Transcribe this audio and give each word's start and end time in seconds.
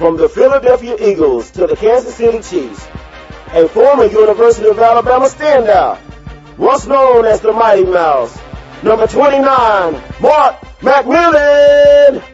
From 0.00 0.16
the 0.16 0.30
Philadelphia 0.30 0.96
Eagles 0.98 1.50
to 1.50 1.66
the 1.66 1.76
Kansas 1.76 2.14
City 2.14 2.38
Chiefs, 2.38 2.86
a 3.52 3.68
former 3.68 4.06
University 4.06 4.66
of 4.66 4.78
Alabama 4.78 5.26
standout, 5.26 5.98
once 6.56 6.86
known 6.86 7.26
as 7.26 7.42
the 7.42 7.52
Mighty 7.52 7.84
Mouse, 7.84 8.34
number 8.82 9.06
29, 9.06 9.44
Mark 10.22 10.58
McMillan. 10.80 12.24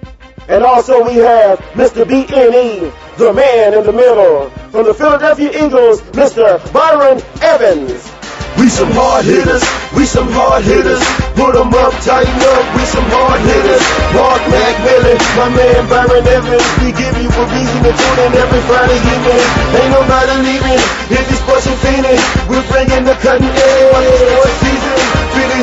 And 0.47 0.63
also 0.63 1.05
we 1.05 1.17
have 1.17 1.59
Mr. 1.75 2.05
BNE, 2.05 3.17
the 3.17 3.33
man 3.33 3.75
in 3.75 3.85
the 3.85 3.93
middle. 3.93 4.49
From 4.71 4.85
the 4.85 4.95
Philadelphia 4.95 5.51
Eagles, 5.67 6.03
Mr. 6.13 6.73
Byron 6.73 7.21
Evans. 7.43 8.26
We 8.57 8.69
some 8.73 8.91
hard 8.93 9.25
hitters, 9.25 9.63
we 9.93 10.07
some 10.07 10.29
hard 10.33 10.65
hitters. 10.65 11.05
Put 11.37 11.57
'em 11.61 11.75
up, 11.77 11.93
tighten 12.01 12.41
up, 12.57 12.65
we 12.73 12.85
some 12.89 13.05
hard 13.13 13.41
hitters. 13.45 13.85
Mark 14.17 14.41
McMillan, 14.49 15.19
my 15.37 15.49
man 15.53 15.85
Byron 15.93 16.25
Evans. 16.27 16.65
We 16.81 16.89
give 16.93 17.13
you 17.21 17.29
a 17.29 17.45
reason 17.53 17.81
to 17.85 17.93
tune 17.93 18.19
in 18.25 18.33
every 18.33 18.63
Friday 18.65 18.97
evening. 18.97 19.45
Ain't 19.77 19.93
nobody 19.93 20.35
leaving, 20.49 20.81
hit 21.13 21.25
this 21.29 21.37
sports 21.45 21.67
and 21.69 21.77
fiending. 21.85 22.17
We're 22.49 22.65
bringing 22.73 23.05
the 23.05 23.13
cutting 23.21 23.45
edge. 23.45 24.25
Sports 24.25 24.57
season, 24.65 24.97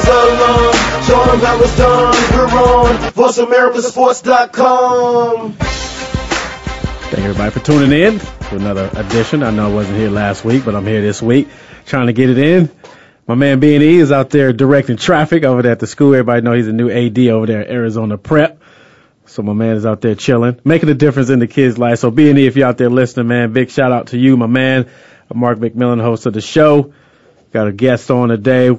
are 0.09 0.30
long. 0.41 0.73
Show 1.07 1.22
'em 1.33 1.39
how 1.39 1.57
it's 1.66 1.78
done. 1.78 2.16
We're 2.33 2.52
on 2.61 2.97
VoiceAmericaSports.com. 3.17 5.53
Thank 7.11 7.23
everybody 7.25 7.52
for 7.52 7.59
tuning 7.59 7.91
in 7.91 8.19
to 8.19 8.55
another 8.55 8.89
edition. 8.95 9.44
I 9.44 9.52
know 9.52 9.67
I 9.69 9.73
wasn't 9.73 9.97
here 9.97 10.09
last 10.09 10.45
week, 10.45 10.63
but 10.66 10.73
I'm 10.75 10.85
here 10.85 11.02
this 11.02 11.22
week 11.22 11.47
trying 11.85 12.07
to 12.07 12.13
get 12.13 12.29
it 12.29 12.37
in. 12.37 12.69
My 13.27 13.35
man 13.35 13.59
B&E 13.59 13.95
is 13.97 14.11
out 14.11 14.29
there 14.29 14.51
directing 14.51 14.97
traffic 14.97 15.43
over 15.43 15.61
there 15.61 15.71
at 15.71 15.79
the 15.79 15.87
school. 15.87 16.13
Everybody 16.13 16.41
know 16.41 16.53
he's 16.53 16.67
a 16.67 16.73
new 16.73 16.89
AD 16.89 17.17
over 17.19 17.45
there 17.45 17.61
at 17.61 17.69
Arizona 17.69 18.17
Prep. 18.17 18.61
So 19.25 19.41
my 19.41 19.53
man 19.53 19.77
is 19.77 19.85
out 19.85 20.01
there 20.01 20.15
chilling, 20.15 20.59
making 20.65 20.89
a 20.89 20.93
difference 20.93 21.29
in 21.29 21.39
the 21.39 21.47
kids' 21.47 21.77
life. 21.77 21.99
So 21.99 22.11
B&E, 22.11 22.45
if 22.45 22.57
you're 22.57 22.67
out 22.67 22.77
there 22.77 22.89
listening, 22.89 23.27
man, 23.27 23.53
big 23.53 23.71
shout 23.71 23.91
out 23.91 24.07
to 24.07 24.17
you, 24.17 24.35
my 24.35 24.47
man. 24.47 24.89
Mark 25.33 25.57
McMillan, 25.57 26.01
host 26.01 26.25
of 26.25 26.33
the 26.33 26.41
show. 26.41 26.93
Got 27.51 27.67
a 27.67 27.71
guest 27.71 28.11
on 28.11 28.29
today. 28.29 28.77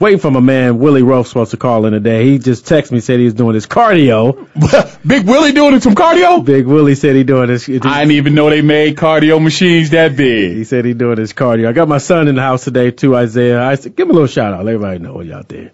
Waiting 0.00 0.18
for 0.18 0.30
my 0.30 0.40
man 0.40 0.78
Willie 0.78 1.02
Rowe 1.02 1.22
supposed 1.24 1.50
to 1.50 1.58
call 1.58 1.84
in 1.84 1.92
today. 1.92 2.24
He 2.24 2.38
just 2.38 2.64
texted 2.64 2.92
me 2.92 3.00
said 3.00 3.18
he 3.18 3.26
was 3.26 3.34
doing 3.34 3.54
his 3.54 3.66
cardio. 3.66 4.48
Big 5.06 5.26
Willie 5.26 5.52
doing 5.52 5.78
some 5.80 5.94
cardio? 5.94 6.42
Big 6.42 6.66
Willie 6.66 6.94
said 6.94 7.16
he 7.16 7.22
doing 7.22 7.50
his. 7.50 7.68
I 7.68 8.00
didn't 8.00 8.12
even 8.12 8.34
know 8.34 8.48
they 8.48 8.62
made 8.62 8.96
cardio 8.96 9.42
machines 9.42 9.90
that 9.90 10.16
big. 10.16 10.56
He 10.56 10.64
said 10.64 10.86
he 10.86 10.94
doing 10.94 11.18
his 11.18 11.34
cardio. 11.34 11.68
I 11.68 11.72
got 11.72 11.86
my 11.86 11.98
son 11.98 12.28
in 12.28 12.36
the 12.36 12.40
house 12.40 12.64
today 12.64 12.90
too, 12.90 13.14
Isaiah. 13.14 13.62
I 13.62 13.74
said, 13.74 13.94
give 13.94 14.06
him 14.06 14.12
a 14.12 14.14
little 14.14 14.26
shout 14.26 14.54
out. 14.54 14.64
Let 14.64 14.74
everybody 14.74 15.00
know 15.00 15.20
you 15.20 15.34
out 15.34 15.48
there. 15.48 15.70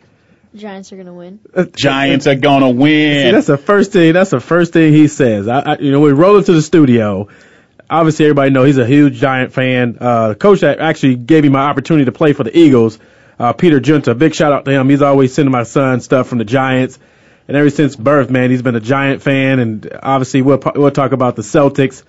Giants 0.56 0.92
are 0.92 0.96
gonna 0.96 1.14
win. 1.14 1.38
Giants 1.76 2.26
are 2.26 2.34
gonna 2.34 2.70
See, 2.70 2.76
win. 2.76 3.32
that's 3.32 3.46
the 3.46 3.58
first 3.58 3.92
thing. 3.92 4.12
That's 4.14 4.30
the 4.30 4.40
first 4.40 4.72
thing 4.72 4.92
he 4.92 5.06
says. 5.06 5.46
I, 5.46 5.60
I 5.60 5.78
you 5.78 5.92
know, 5.92 6.00
we 6.00 6.10
roll 6.10 6.36
into 6.36 6.52
the 6.52 6.62
studio. 6.62 7.28
Obviously, 7.88 8.24
everybody 8.24 8.50
know 8.50 8.64
he's 8.64 8.78
a 8.78 8.86
huge 8.86 9.14
Giant 9.14 9.52
fan. 9.52 9.98
Uh, 10.00 10.28
the 10.30 10.34
coach 10.34 10.64
actually 10.64 11.14
gave 11.14 11.44
me 11.44 11.50
my 11.50 11.60
opportunity 11.60 12.06
to 12.06 12.12
play 12.12 12.32
for 12.32 12.42
the 12.42 12.58
Eagles, 12.58 12.98
uh, 13.38 13.52
Peter 13.52 13.80
Giunta. 13.80 14.16
Big 14.16 14.34
shout 14.34 14.52
out 14.52 14.64
to 14.64 14.70
him. 14.70 14.88
He's 14.88 15.02
always 15.02 15.34
sending 15.34 15.52
my 15.52 15.64
son 15.64 16.00
stuff 16.00 16.28
from 16.28 16.38
the 16.38 16.44
Giants. 16.44 16.98
And 17.48 17.56
ever 17.56 17.70
since 17.70 17.94
birth, 17.94 18.30
man, 18.30 18.50
he's 18.50 18.62
been 18.62 18.74
a 18.74 18.80
Giant 18.80 19.22
fan. 19.22 19.58
And 19.58 19.98
obviously, 20.02 20.42
we'll 20.42 20.60
we'll 20.74 20.90
talk 20.90 21.12
about 21.12 21.36
the 21.36 21.42
Celtics. 21.42 22.02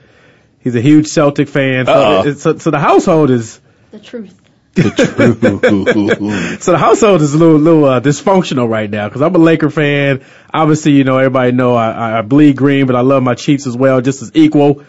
He's 0.59 0.75
a 0.75 0.81
huge 0.81 1.07
Celtic 1.07 1.47
fan. 1.47 1.85
So, 1.85 1.93
Uh-oh. 1.93 2.33
so, 2.33 2.57
so 2.57 2.71
the 2.71 2.79
household 2.79 3.29
is 3.29 3.59
The 3.91 3.99
truth. 3.99 4.35
so 4.77 6.71
the 6.71 6.77
household 6.77 7.21
is 7.23 7.33
a 7.33 7.37
little, 7.37 7.57
little 7.57 7.85
uh, 7.85 7.99
dysfunctional 7.99 8.69
right 8.69 8.89
now 8.89 9.07
because 9.07 9.21
I'm 9.21 9.33
a 9.33 9.39
Laker 9.39 9.71
fan. 9.71 10.23
Obviously, 10.53 10.91
you 10.91 11.03
know 11.03 11.17
everybody 11.17 11.51
know 11.51 11.73
I, 11.73 11.89
I, 11.89 12.19
I 12.19 12.21
bleed 12.21 12.57
green, 12.57 12.85
but 12.85 12.95
I 12.95 13.01
love 13.01 13.23
my 13.23 13.33
Chiefs 13.33 13.65
as 13.65 13.75
well, 13.75 14.01
just 14.01 14.21
as 14.21 14.31
equal. 14.35 14.83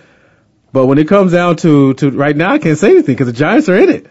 But 0.72 0.86
when 0.86 0.98
it 0.98 1.08
comes 1.08 1.32
down 1.32 1.56
to 1.58 1.94
to 1.94 2.10
right 2.10 2.36
now, 2.36 2.52
I 2.52 2.58
can't 2.58 2.76
say 2.76 2.90
anything 2.90 3.14
because 3.14 3.28
the 3.28 3.32
Giants 3.32 3.68
are 3.70 3.76
in 3.76 3.88
it. 3.88 4.06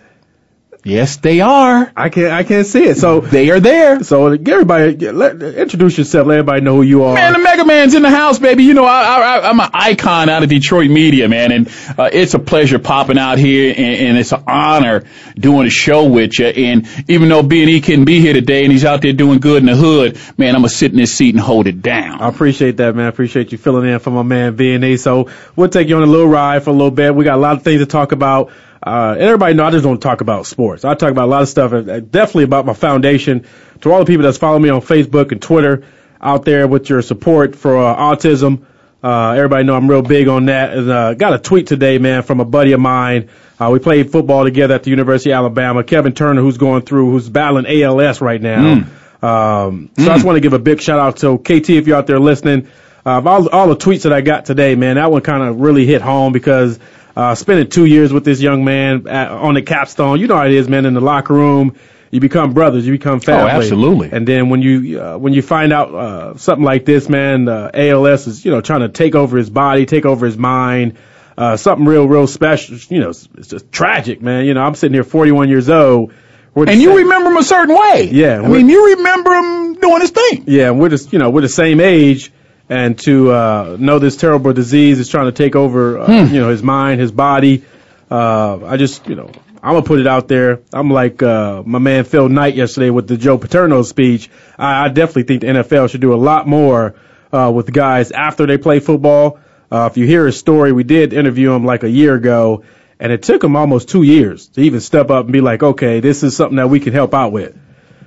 Yes, 0.84 1.18
they 1.18 1.42
are. 1.42 1.92
I 1.96 2.10
can't 2.10 2.32
I 2.32 2.44
can't 2.44 2.66
see 2.66 2.84
it. 2.84 2.98
So 2.98 3.22
They 3.22 3.50
are 3.52 3.60
there. 3.60 4.04
so 4.04 4.28
everybody 4.28 4.96
let, 5.12 5.42
introduce 5.42 5.98
yourself. 5.98 6.28
Let 6.28 6.40
everybody 6.40 6.62
know 6.62 6.76
who 6.78 6.82
you 6.84 7.04
are. 7.04 7.14
Man, 7.16 7.34
the 7.34 7.40
Mega 7.40 7.66
Man's 7.66 7.94
in 7.94 8.02
the 8.02 8.10
house, 8.10 8.40
baby. 8.40 8.64
You 8.64 8.74
know, 8.74 8.86
I, 8.86 9.40
I, 9.40 9.50
I'm 9.50 9.60
an 9.60 9.70
icon 9.74 10.30
out 10.30 10.44
of 10.44 10.50
Detroit 10.50 10.90
media, 10.90 11.28
man, 11.28 11.52
and 11.52 11.68
uh, 11.98 12.10
it's 12.12 12.34
a 12.34 12.40
pleasure 12.40 12.80
popping 12.80 13.18
out 13.18 13.38
here, 13.38 13.74
and, 13.76 14.08
and 14.08 14.18
it's 14.18 14.32
an 14.32 14.44
honor 14.48 15.04
doing 15.36 15.68
a 15.68 15.70
show 15.70 16.06
with 16.08 16.40
you. 16.40 16.48
And 16.48 16.88
even 17.08 17.30
though 17.30 17.44
B 17.44 17.62
and 17.62 17.70
E 17.70 17.82
couldn't 17.82 18.06
be 18.06 18.20
here 18.20 18.34
today, 18.34 18.64
and 18.64 18.72
he's 18.72 18.86
out 18.86 19.02
there 19.02 19.14
doing 19.14 19.40
good 19.40 19.62
in 19.62 19.66
the 19.68 19.76
hood, 19.76 20.20
man, 20.38 20.56
I'm 20.56 20.62
gonna 20.62 20.70
sit 20.70 20.92
in 20.92 20.98
this 20.98 21.14
seat 21.14 21.36
and 21.36 21.42
hold 21.44 21.68
it 21.68 21.82
down. 21.82 22.22
I 22.22 22.30
appreciate 22.30 22.78
that, 22.78 22.96
man. 22.96 23.06
I 23.06 23.10
appreciate 23.10 23.52
you 23.52 23.58
filling 23.58 23.90
in 23.90 24.00
for 24.00 24.12
my 24.12 24.24
man 24.24 24.56
B 24.56 24.74
and 24.74 24.84
E. 24.84 24.98
So 24.98 25.30
we'll 25.56 25.70
take 25.70 25.88
you 25.90 25.98
on 25.98 26.04
a 26.04 26.08
little 26.08 26.28
ride 26.28 26.64
for 26.64 26.70
a 26.70 26.74
little 26.74 26.92
bit. 26.92 27.14
We 27.14 27.24
got 27.26 27.36
a 27.36 27.42
lot 27.42 27.58
of 27.58 27.64
things 27.64 27.82
to 27.82 27.86
talk 27.86 28.12
about. 28.12 28.52
Uh, 28.88 29.14
and 29.14 29.22
everybody 29.22 29.54
know 29.54 29.66
I 29.66 29.72
just 29.72 29.84
don't 29.84 30.02
talk 30.02 30.22
about 30.22 30.46
sports. 30.46 30.86
I 30.86 30.96
talk 30.96 31.12
about 31.12 31.26
a 31.26 31.32
lot 31.32 31.42
of 31.42 31.50
stuff, 31.50 31.74
uh, 31.74 32.00
definitely 32.00 32.46
about 32.46 32.66
my 32.66 32.74
foundation. 32.74 33.46
To 33.82 33.92
all 33.92 34.00
the 34.00 34.06
people 34.06 34.24
that's 34.24 34.38
following 34.38 34.64
me 34.64 34.70
on 34.70 34.82
Facebook 34.82 35.32
and 35.32 35.42
Twitter 35.42 35.86
out 36.22 36.46
there 36.46 36.68
with 36.68 36.90
your 36.90 37.02
support 37.02 37.56
for 37.56 37.78
uh, 37.78 37.96
autism, 37.96 38.66
uh, 39.04 39.32
everybody 39.32 39.64
know 39.64 39.76
I'm 39.76 39.90
real 39.90 40.02
big 40.02 40.28
on 40.28 40.46
that. 40.46 40.74
And 40.74 40.90
uh, 40.90 41.14
got 41.14 41.34
a 41.34 41.40
tweet 41.40 41.68
today, 41.68 41.98
man, 41.98 42.24
from 42.24 42.40
a 42.40 42.46
buddy 42.46 42.72
of 42.72 42.80
mine. 42.80 43.30
Uh, 43.60 43.70
we 43.72 43.80
played 43.80 44.12
football 44.12 44.44
together 44.44 44.76
at 44.76 44.84
the 44.84 44.90
University 44.90 45.32
of 45.32 45.38
Alabama. 45.38 45.84
Kevin 45.84 46.14
Turner, 46.14 46.42
who's 46.42 46.58
going 46.58 46.82
through, 46.84 47.12
who's 47.12 47.30
battling 47.30 47.66
ALS 47.68 48.22
right 48.22 48.42
now. 48.42 48.74
Um, 49.22 49.90
so 49.98 50.12
I 50.12 50.16
just 50.16 50.26
want 50.26 50.36
to 50.36 50.42
give 50.42 50.54
a 50.54 50.60
big 50.60 50.82
shout 50.82 51.00
out 51.00 51.18
to 51.18 51.38
KT 51.40 51.72
if 51.72 51.88
you're 51.88 51.98
out 51.98 52.08
there 52.08 52.20
listening. 52.20 52.70
Uh, 53.06 53.22
all, 53.26 53.50
all 53.50 53.68
the 53.70 53.76
tweets 53.76 54.04
that 54.04 54.14
I 54.14 54.22
got 54.22 54.46
today, 54.46 54.76
man, 54.76 54.98
that 54.98 55.12
one 55.12 55.22
kind 55.22 55.42
of 55.42 55.60
really 55.60 55.86
hit 55.86 56.02
home 56.02 56.34
because 56.34 56.78
uh, 57.18 57.34
spending 57.34 57.68
two 57.68 57.86
years 57.86 58.14
with 58.14 58.24
this 58.24 58.40
young 58.40 58.64
man 58.64 59.08
at, 59.08 59.32
on 59.32 59.56
the 59.56 59.64
capstone, 59.64 60.20
you 60.20 60.28
know 60.28 60.36
how 60.36 60.46
it 60.46 60.52
is, 60.54 60.70
man, 60.70 60.86
in 60.86 60.94
the 60.94 61.02
locker 61.02 61.34
room. 61.34 61.76
You 62.12 62.20
become 62.20 62.54
brothers, 62.54 62.86
you 62.86 62.94
become 62.94 63.20
family. 63.20 63.52
Oh, 63.52 63.56
absolutely. 63.56 64.10
And 64.12 64.28
then 64.28 64.50
when 64.50 64.62
you 64.62 65.02
uh, 65.02 65.18
when 65.18 65.34
you 65.34 65.42
find 65.42 65.74
out 65.74 65.94
uh, 65.94 66.38
something 66.38 66.64
like 66.64 66.86
this, 66.86 67.10
man, 67.10 67.50
uh, 67.50 67.72
ALS 67.74 68.28
is 68.28 68.46
you 68.46 68.52
know 68.52 68.62
trying 68.62 68.82
to 68.82 68.90
take 68.90 69.16
over 69.16 69.36
his 69.36 69.50
body, 69.50 69.88
take 69.88 70.06
over 70.06 70.28
his 70.28 70.38
mind. 70.38 70.98
Uh, 71.36 71.58
something 71.58 71.86
real, 71.86 72.08
real 72.08 72.28
special. 72.28 72.78
You 72.90 73.00
know, 73.00 73.10
it's, 73.10 73.28
it's 73.36 73.48
just 73.48 73.72
tragic, 73.72 74.22
man. 74.22 74.46
You 74.46 74.54
know, 74.54 74.62
I'm 74.62 74.74
sitting 74.74 74.94
here, 74.94 75.04
41 75.04 75.50
years 75.50 75.70
old. 75.70 76.14
And 76.56 76.82
you 76.82 76.90
same- 76.90 76.98
remember 76.98 77.32
him 77.32 77.38
a 77.38 77.44
certain 77.44 77.76
way. 77.76 78.10
Yeah, 78.12 78.42
I 78.42 78.48
mean, 78.48 78.70
you 78.70 78.96
remember 78.96 79.34
him 79.34 79.74
doing 79.76 80.02
his 80.02 80.12
thing. 80.12 80.44
Yeah, 80.48 80.70
we're 80.72 80.90
just 80.90 81.14
you 81.14 81.20
know 81.20 81.32
we're 81.32 81.42
the 81.42 81.50
same 81.50 81.80
age, 81.80 82.32
and 82.70 82.98
to 83.00 83.32
uh, 83.32 83.78
know 83.80 84.00
this 84.00 84.18
terrible 84.18 84.54
disease 84.54 85.00
is 85.00 85.10
trying 85.10 85.28
to 85.28 85.32
take 85.32 85.56
over, 85.56 86.00
uh, 86.00 86.26
you 86.26 86.40
know, 86.40 86.50
his 86.50 86.64
mind, 86.64 87.00
his 87.00 87.12
body. 87.12 87.64
Uh, 88.10 88.66
I 88.66 88.78
just 88.78 89.08
you 89.08 89.16
know 89.16 89.32
I'm 89.62 89.74
gonna 89.74 89.84
put 89.84 90.00
it 90.00 90.08
out 90.08 90.28
there. 90.28 90.62
I'm 90.72 90.90
like 90.90 91.22
uh, 91.22 91.64
my 91.66 91.80
man 91.80 92.04
Phil 92.04 92.30
Knight 92.30 92.56
yesterday 92.56 92.90
with 92.90 93.08
the 93.08 93.18
Joe 93.18 93.38
Paterno 93.38 93.82
speech. 93.82 94.30
I, 94.58 94.86
I 94.86 94.88
definitely 94.90 95.24
think 95.24 95.42
the 95.42 95.48
NFL 95.48 95.90
should 95.90 96.02
do 96.02 96.14
a 96.14 96.16
lot 96.16 96.48
more 96.48 96.96
uh, 97.32 97.52
with 97.54 97.72
guys 97.72 98.12
after 98.12 98.46
they 98.46 98.58
play 98.58 98.80
football. 98.80 99.40
Uh, 99.70 99.90
if 99.92 99.98
you 99.98 100.06
hear 100.06 100.26
his 100.26 100.40
story, 100.40 100.72
we 100.72 100.84
did 100.84 101.12
interview 101.12 101.52
him 101.52 101.66
like 101.66 101.84
a 101.84 101.90
year 101.90 102.16
ago, 102.16 102.64
and 103.00 103.12
it 103.12 103.24
took 103.24 103.44
him 103.44 103.56
almost 103.56 103.90
two 103.90 104.04
years 104.04 104.48
to 104.48 104.62
even 104.62 104.80
step 104.80 105.10
up 105.10 105.26
and 105.26 105.34
be 105.34 105.42
like, 105.42 105.62
okay, 105.62 106.00
this 106.00 106.24
is 106.24 106.36
something 106.36 106.58
that 106.58 106.70
we 106.70 106.80
can 106.80 106.94
help 106.94 107.14
out 107.14 107.32
with. 107.32 107.58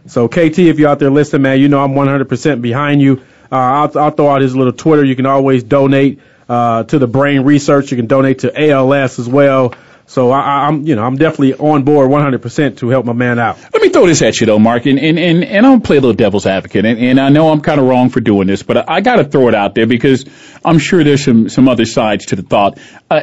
So 0.06 0.28
KT, 0.28 0.58
if 0.60 0.78
you're 0.78 0.88
out 0.88 0.98
there 0.98 1.10
listening, 1.10 1.42
man, 1.42 1.60
you 1.60 1.68
know 1.68 1.84
I'm 1.84 1.92
100% 1.92 2.62
behind 2.62 3.02
you. 3.02 3.22
Uh, 3.52 3.56
I'll, 3.56 3.98
I'll 3.98 4.10
throw 4.10 4.28
out 4.28 4.40
his 4.42 4.54
little 4.54 4.72
Twitter. 4.72 5.04
You 5.04 5.16
can 5.16 5.26
always 5.26 5.62
donate 5.62 6.20
uh, 6.48 6.84
to 6.84 6.98
the 6.98 7.06
brain 7.06 7.42
research. 7.42 7.90
You 7.90 7.96
can 7.96 8.06
donate 8.06 8.40
to 8.40 8.70
ALS 8.70 9.18
as 9.18 9.28
well. 9.28 9.74
So 10.06 10.32
I, 10.32 10.40
I- 10.40 10.66
I'm, 10.66 10.82
you 10.86 10.96
know, 10.96 11.04
I'm 11.04 11.16
definitely 11.16 11.54
on 11.54 11.84
board 11.84 12.10
100% 12.10 12.78
to 12.78 12.88
help 12.88 13.06
my 13.06 13.12
man 13.12 13.38
out. 13.38 13.58
Let 13.72 13.80
me 13.80 13.90
throw 13.90 14.06
this 14.06 14.22
at 14.22 14.40
you 14.40 14.46
though, 14.46 14.58
Mark, 14.58 14.86
and 14.86 14.98
and 14.98 15.18
and, 15.20 15.44
and 15.44 15.64
I'm 15.64 15.72
gonna 15.74 15.80
play 15.82 15.98
a 15.98 16.00
little 16.00 16.16
devil's 16.16 16.46
advocate, 16.46 16.84
and, 16.84 16.98
and 16.98 17.20
I 17.20 17.28
know 17.28 17.50
I'm 17.50 17.60
kind 17.60 17.80
of 17.80 17.86
wrong 17.86 18.08
for 18.10 18.18
doing 18.20 18.48
this, 18.48 18.64
but 18.64 18.76
I, 18.78 18.84
I 18.96 19.00
got 19.02 19.16
to 19.16 19.24
throw 19.24 19.46
it 19.46 19.54
out 19.54 19.76
there 19.76 19.86
because 19.86 20.24
I'm 20.64 20.78
sure 20.80 21.04
there's 21.04 21.22
some 21.24 21.48
some 21.48 21.68
other 21.68 21.84
sides 21.84 22.26
to 22.26 22.36
the 22.36 22.42
thought. 22.42 22.78
Uh, 23.08 23.20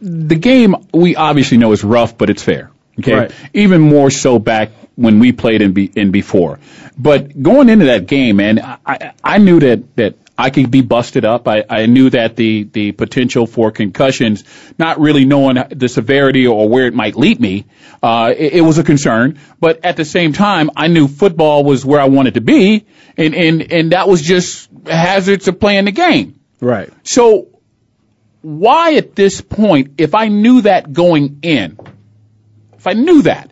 the 0.00 0.36
game 0.36 0.76
we 0.94 1.16
obviously 1.16 1.56
know 1.58 1.72
is 1.72 1.82
rough, 1.82 2.16
but 2.16 2.30
it's 2.30 2.42
fair. 2.44 2.70
Okay, 3.00 3.14
Right. 3.14 3.32
even 3.54 3.80
more 3.80 4.10
so 4.10 4.38
back 4.38 4.70
when 5.00 5.18
we 5.18 5.32
played 5.32 5.62
in, 5.62 5.72
be, 5.72 5.90
in 5.94 6.10
before. 6.10 6.58
But 6.98 7.42
going 7.42 7.68
into 7.68 7.86
that 7.86 8.06
game, 8.06 8.36
man, 8.36 8.58
I, 8.58 8.78
I 8.86 9.12
I 9.24 9.38
knew 9.38 9.60
that 9.60 9.96
that 9.96 10.14
I 10.40 10.48
could 10.50 10.70
be 10.70 10.80
busted 10.80 11.24
up. 11.24 11.46
I, 11.46 11.64
I 11.68 11.86
knew 11.86 12.08
that 12.10 12.34
the, 12.34 12.64
the 12.64 12.92
potential 12.92 13.46
for 13.46 13.70
concussions, 13.70 14.42
not 14.78 14.98
really 14.98 15.26
knowing 15.26 15.62
the 15.68 15.88
severity 15.88 16.46
or 16.46 16.66
where 16.66 16.86
it 16.86 16.94
might 16.94 17.14
lead 17.14 17.38
me, 17.38 17.66
uh, 18.02 18.32
it, 18.34 18.54
it 18.54 18.60
was 18.62 18.78
a 18.78 18.82
concern. 18.82 19.38
But 19.60 19.84
at 19.84 19.98
the 19.98 20.04
same 20.06 20.32
time, 20.32 20.70
I 20.76 20.88
knew 20.88 21.08
football 21.08 21.62
was 21.62 21.84
where 21.84 22.00
I 22.00 22.08
wanted 22.08 22.34
to 22.34 22.40
be, 22.40 22.86
and, 23.18 23.34
and, 23.34 23.70
and 23.70 23.92
that 23.92 24.08
was 24.08 24.22
just 24.22 24.70
hazards 24.86 25.46
of 25.46 25.60
playing 25.60 25.84
the 25.84 25.92
game. 25.92 26.40
Right. 26.58 26.90
So 27.02 27.48
why 28.40 28.94
at 28.94 29.14
this 29.14 29.42
point, 29.42 29.94
if 29.98 30.14
I 30.14 30.28
knew 30.28 30.62
that 30.62 30.90
going 30.90 31.40
in, 31.42 31.78
if 32.78 32.86
I 32.86 32.94
knew 32.94 33.22
that, 33.22 33.49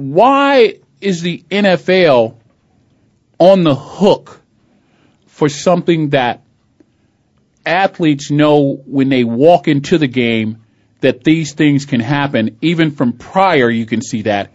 why 0.00 0.76
is 1.00 1.20
the 1.20 1.44
NFL 1.50 2.36
on 3.38 3.64
the 3.64 3.74
hook 3.74 4.40
for 5.26 5.48
something 5.48 6.10
that 6.10 6.42
athletes 7.66 8.30
know 8.30 8.82
when 8.86 9.10
they 9.10 9.24
walk 9.24 9.68
into 9.68 9.98
the 9.98 10.06
game 10.06 10.64
that 11.00 11.22
these 11.22 11.52
things 11.52 11.84
can 11.84 12.00
happen, 12.00 12.58
even 12.62 12.92
from 12.92 13.12
prior, 13.12 13.68
you 13.68 13.84
can 13.84 14.00
see 14.00 14.22
that. 14.22 14.50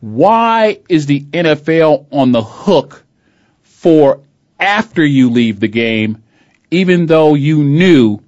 Why 0.00 0.80
is 0.88 1.06
the 1.06 1.20
NFL 1.20 2.06
on 2.12 2.32
the 2.32 2.42
hook 2.42 3.04
for 3.62 4.20
after 4.60 5.04
you 5.04 5.30
leave 5.30 5.60
the 5.60 5.68
game, 5.68 6.22
even 6.70 7.06
though 7.06 7.34
you 7.34 7.64
knew 7.64 8.20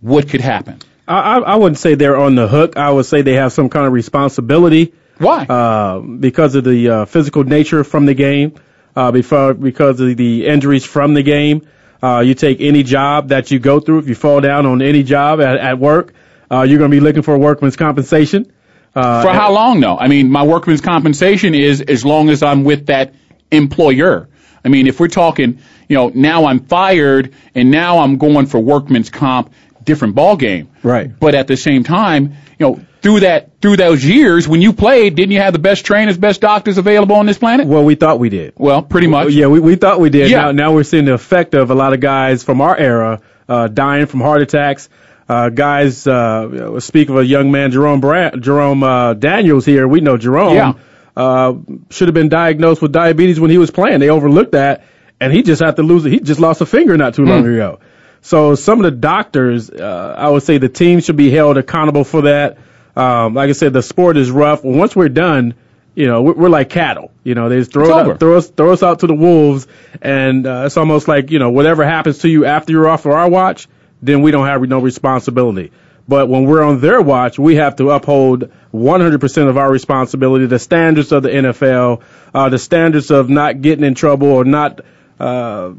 what 0.00 0.28
could 0.28 0.40
happen? 0.40 0.80
I, 1.06 1.38
I 1.38 1.56
wouldn't 1.56 1.78
say 1.78 1.94
they're 1.94 2.18
on 2.18 2.34
the 2.34 2.48
hook. 2.48 2.76
I 2.76 2.90
would 2.90 3.06
say 3.06 3.22
they 3.22 3.34
have 3.34 3.52
some 3.52 3.68
kind 3.68 3.86
of 3.86 3.92
responsibility. 3.92 4.92
Why? 5.18 5.44
Uh, 5.44 6.00
because 6.00 6.54
of 6.54 6.64
the 6.64 6.88
uh, 6.88 7.04
physical 7.04 7.44
nature 7.44 7.84
from 7.84 8.06
the 8.06 8.14
game, 8.14 8.54
uh, 8.98 9.12
before, 9.12 9.54
because 9.54 10.00
of 10.00 10.16
the 10.16 10.46
injuries 10.46 10.84
from 10.84 11.14
the 11.14 11.22
game. 11.22 11.66
Uh, 12.02 12.20
you 12.20 12.34
take 12.34 12.60
any 12.60 12.82
job 12.82 13.28
that 13.28 13.50
you 13.50 13.58
go 13.58 13.80
through, 13.80 13.98
if 13.98 14.08
you 14.08 14.14
fall 14.14 14.40
down 14.40 14.66
on 14.66 14.82
any 14.82 15.02
job 15.02 15.40
at, 15.40 15.56
at 15.56 15.78
work, 15.78 16.14
uh, 16.50 16.62
you're 16.62 16.78
going 16.78 16.90
to 16.90 16.96
be 16.96 17.00
looking 17.00 17.22
for 17.22 17.36
workman's 17.38 17.76
compensation. 17.76 18.52
Uh, 18.94 19.22
for 19.22 19.32
how 19.32 19.52
long, 19.52 19.80
though? 19.80 19.96
I 19.96 20.08
mean, 20.08 20.30
my 20.30 20.42
workman's 20.42 20.80
compensation 20.80 21.54
is 21.54 21.80
as 21.80 22.04
long 22.04 22.30
as 22.30 22.42
I'm 22.42 22.64
with 22.64 22.86
that 22.86 23.14
employer. 23.50 24.28
I 24.64 24.68
mean, 24.68 24.86
if 24.86 24.98
we're 24.98 25.08
talking, 25.08 25.60
you 25.88 25.96
know, 25.96 26.10
now 26.14 26.46
I'm 26.46 26.60
fired 26.60 27.34
and 27.54 27.70
now 27.70 27.98
I'm 27.98 28.18
going 28.18 28.46
for 28.46 28.58
workman's 28.58 29.10
comp, 29.10 29.52
different 29.84 30.14
ball 30.14 30.36
game. 30.36 30.70
Right. 30.82 31.10
But 31.18 31.34
at 31.34 31.46
the 31.46 31.56
same 31.56 31.84
time, 31.84 32.34
you 32.58 32.66
know, 32.66 32.80
through 33.02 33.20
that 33.20 33.60
through 33.60 33.76
those 33.76 34.04
years 34.04 34.48
when 34.48 34.60
you 34.60 34.72
played, 34.72 35.14
didn't 35.14 35.32
you 35.32 35.40
have 35.40 35.52
the 35.52 35.58
best 35.58 35.84
trainers, 35.84 36.16
best 36.18 36.40
doctors 36.40 36.78
available 36.78 37.16
on 37.16 37.26
this 37.26 37.38
planet? 37.38 37.66
Well, 37.66 37.84
we 37.84 37.94
thought 37.94 38.18
we 38.18 38.28
did. 38.28 38.54
Well, 38.56 38.82
pretty 38.82 39.06
much. 39.06 39.32
Yeah, 39.32 39.46
we, 39.46 39.60
we 39.60 39.76
thought 39.76 40.00
we 40.00 40.10
did. 40.10 40.30
Yeah. 40.30 40.46
Now, 40.46 40.52
now 40.52 40.72
we're 40.72 40.84
seeing 40.84 41.04
the 41.04 41.14
effect 41.14 41.54
of 41.54 41.70
a 41.70 41.74
lot 41.74 41.92
of 41.92 42.00
guys 42.00 42.42
from 42.42 42.60
our 42.60 42.76
era 42.76 43.20
uh, 43.48 43.68
dying 43.68 44.06
from 44.06 44.20
heart 44.20 44.42
attacks. 44.42 44.88
Uh, 45.28 45.50
guys, 45.50 46.06
uh, 46.06 46.80
speak 46.80 47.10
of 47.10 47.16
a 47.18 47.24
young 47.24 47.50
man, 47.50 47.70
Jerome 47.70 48.00
Brand, 48.00 48.42
Jerome 48.42 48.82
uh, 48.82 49.14
Daniels 49.14 49.66
here. 49.66 49.86
We 49.86 50.00
know 50.00 50.16
Jerome. 50.16 50.54
Yeah. 50.54 50.72
Uh, 51.14 51.54
should 51.90 52.08
have 52.08 52.14
been 52.14 52.28
diagnosed 52.28 52.80
with 52.80 52.92
diabetes 52.92 53.38
when 53.40 53.50
he 53.50 53.58
was 53.58 53.70
playing. 53.70 54.00
They 54.00 54.08
overlooked 54.08 54.52
that, 54.52 54.84
and 55.20 55.32
he 55.32 55.42
just 55.42 55.60
had 55.60 55.76
to 55.76 55.82
lose 55.82 56.06
it. 56.06 56.12
He 56.12 56.20
just 56.20 56.40
lost 56.40 56.60
a 56.60 56.66
finger 56.66 56.96
not 56.96 57.14
too 57.14 57.24
long 57.24 57.46
ago. 57.46 57.80
So 58.20 58.54
some 58.54 58.78
of 58.78 58.84
the 58.84 58.96
doctors, 58.96 59.68
uh, 59.68 60.14
I 60.16 60.30
would 60.30 60.42
say 60.42 60.58
the 60.58 60.68
team 60.68 61.00
should 61.00 61.16
be 61.16 61.30
held 61.30 61.58
accountable 61.58 62.04
for 62.04 62.22
that. 62.22 62.58
Um, 62.98 63.34
like 63.34 63.48
I 63.48 63.52
said, 63.52 63.72
the 63.72 63.82
sport 63.82 64.16
is 64.16 64.30
rough. 64.30 64.64
Once 64.64 64.96
we're 64.96 65.08
done, 65.08 65.54
you 65.94 66.06
know, 66.06 66.22
we're, 66.22 66.34
we're 66.34 66.48
like 66.48 66.68
cattle. 66.68 67.12
You 67.24 67.34
know, 67.34 67.48
they 67.48 67.56
just 67.58 67.72
throw 67.72 67.84
It's 67.84 67.90
it 67.90 68.00
over. 68.00 68.12
out, 68.14 68.20
throw 68.20 68.36
us, 68.36 68.48
throw 68.48 68.72
us 68.72 68.82
out 68.82 69.00
to 69.00 69.06
the 69.06 69.14
wolves, 69.14 69.66
and 70.02 70.46
uh, 70.46 70.64
it's 70.66 70.76
almost 70.76 71.08
like 71.08 71.30
you 71.30 71.38
know, 71.38 71.50
whatever 71.50 71.84
happens 71.84 72.18
to 72.18 72.28
you 72.28 72.44
after 72.44 72.72
you're 72.72 72.88
off 72.88 73.06
of 73.06 73.12
our 73.12 73.28
watch, 73.30 73.68
then 74.02 74.22
we 74.22 74.30
don't 74.30 74.46
have 74.46 74.60
no 74.62 74.80
responsibility. 74.80 75.72
But 76.08 76.28
when 76.28 76.44
we're 76.44 76.62
on 76.62 76.80
their 76.80 77.02
watch, 77.02 77.38
we 77.38 77.56
have 77.56 77.76
to 77.76 77.90
uphold 77.90 78.50
100% 78.72 79.48
of 79.48 79.58
our 79.58 79.70
responsibility, 79.70 80.46
the 80.46 80.58
standards 80.58 81.12
of 81.12 81.22
the 81.22 81.28
NFL, 81.28 82.02
uh, 82.32 82.48
the 82.48 82.58
standards 82.58 83.10
of 83.10 83.28
not 83.28 83.60
getting 83.60 83.84
in 83.84 83.94
trouble 83.94 84.28
or 84.28 84.44
not 84.44 84.80
uh, 85.20 85.72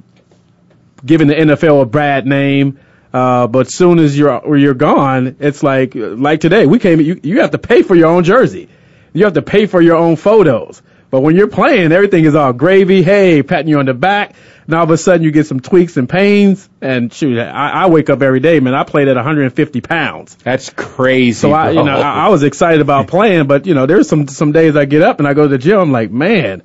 giving 1.04 1.28
the 1.28 1.34
NFL 1.34 1.82
a 1.82 1.86
bad 1.86 2.28
name. 2.28 2.80
Uh, 3.14 3.48
but 3.48 3.70
soon 3.70 4.00
as 4.00 4.18
you're 4.18 4.32
or 4.32 4.58
you're 4.58 4.74
gone, 4.74 5.38
it's 5.40 5.64
like 5.64 5.94
like 5.96 6.42
today 6.42 6.66
we 6.66 6.80
came. 6.80 7.02
You 7.02 7.20
you 7.24 7.42
have 7.42 7.52
to 7.52 7.58
pay 7.58 7.82
for 7.82 7.96
your 7.96 8.08
own 8.08 8.24
jersey. 8.24 8.70
You 9.14 9.26
have 9.26 9.34
to 9.34 9.42
pay 9.42 9.66
for 9.66 9.82
your 9.82 9.96
own 9.96 10.16
photos. 10.16 10.82
But 11.12 11.22
when 11.22 11.36
you're 11.36 11.48
playing, 11.48 11.92
everything 11.92 12.26
is 12.26 12.36
all 12.36 12.54
gravy. 12.54 13.02
Hey, 13.02 13.42
patting 13.42 13.68
you 13.68 13.80
on 13.80 13.86
the 13.86 13.96
back. 13.96 14.36
And 14.68 14.76
all 14.76 14.84
of 14.84 14.92
a 14.92 14.98
sudden 14.98 15.24
you 15.24 15.32
get 15.32 15.48
some 15.48 15.60
tweaks 15.60 15.98
and 15.98 16.08
pains. 16.08 16.70
And 16.82 17.12
shoot, 17.12 17.40
I, 17.40 17.72
I 17.72 17.90
wake 17.90 18.12
up 18.12 18.22
every 18.22 18.40
day, 18.40 18.60
man. 18.60 18.76
I 18.76 18.84
played 18.84 19.08
at 19.08 19.16
150 19.16 19.82
pounds. 19.82 20.36
That's 20.44 20.70
crazy. 20.70 21.32
So 21.32 21.52
I, 21.52 21.72
you 21.72 21.84
know, 21.84 22.00
I, 22.00 22.26
I 22.26 22.30
was 22.30 22.44
excited 22.44 22.82
about 22.82 23.08
playing, 23.08 23.48
but 23.48 23.66
you 23.66 23.74
know, 23.74 23.88
there's 23.88 24.08
some 24.08 24.28
some 24.28 24.52
days 24.52 24.76
I 24.76 24.86
get 24.86 25.02
up 25.02 25.18
and 25.18 25.28
I 25.28 25.34
go 25.34 25.44
to 25.44 25.48
the 25.48 25.58
gym. 25.58 25.80
I'm 25.80 25.92
like, 25.92 26.12
man. 26.12 26.62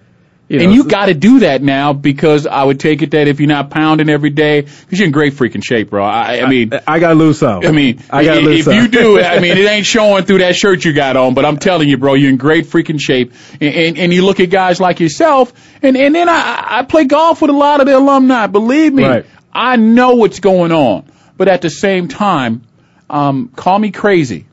You 0.46 0.58
know, 0.58 0.64
and 0.64 0.75
you 0.75 0.85
got 0.85 1.06
to 1.06 1.14
do 1.14 1.41
that 1.41 1.62
now 1.62 1.94
because 1.94 2.46
I 2.46 2.62
would 2.62 2.79
take 2.79 3.00
it 3.00 3.12
that 3.12 3.29
if 3.29 3.41
you're 3.41 3.49
not 3.49 3.70
pounding 3.70 4.11
every 4.11 4.29
day, 4.29 4.61
because 4.61 4.99
you're 4.99 5.06
in 5.06 5.12
great 5.12 5.32
freaking 5.32 5.64
shape, 5.64 5.88
bro. 5.88 6.05
I, 6.05 6.43
I 6.43 6.49
mean, 6.50 6.70
I 6.87 6.99
gotta 6.99 7.14
lose 7.14 7.38
some. 7.38 7.64
I 7.64 7.70
mean, 7.70 8.02
I 8.11 8.25
gotta 8.25 8.41
i- 8.41 8.44
lose 8.44 8.58
if 8.58 8.64
some. 8.67 8.75
you 8.75 8.88
do, 8.88 9.19
I 9.20 9.41
mean, 9.41 9.56
it 9.56 9.64
ain't 9.67 9.87
showing 9.87 10.25
through 10.25 10.38
that 10.38 10.55
shirt 10.55 10.85
you 10.85 10.93
got 10.93 11.17
on, 11.17 11.32
but 11.32 11.46
I'm 11.46 11.56
telling 11.56 11.88
you, 11.88 11.96
bro, 11.96 12.12
you're 12.12 12.29
in 12.29 12.37
great 12.37 12.67
freaking 12.67 13.00
shape. 13.00 13.32
And, 13.58 13.75
and, 13.75 13.99
and 13.99 14.12
you 14.12 14.23
look 14.25 14.38
at 14.38 14.50
guys 14.50 14.81
like 14.81 15.00
yourself, 15.00 15.52
and, 15.82 15.96
and 15.96 16.14
then 16.14 16.29
I, 16.29 16.64
I 16.81 16.82
play 16.85 17.06
golf 17.06 17.41
with 17.41 17.50
a 17.50 17.55
lot 17.55 17.81
of 17.81 17.87
the 17.87 17.96
alumni. 17.96 18.46
Believe 18.46 18.93
me, 18.93 19.05
Right. 19.05 19.26
I 19.50 19.76
know 19.76 20.17
what's 20.17 20.41
going 20.41 20.73
on. 20.73 21.06
But 21.38 21.49
at 21.49 21.62
the 21.62 21.70
same 21.70 22.08
time, 22.08 22.62
um, 23.08 23.49
call 23.49 23.79
me 23.79 23.91
crazy. 23.93 24.46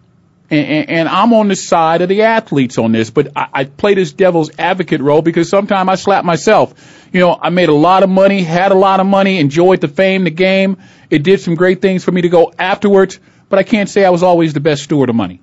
And, 0.52 0.90
and, 0.90 1.08
I'm 1.08 1.34
on 1.34 1.48
the 1.48 1.56
side 1.56 2.02
of 2.02 2.10
the 2.10 2.24
athletes 2.24 2.78
on 2.78 2.92
this, 2.92 3.10
but 3.10 3.30
I, 3.38 3.48
I 3.54 3.64
play 3.64 3.94
this 3.94 4.12
devil's 4.12 4.52
advocate 4.60 5.00
role 5.00 5.22
because 5.22 5.50
sometimes 5.50 5.90
I 5.90 5.96
slap 5.96 6.26
myself. 6.26 7.08
You 7.14 7.22
know, 7.22 7.40
I 7.42 7.50
made 7.50 7.70
a 7.70 7.74
lot 7.74 8.04
of 8.04 8.10
money, 8.10 8.44
had 8.44 8.74
a 8.74 8.76
lot 8.76 9.00
of 9.00 9.06
money, 9.06 9.40
enjoyed 9.40 9.80
the 9.80 9.88
fame, 9.88 10.26
the 10.26 10.30
game. 10.30 10.78
It 11.10 11.24
did 11.24 11.40
some 11.40 11.56
great 11.56 11.82
things 11.82 12.04
for 12.04 12.12
me 12.12 12.24
to 12.24 12.30
go 12.30 12.52
afterwards, 12.60 13.18
but 13.48 13.60
I 13.60 13.64
can't 13.64 13.88
say 13.90 14.04
I 14.04 14.10
was 14.10 14.24
always 14.24 14.54
the 14.54 14.60
best 14.60 14.84
steward 14.84 15.10
of 15.10 15.16
money. 15.16 15.40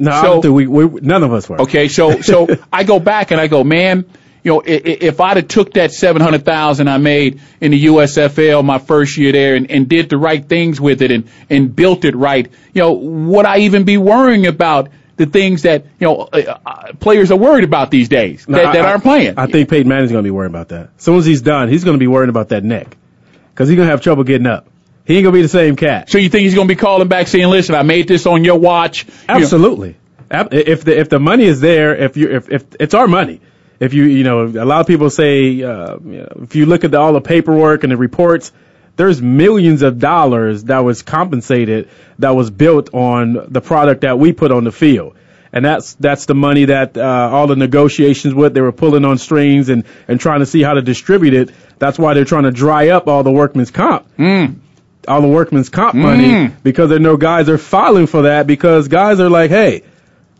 no, 0.00 0.40
so- 0.42 0.52
we, 0.52 0.66
we 0.66 1.00
none 1.00 1.22
of 1.22 1.32
us 1.32 1.48
were. 1.48 1.62
Okay, 1.62 1.86
so 1.86 2.20
so 2.20 2.48
I 2.72 2.82
go 2.82 2.98
back 2.98 3.30
and 3.30 3.40
I 3.40 3.46
go, 3.46 3.62
man, 3.62 4.06
you 4.46 4.52
know, 4.52 4.62
if 4.64 5.20
I'd 5.20 5.38
have 5.38 5.48
took 5.48 5.74
that 5.74 5.90
seven 5.90 6.22
hundred 6.22 6.44
thousand 6.44 6.86
I 6.86 6.98
made 6.98 7.40
in 7.60 7.72
the 7.72 7.86
USFL 7.86 8.64
my 8.64 8.78
first 8.78 9.18
year 9.18 9.32
there 9.32 9.56
and, 9.56 9.68
and 9.72 9.88
did 9.88 10.08
the 10.08 10.16
right 10.16 10.48
things 10.48 10.80
with 10.80 11.02
it 11.02 11.10
and 11.10 11.28
and 11.50 11.74
built 11.74 12.04
it 12.04 12.14
right, 12.14 12.48
you 12.72 12.80
know, 12.80 12.92
would 12.92 13.44
I 13.44 13.58
even 13.58 13.82
be 13.82 13.96
worrying 13.98 14.46
about 14.46 14.88
the 15.16 15.26
things 15.26 15.62
that 15.62 15.86
you 15.98 16.06
know 16.06 16.28
uh, 16.32 16.58
uh, 16.64 16.92
players 17.00 17.32
are 17.32 17.36
worried 17.36 17.64
about 17.64 17.90
these 17.90 18.08
days 18.08 18.46
No, 18.48 18.58
that, 18.58 18.74
that 18.74 18.84
I- 18.84 18.90
aren't 18.92 19.02
playing? 19.02 19.34
I 19.36 19.46
think 19.48 19.68
Peyton 19.68 19.88
Manning's 19.88 20.12
going 20.12 20.22
to 20.22 20.26
be 20.26 20.30
worrying 20.30 20.52
about 20.52 20.68
that. 20.68 20.90
As 20.96 21.02
soon 21.02 21.18
as 21.18 21.26
he's 21.26 21.42
done, 21.42 21.68
he's 21.68 21.82
going 21.82 21.96
to 21.96 21.98
be 21.98 22.06
worrying 22.06 22.30
about 22.30 22.50
that 22.50 22.62
neck 22.62 22.96
because 23.52 23.68
he's 23.68 23.74
going 23.76 23.88
to 23.88 23.90
have 23.90 24.00
trouble 24.00 24.22
getting 24.22 24.46
up. 24.46 24.68
He 25.06 25.16
ain't 25.16 25.24
going 25.24 25.32
to 25.32 25.38
be 25.38 25.42
the 25.42 25.48
same 25.48 25.74
cat. 25.74 26.08
so 26.08 26.18
you 26.18 26.28
think 26.28 26.42
he's 26.42 26.54
going 26.54 26.68
to 26.68 26.72
be 26.72 26.78
calling 26.78 27.08
back 27.08 27.26
saying, 27.26 27.48
"Listen, 27.48 27.74
I 27.74 27.82
made 27.82 28.06
this 28.06 28.26
on 28.26 28.44
your 28.44 28.60
watch." 28.60 29.06
You 29.06 29.10
know, 29.26 29.34
Absolutely. 29.40 29.96
If 30.30 30.84
the 30.84 30.96
if 30.98 31.08
the 31.08 31.18
money 31.18 31.44
is 31.44 31.60
there, 31.60 31.96
if 31.96 32.16
you 32.16 32.30
if 32.30 32.48
if 32.48 32.64
it's 32.78 32.94
our 32.94 33.08
money, 33.08 33.40
if 33.80 33.94
you 33.94 34.04
you 34.04 34.24
know 34.24 34.44
a 34.44 34.64
lot 34.64 34.80
of 34.80 34.86
people 34.86 35.10
say 35.10 35.62
uh, 35.62 35.96
you 35.98 36.18
know, 36.18 36.28
if 36.42 36.56
you 36.56 36.66
look 36.66 36.84
at 36.84 36.90
the, 36.90 36.98
all 36.98 37.12
the 37.12 37.20
paperwork 37.20 37.82
and 37.82 37.92
the 37.92 37.96
reports, 37.96 38.52
there's 38.96 39.20
millions 39.20 39.82
of 39.82 39.98
dollars 39.98 40.64
that 40.64 40.80
was 40.80 41.02
compensated 41.02 41.88
that 42.18 42.30
was 42.30 42.50
built 42.50 42.92
on 42.94 43.46
the 43.48 43.60
product 43.60 44.02
that 44.02 44.18
we 44.18 44.32
put 44.32 44.50
on 44.50 44.64
the 44.64 44.72
field. 44.72 45.16
And 45.52 45.64
that's 45.64 45.94
that's 45.94 46.26
the 46.26 46.34
money 46.34 46.66
that 46.66 46.96
uh, 46.96 47.30
all 47.32 47.46
the 47.46 47.56
negotiations 47.56 48.34
with 48.34 48.52
they 48.52 48.60
were 48.60 48.72
pulling 48.72 49.04
on 49.04 49.16
strings 49.18 49.68
and 49.68 49.84
and 50.08 50.20
trying 50.20 50.40
to 50.40 50.46
see 50.46 50.62
how 50.62 50.74
to 50.74 50.82
distribute 50.82 51.34
it. 51.34 51.50
That's 51.78 51.98
why 51.98 52.14
they're 52.14 52.24
trying 52.24 52.44
to 52.44 52.50
dry 52.50 52.88
up 52.88 53.06
all 53.08 53.22
the 53.22 53.32
workman's 53.32 53.70
comp 53.70 54.06
all 55.08 55.20
the 55.20 55.28
workman's 55.28 55.68
comp 55.68 55.94
money 55.94 56.48
because 56.62 56.90
they 56.90 56.98
know 56.98 57.16
guys 57.16 57.48
are 57.48 57.58
filing 57.58 58.06
for 58.06 58.22
that 58.22 58.46
because 58.46 58.88
guys 58.88 59.20
are 59.20 59.30
like, 59.30 59.50
hey, 59.50 59.82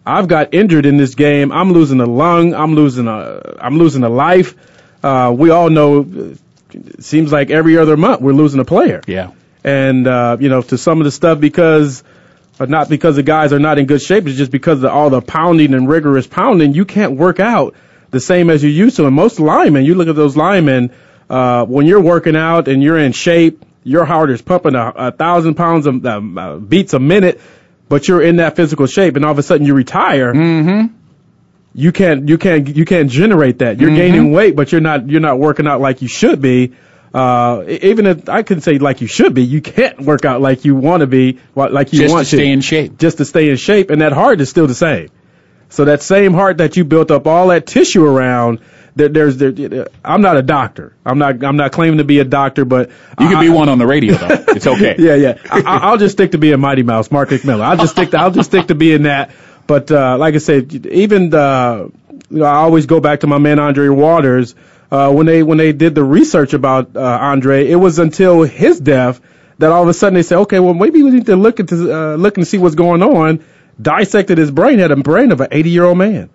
I've 0.07 0.29
got 0.29 0.55
injured 0.55 0.87
in 0.87 0.97
this 0.97 1.15
game. 1.17 1.51
I'm 1.51 1.73
losing 1.73 2.01
a 2.01 2.07
lung. 2.07 2.55
I'm 2.55 2.75
losing 2.75 3.09
a. 3.09 3.57
I'm 3.61 3.79
losing 3.79 4.05
a 4.05 4.09
life. 4.09 4.55
Uh, 5.03 5.35
we 5.37 5.51
all 5.51 5.69
know. 5.69 6.37
It 6.73 7.05
seems 7.05 7.33
like 7.33 7.51
every 7.51 7.77
other 7.77 7.97
month 7.97 8.21
we're 8.21 8.33
losing 8.33 8.61
a 8.61 8.65
player. 8.65 9.03
yeah. 9.07 9.33
And 9.65 10.07
uh, 10.07 10.37
you 10.39 10.49
know, 10.49 10.63
to 10.63 10.79
some 10.79 11.01
of 11.01 11.05
the 11.07 11.11
stuff 11.11 11.41
because, 11.41 12.05
but 12.57 12.71
not 12.71 12.89
because 12.89 13.17
the 13.17 13.25
guys 13.25 13.53
are 13.53 13.59
not 13.59 13.79
in 13.79 13.87
good 13.87 14.01
shape. 14.01 14.29
It's 14.29 14.39
just 14.39 14.53
because 14.53 14.85
of 14.85 14.91
all 14.93 15.11
the 15.11 15.21
pounding 15.21 15.75
and 15.75 15.89
rigorous 15.89 16.29
pounding. 16.29 16.73
You 16.73 16.85
can't 16.85 17.17
work 17.17 17.41
out 17.41 17.75
the 18.13 18.21
same 18.21 18.49
as 18.49 18.63
you 18.63 18.71
used 18.71 18.97
to. 18.97 19.07
And 19.07 19.17
most 19.17 19.41
linemen, 19.41 19.85
you 19.85 19.97
look 19.97 20.07
at 20.07 20.15
those 20.15 20.37
linemen, 20.37 20.93
uh, 21.29 21.65
when 21.65 21.87
you're 21.87 22.01
working 22.01 22.37
out 22.37 22.69
and 22.69 22.81
you're 22.81 22.99
in 22.99 23.11
shape, 23.11 23.65
your 23.83 24.05
heart 24.05 24.31
is 24.31 24.41
pumping 24.43 24.77
a, 24.77 24.93
a 24.95 25.13
thousand 25.13 25.55
pounds 25.55 25.87
of 25.87 26.05
uh, 26.07 26.57
beats 26.57 26.93
a 26.93 27.01
minute, 27.01 27.41
but 27.89 28.09
you're 28.09 28.23
in 28.23 28.37
that 28.37 28.57
physical 28.57 28.87
shape, 28.87 29.17
and 29.17 29.25
all 29.25 29.33
of 29.33 29.39
a 29.39 29.43
sudden 29.43 29.67
you 29.67 29.75
retire. 29.75 30.33
Mm-hmm. 30.33 30.95
You 31.75 31.93
can't, 31.93 32.29
you 32.29 32.39
can't, 32.39 32.75
you 32.75 32.85
can't 32.87 33.11
generate 33.11 33.59
that. 33.59 33.79
You're 33.79 33.91
gaining 33.91 34.33
weight, 34.33 34.57
but 34.57 34.73
you're 34.73 34.81
not, 34.81 35.09
you're 35.11 35.21
not 35.21 35.39
working 35.39 35.67
out 35.67 35.81
like 35.81 36.01
you 36.01 36.09
should 36.09 36.41
be. 36.41 36.73
Uh, 37.13 37.65
even 37.69 38.07
if 38.07 38.29
I 38.29 38.43
couldn't 38.43 38.63
say 38.63 38.79
like 38.79 39.01
you 39.01 39.07
should 39.07 39.35
be, 39.35 39.43
you 39.43 39.61
can't 39.61 40.01
work 40.01 40.25
out 40.25 40.41
like 40.41 40.65
you 40.65 40.75
want 40.75 41.01
to 41.01 41.07
be, 41.07 41.39
like 41.55 41.93
you 41.93 42.01
Just 42.01 42.11
to 42.11 42.15
want 42.15 42.27
stay 42.27 42.51
in 42.51 42.61
shape. 42.61 42.99
just 42.99 43.19
to 43.19 43.25
stay 43.25 43.51
in 43.51 43.57
shape, 43.57 43.91
and 43.91 44.01
that 44.03 44.13
heart 44.13 44.41
is 44.41 44.51
still 44.51 44.67
the 44.67 44.75
same. 44.75 45.09
So 45.69 45.85
that 45.87 46.03
same 46.03 46.33
heart 46.33 46.59
that 46.59 46.77
you 46.77 46.85
built 46.85 47.11
up 47.11 47.27
all 47.27 47.49
that 47.49 47.67
tissue 47.67 48.05
around, 48.05 48.61
there, 48.97 49.09
there's 49.09 49.37
there, 49.37 49.89
I'm 50.05 50.23
not 50.23 50.37
a 50.37 50.43
doctor. 50.43 50.93
I'm 51.05 51.19
not 51.19 51.45
I'm 51.45 51.57
not 51.57 51.71
claiming 51.73 51.99
to 51.99 52.05
be 52.05 52.19
a 52.19 52.25
doctor, 52.25 52.65
but 52.65 52.89
You 53.21 53.29
can 53.29 53.37
I- 53.37 53.41
be 53.43 53.49
one 53.51 53.69
on 53.69 53.79
the 53.79 53.87
radio 53.87 54.15
though. 54.15 54.45
It's 54.57 54.67
okay. 54.67 54.97
yeah, 54.99 55.15
yeah. 55.15 55.39
I, 55.51 55.61
I- 55.61 55.77
I'll 55.89 55.99
just 55.99 56.13
stick 56.17 56.33
to 56.33 56.39
being 56.39 56.59
Mighty 56.61 56.83
Mouse, 56.83 57.11
Mark 57.11 57.29
McMillan. 57.29 57.61
I'll 57.63 57.77
just 57.77 57.93
stick 57.93 58.11
to 58.11 58.19
I'll 58.19 58.31
just 58.31 58.51
stick 58.51 58.67
to 58.69 58.75
being 58.75 59.03
that. 59.03 59.31
But 59.67 59.91
uh, 59.91 60.17
like 60.19 60.35
I 60.35 60.39
said, 60.39 60.87
even 60.87 61.31
the, 61.31 61.91
you 62.31 62.39
know, 62.39 62.45
I 62.45 62.55
always 62.57 62.87
go 62.87 63.01
back 63.01 63.21
to 63.21 63.27
my 63.27 63.39
man 63.39 63.59
Andre 63.59 63.89
Waters. 63.89 64.55
Uh, 64.91 65.13
when 65.13 65.27
they 65.27 65.43
when 65.43 65.59
they 65.59 65.73
did 65.73 65.95
the 65.97 66.05
research 66.05 66.55
about 66.55 66.97
uh, 66.97 67.01
Andre, 67.01 67.67
it 67.69 67.75
was 67.77 67.99
until 67.99 68.43
his 68.45 68.79
death 68.81 69.21
that 69.59 69.73
all 69.73 69.83
of 69.83 69.89
a 69.89 69.95
sudden 69.95 70.15
they 70.15 70.23
said, 70.23 70.39
okay, 70.43 70.61
well 70.61 70.75
maybe 70.75 71.03
we 71.03 71.11
need 71.11 71.27
to 71.27 71.35
look 71.37 71.59
into 71.61 71.93
uh, 71.93 72.15
looking 72.15 72.45
to 72.45 72.49
see 72.49 72.59
what's 72.59 72.77
going 72.77 73.03
on. 73.03 73.45
Dissected 73.83 74.39
his 74.39 74.51
brain, 74.51 74.79
had 74.79 74.91
a 74.93 74.97
brain 74.97 75.33
of 75.33 75.41
an 75.41 75.49
80 75.51 75.71
year 75.71 75.85
old 75.85 75.99
man, 75.99 76.31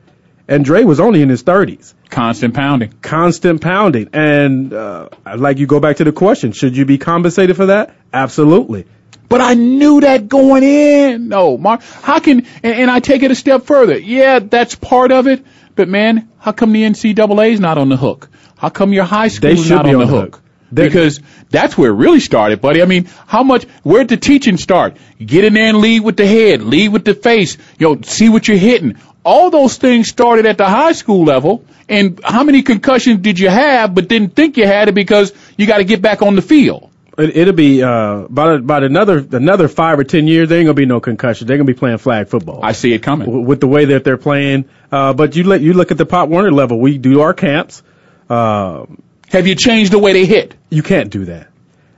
and 0.48 0.66
Dre 0.66 0.84
was 0.84 1.00
only 1.00 1.22
in 1.22 1.30
his 1.30 1.44
30s 1.44 1.94
Constant 2.10 2.54
pounding. 2.54 2.94
constant 3.02 3.62
pounding. 3.62 4.10
And 4.14 4.74
uh, 4.74 5.10
I'd 5.26 5.40
like 5.40 5.60
you 5.60 5.68
go 5.68 5.80
back 5.80 5.98
to 5.98 6.04
the 6.04 6.12
question: 6.12 6.52
Should 6.52 6.76
you 6.76 6.86
be 6.86 6.98
compensated 6.98 7.56
for 7.56 7.68
that? 7.68 7.96
Absolutely. 8.12 8.86
But 9.30 9.40
I 9.40 9.54
knew 9.54 10.02
that 10.02 10.28
going 10.28 10.64
in. 10.64 11.30
No, 11.30 11.58
Mark, 11.58 11.82
how 11.84 12.20
can, 12.20 12.46
and, 12.64 12.76
and 12.82 12.92
I 12.92 13.00
take 13.00 13.24
it 13.24 13.32
a 13.32 13.36
step 13.36 13.64
further. 13.64 13.98
Yeah, 13.98 14.40
that's 14.40 14.76
part 14.76 15.14
of 15.14 15.28
it. 15.28 15.46
But 15.74 15.88
man, 15.88 16.30
how 16.38 16.52
come 16.52 16.74
the 16.74 16.84
NCAA 16.84 17.52
is 17.54 17.62
not 17.62 17.78
on 17.78 17.88
the 17.88 17.96
hook? 17.96 18.30
How 18.58 18.68
come 18.68 18.92
your 18.92 19.06
high 19.06 19.30
school 19.30 19.52
is 19.52 19.70
not 19.70 19.86
on 19.86 19.94
the 19.94 20.00
on 20.00 20.02
the 20.02 20.08
hook? 20.08 20.36
hook. 20.36 20.44
Because 20.74 21.20
that's 21.50 21.78
where 21.78 21.92
it 21.92 21.96
really 21.96 22.20
started, 22.22 22.62
buddy. 22.62 22.82
I 22.82 22.86
mean, 22.86 23.10
how 23.28 23.44
much, 23.44 23.64
where'd 23.84 24.08
the 24.08 24.18
teaching 24.18 24.58
start? 24.58 24.96
Get 25.18 25.44
in 25.44 25.54
there 25.54 25.66
and 25.66 25.80
lead 25.80 26.02
with 26.02 26.16
the 26.16 26.26
head, 26.26 26.62
lead 26.62 26.90
with 26.90 27.04
the 27.04 27.14
face, 27.14 27.58
you 27.78 27.88
know, 27.88 28.02
see 28.02 28.30
what 28.30 28.48
you're 28.48 28.58
hitting. 28.58 28.98
All 29.24 29.50
those 29.52 29.78
things 29.78 30.08
started 30.10 30.46
at 30.46 30.58
the 30.58 30.66
high 30.68 30.94
school 30.94 31.24
level. 31.26 31.64
And 31.88 32.20
how 32.24 32.44
many 32.44 32.62
concussions 32.64 33.20
did 33.22 33.38
you 33.40 33.50
have 33.50 33.94
but 33.94 34.08
didn't 34.08 34.36
think 34.36 34.58
you 34.58 34.66
had 34.66 34.88
it 34.88 34.96
because 34.96 35.34
you 35.58 35.68
got 35.68 35.78
to 35.80 35.84
get 35.84 36.02
back 36.02 36.22
on 36.22 36.36
the 36.36 36.42
field? 36.42 36.90
It, 37.18 37.36
it'll 37.36 37.54
be 37.54 37.84
uh, 37.84 37.90
about 38.22 38.56
about 38.56 38.84
another 38.84 39.18
another 39.34 39.68
five 39.68 40.00
or 40.00 40.06
ten 40.06 40.26
years. 40.28 40.48
There 40.48 40.58
ain't 40.60 40.66
gonna 40.68 40.74
be 40.74 40.86
no 40.86 41.02
concussion. 41.02 41.46
They're 41.48 41.58
gonna 41.58 41.66
be 41.68 41.74
playing 41.74 41.98
flag 41.98 42.30
football. 42.30 42.62
I 42.64 42.72
see 42.72 42.94
it 42.94 43.00
coming. 43.04 43.26
w- 43.28 43.46
with 43.46 43.60
the 43.60 43.68
way 43.68 43.86
that 43.86 44.06
they're 44.06 44.18
playing. 44.18 44.66
Uh, 44.92 45.12
but 45.14 45.36
you 45.36 45.44
let 45.44 45.60
you 45.62 45.74
look 45.74 45.92
at 45.92 45.98
the 45.98 46.06
Pop 46.06 46.30
Warner 46.30 46.52
level. 46.52 46.80
We 46.80 46.98
do 46.98 47.20
our 47.22 47.34
camps. 47.34 47.84
Uh, 48.30 48.86
Have 49.30 49.46
you 49.46 49.56
changed 49.56 49.92
the 49.92 50.00
way 50.00 50.14
they 50.14 50.26
hit? 50.26 50.56
you 50.70 50.82
can't 50.84 51.10
do 51.10 51.26
that. 51.26 51.50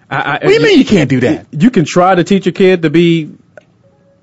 I, 0.10 0.16
I, 0.18 0.32
What 0.34 0.42
do 0.48 0.54
you 0.54 0.62
mean 0.64 0.80
you 0.80 0.86
can't 0.86 1.10
do 1.10 1.20
that? 1.22 1.46
You 1.52 1.70
can 1.70 1.86
try 1.86 2.16
to 2.16 2.24
teach 2.24 2.48
a 2.48 2.52
kid 2.52 2.82
to 2.82 2.90
be 2.90 3.32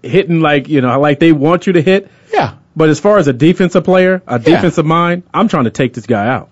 hitting 0.02 0.40
like 0.40 0.68
you 0.68 0.80
know 0.80 0.98
like 1.00 1.20
they 1.20 1.30
want 1.32 1.68
you 1.68 1.74
to 1.74 1.82
hit. 1.82 2.10
Yeah. 2.32 2.56
But 2.76 2.88
as 2.88 3.00
far 3.00 3.18
as 3.18 3.26
a 3.28 3.32
defensive 3.32 3.84
player, 3.84 4.22
a 4.26 4.38
defensive 4.38 4.86
mind, 4.86 5.24
I'm 5.34 5.48
trying 5.48 5.64
to 5.64 5.70
take 5.70 5.92
this 5.92 6.06
guy 6.06 6.28
out. 6.28 6.48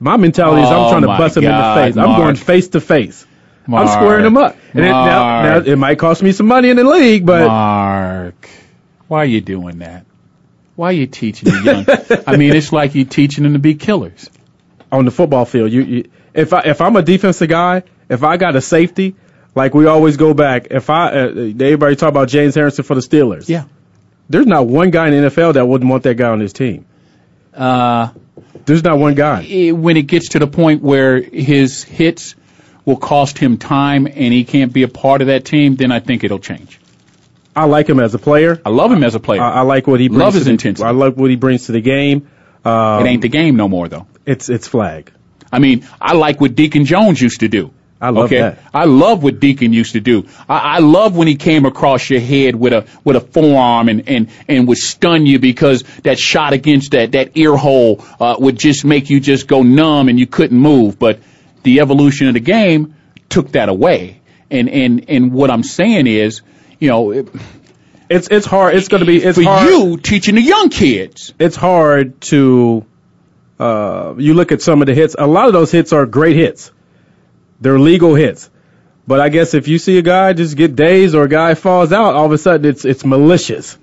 My 0.00 0.16
mentality 0.16 0.62
is 0.62 0.68
Oh, 0.68 0.84
I'm 0.84 0.90
trying 0.90 1.02
to 1.02 1.08
bust 1.08 1.36
him 1.36 1.44
in 1.44 1.50
the 1.50 1.56
God, 1.56 1.84
face. 1.84 1.96
I'm 1.96 2.18
going 2.18 2.36
face 2.36 2.68
to 2.68 2.80
face. 2.80 3.26
I'm 3.72 3.88
squaring 3.88 4.26
him 4.26 4.36
up. 4.36 4.56
And 4.74 4.84
it, 4.84 4.88
now, 4.88 5.42
now 5.42 5.58
it 5.58 5.76
might 5.76 5.98
cost 5.98 6.22
me 6.22 6.32
some 6.32 6.46
money 6.46 6.68
in 6.68 6.76
the 6.76 6.84
league, 6.84 7.24
but 7.24 7.46
Mark, 7.46 8.48
why 9.08 9.18
are 9.18 9.24
you 9.26 9.40
doing 9.40 9.78
that? 9.78 10.04
Why 10.76 10.88
are 10.88 10.92
you 10.92 11.06
teaching 11.06 11.50
the 11.50 11.62
young? 11.62 12.24
I 12.26 12.36
mean, 12.36 12.54
it's 12.54 12.72
like 12.72 12.94
you 12.94 13.04
teaching 13.04 13.44
them 13.44 13.52
to 13.52 13.58
be 13.58 13.74
killers. 13.74 14.28
on 14.90 15.04
the 15.04 15.10
football 15.10 15.44
field, 15.44 15.70
you, 15.72 15.82
you 15.82 16.10
if 16.34 16.52
I 16.52 16.62
if 16.62 16.80
I'm 16.80 16.96
a 16.96 17.02
defensive 17.02 17.48
guy, 17.48 17.84
if 18.08 18.22
I 18.22 18.36
got 18.36 18.56
a 18.56 18.60
safety, 18.60 19.14
like 19.54 19.74
we 19.74 19.86
always 19.86 20.16
go 20.16 20.34
back. 20.34 20.68
If 20.70 20.90
I 20.90 21.08
uh, 21.10 21.28
everybody 21.28 21.96
talk 21.96 22.08
about 22.08 22.28
James 22.28 22.54
Harrison 22.54 22.84
for 22.84 22.94
the 22.94 23.00
Steelers, 23.00 23.48
Yeah. 23.48 23.64
There's 24.28 24.46
not 24.46 24.66
one 24.66 24.90
guy 24.90 25.08
in 25.08 25.22
the 25.22 25.30
NFL 25.30 25.54
that 25.54 25.66
wouldn't 25.66 25.90
want 25.90 26.04
that 26.04 26.16
guy 26.16 26.30
on 26.30 26.40
his 26.40 26.52
team. 26.52 26.86
Uh, 27.52 28.08
There's 28.64 28.82
not 28.82 28.98
one 28.98 29.14
guy. 29.14 29.70
when 29.72 29.96
it 29.96 30.06
gets 30.06 30.30
to 30.30 30.38
the 30.38 30.46
point 30.46 30.82
where 30.82 31.20
his 31.20 31.84
hits 31.84 32.34
will 32.84 32.96
cost 32.96 33.38
him 33.38 33.58
time 33.58 34.06
and 34.06 34.32
he 34.32 34.44
can't 34.44 34.72
be 34.72 34.82
a 34.82 34.88
part 34.88 35.20
of 35.20 35.28
that 35.28 35.44
team, 35.44 35.76
then 35.76 35.92
I 35.92 36.00
think 36.00 36.24
it'll 36.24 36.38
change. 36.38 36.80
I 37.56 37.66
like 37.66 37.88
him 37.88 38.00
as 38.00 38.14
a 38.14 38.18
player. 38.18 38.60
I 38.64 38.70
love 38.70 38.90
him 38.90 39.04
as 39.04 39.14
a 39.14 39.20
player. 39.20 39.40
I, 39.40 39.52
I 39.52 39.60
like 39.60 39.86
what 39.86 40.00
he 40.00 40.08
brings. 40.08 40.20
Love 40.20 40.32
to 40.32 40.38
his 40.38 40.46
the, 40.46 40.50
intensity. 40.52 40.86
I 40.86 40.90
like 40.90 41.16
what 41.16 41.30
he 41.30 41.36
brings 41.36 41.66
to 41.66 41.72
the 41.72 41.80
game. 41.80 42.28
Um, 42.64 43.04
it 43.04 43.08
ain't 43.08 43.22
the 43.22 43.28
game 43.28 43.56
no 43.56 43.68
more, 43.68 43.88
though. 43.88 44.06
It's 44.26 44.48
it's 44.48 44.66
flag. 44.66 45.12
I 45.52 45.60
mean, 45.60 45.86
I 46.00 46.14
like 46.14 46.40
what 46.40 46.56
Deacon 46.56 46.84
Jones 46.84 47.20
used 47.20 47.40
to 47.40 47.48
do. 47.48 47.72
I 48.00 48.10
love 48.10 48.26
okay? 48.26 48.38
that. 48.40 48.58
I 48.74 48.84
love 48.84 49.22
what 49.22 49.40
Deacon 49.40 49.72
used 49.72 49.92
to 49.92 50.00
do. 50.00 50.26
I, 50.48 50.76
I 50.76 50.78
love 50.80 51.16
when 51.16 51.26
he 51.28 51.36
came 51.36 51.64
across 51.64 52.10
your 52.10 52.20
head 52.20 52.54
with 52.54 52.72
a 52.72 52.86
with 53.04 53.16
a 53.16 53.20
forearm 53.20 53.88
and 53.88 54.08
and 54.08 54.28
and 54.48 54.68
would 54.68 54.78
stun 54.78 55.24
you 55.26 55.38
because 55.38 55.84
that 56.02 56.18
shot 56.18 56.52
against 56.52 56.90
that 56.92 57.12
that 57.12 57.36
ear 57.36 57.56
hole 57.56 58.04
uh, 58.20 58.36
would 58.38 58.58
just 58.58 58.84
make 58.84 59.08
you 59.10 59.20
just 59.20 59.46
go 59.46 59.62
numb 59.62 60.08
and 60.08 60.18
you 60.18 60.26
couldn't 60.26 60.58
move. 60.58 60.98
But 60.98 61.20
the 61.62 61.80
evolution 61.80 62.26
of 62.28 62.34
the 62.34 62.40
game 62.40 62.94
took 63.30 63.52
that 63.52 63.68
away. 63.70 64.20
And 64.50 64.68
and 64.68 65.04
and 65.08 65.32
what 65.32 65.50
I'm 65.50 65.62
saying 65.62 66.06
is, 66.06 66.42
you 66.78 66.88
know, 66.88 67.10
it- 67.12 67.28
It's 68.10 68.28
it's 68.30 68.44
hard. 68.46 68.74
It's 68.76 68.88
going 68.88 69.00
to 69.00 69.06
be 69.06 69.16
it's 69.16 69.38
for 69.38 69.44
hard. 69.44 69.66
you 69.70 69.96
teaching 69.96 70.34
the 70.34 70.42
young 70.42 70.68
kids. 70.68 71.32
It's 71.38 71.56
hard 71.56 72.20
to. 72.32 72.84
Uh, 73.58 74.14
you 74.18 74.34
look 74.34 74.52
at 74.52 74.60
some 74.60 74.82
of 74.82 74.86
the 74.86 74.94
hits. 74.94 75.16
A 75.18 75.26
lot 75.26 75.46
of 75.46 75.52
those 75.54 75.70
hits 75.72 75.92
are 75.92 76.04
great 76.04 76.36
hits. 76.36 76.70
They're 77.60 77.78
legal 77.78 78.14
hits. 78.14 78.50
But 79.06 79.20
I 79.20 79.28
guess 79.28 79.54
if 79.54 79.68
you 79.68 79.78
see 79.78 79.98
a 79.98 80.02
guy 80.02 80.32
just 80.32 80.56
get 80.56 80.76
dazed 80.76 81.14
or 81.14 81.24
a 81.24 81.28
guy 81.28 81.54
falls 81.54 81.92
out, 81.92 82.14
all 82.14 82.26
of 82.26 82.32
a 82.32 82.38
sudden 82.38 82.68
it's 82.68 82.84
it's 82.84 83.04
malicious. 83.04 83.76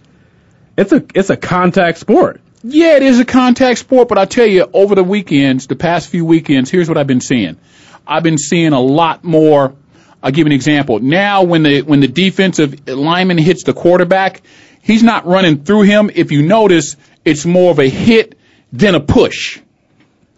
It's 0.78 0.92
a 0.92 1.04
it's 1.14 1.30
a 1.30 1.38
contact 1.38 2.00
sport. 2.00 2.42
Yeah, 2.64 2.96
it 2.96 3.04
is 3.04 3.20
a 3.20 3.26
contact 3.26 3.80
sport, 3.80 4.08
but 4.08 4.18
I 4.18 4.26
tell 4.26 4.46
you, 4.46 4.70
over 4.72 4.94
the 4.94 5.04
weekends, 5.04 5.66
the 5.66 5.76
past 5.76 6.10
few 6.10 6.24
weekends, 6.26 6.70
here's 6.70 6.88
what 6.88 6.98
I've 6.98 7.08
been 7.08 7.22
seeing. 7.22 7.58
I've 8.06 8.24
been 8.24 8.38
seeing 8.38 8.74
a 8.74 8.80
lot 8.80 9.24
more. 9.24 9.76
I'll 10.22 10.32
give 10.32 10.46
you 10.46 10.52
an 10.52 10.52
example. 10.52 11.00
Now, 11.00 11.44
when 11.44 11.64
the 11.64 11.82
when 11.82 12.00
the 12.00 12.08
defensive 12.08 12.88
lineman 12.88 13.38
hits 13.38 13.64
the 13.64 13.74
quarterback, 13.74 14.42
he's 14.82 15.02
not 15.04 15.26
running 15.26 15.64
through 15.64 15.84
him. 15.84 16.12
If 16.14 16.32
you 16.32 16.44
notice, 16.44 16.98
it's 17.26 17.46
more 17.46 17.72
of 17.72 17.80
a 17.80 17.90
hit 17.90 18.38
than 18.72 18.96
a 18.96 19.00
push. 19.00 19.60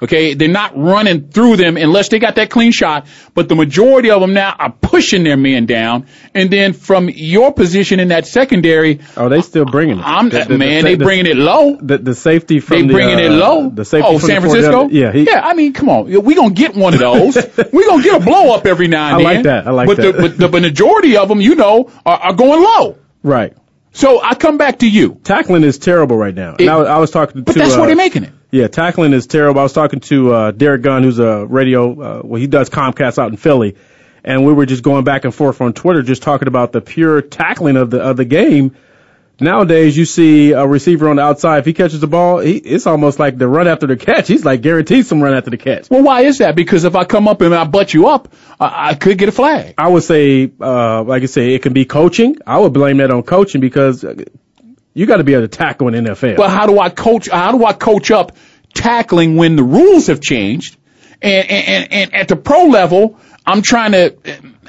Okay, 0.03 0.33
they're 0.33 0.48
not 0.50 0.77
running 0.77 1.29
through 1.29 1.55
them 1.57 1.77
unless 1.77 2.10
they 2.10 2.19
got 2.19 2.36
that 2.36 2.50
clean 2.50 2.72
shot. 2.72 3.07
But 3.33 3.48
the 3.50 3.55
majority 3.55 4.12
of 4.12 4.22
them 4.22 4.33
now 4.33 4.53
are 4.60 4.72
pushing 4.72 5.24
their 5.24 5.38
men 5.38 5.65
down, 5.65 6.07
and 6.36 6.50
then 6.51 6.74
from 6.74 7.10
your 7.10 7.53
position 7.53 8.00
in 8.00 8.10
that 8.10 8.27
secondary, 8.27 9.00
Oh, 9.15 9.29
they 9.29 9.41
still 9.41 9.65
bringing 9.65 10.00
it. 10.00 10.03
I'm 10.05 10.29
The- 10.29 10.43
the- 10.43 10.57
man, 10.57 10.83
the- 10.83 10.89
they 10.89 10.95
the- 10.95 11.05
bringing 11.05 11.25
it 11.25 11.38
low. 11.38 11.77
The, 11.81 11.98
the 11.98 12.13
safety 12.15 12.60
from 12.60 12.81
They 12.81 12.88
the, 12.88 12.93
bringing 12.93 13.19
it 13.19 13.31
uh, 13.31 13.36
low. 13.36 13.69
The 13.69 13.86
safety 13.86 14.07
oh, 14.10 14.19
from 14.19 14.27
San 14.27 14.41
Francisco. 14.41 14.89
Yeah, 14.89 15.12
he, 15.12 15.24
yeah. 15.24 15.41
I 15.43 15.53
mean, 15.53 15.74
come 15.74 15.89
on. 15.89 16.05
We 16.24 16.36
gonna 16.36 16.53
get 16.53 16.75
one 16.75 16.93
of 16.93 17.00
those. 17.10 17.36
we 17.72 17.86
gonna 17.86 18.03
get 18.03 18.22
a 18.22 18.25
blow 18.25 18.53
up 18.53 18.65
every 18.65 18.88
now 18.88 19.17
and 19.17 19.19
then. 19.19 19.25
I 19.27 19.33
like 19.36 19.43
that. 19.43 19.67
I 19.67 19.72
like 19.72 19.88
but 19.88 19.98
that. 19.98 20.15
The, 20.15 20.22
but 20.22 20.38
the 20.38 20.50
majority 20.50 21.17
of 21.17 21.29
them, 21.29 21.39
you 21.41 21.55
know, 21.55 21.89
are, 22.05 22.17
are 22.17 22.33
going 22.33 22.62
low. 22.62 22.98
right. 23.24 23.53
So 23.95 24.19
I 24.24 24.33
come 24.33 24.57
back 24.57 24.79
to 24.79 24.89
you. 24.89 25.19
Tackling 25.24 25.63
is 25.63 25.77
terrible 25.77 26.17
right 26.17 26.33
now. 26.33 26.55
It- 26.55 26.62
and 26.62 26.69
I, 26.72 26.75
was- 26.77 26.88
I 26.88 26.98
was 26.98 27.12
talking 27.12 27.43
But 27.43 27.53
to. 27.53 27.60
that's 27.60 27.75
uh, 27.75 27.77
where 27.77 27.88
they're 27.88 27.95
making 27.95 28.24
it. 28.24 28.33
Yeah, 28.53 28.67
tackling 28.67 29.13
is 29.13 29.25
terrible. 29.25 29.62
I 29.62 29.63
was 29.63 29.74
talking 29.74 30.00
to 30.01 30.31
uh, 30.31 30.51
Derrick 30.51 30.83
Gunn, 30.83 31.01
who's 31.01 31.17
a 31.17 31.43
radio, 31.43 31.89
uh, 31.89 32.22
well, 32.24 32.39
he 32.39 32.45
does 32.45 32.69
Comcast 32.69 33.17
out 33.17 33.31
in 33.31 33.38
Philly, 33.38 33.75
and 34.24 34.45
we 34.45 34.53
were 34.53 34.67
just 34.67 34.83
going 34.83 35.03
back 35.03 35.25
and 35.25 35.33
forth 35.33 35.60
on 35.60 35.74
Twitter, 35.74 36.03
just 36.03 36.22
talking 36.22 36.48
about 36.48 36.72
the 36.72 36.79
pure 36.79 37.24
tackling 37.24 37.77
of 37.77 37.89
the 37.89 38.00
of 38.00 38.15
the 38.15 38.25
game. 38.25 38.75
Nowadays, 39.39 39.98
you 39.98 40.05
see 40.05 40.51
a 40.51 40.67
receiver 40.67 41.10
on 41.10 41.15
the 41.15 41.24
outside. 41.24 41.57
If 41.57 41.65
he 41.65 41.74
catches 41.74 42.00
the 42.00 42.05
ball, 42.05 42.41
he, 42.41 42.57
it's 42.57 42.86
almost 42.86 43.17
like 43.17 43.39
the 43.39 43.48
run 43.48 43.67
after 43.67 43.88
the 43.88 43.98
catch. 43.98 44.27
He's 44.27 44.45
like 44.45 44.62
guaranteed 44.62 45.07
some 45.07 45.19
run 45.19 45.33
after 45.33 45.50
the 45.50 45.57
catch. 45.57 45.89
Well, 45.89 46.03
why 46.03 46.22
is 46.22 46.38
that? 46.38 46.55
Because 46.55 46.83
if 46.83 46.95
I 46.95 47.05
come 47.05 47.27
up 47.27 47.41
and 47.41 47.55
I 47.55 47.63
butt 47.63 47.91
you 47.95 48.07
up, 48.07 48.31
I, 48.60 48.89
I 48.89 48.93
could 48.93 49.17
get 49.17 49.29
a 49.29 49.31
flag. 49.31 49.74
I 49.79 49.88
would 49.88 50.03
say, 50.03 50.51
uh, 50.62 51.01
like 51.01 51.24
I 51.24 51.25
say, 51.25 51.55
it 51.55 51.63
can 51.63 51.74
be 51.74 51.86
coaching. 51.86 52.38
I 52.45 52.60
would 52.60 52.72
blame 52.72 52.98
that 52.98 53.10
on 53.10 53.24
coaching 53.24 53.62
because 53.62 54.03
uh, 54.03 54.13
you 54.94 55.06
got 55.06 55.18
to 55.18 55.24
be 55.24 55.34
able 55.34 55.44
to 55.44 55.48
tackle 55.48 55.88
in 55.88 56.06
NFL. 56.06 56.38
But 56.38 56.50
how 56.50 56.68
do 56.68 56.80
I 56.80 56.90
coach? 56.90 57.30
How 57.30 57.52
do 57.52 57.66
I 57.66 57.74
coach 57.74 58.12
up 58.12 58.34
tackling 58.74 59.36
when 59.36 59.56
the 59.56 59.64
rules 59.64 60.08
have 60.08 60.22
changed? 60.22 60.78
And 61.22 61.50
and, 61.50 61.94
and, 61.94 62.14
at 62.14 62.28
the 62.28 62.36
pro 62.36 62.66
level, 62.66 63.20
I'm 63.46 63.62
trying 63.62 63.94
to. 63.94 64.16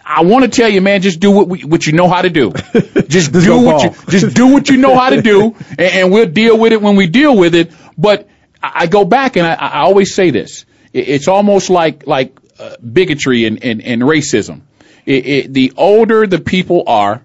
I 0.07 0.23
want 0.23 0.45
to 0.45 0.51
tell 0.51 0.69
you, 0.69 0.83
man, 0.83 1.01
just 1.01 1.19
do 1.19 1.31
what 1.31 1.49
we, 1.49 1.65
what 1.65 1.87
you 1.87 1.95
know 1.95 2.09
how 2.09 2.21
to 2.21 2.29
do. 2.29 2.53
Just 3.09 3.33
do 3.33 3.61
what 3.61 3.79
ball. 3.79 3.85
you 3.85 4.11
just 4.11 4.35
do 4.35 4.49
what 4.49 4.69
you 4.69 4.77
know 4.77 4.99
how 4.99 5.11
to 5.11 5.23
do, 5.23 5.55
and, 5.71 5.81
and 5.81 6.13
we'll 6.13 6.29
deal 6.29 6.59
with 6.59 6.73
it 6.73 6.83
when 6.83 6.97
we 6.97 7.07
deal 7.07 7.37
with 7.37 7.55
it. 7.55 7.73
But 7.97 8.29
I, 8.63 8.73
I 8.75 8.87
go 8.87 9.05
back 9.05 9.37
and 9.37 9.47
I, 9.47 9.55
I 9.55 9.81
always 9.81 10.15
say 10.15 10.31
this: 10.31 10.67
it, 10.93 11.09
it's 11.09 11.29
almost 11.29 11.71
like 11.71 12.07
like 12.07 12.37
uh, 12.59 12.77
bigotry 12.81 13.47
and, 13.47 13.63
and, 13.65 13.83
and 13.83 14.03
racism. 14.03 14.63
It, 15.07 15.27
it, 15.27 15.53
the 15.53 15.73
older 15.77 16.27
the 16.27 16.39
people 16.39 16.85
are, 16.87 17.25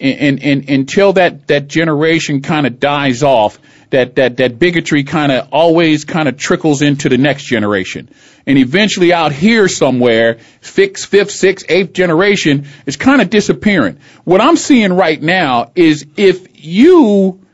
and, 0.00 0.42
and, 0.42 0.70
until 0.70 1.14
that, 1.14 1.48
that 1.48 1.66
generation 1.66 2.42
kind 2.42 2.66
of 2.66 2.78
dies 2.78 3.22
off, 3.22 3.58
that, 3.90 4.16
that, 4.16 4.36
that 4.36 4.58
bigotry 4.58 5.02
kind 5.02 5.32
of 5.32 5.48
always 5.50 6.04
kind 6.04 6.28
of 6.28 6.36
trickles 6.36 6.82
into 6.82 7.08
the 7.08 7.18
next 7.18 7.44
generation. 7.44 8.08
And 8.46 8.58
eventually 8.58 9.12
out 9.12 9.32
here 9.32 9.66
somewhere, 9.68 10.38
fifth, 10.60 11.04
fifth, 11.04 11.30
sixth, 11.30 11.66
eighth 11.68 11.92
generation 11.92 12.66
is 12.86 12.96
kind 12.96 13.20
of 13.20 13.30
disappearing. 13.30 13.98
What 14.24 14.40
I'm 14.40 14.56
seeing 14.56 14.92
right 14.92 15.20
now 15.20 15.72
is 15.74 16.06
if 16.16 16.64
you, 16.64 17.44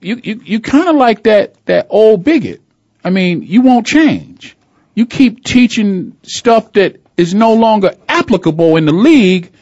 you, 0.00 0.20
you, 0.22 0.40
you 0.44 0.60
kind 0.60 0.88
of 0.88 0.96
like 0.96 1.24
that, 1.24 1.54
that 1.66 1.88
old 1.90 2.24
bigot. 2.24 2.62
I 3.04 3.10
mean, 3.10 3.42
you 3.42 3.62
won't 3.62 3.86
change. 3.86 4.56
You 4.94 5.06
keep 5.06 5.44
teaching 5.44 6.16
stuff 6.22 6.72
that 6.74 7.00
is 7.16 7.34
no 7.34 7.54
longer 7.54 7.94
applicable 8.08 8.76
in 8.76 8.86
the 8.86 8.92
league 8.92 9.52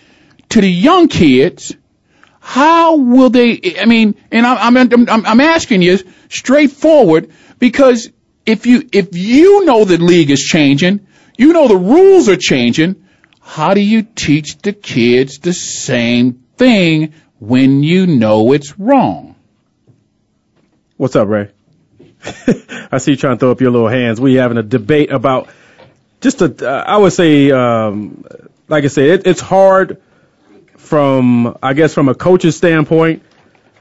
to 0.51 0.61
the 0.61 0.71
young 0.71 1.09
kids 1.09 1.75
how 2.41 2.97
will 2.97 3.31
they? 3.31 3.77
I 3.79 3.85
mean, 3.85 4.15
and 4.33 4.47
I'm 4.47 4.77
I'm 4.77 5.27
I'm, 5.27 5.41
asking 5.41 5.83
you 5.83 5.99
straightforward 6.31 7.31
because 7.59 8.11
if 8.47 8.67
you 8.67 8.89
if 8.93 9.15
you 9.15 9.65
know 9.67 9.85
the 9.85 9.99
league 9.99 10.31
is 10.31 10.43
changing, 10.43 11.07
you 11.37 11.53
know 11.53 11.69
the 11.69 11.77
rules 11.77 12.29
are 12.29 12.37
changing. 12.37 13.07
How 13.41 13.75
do 13.75 13.81
you 13.81 14.03
teach 14.03 14.59
the 14.59 14.73
kids 14.73 15.39
the 15.39 15.53
same 15.53 16.45
thing 16.57 17.15
when 17.39 17.83
you 17.83 18.07
know 18.07 18.53
it's 18.53 18.79
wrong? 18.79 19.35
What's 20.97 21.17
up, 21.17 21.29
Ray? 21.29 21.51
I 22.91 22.99
see 22.99 23.13
you 23.13 23.17
trying 23.17 23.37
to 23.37 23.41
throw 23.41 23.51
up 23.51 23.61
your 23.61 23.71
little 23.71 23.89
hands. 23.89 24.21
We 24.21 24.35
having 24.35 24.57
a 24.57 24.63
debate 24.63 25.11
about 25.11 25.51
just 26.21 26.41
a. 26.41 26.69
Uh, 26.69 26.85
I 26.87 26.97
would 26.97 27.13
say, 27.13 27.51
um, 27.51 28.25
like 28.69 28.85
I 28.85 28.89
said, 28.89 29.05
it, 29.07 29.27
it's 29.27 29.41
hard 29.41 30.01
from 30.81 31.57
I 31.63 31.75
guess 31.75 31.95
from 31.95 32.09
a 32.09 32.15
coach's 32.15 32.57
standpoint 32.57 33.23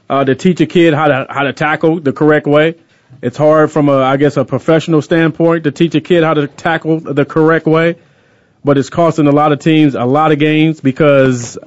uh, 0.08 0.24
to 0.24 0.34
teach 0.34 0.60
a 0.60 0.66
kid 0.66 0.94
how 0.94 1.08
to 1.08 1.26
how 1.28 1.42
to 1.42 1.52
tackle 1.52 2.00
the 2.00 2.12
correct 2.12 2.46
way. 2.46 2.76
It's 3.22 3.36
hard 3.36 3.72
from 3.72 3.88
a 3.88 3.98
I 3.98 4.16
guess 4.16 4.36
a 4.36 4.44
professional 4.44 5.02
standpoint 5.02 5.64
to 5.64 5.72
teach 5.72 5.94
a 5.94 6.00
kid 6.00 6.22
how 6.22 6.34
to 6.34 6.46
tackle 6.46 7.00
the 7.00 7.24
correct 7.24 7.66
way, 7.66 7.96
but 8.64 8.78
it's 8.78 8.90
costing 8.90 9.26
a 9.26 9.32
lot 9.32 9.52
of 9.52 9.58
teams 9.58 9.94
a 9.94 10.04
lot 10.04 10.30
of 10.30 10.38
games 10.38 10.80
because 10.80 11.58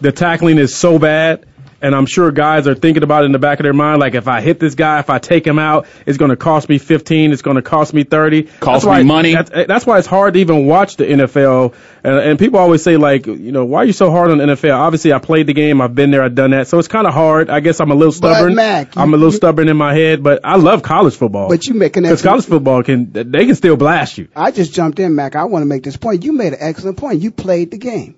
the 0.00 0.12
tackling 0.12 0.58
is 0.58 0.74
so 0.74 0.98
bad 0.98 1.44
and 1.84 1.94
I'm 1.94 2.06
sure 2.06 2.32
guys 2.32 2.66
are 2.66 2.74
thinking 2.74 3.02
about 3.02 3.24
it 3.24 3.26
in 3.26 3.32
the 3.32 3.38
back 3.38 3.60
of 3.60 3.64
their 3.64 3.74
mind, 3.74 4.00
like 4.00 4.14
if 4.14 4.26
I 4.26 4.40
hit 4.40 4.58
this 4.58 4.74
guy, 4.74 5.00
if 5.00 5.10
I 5.10 5.18
take 5.18 5.46
him 5.46 5.58
out, 5.58 5.86
it's 6.06 6.16
going 6.16 6.30
to 6.30 6.36
cost 6.36 6.66
me 6.66 6.78
15, 6.78 7.30
it's 7.30 7.42
going 7.42 7.56
to 7.56 7.62
cost 7.62 7.92
me 7.92 8.04
30. 8.04 8.44
Cost 8.44 8.86
me 8.86 9.02
money. 9.02 9.34
That's, 9.34 9.50
eh, 9.50 9.64
that's, 9.68 9.84
why 9.84 9.98
it's 9.98 10.06
hard 10.06 10.32
to 10.32 10.40
even 10.40 10.64
watch 10.64 10.96
the 10.96 11.04
NFL. 11.04 11.74
And, 12.02 12.16
and 12.16 12.38
people 12.38 12.58
always 12.58 12.82
say 12.82 12.96
like, 12.96 13.26
you 13.26 13.52
know, 13.52 13.66
why 13.66 13.82
are 13.82 13.84
you 13.84 13.92
so 13.92 14.10
hard 14.10 14.30
on 14.30 14.38
the 14.38 14.44
NFL? 14.44 14.74
Obviously, 14.74 15.12
I 15.12 15.18
played 15.18 15.46
the 15.46 15.52
game, 15.52 15.82
I've 15.82 15.94
been 15.94 16.10
there, 16.10 16.22
I've 16.22 16.34
done 16.34 16.52
that, 16.52 16.68
so 16.68 16.78
it's 16.78 16.88
kind 16.88 17.06
of 17.06 17.12
hard. 17.12 17.50
I 17.50 17.60
guess 17.60 17.80
I'm 17.80 17.90
a 17.90 17.94
little 17.94 18.12
stubborn. 18.12 18.52
But 18.52 18.56
Mac, 18.56 18.96
you, 18.96 19.02
I'm 19.02 19.12
a 19.12 19.18
little 19.18 19.32
you, 19.32 19.36
stubborn 19.36 19.68
in 19.68 19.76
my 19.76 19.92
head, 19.92 20.22
but 20.22 20.40
I 20.42 20.56
love 20.56 20.82
college 20.82 21.16
football. 21.16 21.50
But 21.50 21.66
you 21.66 21.74
making 21.74 22.04
because 22.04 22.22
college 22.22 22.46
football 22.46 22.82
can 22.82 23.12
they 23.12 23.44
can 23.44 23.56
still 23.56 23.76
blast 23.76 24.16
you. 24.16 24.28
I 24.34 24.52
just 24.52 24.72
jumped 24.72 25.00
in, 25.00 25.14
Mac. 25.14 25.36
I 25.36 25.44
want 25.44 25.60
to 25.60 25.66
make 25.66 25.82
this 25.82 25.98
point. 25.98 26.24
You 26.24 26.32
made 26.32 26.54
an 26.54 26.60
excellent 26.62 26.96
point. 26.96 27.20
You 27.20 27.30
played 27.30 27.72
the 27.72 27.78
game. 27.78 28.16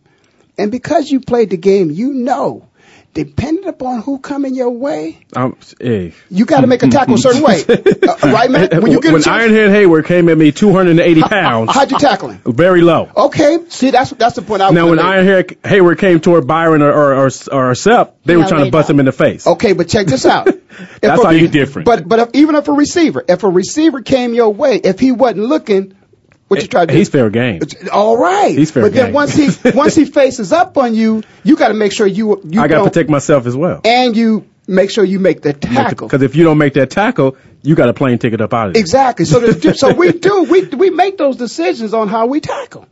And 0.56 0.70
because 0.70 1.10
you 1.10 1.20
played 1.20 1.50
the 1.50 1.58
game, 1.58 1.90
you 1.90 2.14
know 2.14 2.68
depending 3.16 3.64
upon 3.66 4.02
who 4.02 4.18
coming 4.18 4.54
your 4.54 4.68
way, 4.68 5.18
um, 5.34 5.56
hey. 5.80 6.12
you 6.30 6.44
got 6.44 6.60
to 6.60 6.66
make 6.66 6.82
a 6.82 6.88
tackle 6.88 7.14
a 7.14 7.18
certain 7.18 7.42
way, 7.42 7.64
uh, 7.68 8.16
right, 8.22 8.50
man? 8.50 8.82
When 8.82 8.92
you 8.92 9.00
get 9.00 9.14
when 9.14 9.22
Ironhead 9.22 9.70
Heyward 9.70 10.04
came 10.04 10.28
at 10.28 10.36
me 10.36 10.52
280 10.52 11.22
pounds, 11.22 11.72
how'd 11.72 11.90
you 11.90 11.98
tackle 11.98 12.28
him? 12.28 12.42
Very 12.44 12.82
low. 12.82 13.10
Okay, 13.16 13.58
see 13.70 13.90
that's 13.90 14.10
that's 14.10 14.36
the 14.36 14.42
point 14.42 14.60
I 14.60 14.66
was. 14.66 14.74
Now 14.74 14.90
when 14.90 14.98
Ironhead 14.98 15.56
Heyward 15.62 15.98
came 15.98 16.20
toward 16.20 16.46
Byron 16.46 16.82
or 16.82 16.92
or 16.92 17.26
or, 17.26 17.30
or 17.52 17.74
Sep, 17.74 18.22
they 18.24 18.36
were 18.36 18.44
trying 18.44 18.66
to 18.66 18.70
bust 18.70 18.90
him 18.90 19.00
in 19.00 19.06
the 19.06 19.12
face. 19.12 19.46
Okay, 19.46 19.72
but 19.72 19.88
check 19.88 20.06
this 20.06 20.26
out. 20.26 20.44
that's 21.00 21.22
a, 21.22 21.24
how 21.24 21.30
you 21.30 21.48
different. 21.48 21.86
But 21.86 22.06
but 22.06 22.18
if, 22.18 22.28
even 22.34 22.54
if 22.54 22.68
a 22.68 22.72
receiver, 22.72 23.24
if 23.26 23.44
a 23.44 23.48
receiver 23.48 24.02
came 24.02 24.34
your 24.34 24.52
way, 24.52 24.76
if 24.76 25.00
he 25.00 25.12
wasn't 25.12 25.46
looking, 25.46 25.96
what 26.48 26.60
you 26.60 26.64
eh, 26.64 26.68
try 26.68 26.86
to 26.86 26.92
do? 26.92 26.98
He's 26.98 27.08
fair 27.08 27.30
game. 27.30 27.60
All 27.92 28.16
right. 28.16 28.56
He's 28.56 28.70
fair 28.70 28.84
but 28.84 28.92
game. 28.92 29.06
then 29.06 29.12
once 29.12 29.34
he 29.34 29.50
once 29.74 29.94
he 29.94 30.04
faces 30.04 30.52
up 30.52 30.78
on 30.78 30.94
you, 30.94 31.22
you 31.42 31.56
got 31.56 31.68
to 31.68 31.74
make 31.74 31.92
sure 31.92 32.06
you 32.06 32.40
you. 32.44 32.60
I 32.60 32.68
got 32.68 32.78
to 32.78 32.90
protect 32.90 33.10
myself 33.10 33.46
as 33.46 33.56
well. 33.56 33.80
And 33.84 34.16
you 34.16 34.46
make 34.66 34.90
sure 34.90 35.04
you 35.04 35.18
make 35.18 35.42
the 35.42 35.52
tackle. 35.52 36.08
Because 36.08 36.22
if 36.22 36.36
you 36.36 36.44
don't 36.44 36.58
make 36.58 36.74
that 36.74 36.90
tackle, 36.90 37.36
you 37.62 37.74
got 37.74 37.88
a 37.88 37.94
plane 37.94 38.18
ticket 38.18 38.40
up 38.40 38.54
out 38.54 38.68
of 38.68 38.74
there. 38.74 38.80
Exactly. 38.80 39.24
So 39.24 39.50
so 39.72 39.94
we 39.94 40.12
do 40.12 40.44
we 40.44 40.64
we 40.66 40.90
make 40.90 41.18
those 41.18 41.36
decisions 41.36 41.94
on 41.94 42.08
how 42.08 42.26
we 42.26 42.40
tackle. 42.40 42.86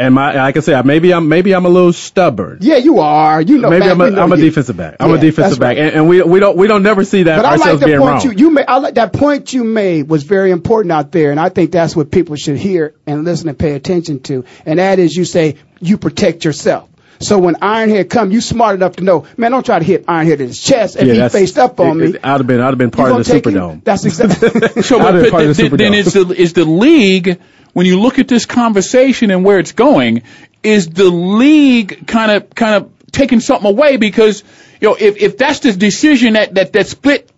And 0.00 0.14
my, 0.14 0.32
like 0.34 0.56
I 0.56 0.60
said, 0.60 0.86
maybe 0.86 1.12
I'm 1.12 1.28
maybe 1.28 1.54
I'm 1.54 1.66
a 1.66 1.68
little 1.68 1.92
stubborn. 1.92 2.58
Yeah, 2.62 2.78
you 2.78 3.00
are. 3.00 3.42
You 3.42 3.58
know, 3.58 3.68
maybe 3.68 3.84
man, 3.84 4.00
I'm 4.00 4.00
a, 4.00 4.20
I'm 4.22 4.32
a 4.32 4.36
defensive 4.38 4.74
back. 4.74 4.96
I'm 4.98 5.10
yeah, 5.10 5.16
a 5.16 5.20
defensive 5.20 5.60
back, 5.60 5.76
right. 5.76 5.78
and, 5.78 5.94
and, 5.94 6.08
we 6.08 6.22
we 6.22 6.40
don't 6.40 6.56
we 6.56 6.68
don't 6.68 6.82
never 6.82 7.04
see 7.04 7.24
that 7.24 7.36
but 7.36 7.44
ourselves 7.44 7.66
I 7.66 7.70
like 7.72 7.80
the 7.80 7.86
being 7.86 7.98
point 7.98 8.24
wrong. 8.24 8.32
You, 8.32 8.46
you 8.46 8.50
made, 8.50 8.64
I 8.66 8.78
like 8.78 8.94
that 8.94 9.12
point 9.12 9.52
you 9.52 9.62
made 9.62 10.08
was 10.08 10.22
very 10.22 10.52
important 10.52 10.92
out 10.92 11.12
there, 11.12 11.32
and 11.32 11.38
I 11.38 11.50
think 11.50 11.70
that's 11.70 11.94
what 11.94 12.10
people 12.10 12.36
should 12.36 12.56
hear 12.56 12.94
and 13.06 13.26
listen 13.26 13.50
and 13.50 13.58
pay 13.58 13.74
attention 13.74 14.20
to. 14.20 14.46
And 14.64 14.78
that 14.78 14.98
is, 14.98 15.14
you 15.14 15.26
say 15.26 15.56
you 15.80 15.98
protect 15.98 16.46
yourself. 16.46 16.88
So 17.20 17.38
when 17.38 17.56
Ironhead 17.56 18.08
come, 18.08 18.30
you 18.30 18.40
smart 18.40 18.74
enough 18.76 18.96
to 18.96 19.04
know, 19.04 19.26
man, 19.36 19.50
don't 19.50 19.66
try 19.66 19.78
to 19.78 19.84
hit 19.84 20.06
Ironhead 20.06 20.40
in 20.40 20.48
his 20.48 20.62
chest 20.62 20.96
if 20.96 21.06
yeah, 21.06 21.24
he 21.24 21.28
faced 21.28 21.58
up 21.58 21.78
on 21.78 22.00
it, 22.00 22.12
me. 22.12 22.18
I'd 22.22 22.38
have 22.38 22.46
been, 22.46 22.62
I'd 22.62 22.68
have 22.68 22.78
been 22.78 22.90
part 23.02 23.12
of 23.12 23.18
the 23.18 23.40
Superdome. 23.40 23.72
Him? 23.72 23.82
That's 23.84 24.06
exactly. 24.06 24.82
so, 24.82 24.98
but, 24.98 25.30
but 25.30 25.54
the, 25.54 25.68
then 25.76 25.92
is 25.92 26.14
the 26.14 26.34
is 26.34 26.54
the 26.54 26.64
league 26.64 27.38
when 27.72 27.86
you 27.86 28.00
look 28.00 28.18
at 28.18 28.28
this 28.28 28.46
conversation 28.46 29.30
and 29.30 29.44
where 29.44 29.58
it's 29.58 29.72
going, 29.72 30.22
is 30.62 30.88
the 30.88 31.04
league 31.04 32.06
kind 32.06 32.30
of 32.30 32.50
kind 32.50 32.74
of 32.84 32.92
taking 33.10 33.40
something 33.40 33.70
away 33.70 33.96
because 33.96 34.44
you 34.80 34.88
know 34.88 34.96
if 34.98 35.16
if 35.16 35.38
that's 35.38 35.60
the 35.60 35.72
decision 35.72 36.34
that 36.34 36.54
that 36.54 36.72
that 36.72 36.86
split 36.86 37.30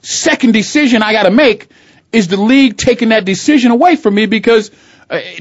second 0.00 0.52
decision 0.52 1.02
I 1.02 1.12
got 1.12 1.24
to 1.24 1.30
make 1.30 1.68
is 2.12 2.28
the 2.28 2.36
league 2.36 2.76
taking 2.76 3.10
that 3.10 3.24
decision 3.24 3.70
away 3.70 3.96
from 3.96 4.14
me 4.14 4.26
because 4.26 4.70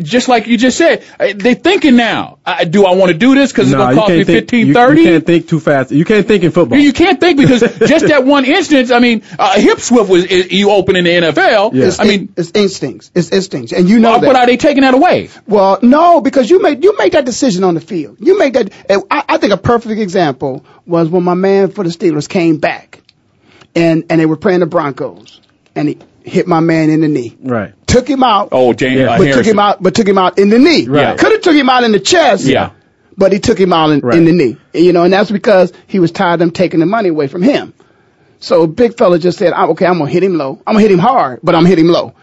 just 0.02 0.28
like 0.28 0.48
you 0.48 0.58
just 0.58 0.78
said, 0.78 1.04
uh, 1.20 1.34
they're 1.36 1.56
thinking 1.56 1.96
now. 1.96 2.40
Uh, 2.46 2.66
do 2.66 2.86
I 2.86 2.96
want 2.96 3.12
to 3.12 3.18
do 3.18 3.36
this 3.36 3.52
because 3.52 3.70
it's 3.70 3.76
going 3.76 3.96
to 3.96 4.02
cost 4.02 4.12
me 4.12 4.24
fifteen 4.24 4.68
you. 4.68 4.74
You 4.74 5.04
can't 5.04 5.26
think 5.26 5.48
too 5.48 5.60
fast. 5.60 5.92
You 5.92 6.06
can't 6.06 6.28
think 6.28 6.44
in 6.44 6.52
football. 6.52 6.78
You, 6.78 6.86
you 6.86 6.94
can't 6.94 7.20
think 7.20 7.38
because 7.38 7.62
just 7.80 8.08
that 8.08 8.26
one 8.26 8.46
instance. 8.46 8.92
I 8.92 9.00
mean, 9.00 9.24
uh, 9.40 9.60
hip 9.60 9.80
swift 9.80 10.10
was 10.10 10.26
is, 10.26 10.52
you 10.52 10.72
open 10.72 10.96
in 10.96 11.06
the 11.06 11.10
NFL. 11.12 11.74
Yeah. 11.74 11.92
I 12.00 12.08
mean, 12.08 12.34
it's 12.36 12.52
instincts. 12.52 13.12
It's 13.16 13.32
instincts, 13.32 13.72
and 13.72 13.88
you 13.88 14.00
know 14.00 14.12
well, 14.12 14.20
that. 14.22 14.28
But 14.28 14.36
are 14.36 14.46
they 14.46 14.58
taking 14.58 14.82
that 14.82 14.94
away? 14.94 15.30
Well, 15.48 15.80
no, 15.82 16.22
because 16.22 16.50
you 16.50 16.62
made 16.62 16.84
you 16.84 16.98
made 16.98 17.14
that 17.14 17.26
decision 17.26 17.64
on 17.64 17.74
the 17.74 17.82
field. 17.82 18.18
You 18.20 18.38
made 18.38 18.54
that. 18.56 18.74
I, 19.10 19.24
I 19.30 19.38
think 19.38 19.54
a 19.54 19.58
perfect 19.58 20.00
example 20.00 20.66
was 20.86 21.10
when 21.10 21.24
my 21.24 21.36
man 21.36 21.72
for 21.72 21.84
the 21.84 21.90
Steelers 21.90 22.28
came 22.28 22.58
back, 22.58 23.02
and 23.76 24.06
and 24.10 24.20
they 24.20 24.26
were 24.26 24.38
playing 24.38 24.60
the 24.60 24.66
Broncos, 24.66 25.40
and 25.76 25.90
he 25.90 25.98
hit 26.24 26.48
my 26.48 26.60
man 26.60 26.90
in 26.90 27.02
the 27.02 27.08
knee. 27.08 27.38
Right. 27.42 27.74
Took 27.88 28.08
him 28.08 28.24
out. 28.24 28.50
Oh, 28.52 28.74
James, 28.74 29.00
yeah. 29.00 29.18
but 29.18 29.28
Harrison. 29.28 29.44
took 29.44 29.46
him 29.52 29.60
out. 29.60 29.84
But 29.84 29.96
took 29.96 30.08
him 30.08 30.18
out 30.18 30.38
in 30.40 30.50
the 30.50 30.60
knee. 30.60 30.88
Right. 30.88 31.18
Could 31.18 31.32
have 31.32 31.42
took 31.42 31.56
him 31.56 31.70
out 31.70 31.84
in 31.84 31.92
the 31.92 32.00
chest. 32.00 32.46
Yeah. 32.46 32.72
But 33.18 33.34
he 33.34 33.40
took 33.40 33.60
him 33.60 33.74
out 33.74 33.92
in, 33.92 34.00
Right. 34.00 34.18
in 34.18 34.26
the 34.26 34.32
knee. 34.32 34.58
You 34.74 34.94
know, 34.94 35.04
and 35.04 35.14
that's 35.14 35.30
because 35.32 35.74
he 35.88 36.00
was 36.00 36.12
tired 36.12 36.36
of 36.36 36.40
them 36.40 36.52
taking 36.52 36.80
the 36.80 36.86
money 36.86 37.10
away 37.10 37.28
from 37.28 37.42
him. 37.42 37.74
So 38.40 38.66
big 38.66 38.98
fella 38.98 39.20
just 39.20 39.38
said, 39.38 39.54
"Okay, 39.54 39.86
I'm 39.86 40.00
gonna 40.00 40.10
hit 40.10 40.24
him 40.24 40.38
low. 40.38 40.60
I'm 40.66 40.74
gonna 40.74 40.82
hit 40.82 40.92
him 40.92 41.00
hard, 41.00 41.40
but 41.44 41.54
I'm 41.54 41.62
gonna 41.62 41.70
hit 41.70 41.80
him 41.80 41.90
low." 41.90 42.14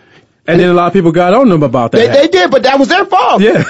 And 0.49 0.59
then 0.59 0.71
a 0.71 0.73
lot 0.73 0.87
of 0.87 0.95
people 0.95 1.13
got 1.13 1.35
on 1.35 1.51
them 1.51 1.63
about 1.63 1.93
that. 1.93 1.99
They, 1.99 2.09
they 2.09 2.29
did, 2.29 2.51
but 2.51 2.63
that 2.63 2.79
was 2.79 2.89
their 2.89 3.05
fault. 3.05 3.43
Yeah. 3.43 3.63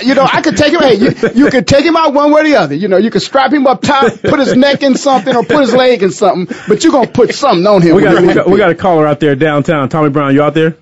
you 0.04 0.14
know, 0.14 0.28
I 0.30 0.42
could 0.42 0.58
take 0.58 0.70
him. 0.70 0.80
Hey, 0.80 0.94
you, 0.94 1.14
you 1.34 1.50
could 1.50 1.66
take 1.66 1.82
him 1.82 1.96
out 1.96 2.12
one 2.12 2.30
way 2.30 2.42
or 2.42 2.44
the 2.44 2.56
other. 2.56 2.74
You 2.74 2.88
know, 2.88 2.98
you 2.98 3.10
could 3.10 3.22
strap 3.22 3.50
him 3.50 3.66
up 3.66 3.80
top, 3.80 4.12
put 4.20 4.38
his 4.38 4.54
neck 4.54 4.82
in 4.82 4.96
something, 4.96 5.34
or 5.34 5.42
put 5.42 5.60
his 5.60 5.72
leg 5.72 6.02
in 6.02 6.10
something. 6.10 6.54
But 6.68 6.84
you're 6.84 6.92
gonna 6.92 7.06
put 7.06 7.34
something 7.34 7.66
on 7.66 7.80
him. 7.80 7.96
we 7.96 8.02
got, 8.02 8.22
we 8.22 8.34
got 8.34 8.50
we 8.50 8.58
got 8.58 8.70
a 8.70 8.74
caller 8.74 9.06
out 9.06 9.18
there 9.18 9.34
downtown. 9.34 9.88
Tommy 9.88 10.10
Brown, 10.10 10.34
you 10.34 10.42
out 10.42 10.52
there? 10.52 10.76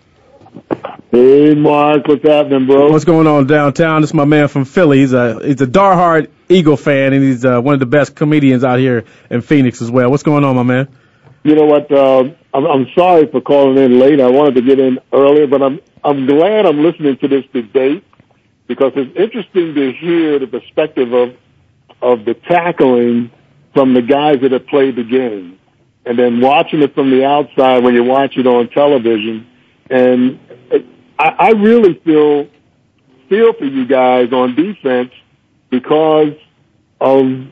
Hey, 1.12 1.54
Mark, 1.54 2.08
what's 2.08 2.26
happening, 2.26 2.66
bro? 2.66 2.90
What's 2.90 3.04
going 3.04 3.28
on 3.28 3.46
downtown? 3.46 4.00
This 4.00 4.10
is 4.10 4.14
my 4.14 4.24
man 4.24 4.48
from 4.48 4.64
Philly. 4.64 4.98
He's 4.98 5.12
a 5.12 5.38
he's 5.40 5.60
a 5.60 5.68
diehard 5.68 6.30
Eagle 6.48 6.76
fan, 6.76 7.12
and 7.12 7.22
he's 7.22 7.44
uh, 7.44 7.60
one 7.60 7.74
of 7.74 7.80
the 7.80 7.86
best 7.86 8.16
comedians 8.16 8.64
out 8.64 8.80
here 8.80 9.04
in 9.30 9.40
Phoenix 9.40 9.80
as 9.80 9.88
well. 9.88 10.10
What's 10.10 10.24
going 10.24 10.42
on, 10.42 10.56
my 10.56 10.64
man? 10.64 10.88
You 11.44 11.54
know 11.54 11.66
what? 11.66 11.92
Uh, 11.92 12.30
I'm, 12.54 12.66
I'm 12.66 12.86
sorry 12.96 13.26
for 13.30 13.40
calling 13.40 13.76
in 13.76 13.98
late. 13.98 14.20
I 14.20 14.30
wanted 14.30 14.54
to 14.54 14.62
get 14.62 14.78
in 14.78 15.00
earlier, 15.12 15.46
but 15.46 15.62
I'm 15.62 15.80
I'm 16.04 16.26
glad 16.26 16.66
I'm 16.66 16.82
listening 16.82 17.18
to 17.18 17.28
this 17.28 17.44
debate 17.52 18.04
because 18.68 18.92
it's 18.94 19.14
interesting 19.18 19.74
to 19.74 19.92
hear 19.92 20.38
the 20.38 20.46
perspective 20.46 21.12
of 21.12 21.34
of 22.00 22.24
the 22.24 22.34
tackling 22.34 23.30
from 23.74 23.92
the 23.92 24.02
guys 24.02 24.40
that 24.42 24.52
have 24.52 24.66
played 24.68 24.94
the 24.94 25.02
game, 25.02 25.58
and 26.06 26.16
then 26.16 26.40
watching 26.40 26.80
it 26.80 26.94
from 26.94 27.10
the 27.10 27.24
outside 27.24 27.82
when 27.82 27.94
you 27.94 28.04
watch 28.04 28.36
it 28.36 28.46
on 28.46 28.68
television. 28.70 29.46
And 29.90 30.38
I, 31.18 31.26
I 31.28 31.50
really 31.50 32.00
feel 32.04 32.48
feel 33.28 33.52
for 33.54 33.64
you 33.64 33.84
guys 33.84 34.32
on 34.32 34.54
defense 34.54 35.10
because 35.70 36.34
of 37.00 37.46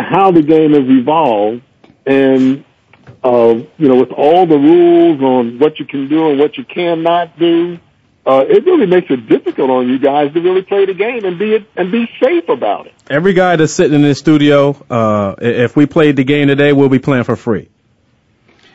how 0.00 0.32
the 0.32 0.42
game 0.42 0.72
has 0.72 0.88
evolved 0.88 1.62
and 2.04 2.64
you 3.24 3.88
know, 3.88 3.96
with 3.96 4.12
all 4.12 4.46
the 4.46 4.58
rules 4.58 5.20
on 5.20 5.58
what 5.58 5.78
you 5.78 5.86
can 5.86 6.08
do 6.08 6.30
and 6.30 6.38
what 6.38 6.56
you 6.56 6.64
cannot 6.64 7.38
do, 7.38 7.78
uh, 8.26 8.44
it 8.48 8.64
really 8.64 8.86
makes 8.86 9.10
it 9.10 9.28
difficult 9.28 9.70
on 9.70 9.88
you 9.88 9.98
guys 9.98 10.32
to 10.34 10.40
really 10.40 10.62
play 10.62 10.86
the 10.86 10.94
game 10.94 11.24
and 11.24 11.38
be 11.38 11.66
and 11.76 11.90
be 11.90 12.08
safe 12.22 12.48
about 12.48 12.86
it. 12.86 12.94
Every 13.08 13.32
guy 13.32 13.56
that's 13.56 13.72
sitting 13.72 13.94
in 13.94 14.02
this 14.02 14.18
studio, 14.18 14.76
uh, 14.90 15.34
if 15.40 15.74
we 15.76 15.86
played 15.86 16.16
the 16.16 16.24
game 16.24 16.48
today, 16.48 16.72
we'll 16.72 16.88
be 16.88 16.98
playing 16.98 17.24
for 17.24 17.36
free. 17.36 17.68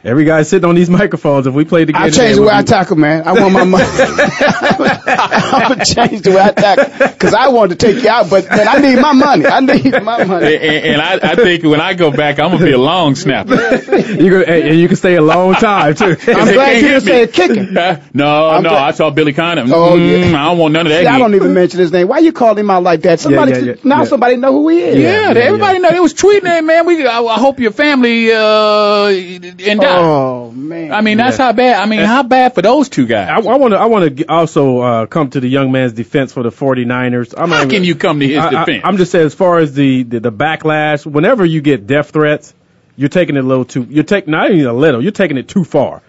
Every 0.06 0.24
guy 0.24 0.44
sitting 0.44 0.70
on 0.70 0.76
these 0.76 0.88
microphones, 0.90 1.48
if 1.48 1.54
we 1.56 1.66
played 1.66 1.88
the 1.88 1.94
game, 1.94 2.02
I 2.04 2.10
change 2.12 2.36
the 2.36 2.44
way 2.44 2.54
I 2.54 2.62
tackle, 2.62 2.96
man. 2.96 3.28
I 3.28 3.34
want 3.34 3.54
my 3.54 3.64
money. 3.64 3.84
I'm 3.90 5.70
gonna 5.70 5.84
change 5.86 6.22
the 6.22 6.30
way 6.32 6.42
I 6.42 6.52
tackle 6.52 7.08
because 7.10 7.34
I 7.34 7.48
wanted 7.48 7.80
to 7.80 7.88
take 7.88 8.04
you 8.04 8.10
out, 8.10 8.30
but 8.30 8.48
man, 8.48 8.68
I 8.68 8.78
need 8.80 9.00
my 9.02 9.14
money. 9.14 9.46
I 9.48 9.60
need 9.62 9.92
my 10.04 10.24
money. 10.24 10.56
And, 10.58 10.86
and 10.86 11.02
I, 11.02 11.32
I 11.32 11.36
think 11.36 11.64
when 11.64 11.82
I 11.82 11.96
go 11.96 12.12
back, 12.12 12.40
I'm 12.40 12.52
gonna 12.52 12.64
be 12.64 12.72
a 12.74 12.78
long 12.78 13.16
snapper. 13.16 13.56
you 13.56 14.30
can, 14.30 14.44
and 14.48 14.80
you 14.80 14.88
can 14.88 14.96
stay 14.96 15.16
a 15.16 15.22
long 15.24 15.56
time 15.56 15.96
too. 15.96 16.16
I'm 16.28 16.54
glad 16.54 16.76
you 16.76 16.88
didn't 16.88 17.02
say 17.02 17.28
kicking. 17.28 17.74
no, 17.74 18.50
I'm 18.50 18.62
no, 18.64 18.70
glad- 18.70 18.88
I 18.88 18.92
saw 18.92 19.10
Billy 19.10 19.34
Conner. 19.34 19.64
Oh, 19.64 19.96
Mm, 19.96 20.32
yeah. 20.32 20.42
I 20.42 20.46
don't 20.50 20.58
want 20.58 20.74
none 20.74 20.86
of 20.88 20.92
that. 20.92 21.02
See, 21.02 21.08
I 21.08 21.18
don't 21.20 21.34
even 21.36 21.54
mention 21.54 21.80
his 21.80 21.92
name. 21.92 22.08
Why 22.08 22.20
you 22.20 22.32
call 22.34 22.56
him 22.58 22.70
out 22.70 22.84
like 22.84 23.02
that? 23.02 23.20
Somebody 23.20 23.54
yeah, 23.54 23.60
yeah, 23.60 23.74
now 23.84 24.00
yeah. 24.00 24.04
somebody 24.06 24.36
know 24.36 24.52
who 24.52 24.70
he 24.70 24.82
is. 24.82 24.98
Yeah, 25.00 25.32
yeah, 25.32 25.40
everybody 25.40 25.80
know. 25.80 25.90
It 25.90 26.02
was 26.02 26.14
tweeting 26.14 26.58
it, 26.58 26.64
man. 26.64 26.86
We, 26.86 27.06
I, 27.08 27.22
I 27.22 27.40
hope 27.40 27.60
your 27.60 27.72
family 27.72 28.32
uh 28.32 29.08
and 29.08 29.80
die. 29.96 30.02
Oh 30.02 30.52
man. 30.52 30.92
I 30.92 31.02
mean, 31.02 31.18
that's 31.18 31.38
Yeah. 31.40 31.46
how 31.46 31.54
bad. 31.54 31.82
I 31.82 31.86
mean, 31.86 32.00
how 32.02 32.24
bad 32.24 32.54
for 32.56 32.62
those 32.62 32.90
two 32.90 33.06
guys? 33.06 33.30
I 33.30 33.40
want 33.40 33.72
to. 33.74 33.78
I 33.80 33.86
want 33.86 34.18
to 34.18 34.26
also 34.32 34.80
uh, 34.80 35.06
come 35.08 35.30
to 35.32 35.40
the 35.40 35.48
young 35.48 35.72
man's 35.72 35.94
defense 35.94 36.34
for 36.34 36.44
the 36.44 36.50
49ers. 36.52 37.34
I'm 37.38 37.50
how 37.50 37.58
even- 37.58 37.70
can 37.70 37.84
you 37.84 37.96
come 37.96 38.20
to 38.20 38.28
his 38.28 38.38
I, 38.38 38.50
defense? 38.50 38.82
I, 38.84 38.88
am 38.90 38.98
just 38.98 39.12
saying, 39.12 39.26
as 39.26 39.34
far 39.34 39.60
as 39.60 39.74
the, 39.74 40.04
the 40.04 40.20
the 40.20 40.32
backlash, 40.32 41.06
whenever 41.06 41.46
you 41.46 41.62
get 41.62 41.88
death 41.88 42.12
threats, 42.12 42.54
you're 42.96 43.10
taking 43.10 43.36
it 43.36 43.44
a 43.44 43.48
little 43.48 43.66
too. 43.66 43.84
You're 43.90 44.04
taking 44.04 44.32
not 44.32 44.52
even 44.52 44.66
a 44.66 44.74
little. 44.74 45.02
You're 45.02 45.12
taking 45.12 45.38
it 45.38 45.48
too 45.48 45.64
far. 45.64 46.02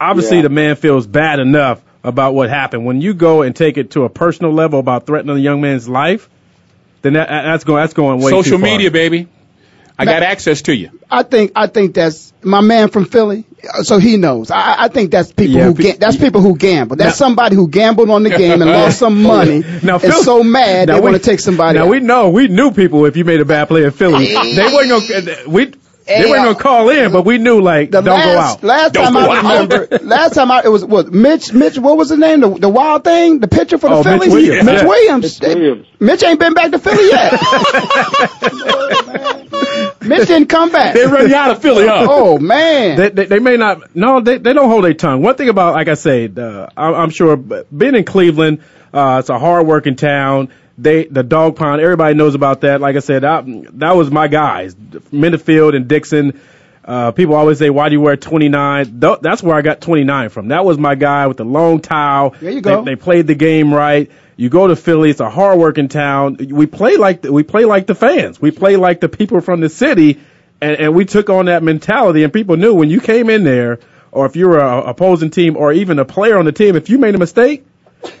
Obviously, 0.00 0.38
Yeah. 0.38 0.42
the 0.44 0.48
man 0.50 0.76
feels 0.76 1.06
bad 1.06 1.38
enough 1.38 1.80
about 2.02 2.34
what 2.34 2.50
happened. 2.50 2.84
When 2.84 3.00
you 3.00 3.14
go 3.14 3.42
and 3.42 3.56
take 3.56 3.78
it 3.78 3.92
to 3.92 4.04
a 4.04 4.08
personal 4.10 4.52
level 4.52 4.78
about 4.78 5.06
threatening 5.06 5.36
a 5.36 5.40
young 5.40 5.60
man's 5.62 5.88
life, 5.88 6.28
then 7.00 7.14
that, 7.14 7.28
that's 7.28 7.64
going 7.64 7.82
that's 7.82 7.94
going 7.94 8.20
way 8.20 8.30
Social 8.30 8.58
too 8.58 8.62
far. 8.64 8.70
media, 8.70 8.90
baby. 8.90 9.28
I 9.98 10.04
got 10.06 10.22
access 10.22 10.62
to 10.62 10.74
you. 10.74 10.90
I 11.10 11.22
think 11.22 11.52
I 11.54 11.66
think 11.68 11.94
that's 11.94 12.32
my 12.42 12.60
man 12.60 12.88
from 12.90 13.04
Philly, 13.04 13.44
so 13.82 13.98
he 13.98 14.16
knows. 14.16 14.50
I, 14.50 14.84
I 14.84 14.88
think 14.88 15.10
that's 15.12 15.30
people 15.32 15.54
Yeah, 15.54 15.64
who 15.66 15.74
ga- 15.74 15.96
that's 15.96 16.16
people 16.16 16.40
who 16.40 16.56
gamble. 16.56 16.96
That's 16.96 17.18
Now- 17.20 17.26
somebody 17.26 17.54
who 17.54 17.68
gambled 17.68 18.10
on 18.10 18.22
the 18.24 18.30
game 18.30 18.60
and 18.60 18.70
lost 18.70 18.98
some 18.98 19.22
money. 19.34 19.60
Now, 19.82 19.94
and 19.94 20.02
Phil- 20.02 20.22
so 20.24 20.42
mad 20.42 20.88
they 20.88 20.98
want 21.00 21.14
to 21.16 21.22
take 21.22 21.38
somebody. 21.40 21.78
Now 21.78 21.84
out. 21.84 21.90
we 21.90 22.00
know 22.00 22.30
we 22.30 22.48
knew 22.48 22.72
people 22.72 23.04
if 23.06 23.16
you 23.16 23.24
made 23.24 23.40
a 23.40 23.44
bad 23.44 23.68
play 23.68 23.84
in 23.84 23.92
Philly, 23.92 24.26
they 24.54 24.62
weren't 24.74 25.08
gonna 25.08 25.48
we 25.48 25.72
they 26.06 26.14
Hey, 26.16 26.30
weren't 26.30 26.40
uh, 26.40 26.52
gonna 26.52 26.62
call 26.62 26.90
in, 26.90 27.12
but 27.12 27.24
we 27.24 27.38
knew 27.38 27.60
like 27.60 27.90
the 27.90 28.00
don't 28.02 28.18
last, 28.18 28.34
go 28.34 28.38
out. 28.38 28.62
Last 28.62 28.92
Don't 28.94 29.04
time 29.04 29.16
I 29.16 29.26
out. 29.26 29.70
remember, 29.70 29.98
last 30.02 30.34
time 30.34 30.50
I 30.50 30.62
it 30.64 30.68
was 30.68 30.84
what 30.84 31.12
Mitch 31.12 31.52
Mitch 31.52 31.78
what 31.78 31.96
was 31.96 32.10
his 32.10 32.18
name 32.18 32.40
the 32.40 32.50
the 32.50 32.68
wild 32.68 33.04
thing 33.04 33.40
the 33.40 33.48
pitcher 33.48 33.78
for 33.78 33.88
the 33.88 33.96
Oh, 33.96 34.02
Mitch 34.04 34.22
Phillies 34.22 34.32
Williams. 34.32 34.64
Mitch 34.66 34.82
Yeah. 34.82 34.88
Williams 34.88 35.40
Mitch 35.40 35.54
Williams. 35.54 35.86
Mitch 36.00 36.22
ain't 36.22 36.40
been 36.40 36.54
back 36.54 36.70
to 36.72 36.78
Philly 36.78 37.08
yet. 37.08 37.32
Mitch 40.02 40.28
didn't 40.28 40.48
come 40.48 40.70
back. 40.70 40.94
They 40.94 41.06
run 41.06 41.28
you 41.28 41.34
out 41.34 41.50
of 41.52 41.62
Philly, 41.62 41.86
huh? 41.86 42.06
Oh 42.08 42.38
man. 42.38 42.96
They, 42.98 43.08
they, 43.10 43.24
they 43.26 43.38
may 43.38 43.56
not. 43.56 43.94
No, 43.96 44.20
they 44.20 44.38
they 44.38 44.52
don't 44.52 44.68
hold 44.68 44.84
their 44.84 44.94
tongue. 44.94 45.22
One 45.22 45.34
thing 45.36 45.48
about, 45.48 45.74
like 45.74 45.88
I 45.88 45.94
said, 45.94 46.38
uh, 46.38 46.68
I, 46.76 46.88
I'm 46.92 47.10
sure 47.10 47.36
being 47.36 47.94
in 47.94 48.04
Cleveland, 48.04 48.60
uh, 48.92 49.16
it's 49.20 49.30
a 49.30 49.38
hard 49.38 49.66
working 49.66 49.96
town. 49.96 50.50
They 50.76 51.04
the 51.04 51.22
dog 51.22 51.56
pound. 51.56 51.80
Everybody 51.80 52.14
knows 52.14 52.34
about 52.34 52.62
that. 52.62 52.80
Like 52.80 52.96
I 52.96 53.00
said, 53.00 53.24
I, 53.24 53.42
that 53.74 53.96
was 53.96 54.10
my 54.10 54.28
guys, 54.28 54.74
Minnifield 54.74 55.76
and 55.76 55.86
Dixon. 55.86 56.40
Uh, 56.84 57.12
people 57.12 57.34
always 57.34 57.58
say, 57.58 57.70
"Why 57.70 57.88
do 57.88 57.94
you 57.94 58.00
wear 58.00 58.16
29?" 58.16 59.00
Th- 59.00 59.18
that's 59.22 59.42
where 59.42 59.56
I 59.56 59.62
got 59.62 59.80
29 59.80 60.28
from. 60.28 60.48
That 60.48 60.64
was 60.64 60.76
my 60.76 60.96
guy 60.96 61.28
with 61.28 61.38
the 61.38 61.44
long 61.44 61.80
towel. 61.80 62.34
There 62.40 62.50
you 62.50 62.60
go. 62.60 62.84
They, 62.84 62.92
they 62.92 62.96
played 62.96 63.26
the 63.26 63.34
game 63.34 63.72
right. 63.72 64.10
You 64.36 64.48
go 64.50 64.66
to 64.66 64.76
Philly; 64.76 65.10
it's 65.10 65.20
a 65.20 65.30
hard-working 65.30 65.88
town. 65.88 66.36
We 66.50 66.66
play 66.66 66.96
like 66.96 67.22
the, 67.22 67.32
we 67.32 67.42
play 67.44 67.64
like 67.64 67.86
the 67.86 67.94
fans. 67.94 68.40
We 68.40 68.50
play 68.50 68.76
like 68.76 69.00
the 69.00 69.08
people 69.08 69.40
from 69.40 69.60
the 69.60 69.68
city, 69.68 70.20
and, 70.60 70.76
and 70.76 70.94
we 70.94 71.04
took 71.04 71.30
on 71.30 71.46
that 71.46 71.62
mentality. 71.62 72.24
And 72.24 72.32
people 72.32 72.56
knew 72.56 72.74
when 72.74 72.90
you 72.90 73.00
came 73.00 73.30
in 73.30 73.44
there, 73.44 73.78
or 74.10 74.26
if 74.26 74.34
you 74.36 74.48
were 74.48 74.58
a 74.58 74.82
opposing 74.82 75.30
team, 75.30 75.56
or 75.56 75.72
even 75.72 75.98
a 76.00 76.04
player 76.04 76.36
on 76.36 76.44
the 76.44 76.52
team, 76.52 76.76
if 76.76 76.90
you 76.90 76.98
made 76.98 77.14
a 77.14 77.18
mistake, 77.18 77.64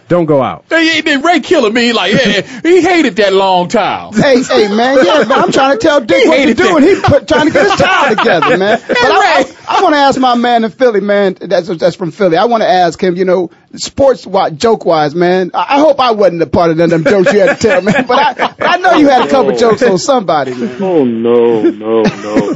don't 0.08 0.26
go 0.26 0.42
out. 0.42 0.64
Hey, 0.68 1.00
then 1.00 1.22
Ray 1.22 1.40
Killer 1.40 1.70
me 1.70 1.92
like 1.92 2.12
yeah, 2.12 2.40
he 2.62 2.80
hated 2.82 3.16
that 3.16 3.32
long 3.32 3.68
towel. 3.68 4.12
Hey, 4.12 4.42
hey, 4.42 4.68
man, 4.68 5.04
yeah, 5.04 5.24
man, 5.24 5.32
I'm 5.32 5.52
trying 5.52 5.78
to 5.78 5.82
tell 5.82 6.00
Dick 6.00 6.22
He 6.22 6.28
what 6.28 6.34
to 6.36 6.40
hated 6.40 6.56
do, 6.56 6.62
that. 6.64 6.76
and 6.76 6.84
he 6.84 7.00
put, 7.00 7.28
trying 7.28 7.46
to 7.46 7.52
get 7.52 7.70
his 7.70 7.78
towel 7.80 8.16
together, 8.16 8.56
man. 8.58 8.80
But 8.88 8.96
I, 8.98 9.40
I, 9.40 9.44
I 9.68 9.82
want 9.82 9.94
to 9.94 9.98
ask 9.98 10.20
my 10.20 10.34
man 10.34 10.64
in 10.64 10.70
Philly, 10.70 11.00
man, 11.00 11.34
that's 11.40 11.68
that's 11.68 11.96
from 11.96 12.10
Philly. 12.10 12.36
I 12.36 12.44
want 12.46 12.62
to 12.62 12.68
ask 12.68 13.00
him, 13.02 13.16
you 13.16 13.24
know, 13.24 13.50
sports 13.74 14.26
wise, 14.26 14.52
joke 14.52 14.84
wise, 14.84 15.14
man. 15.14 15.50
I, 15.54 15.76
I 15.76 15.78
hope 15.80 15.98
I 16.00 16.12
wasn't 16.12 16.42
a 16.42 16.46
part 16.46 16.70
of 16.70 16.76
none 16.76 16.92
of 16.92 17.02
them 17.02 17.04
jokes 17.04 17.32
you 17.32 17.40
had 17.40 17.58
to 17.58 17.68
tell, 17.68 17.82
man. 17.82 18.06
But 18.06 18.40
I, 18.40 18.54
I 18.74 18.76
know 18.78 18.92
you 18.94 19.08
had 19.08 19.26
a 19.26 19.30
couple 19.30 19.52
Oh. 19.52 19.56
jokes 19.56 19.82
on 19.82 19.98
somebody, 19.98 20.54
man. 20.54 20.82
Oh 20.82 21.04
no, 21.04 21.62
no, 21.62 22.02
no. 22.02 22.54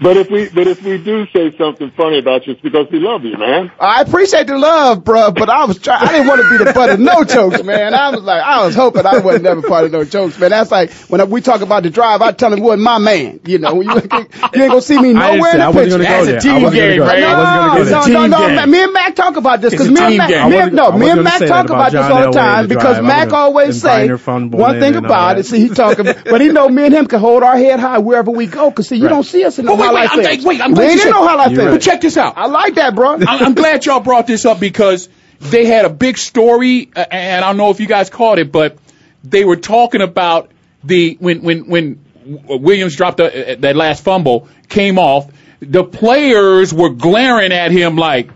but 0.00 0.16
if 0.16 0.30
we 0.30 0.48
but 0.48 0.66
if 0.66 0.82
we 0.82 0.98
do 0.98 1.26
say 1.32 1.56
something 1.56 1.90
funny 1.92 2.18
about 2.18 2.46
you, 2.46 2.52
it's 2.54 2.60
because 2.62 2.86
we 2.90 2.98
love 3.00 3.24
you, 3.24 3.36
man. 3.36 3.70
I 3.80 4.02
appreciate 4.02 4.46
the 4.46 4.56
love, 4.58 5.04
bruh, 5.04 5.34
but 5.34 5.48
I 5.50 5.64
was 5.64 5.78
trying. 5.78 6.06
I 6.08 6.12
didn't 6.12 6.26
want 6.28 6.42
to 6.42 6.50
be 6.58 6.64
the 6.64 6.72
butt 6.72 6.90
of 6.90 7.00
no 7.00 7.24
jokes, 7.24 7.62
man. 7.62 7.94
I 7.94 8.10
was 8.10 8.22
like, 8.22 8.42
I 8.42 8.64
was 8.64 8.74
hoping 8.74 9.06
I 9.06 9.18
wasn't 9.18 9.46
ever 9.46 9.62
part 9.62 9.84
of 9.84 9.92
no 9.92 10.04
jokes, 10.04 10.38
man. 10.38 10.50
That's 10.50 10.70
like 10.70 10.90
when 11.08 11.28
we 11.30 11.40
talk 11.40 11.60
about 11.60 11.82
the 11.82 11.90
drive, 11.90 12.22
I 12.22 12.32
tell 12.32 12.52
him, 12.52 12.60
wasn't 12.60 12.82
my 12.82 12.98
man. 12.98 13.40
You 13.44 13.58
know, 13.58 13.80
you, 13.80 13.90
you 13.90 13.98
ain't 14.00 14.54
gonna 14.54 14.80
see 14.82 15.00
me 15.00 15.12
nowhere 15.12 15.52
say, 15.52 15.54
in 15.56 15.60
I 15.60 15.72
the 15.72 15.76
wasn't 15.78 16.02
picture. 16.04 16.29
Going 16.32 16.40
to 16.40 16.60
go 16.60 16.70
That's 16.70 16.74
a 16.74 16.78
there. 16.78 16.90
team 16.90 16.96
game, 16.96 16.98
gonna 16.98 16.98
go. 16.98 17.04
I 17.04 17.20
No, 17.20 17.70
going 17.70 17.70
to 17.70 17.76
go 17.76 17.80
It's 17.82 17.90
a 17.90 17.92
no, 17.92 18.04
team 18.04 18.30
no, 18.30 18.48
no. 18.48 18.56
game. 18.60 18.70
Me 18.70 18.82
and 18.84 18.92
Mac 18.92 19.14
talk 19.14 19.36
about 19.36 19.60
this 19.60 19.70
because 19.72 19.90
me 19.90 20.00
and 20.00 20.16
Mac, 20.16 20.28
me 20.28 20.34
I 20.34 20.62
and, 20.62 20.72
no, 20.74 20.92
me 20.92 21.10
and 21.10 21.24
Mac 21.24 21.38
talk 21.40 21.64
about 21.66 21.70
about 21.70 21.92
this 21.92 22.00
all 22.10 22.32
the 22.32 22.38
time 22.38 22.68
the 22.68 22.74
because. 22.74 23.02
Mac 23.02 23.28
gonna 23.28 23.42
always 23.42 23.80
say 23.80 23.92
invite 23.94 24.10
her 24.10 24.18
fun 24.18 24.50
one 24.50 24.78
thing 24.80 24.96
about 24.96 25.34
that. 25.34 25.40
it. 25.40 25.46
See, 25.46 25.60
he 25.60 25.68
talking, 25.68 26.04
but 26.04 26.40
he 26.40 26.48
know 26.48 26.68
me 26.68 26.84
and 26.86 26.94
him 26.94 27.06
can 27.06 27.20
hold 27.20 27.42
our 27.42 27.56
head 27.56 27.80
high 27.80 27.98
wherever 27.98 28.30
we 28.30 28.46
go. 28.46 28.70
Cause 28.70 28.88
see, 28.88 28.96
you 28.96 29.04
Right. 29.04 29.10
don't 29.10 29.24
see 29.24 29.44
us 29.44 29.58
in 29.58 29.64
no 29.66 29.76
But 29.76 29.92
wait, 29.92 29.94
wait, 30.16 30.38
I'm, 30.38 30.44
wait, 30.44 30.60
I'm 30.60 30.70
we 30.70 30.74
glad 30.76 30.84
ain't 30.84 30.92
you 30.94 31.00
in 31.00 31.04
said- 31.04 31.10
no 31.10 31.26
highlight 31.26 31.56
But 31.56 31.82
check 31.82 32.00
this 32.00 32.16
out. 32.16 32.34
I 32.36 32.46
like 32.46 32.74
that, 32.74 32.94
bro. 32.94 33.14
I'm, 33.14 33.26
I'm 33.28 33.54
glad 33.54 33.86
y'all 33.86 34.00
brought 34.00 34.26
this 34.26 34.44
up 34.44 34.60
because 34.60 35.08
they 35.40 35.64
had 35.64 35.84
a 35.86 35.90
big 35.90 36.18
story, 36.18 36.90
and 36.94 37.44
I 37.44 37.48
don't 37.48 37.56
know 37.56 37.70
if 37.70 37.80
you 37.80 37.86
guys 37.86 38.10
caught 38.10 38.38
it, 38.38 38.52
but 38.52 38.76
they 39.24 39.44
were 39.44 39.56
talking 39.56 40.00
about 40.02 40.50
the 40.84 41.16
when 41.20 41.42
when 41.42 41.66
when 41.68 42.04
Williams 42.24 42.96
dropped 42.96 43.16
the, 43.18 43.52
uh, 43.52 43.56
that 43.60 43.76
last 43.76 44.04
fumble, 44.04 44.48
came 44.68 44.98
off. 44.98 45.30
The 45.60 45.84
players 45.84 46.72
were 46.72 46.90
glaring 46.90 47.52
at 47.52 47.70
him 47.70 47.96
like, 47.96 48.30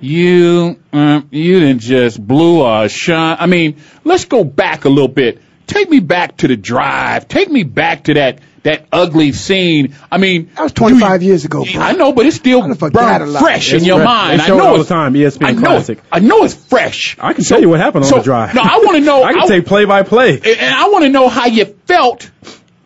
"You, 0.00 0.76
um, 0.92 1.28
you 1.30 1.60
didn't 1.60 1.80
just 1.80 2.24
blew 2.24 2.66
a 2.66 2.88
shot." 2.88 3.38
I 3.40 3.46
mean, 3.46 3.76
let's 4.04 4.26
go 4.26 4.44
back 4.44 4.84
a 4.84 4.88
little 4.88 5.08
bit. 5.08 5.40
Take 5.66 5.90
me 5.90 6.00
back 6.00 6.36
to 6.38 6.48
the 6.48 6.56
drive. 6.56 7.28
Take 7.28 7.50
me 7.50 7.62
back 7.62 8.04
to 8.04 8.14
that 8.14 8.38
that 8.62 8.84
ugly 8.92 9.30
scene. 9.32 9.94
I 10.10 10.18
mean, 10.18 10.50
That 10.56 10.64
was 10.64 10.72
do 10.72 10.82
you- 10.84 10.88
25 10.90 11.22
years 11.22 11.44
ago, 11.44 11.64
bro. 11.72 11.80
I 11.80 11.92
know, 11.92 12.12
but 12.12 12.26
it's 12.26 12.34
still 12.36 12.62
I 12.62 12.66
done 12.66 12.76
forgot 12.76 13.20
burned 13.20 13.32
lot. 13.32 13.42
fresh 13.42 13.72
in 13.72 13.84
your 13.84 13.98
fresh. 13.98 14.06
mind. 14.06 14.42
I 14.42 14.46
show 14.46 14.54
it 14.54 14.58
know 14.58 14.66
all 14.66 14.74
the 14.74 14.80
it's 14.80 14.88
time, 14.88 15.14
ESPN 15.14 15.46
I 15.46 15.52
know 15.52 15.60
Classic. 15.60 15.98
It, 15.98 16.04
I 16.10 16.18
know 16.18 16.42
it's 16.42 16.54
fresh. 16.54 17.16
I 17.20 17.32
can 17.32 17.44
So- 17.44 17.54
tell 17.54 17.62
you 17.62 17.68
what 17.68 17.78
happened 17.80 18.04
on 18.04 18.10
so- 18.10 18.16
the 18.18 18.24
drive. 18.24 18.54
No, 18.56 18.62
I 18.62 18.78
want 18.78 18.96
to 18.96 19.00
know. 19.04 19.22
I 19.24 19.32
can 19.34 19.42
I- 19.42 19.46
take 19.46 19.66
play 19.66 19.84
by 19.84 20.02
play. 20.02 20.40
and 20.44 20.74
I 20.74 20.88
want 20.88 21.04
to 21.04 21.10
know 21.10 21.28
how 21.28 21.46
you 21.46 21.64
felt. 21.86 22.28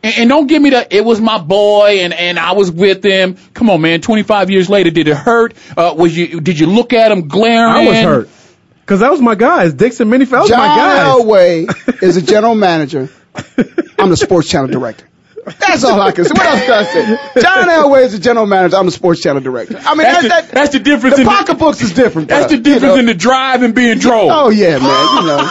And, 0.02 0.14
and 0.18 0.28
don't 0.30 0.46
give 0.46 0.62
me 0.62 0.70
the 0.70 0.94
it 0.94 1.04
was 1.04 1.20
my 1.20 1.38
boy 1.38 2.00
and, 2.00 2.12
and 2.12 2.38
I 2.38 2.52
was 2.52 2.70
with 2.70 3.02
him. 3.04 3.36
Come 3.54 3.70
on, 3.70 3.80
man. 3.80 4.00
Twenty 4.00 4.22
five 4.22 4.50
years 4.50 4.68
later, 4.70 4.90
did 4.90 5.08
it 5.08 5.16
hurt? 5.16 5.54
Uh, 5.76 5.94
was 5.96 6.16
you 6.16 6.40
did 6.40 6.58
you 6.58 6.66
look 6.66 6.92
at 6.92 7.12
him 7.12 7.28
glaring? 7.28 7.72
I 7.72 7.86
was 7.86 7.98
hurt 7.98 8.28
because 8.80 9.00
that 9.00 9.10
was 9.10 9.20
my 9.20 9.34
guys. 9.34 9.72
Dixon 9.74 10.08
Minnifield, 10.08 10.30
that 10.30 10.40
was 10.40 10.48
John 10.50 10.58
my 10.58 10.76
guys. 10.76 11.06
Elway 11.06 12.02
is 12.02 12.16
a 12.16 12.22
general 12.22 12.54
manager. 12.54 13.08
I'm 13.98 14.10
the 14.10 14.16
sports 14.16 14.48
channel 14.48 14.68
director. 14.68 15.06
That's 15.44 15.85
all 15.85 16.00
I 16.00 16.12
can 16.12 16.24
say. 16.24 16.33
What 16.35 16.46
else 16.46 16.64
can 16.64 16.72
I 16.72 16.85
say? 16.85 17.40
John 17.40 17.68
Elway 17.68 18.05
is 18.05 18.12
the 18.12 18.18
general 18.18 18.46
manager. 18.46 18.76
I'm 18.76 18.87
the 18.87 18.92
sports 18.92 19.20
channel 19.20 19.40
director. 19.40 19.79
I 19.79 19.94
mean, 19.94 20.05
That's, 20.05 20.22
that's, 20.22 20.22
the, 20.22 20.29
that, 20.29 20.50
that's 20.53 20.72
the 20.72 20.81
difference. 20.81 21.16
the 21.16 21.22
in 21.22 21.29
pocketbooks 21.29 21.81
is 21.83 21.92
different. 21.94 22.29
That's 22.29 22.48
bro. 22.48 22.57
the 22.57 22.62
difference 22.62 22.83
You 22.83 22.88
know? 22.88 22.96
in 22.96 23.07
the 23.07 23.14
drive 23.14 23.62
and 23.62 23.74
being 23.74 23.98
drove. 23.98 24.31
Oh 24.31 24.50
yeah, 24.50 24.79
man. 24.79 25.16
You 25.16 25.26
know, 25.26 25.50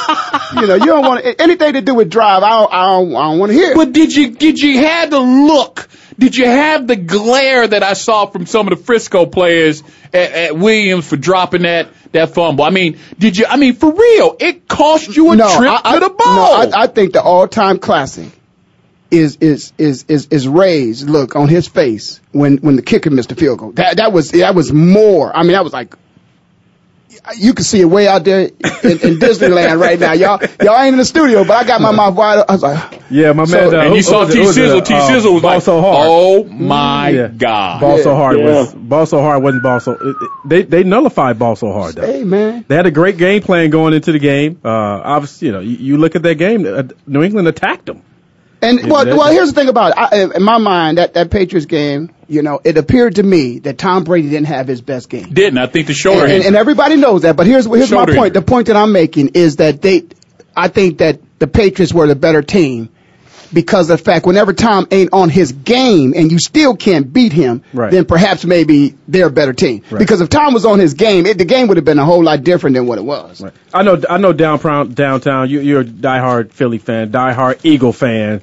you 0.62 0.67
know, 0.67 0.75
you 0.75 0.86
don't 0.86 1.06
want 1.06 1.25
anything 1.39 1.73
to 1.73 1.82
do 1.82 1.95
with 1.95 2.10
drive. 2.10 2.43
I 2.43 2.49
don't, 2.49 2.73
I 2.73 2.86
don't, 2.86 3.15
I 3.15 3.32
don't 3.32 3.39
want 3.39 3.52
to 3.52 3.58
hear. 3.58 3.75
But 3.75 3.91
did 3.93 4.15
you 4.15 4.32
did 4.32 4.60
you 4.60 4.80
have 4.80 5.10
the 5.10 5.19
look? 5.19 5.88
Did 6.17 6.36
you 6.36 6.45
have 6.45 6.86
the 6.86 6.97
glare 6.97 7.65
that 7.67 7.82
I 7.82 7.93
saw 7.93 8.25
from 8.25 8.45
some 8.45 8.67
of 8.67 8.78
the 8.78 8.84
Frisco 8.84 9.25
players 9.25 9.84
at, 10.13 10.32
at 10.32 10.58
Williams 10.58 11.08
for 11.08 11.15
dropping 11.15 11.62
that 11.62 11.89
that 12.12 12.34
fumble? 12.34 12.65
I 12.65 12.71
mean, 12.71 12.99
did 13.17 13.38
you? 13.38 13.45
I 13.47 13.58
mean, 13.58 13.75
for 13.75 13.91
real, 13.93 14.36
it 14.39 14.67
cost 14.67 15.15
you 15.15 15.32
a 15.32 15.36
no, 15.36 15.58
trip 15.58 15.71
I, 15.71 15.82
I, 15.84 15.93
to 15.93 15.99
the 16.02 16.10
ball. 16.10 16.36
No, 16.67 16.78
I, 16.78 16.84
I 16.84 16.88
think 16.88 17.13
the 17.13 17.21
all-time 17.23 17.80
classic 17.80 18.30
is 19.12 19.38
is 19.41 19.74
is 19.78 20.06
is 20.08 20.28
is 20.32 20.48
Ray's 20.48 21.04
look 21.04 21.36
on 21.36 21.48
his 21.48 21.67
face 21.67 22.22
when 22.32 22.58
when 22.58 22.76
the 22.76 22.82
kicker 22.82 23.10
missed 23.10 23.30
the 23.30 23.36
field 23.36 23.60
goal. 23.60 23.72
That 23.74 23.98
that 23.98 24.12
was 24.13 24.32
that 24.32 24.56
was 24.56 24.72
more. 24.72 25.36
I 25.36 25.43
mean, 25.43 25.54
that 25.54 25.63
was 25.63 25.74
like. 25.74 25.95
you 27.38 27.54
can 27.54 27.63
see 27.65 27.82
it 27.82 27.86
way 27.86 28.08
out 28.08 28.24
there 28.24 28.41
in, 28.41 28.50
in 28.52 29.19
Disneyland 29.19 29.80
right 29.82 30.00
now. 30.00 30.13
Y'all, 30.13 30.39
y'all 30.63 30.80
ain't 30.80 30.93
in 30.93 30.98
the 30.98 31.06
studio, 31.06 31.43
but 31.43 31.58
I 31.58 31.63
got 31.67 31.82
my 31.82 31.91
mouth 31.91 32.15
wide. 32.15 32.43
I 32.48 32.54
was 32.54 32.62
like, 32.63 33.02
Yeah, 33.10 33.34
my 33.34 33.45
man. 33.45 33.48
So- 33.48 33.78
uh, 33.78 33.82
and 33.82 33.89
who- 33.89 33.95
you 33.98 34.02
saw 34.04 34.26
who 34.26 34.26
was 34.26 34.30
it? 34.30 34.34
T 34.34 34.39
Who 34.39 34.45
was 34.48 34.58
it? 34.58 34.62
Sizzle. 34.62 34.82
T 34.82 34.93
Uh, 34.93 35.08
Sizzle 35.08 35.34
was 35.34 35.41
Ball 35.41 35.54
like, 35.56 35.63
so 35.63 35.82
hard. 35.82 36.08
"Oh 36.10 36.43
my 36.45 37.10
Yeah. 37.10 37.28
god!" 37.28 37.82
Ball 37.82 37.98
so 38.00 38.15
hard 38.15 38.38
Yeah. 38.38 38.45
was 38.45 38.74
ball 38.74 39.06
so 39.06 39.19
hard 39.22 39.43
wasn't 39.43 39.63
ball 39.63 39.80
so. 39.80 39.93
It, 39.93 40.02
it- 40.08 40.30
they 40.45 40.62
they 40.63 40.84
nullified 40.84 41.38
ball 41.39 41.56
so 41.56 41.74
hard 41.74 41.95
though. 41.95 42.06
hey 42.06 42.24
man. 42.24 42.63
They 42.67 42.76
had 42.76 42.86
a 42.86 42.91
great 42.91 43.17
game 43.17 43.41
plan 43.41 43.69
going 43.69 43.93
into 43.93 44.12
the 44.12 44.19
game. 44.19 44.60
Uh, 44.63 44.69
obviously, 44.69 45.48
you 45.48 45.52
know, 45.52 45.60
you, 45.62 45.78
you 45.78 45.98
look 45.98 46.15
at 46.15 46.24
that 46.24 46.36
game. 46.36 46.65
Uh, 46.65 46.84
New 47.08 47.24
England 47.24 47.48
attacked 47.48 47.86
them. 47.88 48.02
And 48.62 48.91
well, 48.91 49.06
well, 49.06 49.32
here's 49.32 49.54
the 49.54 49.60
thing 49.60 49.69
about 49.69 49.91
it. 49.91 49.98
I, 49.98 50.38
in 50.38 50.43
my 50.43 50.58
mind, 50.58 50.98
that 50.98 51.13
that 51.13 51.32
Patriots 51.32 51.65
game, 51.65 52.13
you 52.28 52.41
know, 52.41 52.60
it 52.63 52.78
appeared 52.78 53.15
to 53.15 53.24
me 53.24 53.60
that 53.60 53.78
Tom 53.78 54.04
Brady 54.04 54.30
didn't 54.30 54.48
have 54.48 54.67
his 54.67 54.82
best 54.82 55.10
game. 55.10 55.34
Didn't 55.34 55.58
I 55.58 55.67
think 55.67 55.88
the 55.88 55.93
shoulder 55.93 56.26
and, 56.26 56.34
and, 56.34 56.45
and 56.45 56.56
everybody 56.56 56.98
knows 56.98 57.22
that. 57.22 57.36
But 57.36 57.48
here's 57.48 57.65
here's 57.65 57.91
my 57.91 58.06
point. 58.06 58.10
injury. 58.10 58.30
The 58.32 58.41
point 58.41 58.67
that 58.67 58.76
I'm 58.76 58.91
making 58.91 59.30
is 59.30 59.58
that 59.58 59.82
they, 59.82 60.08
I 60.56 60.67
think 60.67 60.98
that 60.98 61.19
the 61.39 61.48
Patriots 61.48 61.93
were 61.93 62.08
the 62.08 62.15
better 62.15 62.41
team 62.41 62.89
because 63.53 63.89
of 63.89 63.97
the 63.97 64.03
fact 64.03 64.25
whenever 64.25 64.53
Tom 64.53 64.88
ain't 64.91 65.12
on 65.13 65.29
his 65.29 65.51
game 65.51 66.13
and 66.15 66.31
you 66.31 66.39
still 66.39 66.75
can't 66.75 67.12
beat 67.12 67.33
him, 67.33 67.63
Right. 67.73 67.91
then 67.91 68.05
perhaps 68.05 68.45
maybe 68.45 68.95
they're 69.07 69.27
a 69.27 69.31
better 69.31 69.53
team. 69.53 69.83
Right. 69.89 69.99
Because 69.99 70.21
if 70.21 70.29
Tom 70.29 70.53
was 70.53 70.65
on 70.65 70.79
his 70.79 70.93
game, 70.93 71.25
it, 71.25 71.38
the 71.38 71.45
game 71.45 71.67
would 71.67 71.77
have 71.77 71.85
been 71.85 71.99
a 71.99 72.05
whole 72.05 72.23
lot 72.23 72.43
different 72.43 72.75
than 72.75 72.85
what 72.88 72.97
it 72.97 73.05
was. 73.05 73.43
I 73.73 73.83
know, 73.83 74.01
I 74.09 74.17
know 74.17 74.33
downtown, 74.33 74.93
downtown. 74.93 75.49
You, 75.49 75.62
you're 75.62 75.81
a 75.81 75.85
diehard 75.85 76.51
Philly 76.51 76.77
fan, 76.77 77.12
diehard 77.12 77.63
Eagle 77.65 77.93
fan, 77.93 78.41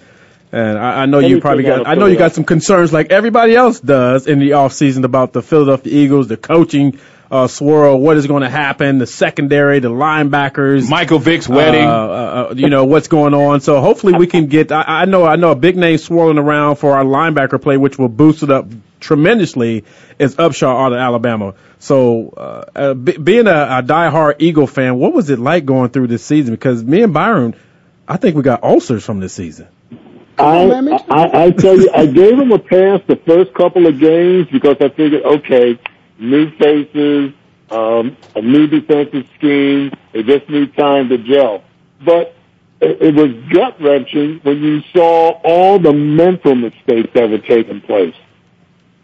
and 0.52 0.78
I, 0.78 1.02
I 1.02 1.06
know 1.06 1.18
you 1.18 1.40
probably 1.40 1.64
got. 1.64 1.86
I 1.86 1.94
know 1.94 2.06
you 2.06 2.16
got 2.16 2.32
some 2.32 2.44
concerns 2.44 2.92
like 2.92 3.10
everybody 3.10 3.54
else 3.56 3.80
does 3.80 4.26
in 4.26 4.38
the 4.38 4.54
off 4.54 4.72
season 4.72 5.04
about 5.04 5.32
the 5.32 5.42
Philadelphia 5.42 5.92
Eagles, 5.92 6.28
the 6.28 6.36
coaching 6.36 6.98
uh, 7.30 7.48
swirl, 7.48 7.98
what 7.98 8.16
is 8.16 8.26
going 8.26 8.42
to 8.42 8.50
happen, 8.50 8.98
the 8.98 9.06
secondary, 9.06 9.80
the 9.80 9.90
linebackers, 9.90 10.88
Michael 10.88 11.18
Vick's 11.18 11.48
wedding. 11.48 11.84
Uh, 11.84 11.90
uh, 11.90 12.48
uh, 12.50 12.54
you 12.56 12.68
know 12.68 12.84
what's 12.84 13.08
going 13.08 13.34
on. 13.34 13.60
So 13.60 13.80
hopefully 13.80 14.14
we 14.14 14.26
can 14.26 14.46
get. 14.46 14.70
I, 14.72 14.84
I 14.86 15.04
know. 15.06 15.24
I 15.24 15.36
know 15.36 15.50
a 15.50 15.56
big 15.56 15.76
name 15.76 15.98
swirling 15.98 16.38
around 16.38 16.76
for 16.76 16.96
our 16.96 17.04
linebacker 17.04 17.60
play, 17.60 17.76
which 17.76 17.98
will 17.98 18.08
boost 18.08 18.42
it 18.42 18.50
up 18.50 18.66
tremendously. 19.00 19.84
Is 20.18 20.36
Upshaw 20.36 20.86
out 20.86 20.92
of 20.92 20.98
Alabama. 20.98 21.54
So 21.78 22.30
uh, 22.30 22.64
uh, 22.74 22.94
being 22.94 23.46
a, 23.46 23.78
a 23.78 23.82
diehard 23.82 24.36
Eagle 24.38 24.66
fan, 24.66 24.98
what 24.98 25.12
was 25.12 25.28
it 25.30 25.38
like 25.38 25.64
going 25.66 25.90
through 25.90 26.06
this 26.06 26.24
season? 26.24 26.54
Because 26.54 26.82
me 26.82 27.02
and 27.02 27.12
Byron, 27.12 27.54
I 28.06 28.16
think 28.16 28.36
we 28.36 28.42
got 28.42 28.62
ulcers 28.62 29.04
from 29.04 29.20
this 29.20 29.34
season. 29.34 29.68
I, 30.38 30.70
on, 30.70 30.84
man, 30.84 31.00
I, 31.08 31.44
I 31.44 31.50
tell 31.50 31.78
you, 31.78 31.90
I 31.94 32.06
gave 32.06 32.38
him 32.38 32.52
a 32.52 32.58
pass 32.58 33.00
the 33.06 33.16
first 33.26 33.54
couple 33.54 33.86
of 33.86 33.98
games 33.98 34.48
because 34.52 34.76
I 34.80 34.90
figured, 34.90 35.22
okay, 35.22 35.78
new 36.18 36.50
faces, 36.56 37.32
um, 37.70 38.16
a 38.34 38.42
new 38.42 38.66
defensive 38.66 39.28
scheme. 39.36 39.92
They 40.12 40.22
just 40.22 40.48
need 40.48 40.76
time 40.76 41.08
to 41.08 41.18
gel. 41.18 41.64
But 42.04 42.34
it, 42.80 43.02
it 43.02 43.14
was 43.14 43.32
gut 43.52 43.80
wrenching 43.80 44.40
when 44.42 44.62
you 44.62 44.82
saw 44.92 45.40
all 45.44 45.78
the 45.78 45.92
mental 45.92 46.54
mistakes 46.54 47.10
that 47.14 47.30
were 47.30 47.38
taking 47.38 47.80
place. 47.80 48.14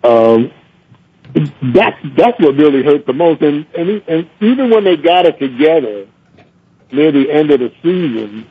Um, 0.04 0.52
that's 1.62 1.98
that's 2.16 2.38
what 2.40 2.56
really 2.56 2.82
hurt 2.82 3.06
the 3.06 3.12
most. 3.12 3.40
And, 3.42 3.66
and 3.76 4.02
and 4.06 4.30
even 4.40 4.70
when 4.70 4.84
they 4.84 4.96
got 4.96 5.26
it 5.26 5.38
together 5.38 6.06
near 6.90 7.10
the 7.10 7.30
end 7.30 7.50
of 7.50 7.60
the 7.60 7.72
season, 7.82 8.46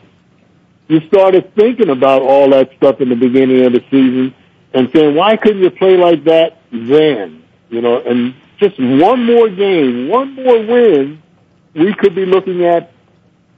you 0.88 1.00
started 1.08 1.54
thinking 1.56 1.90
about 1.90 2.22
all 2.22 2.50
that 2.50 2.72
stuff 2.78 3.00
in 3.02 3.10
the 3.10 3.16
beginning 3.16 3.66
of 3.66 3.74
the 3.74 3.82
season 3.92 4.34
and 4.74 4.90
saying, 4.94 5.16
why 5.16 5.38
couldn't 5.38 5.62
you 5.62 5.70
play 5.70 5.96
like 5.98 6.24
that 6.24 6.62
then? 6.72 7.44
You 7.70 7.82
know, 7.82 8.02
and 8.02 8.34
just 8.62 8.80
one 8.80 9.26
more 9.26 9.50
game, 9.50 10.08
one 10.08 10.36
more 10.36 10.60
win, 10.66 11.22
we 11.74 11.94
could 11.96 12.16
be 12.16 12.26
looking 12.26 12.64
at 12.64 12.92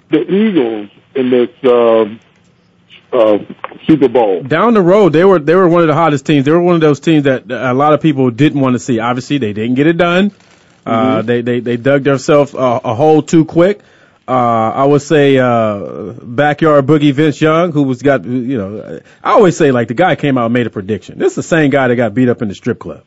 the 0.10 0.22
Eagles 0.22 0.90
in 1.16 1.30
this 1.30 1.50
um 1.66 2.20
uh, 3.12 3.38
Super 3.86 4.08
Bowl. 4.08 4.42
Down 4.42 4.74
the 4.74 4.82
road, 4.82 5.14
they 5.14 5.24
were 5.24 5.40
they 5.40 5.56
were 5.56 5.68
one 5.68 5.82
of 5.82 5.88
the 5.88 5.94
hottest 5.94 6.26
teams. 6.26 6.46
They 6.46 6.52
were 6.52 6.62
one 6.62 6.76
of 6.76 6.82
those 6.82 7.00
teams 7.00 7.26
that 7.26 7.52
a 7.52 7.74
lot 7.74 7.94
of 7.94 8.02
people 8.02 8.32
didn't 8.32 8.60
want 8.60 8.74
to 8.74 8.80
see. 8.80 9.00
Obviously, 9.00 9.38
they 9.38 9.54
didn't 9.54 9.76
get 9.76 9.86
it 9.86 9.98
done. 9.98 10.32
Uh, 10.86 11.22
they, 11.22 11.42
they 11.42 11.60
they 11.60 11.78
dug 11.78 12.04
themselves 12.04 12.54
a, 12.54 12.58
a 12.58 12.96
hole 12.96 13.22
too 13.22 13.46
quick. 13.46 13.82
Uh, 14.28 14.32
I 14.32 14.86
would 14.86 15.02
say 15.02 15.38
uh, 15.38 16.14
backyard 16.22 16.86
boogie 16.86 17.14
Vince 17.14 17.40
Young, 17.40 17.72
who 17.72 17.84
was 17.84 18.02
got 18.02 18.26
you 18.26 18.58
know. 18.58 19.02
I 19.24 19.32
always 19.32 19.56
say 19.58 19.72
like 19.72 19.90
the 19.90 19.94
guy 19.94 20.16
came 20.16 20.38
out 20.38 20.46
and 20.46 20.54
made 20.54 20.66
a 20.66 20.70
prediction. 20.70 21.20
This 21.20 21.34
is 21.34 21.36
the 21.36 21.44
same 21.44 21.70
guy 21.70 21.90
that 21.90 21.96
got 21.96 22.14
beat 22.14 22.30
up 22.30 22.42
in 22.42 22.48
the 22.48 22.56
strip 22.56 22.80
club. 22.80 23.04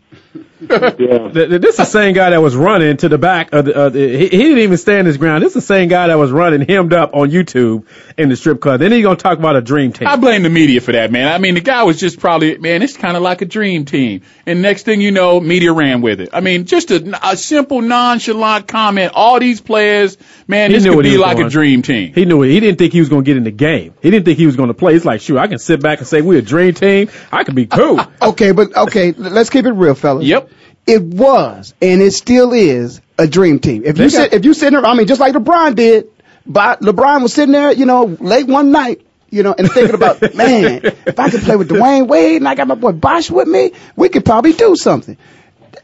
Yeah. 0.61 0.69
Th- 0.69 1.33
th- 1.33 1.61
This 1.61 1.71
is 1.73 1.77
the 1.77 1.85
same 1.85 2.15
guy 2.15 2.31
that 2.31 2.41
was 2.41 2.57
running 2.57 2.97
to 2.99 3.09
the 3.09 3.19
back 3.19 3.53
of 3.53 3.67
the. 3.67 3.77
Uh, 3.77 3.89
the 3.91 3.99
he, 4.09 4.29
he 4.29 4.39
didn't 4.39 4.59
even 4.61 4.77
stand 4.79 5.07
his 5.07 5.17
ground. 5.19 5.43
This 5.45 5.49
is 5.51 5.55
the 5.55 5.61
same 5.75 5.89
guy 5.89 6.07
that 6.09 6.15
was 6.19 6.31
running 6.31 6.63
hemmed 6.67 6.93
up 6.95 7.15
on 7.15 7.31
YouTube 7.31 7.85
in 8.17 8.29
the 8.31 8.37
strip 8.37 8.61
club. 8.61 8.81
Then 8.81 8.91
he's 8.93 9.03
gonna 9.05 9.17
talk 9.17 9.39
about 9.39 9.57
a 9.57 9.61
dream 9.61 9.93
team. 9.93 10.09
I 10.09 10.17
blame 10.17 10.43
the 10.43 10.49
media 10.51 10.81
for 10.81 10.93
that, 10.93 11.11
man. 11.13 11.29
I 11.33 11.39
mean, 11.39 11.55
the 11.55 11.61
guy 11.61 11.83
was 11.83 12.01
just 12.01 12.19
probably, 12.21 12.57
man, 12.59 12.81
it's 12.83 12.97
kind 12.97 13.17
of 13.17 13.23
like 13.23 13.43
a 13.43 13.45
dream 13.47 13.85
team. 13.85 14.23
And 14.47 14.63
next 14.63 14.85
thing 14.85 15.01
you 15.03 15.11
know, 15.11 15.41
media 15.41 15.73
ran 15.73 16.01
with 16.01 16.21
it. 16.21 16.31
I 16.33 16.41
mean, 16.41 16.65
just 16.65 16.91
a, 16.91 17.19
a 17.23 17.37
simple, 17.37 17.83
nonchalant 17.83 18.67
comment. 18.67 19.13
All 19.15 19.39
these 19.39 19.61
players, 19.61 20.17
man, 20.49 20.71
He 20.71 20.77
this 20.77 20.85
knew 20.85 20.91
could 20.93 20.97
what 20.97 21.03
be 21.05 21.11
was 21.13 21.19
like 21.21 21.37
doing. 21.37 21.47
a 21.47 21.51
dream 21.51 21.83
team. 21.83 22.13
He 22.15 22.25
knew 22.25 22.43
it. 22.43 22.49
He 22.49 22.61
didn't 22.61 22.79
think 22.79 22.93
he 22.95 23.01
was 23.01 23.09
going 23.11 23.25
to 23.25 23.27
get 23.29 23.37
in 23.37 23.45
the 23.45 23.51
game. 23.51 23.95
He 24.03 24.11
didn't 24.11 24.25
think 24.25 24.39
he 24.39 24.47
was 24.47 24.57
going 24.57 24.69
to 24.69 24.75
play. 24.75 24.95
He's 24.95 25.05
like, 25.05 25.21
shoot, 25.21 25.37
I 25.39 25.49
can 25.49 25.59
sit 25.59 25.83
back 25.83 25.99
and 25.99 26.07
say 26.09 26.23
we're 26.23 26.39
a 26.39 26.43
dream 26.43 26.73
team. 26.75 27.11
I 27.31 27.45
can 27.45 27.55
be 27.55 27.67
cool. 27.67 28.01
Okay, 28.23 28.53
but 28.53 28.75
okay, 28.77 29.13
let's 29.13 29.51
keep 29.51 29.67
it 29.67 29.73
real, 29.73 29.95
fellas. 29.95 30.25
Yep. 30.27 30.51
It 30.87 31.03
was, 31.03 31.75
and 31.83 32.01
it 32.01 32.13
still 32.13 32.53
is, 32.53 33.01
a 33.19 33.27
dream 33.27 33.59
team. 33.59 33.83
If 33.85 33.99
you 33.99 34.05
They 34.05 34.09
sit, 34.11 34.33
if 34.33 34.45
you 34.45 34.55
sit 34.55 34.71
there, 34.71 34.85
I 34.85 34.95
mean, 34.95 35.07
just 35.07 35.21
like 35.21 35.35
LeBron 35.35 35.75
did, 35.75 36.09
but 36.47 36.81
LeBron 36.81 37.23
was 37.23 37.33
sitting 37.33 37.53
there, 37.53 37.73
you 37.73 37.87
know, 37.87 38.05
late 38.05 38.47
one 38.47 38.71
night, 38.71 39.07
you 39.31 39.43
know, 39.43 39.55
and 39.57 39.71
thinking 39.71 39.95
about, 39.95 40.21
man, 40.35 40.81
if 40.85 41.19
I 41.19 41.31
could 41.31 41.43
play 41.43 41.57
with 41.57 41.69
Dwyane 41.69 42.07
Wade 42.07 42.37
and 42.37 42.49
I 42.49 42.55
got 42.55 42.69
my 42.69 42.75
boy 42.75 42.93
Bosh 42.93 43.31
with 43.31 43.49
me, 43.49 43.73
we 43.97 44.09
could 44.09 44.25
probably 44.25 44.53
do 44.53 44.77
something. 44.77 45.17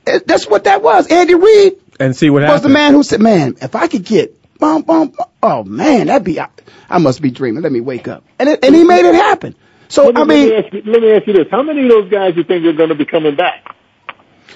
That's 0.05 0.47
what 0.47 0.65
that 0.65 0.83
was. 0.83 1.07
Andy 1.09 1.35
Reid 1.35 1.75
and 1.99 2.17
see 2.17 2.31
what 2.31 2.43
was 2.43 2.49
happens. 2.49 2.63
the 2.63 2.69
man 2.69 2.93
who 2.95 3.03
said, 3.03 3.21
man, 3.21 3.57
if 3.61 3.75
I 3.75 3.89
could 3.89 4.05
get, 4.05 4.37
bum, 4.59 4.83
bum, 4.83 5.09
bum, 5.09 5.27
oh 5.43 5.65
man, 5.65 6.07
that'd 6.09 6.25
be, 6.25 6.41
I, 6.41 6.49
I 6.89 6.99
must 6.99 7.21
be 7.23 7.31
dreaming. 7.31 7.63
Let 7.63 7.73
me 7.73 7.81
wake 7.81 8.09
up. 8.09 8.25
And 8.39 8.49
it, 8.49 8.65
and 8.65 8.75
he 8.75 8.85
made 8.85 9.05
it 9.05 9.15
happen. 9.15 9.55
So, 9.89 10.07
Let 10.07 10.15
me, 10.15 10.21
I 10.21 10.25
mean, 10.25 10.49
let, 10.49 10.49
me 10.49 10.57
ask 10.57 10.73
you, 10.73 10.93
let 10.93 11.03
me 11.03 11.13
ask 11.13 11.27
you 11.27 11.33
this. 11.35 11.47
How 11.51 11.63
many 11.63 11.83
of 11.83 11.89
those 11.91 12.11
guys 12.11 12.35
you 12.35 12.45
think 12.45 12.65
are 12.65 12.73
going 12.73 12.89
to 12.89 12.95
be 12.95 13.05
coming 13.05 13.37
back? 13.37 13.77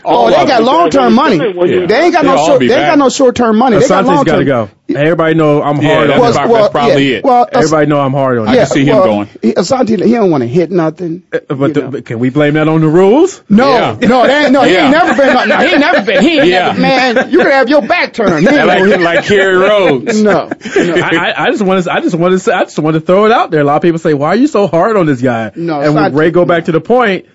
Oh, 0.04 0.30
they 0.30 0.37
of 0.42 0.48
got 0.48 0.62
long 0.62 0.90
term 0.90 1.14
money. 1.14 1.37
Yeah. 1.37 1.87
They 1.87 2.00
ain't 2.04 2.12
got 2.12 2.22
They'll 2.22 2.37
no 2.37 2.46
short. 2.46 2.61
be 2.61 2.68
They 2.68 2.74
ain't 2.74 2.82
back. 2.82 2.92
got 2.92 2.98
no 2.98 3.09
short 3.09 3.37
term 3.37 3.56
money. 3.56 3.78
They 3.78 3.88
got 3.88 4.04
Asante's 4.04 4.06
long 4.09 4.24
got 4.24 4.32
to 4.37 4.44
term. 4.44 4.46
go. 4.46 4.70
Everybody 4.88 5.35
know 5.35 5.62
I'm 5.62 5.82
hard 5.82 6.11
that's 6.11 6.20
on. 6.20 6.30
about- 6.30 6.44
him. 6.44 6.50
well, 6.50 6.61
that's 6.62 6.72
probably 6.72 7.11
yeah, 7.11 7.16
it. 7.18 7.24
Well, 7.24 7.48
Everybody 7.50 7.87
know 7.87 8.00
I'm 8.00 8.12
hard 8.12 8.38
on. 8.38 8.46
I 8.46 8.52
him. 8.52 8.56
can 8.59 8.66
see 8.68 8.85
him 8.85 8.96
well, 8.96 9.04
going. 9.04 9.28
He, 9.42 9.52
Asante, 9.54 9.88
he 10.04 10.12
don't 10.12 10.30
want 10.30 10.42
to 10.42 10.46
hit 10.48 10.70
nothing. 10.70 11.24
Uh, 11.32 11.38
But 11.56 11.74
the, 11.74 11.82
but 11.88 12.04
can 12.04 12.20
we 12.20 12.30
blame 12.30 12.54
that 12.54 12.68
on 12.68 12.80
the 12.82 12.87
rules? 12.88 13.42
no, 13.48 13.68
Yeah. 13.68 13.96
no, 14.06 14.26
they 14.28 14.44
ain't, 14.44 14.52
no, 14.52 14.62
he 14.62 14.76
ain't 14.76 14.92
never 14.92 15.14
been. 15.20 15.48
No, 15.48 15.59
he 15.59 15.66
ain't 15.66 15.80
never 15.80 16.02
been. 16.06 16.22
He 16.22 16.38
ain't 16.38 16.46
Yeah. 16.46 16.66
never, 16.68 16.80
man. 16.80 17.30
You 17.32 17.38
can 17.38 17.50
have 17.50 17.68
your 17.68 17.82
back 17.82 18.12
turned. 18.12 18.46
He 18.46 18.54
ain't 18.54 18.66
like, 18.66 18.78
gonna- 18.78 18.98
like 18.98 19.24
Kerry 19.24 19.56
Rhodes. 19.56 20.22
no, 20.22 20.50
no. 20.50 20.94
I, 21.02 21.32
I, 21.37 21.44
I 21.46 21.50
just 21.50 21.62
want 21.64 21.82
to. 21.85 21.92
I 21.92 22.00
just 22.00 22.14
want 22.14 22.40
to. 22.40 22.54
I 22.54 22.62
just 22.64 22.78
want 22.78 22.94
to 22.94 23.00
throw 23.00 23.26
it 23.26 23.32
out 23.32 23.50
there. 23.50 23.62
A 23.62 23.64
lot 23.64 23.76
of 23.76 23.82
people 23.82 23.98
say, 23.98 24.14
"Why 24.14 24.28
are 24.28 24.37
you 24.37 24.46
so 24.46 24.68
hard 24.68 24.96
on 24.96 25.06
this 25.06 25.20
guy?" 25.20 25.50
No, 25.56 25.80
and 25.80 25.96
when 25.96 26.14
Ray 26.14 26.30
go 26.30 26.44
back 26.44 26.66
to 26.66 26.72
the 26.72 26.80
point, 26.80 27.26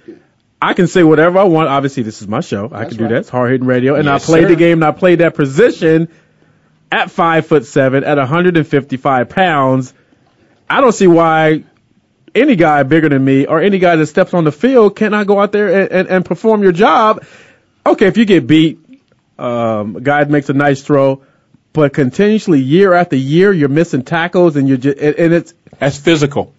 I 0.62 0.74
can 0.74 0.88
say 0.88 1.04
whatever 1.04 1.40
I 1.40 1.44
want. 1.46 1.70
Obviously, 1.70 2.04
this 2.04 2.22
is 2.22 2.28
my 2.28 2.42
show. 2.42 2.70
I 2.72 2.86
can 2.86 2.98
do 2.98 3.04
right. 3.06 3.10
that. 3.12 3.18
It's 3.22 3.30
hard 3.30 3.52
hitting 3.52 3.66
radio, 3.68 3.96
and 3.96 4.06
Yes, 4.06 4.24
I 4.24 4.26
played 4.26 4.44
sir. 4.44 4.50
the 4.50 4.56
game. 4.56 4.78
and 4.78 4.86
I 4.86 4.92
played 4.92 5.20
that 5.20 5.34
position 5.36 6.08
at 6.92 7.10
five 7.10 7.48
foot 7.48 7.66
seven, 7.66 8.04
at 8.04 8.18
155 8.18 9.30
pounds. 9.30 9.94
I 10.70 10.82
don't 10.82 10.92
see 10.92 11.08
why 11.08 11.64
any 12.36 12.56
guy 12.56 12.84
bigger 12.84 13.10
than 13.10 13.26
me 13.26 13.46
or 13.48 13.60
any 13.62 13.80
guy 13.80 13.96
that 13.96 14.06
steps 14.08 14.34
on 14.34 14.44
the 14.44 14.52
field 14.52 14.96
cannot 14.96 15.28
go 15.28 15.40
out 15.40 15.52
there 15.52 15.82
and, 15.82 15.92
and, 15.92 16.08
and 16.10 16.26
perform 16.26 16.64
your 16.64 16.72
job. 16.72 17.26
Okay, 17.86 18.06
if 18.08 18.18
you 18.18 18.26
get 18.26 18.46
beat, 18.48 18.80
um, 19.40 19.96
a 19.96 20.02
guy 20.02 20.24
makes 20.26 20.50
a 20.50 20.54
nice 20.54 20.82
throw, 20.84 21.24
but 21.74 21.94
continuously 21.94 22.60
year 22.62 22.94
after 22.94 23.16
year 23.16 23.52
you're 23.52 23.68
missing 23.70 24.04
tackles 24.04 24.56
and 24.56 24.68
you're 24.68 24.78
just 24.78 24.98
and, 25.00 25.16
and 25.16 25.34
it's 25.34 25.54
That's 25.80 25.98
physical. 25.98 26.54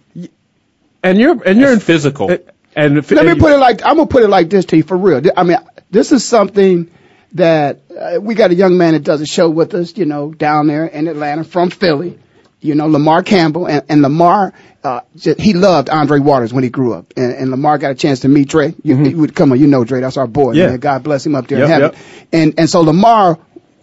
and 1.01 1.17
you're 1.19 1.41
and 1.47 1.59
you're 1.59 1.69
in 1.71 1.75
That's 1.75 1.85
physical. 1.85 2.37
And 2.75 2.97
if, 2.97 3.11
Let 3.11 3.25
me 3.25 3.35
put 3.35 3.51
it 3.51 3.57
like 3.57 3.85
I'm 3.85 3.97
gonna 3.97 4.07
put 4.07 4.23
it 4.23 4.29
like 4.29 4.49
this 4.49 4.65
to 4.65 4.77
you 4.77 4.83
for 4.83 4.97
real. 4.97 5.21
I 5.35 5.43
mean, 5.43 5.57
this 5.91 6.11
is 6.11 6.25
something 6.25 6.89
that 7.33 7.79
uh, 7.97 8.19
we 8.21 8.35
got 8.35 8.51
a 8.51 8.55
young 8.55 8.77
man 8.77 8.93
that 8.93 9.03
does 9.03 9.21
a 9.21 9.25
show 9.25 9.49
with 9.49 9.73
us, 9.73 9.97
you 9.97 10.05
know, 10.05 10.31
down 10.33 10.67
there 10.67 10.85
in 10.85 11.07
Atlanta 11.07 11.43
from 11.43 11.69
Philly. 11.69 12.19
You 12.61 12.75
know, 12.75 12.87
Lamar 12.87 13.23
Campbell 13.23 13.67
and, 13.67 13.83
and 13.89 14.01
Lamar, 14.01 14.53
uh, 14.85 15.01
just, 15.17 15.37
he 15.37 15.51
loved 15.51 15.89
Andre 15.89 16.19
Waters 16.19 16.53
when 16.53 16.63
he 16.63 16.69
grew 16.69 16.93
up, 16.93 17.11
and, 17.17 17.33
and 17.33 17.51
Lamar 17.51 17.77
got 17.77 17.91
a 17.91 17.95
chance 17.95 18.21
to 18.21 18.29
meet 18.29 18.47
Dre. 18.47 18.73
You, 18.83 19.03
you 19.03 19.17
would 19.17 19.35
come 19.35 19.51
on, 19.51 19.59
you 19.59 19.67
know 19.67 19.83
Dre, 19.83 19.99
that's 19.99 20.15
our 20.15 20.27
boy. 20.27 20.51
Mm-hmm. 20.51 20.57
Yeah. 20.59 20.67
Man. 20.67 20.79
God 20.79 21.03
bless 21.03 21.25
him 21.25 21.35
up 21.35 21.47
there 21.47 21.59
Yep, 21.59 21.65
in 21.65 21.71
heaven. 21.71 21.91
yep. 21.91 22.01
And 22.31 22.53
and 22.59 22.69
so 22.69 22.79
Lamar, 22.81 23.37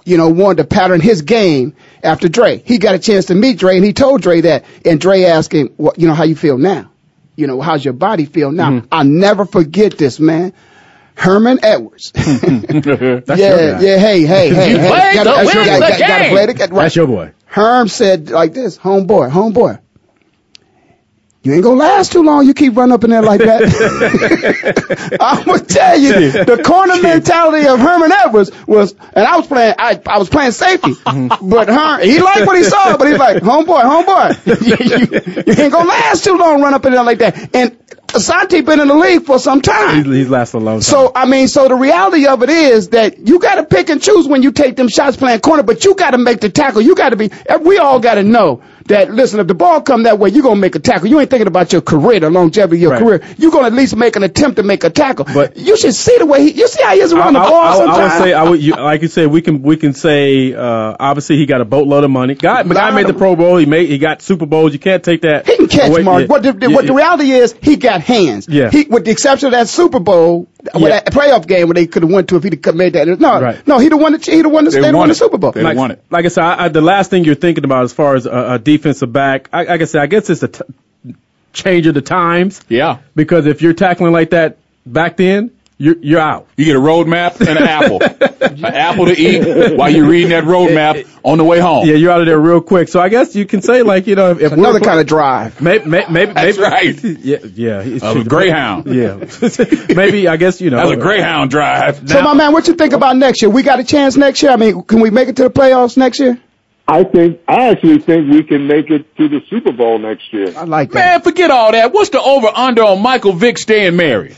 you 0.07 0.17
know, 0.17 0.31
wanted 0.31 0.63
to 0.63 0.65
pattern 0.65 1.03
his 1.03 1.21
game 1.21 1.75
after 2.03 2.29
Dre. 2.31 2.63
He 2.65 2.79
got 2.79 2.95
a 2.95 2.99
chance 2.99 3.27
to 3.27 3.35
meet 3.35 3.59
Dre, 3.59 3.77
and 3.77 3.85
he 3.85 3.93
told 3.93 4.23
Dre 4.23 4.41
that, 4.43 4.65
and 4.87 4.99
Dre 4.99 5.25
asked 5.25 5.53
him, 5.53 5.69
what, 5.77 5.99
you 5.99 6.09
know, 6.09 6.15
how 6.15 6.25
you 6.25 6.35
feel 6.35 6.57
now? 6.57 6.90
You 7.41 7.47
know, 7.47 7.61
how's 7.63 7.83
your 7.85 7.95
body 7.95 8.27
feel 8.27 8.53
now? 8.53 8.71
Mm-hmm. 8.71 8.87
I'll 8.93 9.05
never 9.05 9.47
forget 9.47 9.97
this, 9.97 10.21
man. 10.21 10.53
Herman 11.15 11.59
Edwards. 11.65 12.13
That's 12.15 12.27
your 12.87 13.25
yeah, 13.37 13.81
yeah. 13.81 13.99
Hey, 13.99 14.23
hey, 14.23 14.49
hey. 14.51 14.71
You 14.73 14.79
hey. 14.79 14.89
Gotta- 15.15 15.25
gotta- 15.31 15.47
win 15.47 15.55
gotta- 15.55 15.71
the 15.71 15.79
gotta- 15.81 15.99
gotta 15.99 16.29
play 16.29 16.47
the-. 16.47 16.75
That's 16.75 16.97
your 16.97 17.07
boy. 17.07 17.33
Herm 17.47 17.89
said 17.89 18.31
like 18.31 18.53
this, 18.55 18.79
homeboy, 18.79 19.31
homeboy. 19.31 19.81
You 21.43 21.55
ain't 21.55 21.65
gonna 21.65 21.77
last 21.77 22.13
too 22.13 22.23
long. 22.23 22.47
You 22.47 22.53
keep 22.53 22.77
running 22.77 22.93
up 22.93 23.03
in 23.03 23.09
there 23.09 23.23
like 23.23 23.41
that. 23.41 23.63
I'm 25.21 25.45
gonna 25.45 25.61
tell 25.61 25.99
you, 25.99 26.13
this. 26.13 26.47
the 26.47 26.63
corner 26.63 27.01
mentality 27.01 27.67
of 27.67 27.79
Herman 27.79 28.13
Edwards 28.13 28.51
was, 28.67 28.95
and 29.15 29.25
I 29.27 29.39
was 29.39 29.47
playing, 29.47 29.75
I, 29.79 29.99
I 30.07 30.19
was 30.19 30.29
playing 30.29 30.53
safety, 30.53 30.91
mm-hmm. 30.95 31.49
but 31.49 31.69
Herm, 31.69 32.03
he 32.03 32.19
liked 32.19 32.47
what 32.47 32.59
he 32.59 32.65
saw, 32.65 32.95
but 32.99 33.09
he's 33.09 33.19
like, 33.19 33.43
homeboy, 33.43 33.81
homeboy, 33.81 35.47
you, 35.47 35.53
you 35.55 35.63
ain't 35.63 35.73
gonna 35.73 35.89
last 35.89 36.25
too 36.25 36.37
long, 36.37 36.61
run 36.61 36.75
up 36.75 36.85
in 36.85 36.93
there 36.93 37.05
like 37.05 37.19
that. 37.21 37.55
And 37.55 37.79
Asante 38.09 38.65
been 38.65 38.81
in 38.81 38.89
the 38.89 38.95
league 38.95 39.23
for 39.23 39.39
some 39.39 39.63
time. 39.63 40.05
He's, 40.05 40.15
he's 40.15 40.29
lasted 40.29 40.59
a 40.59 40.61
long 40.61 40.75
time. 40.77 40.83
So 40.83 41.13
I 41.15 41.25
mean, 41.25 41.49
so 41.49 41.69
the 41.69 41.75
reality 41.75 42.27
of 42.27 42.43
it 42.43 42.51
is 42.51 42.91
that 42.91 43.19
you 43.19 43.39
got 43.39 43.55
to 43.55 43.65
pick 43.65 43.89
and 43.89 44.03
choose 44.03 44.29
when 44.29 44.43
you 44.43 44.53
take 44.53 44.77
them 44.77 44.89
shots 44.89 45.17
playing 45.17 45.41
corner, 45.41 45.63
but 45.63 45.85
you 45.87 45.95
got 45.95 46.11
to 46.11 46.19
make 46.19 46.41
the 46.41 46.51
tackle. 46.51 46.83
You 46.83 46.95
got 46.95 47.11
to 47.11 47.17
be. 47.17 47.31
We 47.63 47.79
all 47.79 48.01
got 48.01 48.17
to 48.17 48.25
know 48.25 48.63
that. 48.91 49.11
Listen, 49.11 49.41
if 49.41 49.47
the 49.49 49.55
ball 49.55 49.81
come 49.81 50.05
that 50.05 50.19
way, 50.19 50.29
you're 50.29 50.43
gonna 50.45 50.61
make 50.61 50.75
a 50.77 50.79
tackle. 50.79 51.09
You 51.09 51.19
ain't 51.19 51.31
thinking 51.31 51.47
about 51.49 51.73
your 51.73 51.83
career, 51.83 52.21
the 52.21 52.31
longevity 52.31 52.77
of 52.77 52.81
your 52.83 52.91
Right. 52.93 53.03
career. 53.03 53.23
You're 53.39 53.51
gonna 53.51 53.67
at 53.69 53.73
least 53.73 53.97
make 53.97 54.15
an 54.17 54.23
attempt 54.23 54.57
to 54.59 54.63
make 54.63 54.85
a 54.85 54.91
tackle. 54.91 55.27
But- 55.33 55.57
you 55.57 55.77
should 55.77 55.95
see 55.95 56.17
the 56.19 56.27
way 56.27 56.43
he. 56.45 56.51
You 56.53 56.69
see 56.69 56.83
how 56.83 56.95
he 56.95 57.01
is 57.01 57.13
around 57.13 57.33
the 57.33 57.41
ball 57.41 57.55
I, 57.55 57.71
I, 57.73 57.77
sometimes. 57.77 57.99
I 57.99 58.05
would 58.19 58.25
say, 58.25 58.33
I 58.35 58.49
would, 58.49 58.63
you, 58.63 58.75
like 58.75 59.03
you 59.03 59.09
said, 59.09 59.27
we 59.29 59.43
can 59.43 59.63
we 59.63 59.77
can 59.77 59.95
say, 59.95 60.55
uh, 60.55 60.97
obviously 61.01 61.37
he 61.39 61.47
got 61.47 61.61
a 61.61 61.65
boatload 61.65 62.05
of 62.05 62.11
money. 62.11 62.35
Guy, 62.35 62.63
the 62.63 62.75
guy 62.75 62.91
made 62.91 63.07
the 63.07 63.15
Pro 63.15 63.35
Bowl. 63.37 63.57
He 63.57 63.67
made, 63.67 63.89
he 63.89 63.99
got 63.99 64.23
Super 64.23 64.47
Bowls. 64.47 64.73
You 64.73 64.79
can't 64.79 65.03
take 65.03 65.23
that. 65.23 65.47
He 65.47 65.57
can 65.57 65.69
catch 65.69 65.91
away. 65.91 66.03
Mark. 66.03 66.21
Yeah. 66.23 66.27
What 66.27 66.43
the, 66.43 66.57
Yeah, 66.61 66.75
what 66.75 66.87
the 66.87 66.95
reality 66.95 67.31
is, 67.33 67.55
he 67.63 67.77
got 67.77 68.01
hands. 68.03 68.47
Yeah. 68.49 68.71
He, 68.71 68.85
with 68.85 69.05
the 69.05 69.11
exception 69.11 69.47
of 69.47 69.53
that 69.53 69.69
Super 69.69 70.01
Bowl, 70.01 70.49
Yeah. 70.75 70.89
that 70.89 71.07
playoff 71.07 71.47
game 71.47 71.69
where 71.69 71.75
they 71.75 71.87
could 71.87 72.03
have 72.03 72.13
went 72.13 72.29
to 72.31 72.37
if 72.37 72.43
he'd 72.45 72.65
have 72.65 72.75
made 72.75 72.93
that. 72.95 73.07
No, 73.21 73.41
Right. 73.41 73.67
no, 73.67 73.79
he'd 73.79 73.93
have 73.93 74.01
won 74.01 74.13
the. 74.13 74.19
He'd 74.19 74.45
have 74.45 74.53
won 74.53 74.65
the. 74.65 74.71
They 74.71 74.77
They'd 74.81 74.87
have 74.87 74.95
won 74.95 75.01
won 75.01 75.09
the. 75.09 75.15
Super 75.15 75.39
Bowl. 75.39 75.53
They 75.53 75.63
like, 75.63 75.77
won 75.77 75.91
it. 75.93 76.05
like 76.11 76.25
I 76.25 76.29
said, 76.29 76.45
I, 76.45 76.65
I, 76.65 76.69
the 76.69 76.81
last 76.81 77.11
thing 77.11 77.25
you're 77.25 77.35
thinking 77.35 77.65
about 77.65 77.85
as 77.85 77.93
far 77.93 78.15
as 78.15 78.27
a, 78.27 78.53
a 78.55 78.59
defensive 78.59 79.13
back, 79.13 79.49
I, 79.53 79.65
like 79.65 79.81
I 79.81 79.85
said, 79.85 80.03
I 80.03 80.07
guess 80.07 80.29
it's 80.31 80.43
a 80.43 80.49
t- 80.49 80.63
change 81.53 81.87
of 81.87 81.95
the 81.95 82.03
times 82.03 82.61
Yeah. 82.69 82.99
because 83.15 83.47
if 83.47 83.61
you're 83.63 83.73
tackling 83.75 84.13
like 84.13 84.31
that 84.31 84.57
back 84.87 85.17
then, 85.17 85.51
you're 85.81 85.97
you're 86.03 86.21
out. 86.21 86.47
You 86.59 86.67
get 86.67 86.77
a 86.77 86.81
road 86.81 87.09
map 87.09 87.41
and 87.41 87.49
an 87.49 87.59
apple. 87.59 88.01
an 88.41 88.65
apple 88.67 89.07
to 89.07 89.19
eat 89.19 89.77
while 89.79 89.89
you're 89.89 90.07
reading 90.07 90.29
that 90.29 90.45
road 90.45 90.75
map 90.75 90.97
on 91.25 91.39
the 91.39 91.45
way 91.45 91.59
home. 91.59 91.87
Yeah, 91.87 91.95
you're 91.95 92.13
out 92.13 92.21
of 92.21 92.27
there 92.27 92.39
real 92.39 92.61
quick. 92.61 92.89
So 92.89 93.01
I 93.01 93.09
guess 93.09 93.35
you 93.35 93.47
can 93.47 93.63
say 93.63 93.83
like 93.83 94.07
you 94.07 94.15
know 94.15 94.31
if, 94.33 94.41
if 94.41 94.53
Another 94.53 94.75
we're- 94.75 94.85
kind 94.85 95.01
of 95.01 95.07
drive. 95.07 95.61
Maybe, 95.61 95.87
maybe, 95.87 96.13
maybe, 96.13 96.33
That's 96.35 96.59
maybe 96.59 96.71
right. 96.71 97.03
Yeah, 97.25 97.39
yeah. 97.55 97.83
he- 97.83 97.97
Of 97.97 98.03
a 98.03 98.13
shoot, 98.13 98.29
Greyhound. 98.29 98.87
Yeah, 98.95 99.25
maybe 99.95 100.29
I 100.29 100.37
guess 100.37 100.61
you 100.61 100.69
know. 100.71 100.77
That's 100.77 100.91
a 100.93 100.97
Greyhound 100.97 101.51
drive. 101.51 102.07
So, 102.09 102.21
my 102.23 102.35
man, 102.35 102.53
what 102.53 102.69
you 102.69 102.75
think 102.75 102.93
about 102.93 103.17
next 103.17 103.41
year? 103.41 103.51
We 103.51 103.63
got 103.63 103.81
a 103.81 103.85
chance 103.85 104.17
next 104.19 104.43
year. 104.43 104.53
I 104.53 104.57
mean, 104.57 104.83
can 104.83 105.01
we 105.01 105.11
make 105.11 105.29
it 105.29 105.37
to 105.37 105.45
the 105.45 105.51
playoffs 105.51 105.97
next 105.97 106.21
year? 106.21 106.39
I 106.87 107.05
think 107.05 107.41
I 107.49 107.69
actually 107.69 108.01
think 108.01 108.31
we 108.31 108.43
can 108.43 108.67
make 108.67 108.91
it 108.91 109.17
to 109.17 109.29
the 109.29 109.41
Super 109.49 109.73
Bowl 109.73 109.99
next 109.99 110.31
year. 110.33 110.53
I 110.57 110.65
like 110.65 110.91
that. 110.91 110.95
Man, 110.95 111.23
forget 111.23 111.51
all 111.51 111.73
that. 111.73 111.93
What's 111.93 112.11
the 112.11 112.21
over 112.21 112.49
under 112.55 112.83
on 112.83 113.01
Michael 113.01 113.33
Vick 113.33 113.59
staying 113.59 113.97
married? 113.97 114.37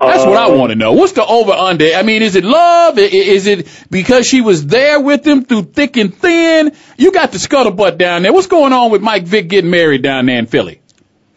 That's 0.00 0.24
what 0.24 0.36
I 0.38 0.46
Uh, 0.46 0.56
want 0.56 0.70
to 0.70 0.76
know. 0.76 0.92
What's 0.94 1.12
the 1.12 1.24
over 1.24 1.52
under? 1.52 1.84
I 1.94 2.02
mean, 2.02 2.22
is 2.22 2.34
it 2.34 2.44
love? 2.44 2.98
I- 2.98 3.02
i- 3.02 3.04
Is 3.36 3.46
it 3.46 3.66
because 3.90 4.26
she 4.26 4.40
was 4.40 4.66
there 4.66 4.98
with 5.00 5.26
him 5.26 5.44
through 5.44 5.64
thick 5.64 5.96
and 5.98 6.14
thin? 6.14 6.72
You 6.96 7.12
got 7.12 7.32
the 7.32 7.38
scuttlebutt 7.38 7.98
down 7.98 8.22
there. 8.22 8.32
What's 8.32 8.46
going 8.46 8.72
on 8.72 8.90
with 8.90 9.02
Mike 9.02 9.24
Vick 9.24 9.48
getting 9.48 9.70
married 9.70 10.02
down 10.02 10.26
there 10.26 10.38
in 10.38 10.46
Philly? 10.46 10.80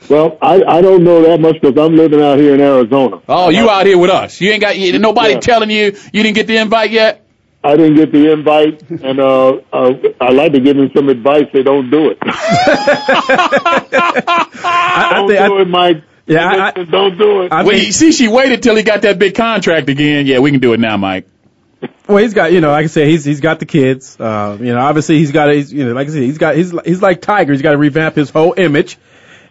Well, 0.09 0.37
I, 0.41 0.61
I 0.63 0.81
don't 0.81 1.03
know 1.03 1.21
that 1.23 1.39
much 1.39 1.61
because 1.61 1.77
I'm 1.77 1.95
living 1.95 2.21
out 2.21 2.37
here 2.37 2.53
in 2.53 2.61
Arizona. 2.61 3.21
Oh, 3.27 3.49
you 3.49 3.69
out 3.69 3.85
here 3.85 3.97
with 3.97 4.09
us. 4.09 4.39
You 4.41 4.51
ain't 4.51 4.61
got 4.61 4.77
you, 4.77 4.97
nobody 4.99 5.33
Yeah. 5.33 5.39
telling 5.39 5.69
you 5.69 5.95
you 6.13 6.23
didn't 6.23 6.35
get 6.35 6.47
the 6.47 6.57
invite 6.57 6.91
yet? 6.91 7.19
I 7.65 7.77
didn't 7.77 7.95
get 7.95 8.11
the 8.11 8.29
invite, 8.33 8.81
and 8.89 9.19
uh, 9.21 9.53
uh, 9.71 9.93
I'd 10.19 10.33
like 10.33 10.51
to 10.51 10.59
give 10.59 10.75
them 10.75 10.91
some 10.93 11.07
advice. 11.07 11.45
They 11.53 11.63
don't 11.63 11.89
do 11.89 12.09
it. 12.09 12.17
I, 12.21 12.27
I 14.63 15.13
don't 15.15 15.27
think, 15.29 15.39
do 15.39 15.57
I, 15.57 15.61
it, 15.61 15.67
Mike. 15.69 16.03
Yeah, 16.25 16.47
I- 16.47 16.79
I- 16.79 16.83
don't 16.83 17.17
do 17.17 17.41
it. 17.43 17.51
I 17.51 17.63
Well, 17.63 17.75
think- 17.77 17.93
see, 17.93 18.11
she 18.11 18.27
waited 18.27 18.63
till 18.63 18.75
he 18.75 18.83
got 18.83 19.01
that 19.01 19.19
big 19.19 19.35
contract 19.35 19.89
again. 19.89 20.25
Yeah, 20.25 20.39
we 20.39 20.51
can 20.51 20.59
do 20.59 20.73
it 20.73 20.79
now, 20.79 20.95
Mike. 20.97 21.27
well, 22.07 22.17
he's 22.17 22.33
got 22.33 22.53
you 22.53 22.61
know, 22.61 22.71
like 22.71 22.85
I 22.85 22.87
said, 22.87 23.07
he's 23.07 23.25
he's 23.25 23.41
got 23.41 23.59
the 23.59 23.65
kids. 23.65 24.17
Uh, 24.19 24.57
you 24.59 24.73
know, 24.73 24.79
obviously 24.79 25.17
he's 25.19 25.31
got 25.33 25.51
he's, 25.51 25.71
you 25.73 25.85
know, 25.85 25.93
like 25.93 26.07
I 26.07 26.11
said, 26.11 26.23
he's 26.23 26.37
got 26.37 26.55
he's 26.55 26.73
he's 26.85 27.01
like 27.01 27.21
Tiger. 27.21 27.51
He's 27.51 27.61
got 27.61 27.71
to 27.73 27.77
revamp 27.77 28.15
his 28.15 28.29
whole 28.29 28.53
image. 28.57 28.97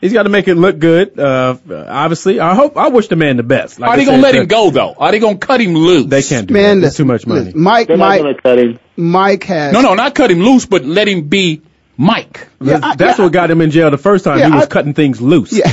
He's 0.01 0.13
got 0.15 0.25
to 0.25 0.31
make 0.31 0.49
it 0.49 0.57
look 0.57 0.79
good. 0.81 1.17
Uh, 1.19 1.57
obviously, 1.71 2.41
I 2.41 2.55
hope 2.57 2.77
I 2.77 2.89
wish 2.89 3.07
the 3.09 3.15
man 3.17 3.37
the 3.37 3.43
best. 3.45 3.79
Like 3.79 3.91
Are 3.91 3.93
I 3.93 3.97
they 3.99 4.05
gonna 4.07 4.17
said, 4.17 4.23
let 4.23 4.35
him 4.35 4.47
go 4.47 4.71
though? 4.71 4.95
Are 4.99 5.13
they 5.13 5.19
gonna 5.21 5.37
cut 5.39 5.61
him 5.61 5.75
loose? 5.75 6.07
They 6.07 6.23
can't 6.23 6.47
do 6.49 6.55
Man, 6.55 6.81
that. 6.81 6.87
It's 6.89 6.97
too 6.97 7.05
much 7.05 7.27
money. 7.27 7.53
Mike, 7.55 7.87
They're 7.89 7.97
Mike, 7.99 8.23
going 8.23 8.35
cut 8.43 8.59
him. 8.59 8.79
Mike 8.97 9.45
has. 9.45 9.73
No, 9.75 9.83
no, 9.83 9.95
not 9.95 10.15
cut 10.15 10.31
him 10.31 10.41
loose, 10.41 10.65
but 10.67 10.85
let 10.87 11.07
him 11.07 11.29
be 11.29 11.61
Mike. 11.99 12.49
Yeah, 12.61 12.81
I- 12.83 12.97
That's 12.97 13.19
yeah, 13.19 13.25
what 13.25 13.33
got 13.33 13.51
him 13.51 13.61
in 13.61 13.71
jail 13.71 13.91
the 13.91 13.99
first 13.99 14.25
time. 14.25 14.39
Yeah, 14.39 14.47
he 14.49 14.55
was 14.55 14.65
I- 14.65 14.67
cutting 14.67 14.95
things 14.95 15.21
loose. 15.21 15.53
Yeah. 15.53 15.71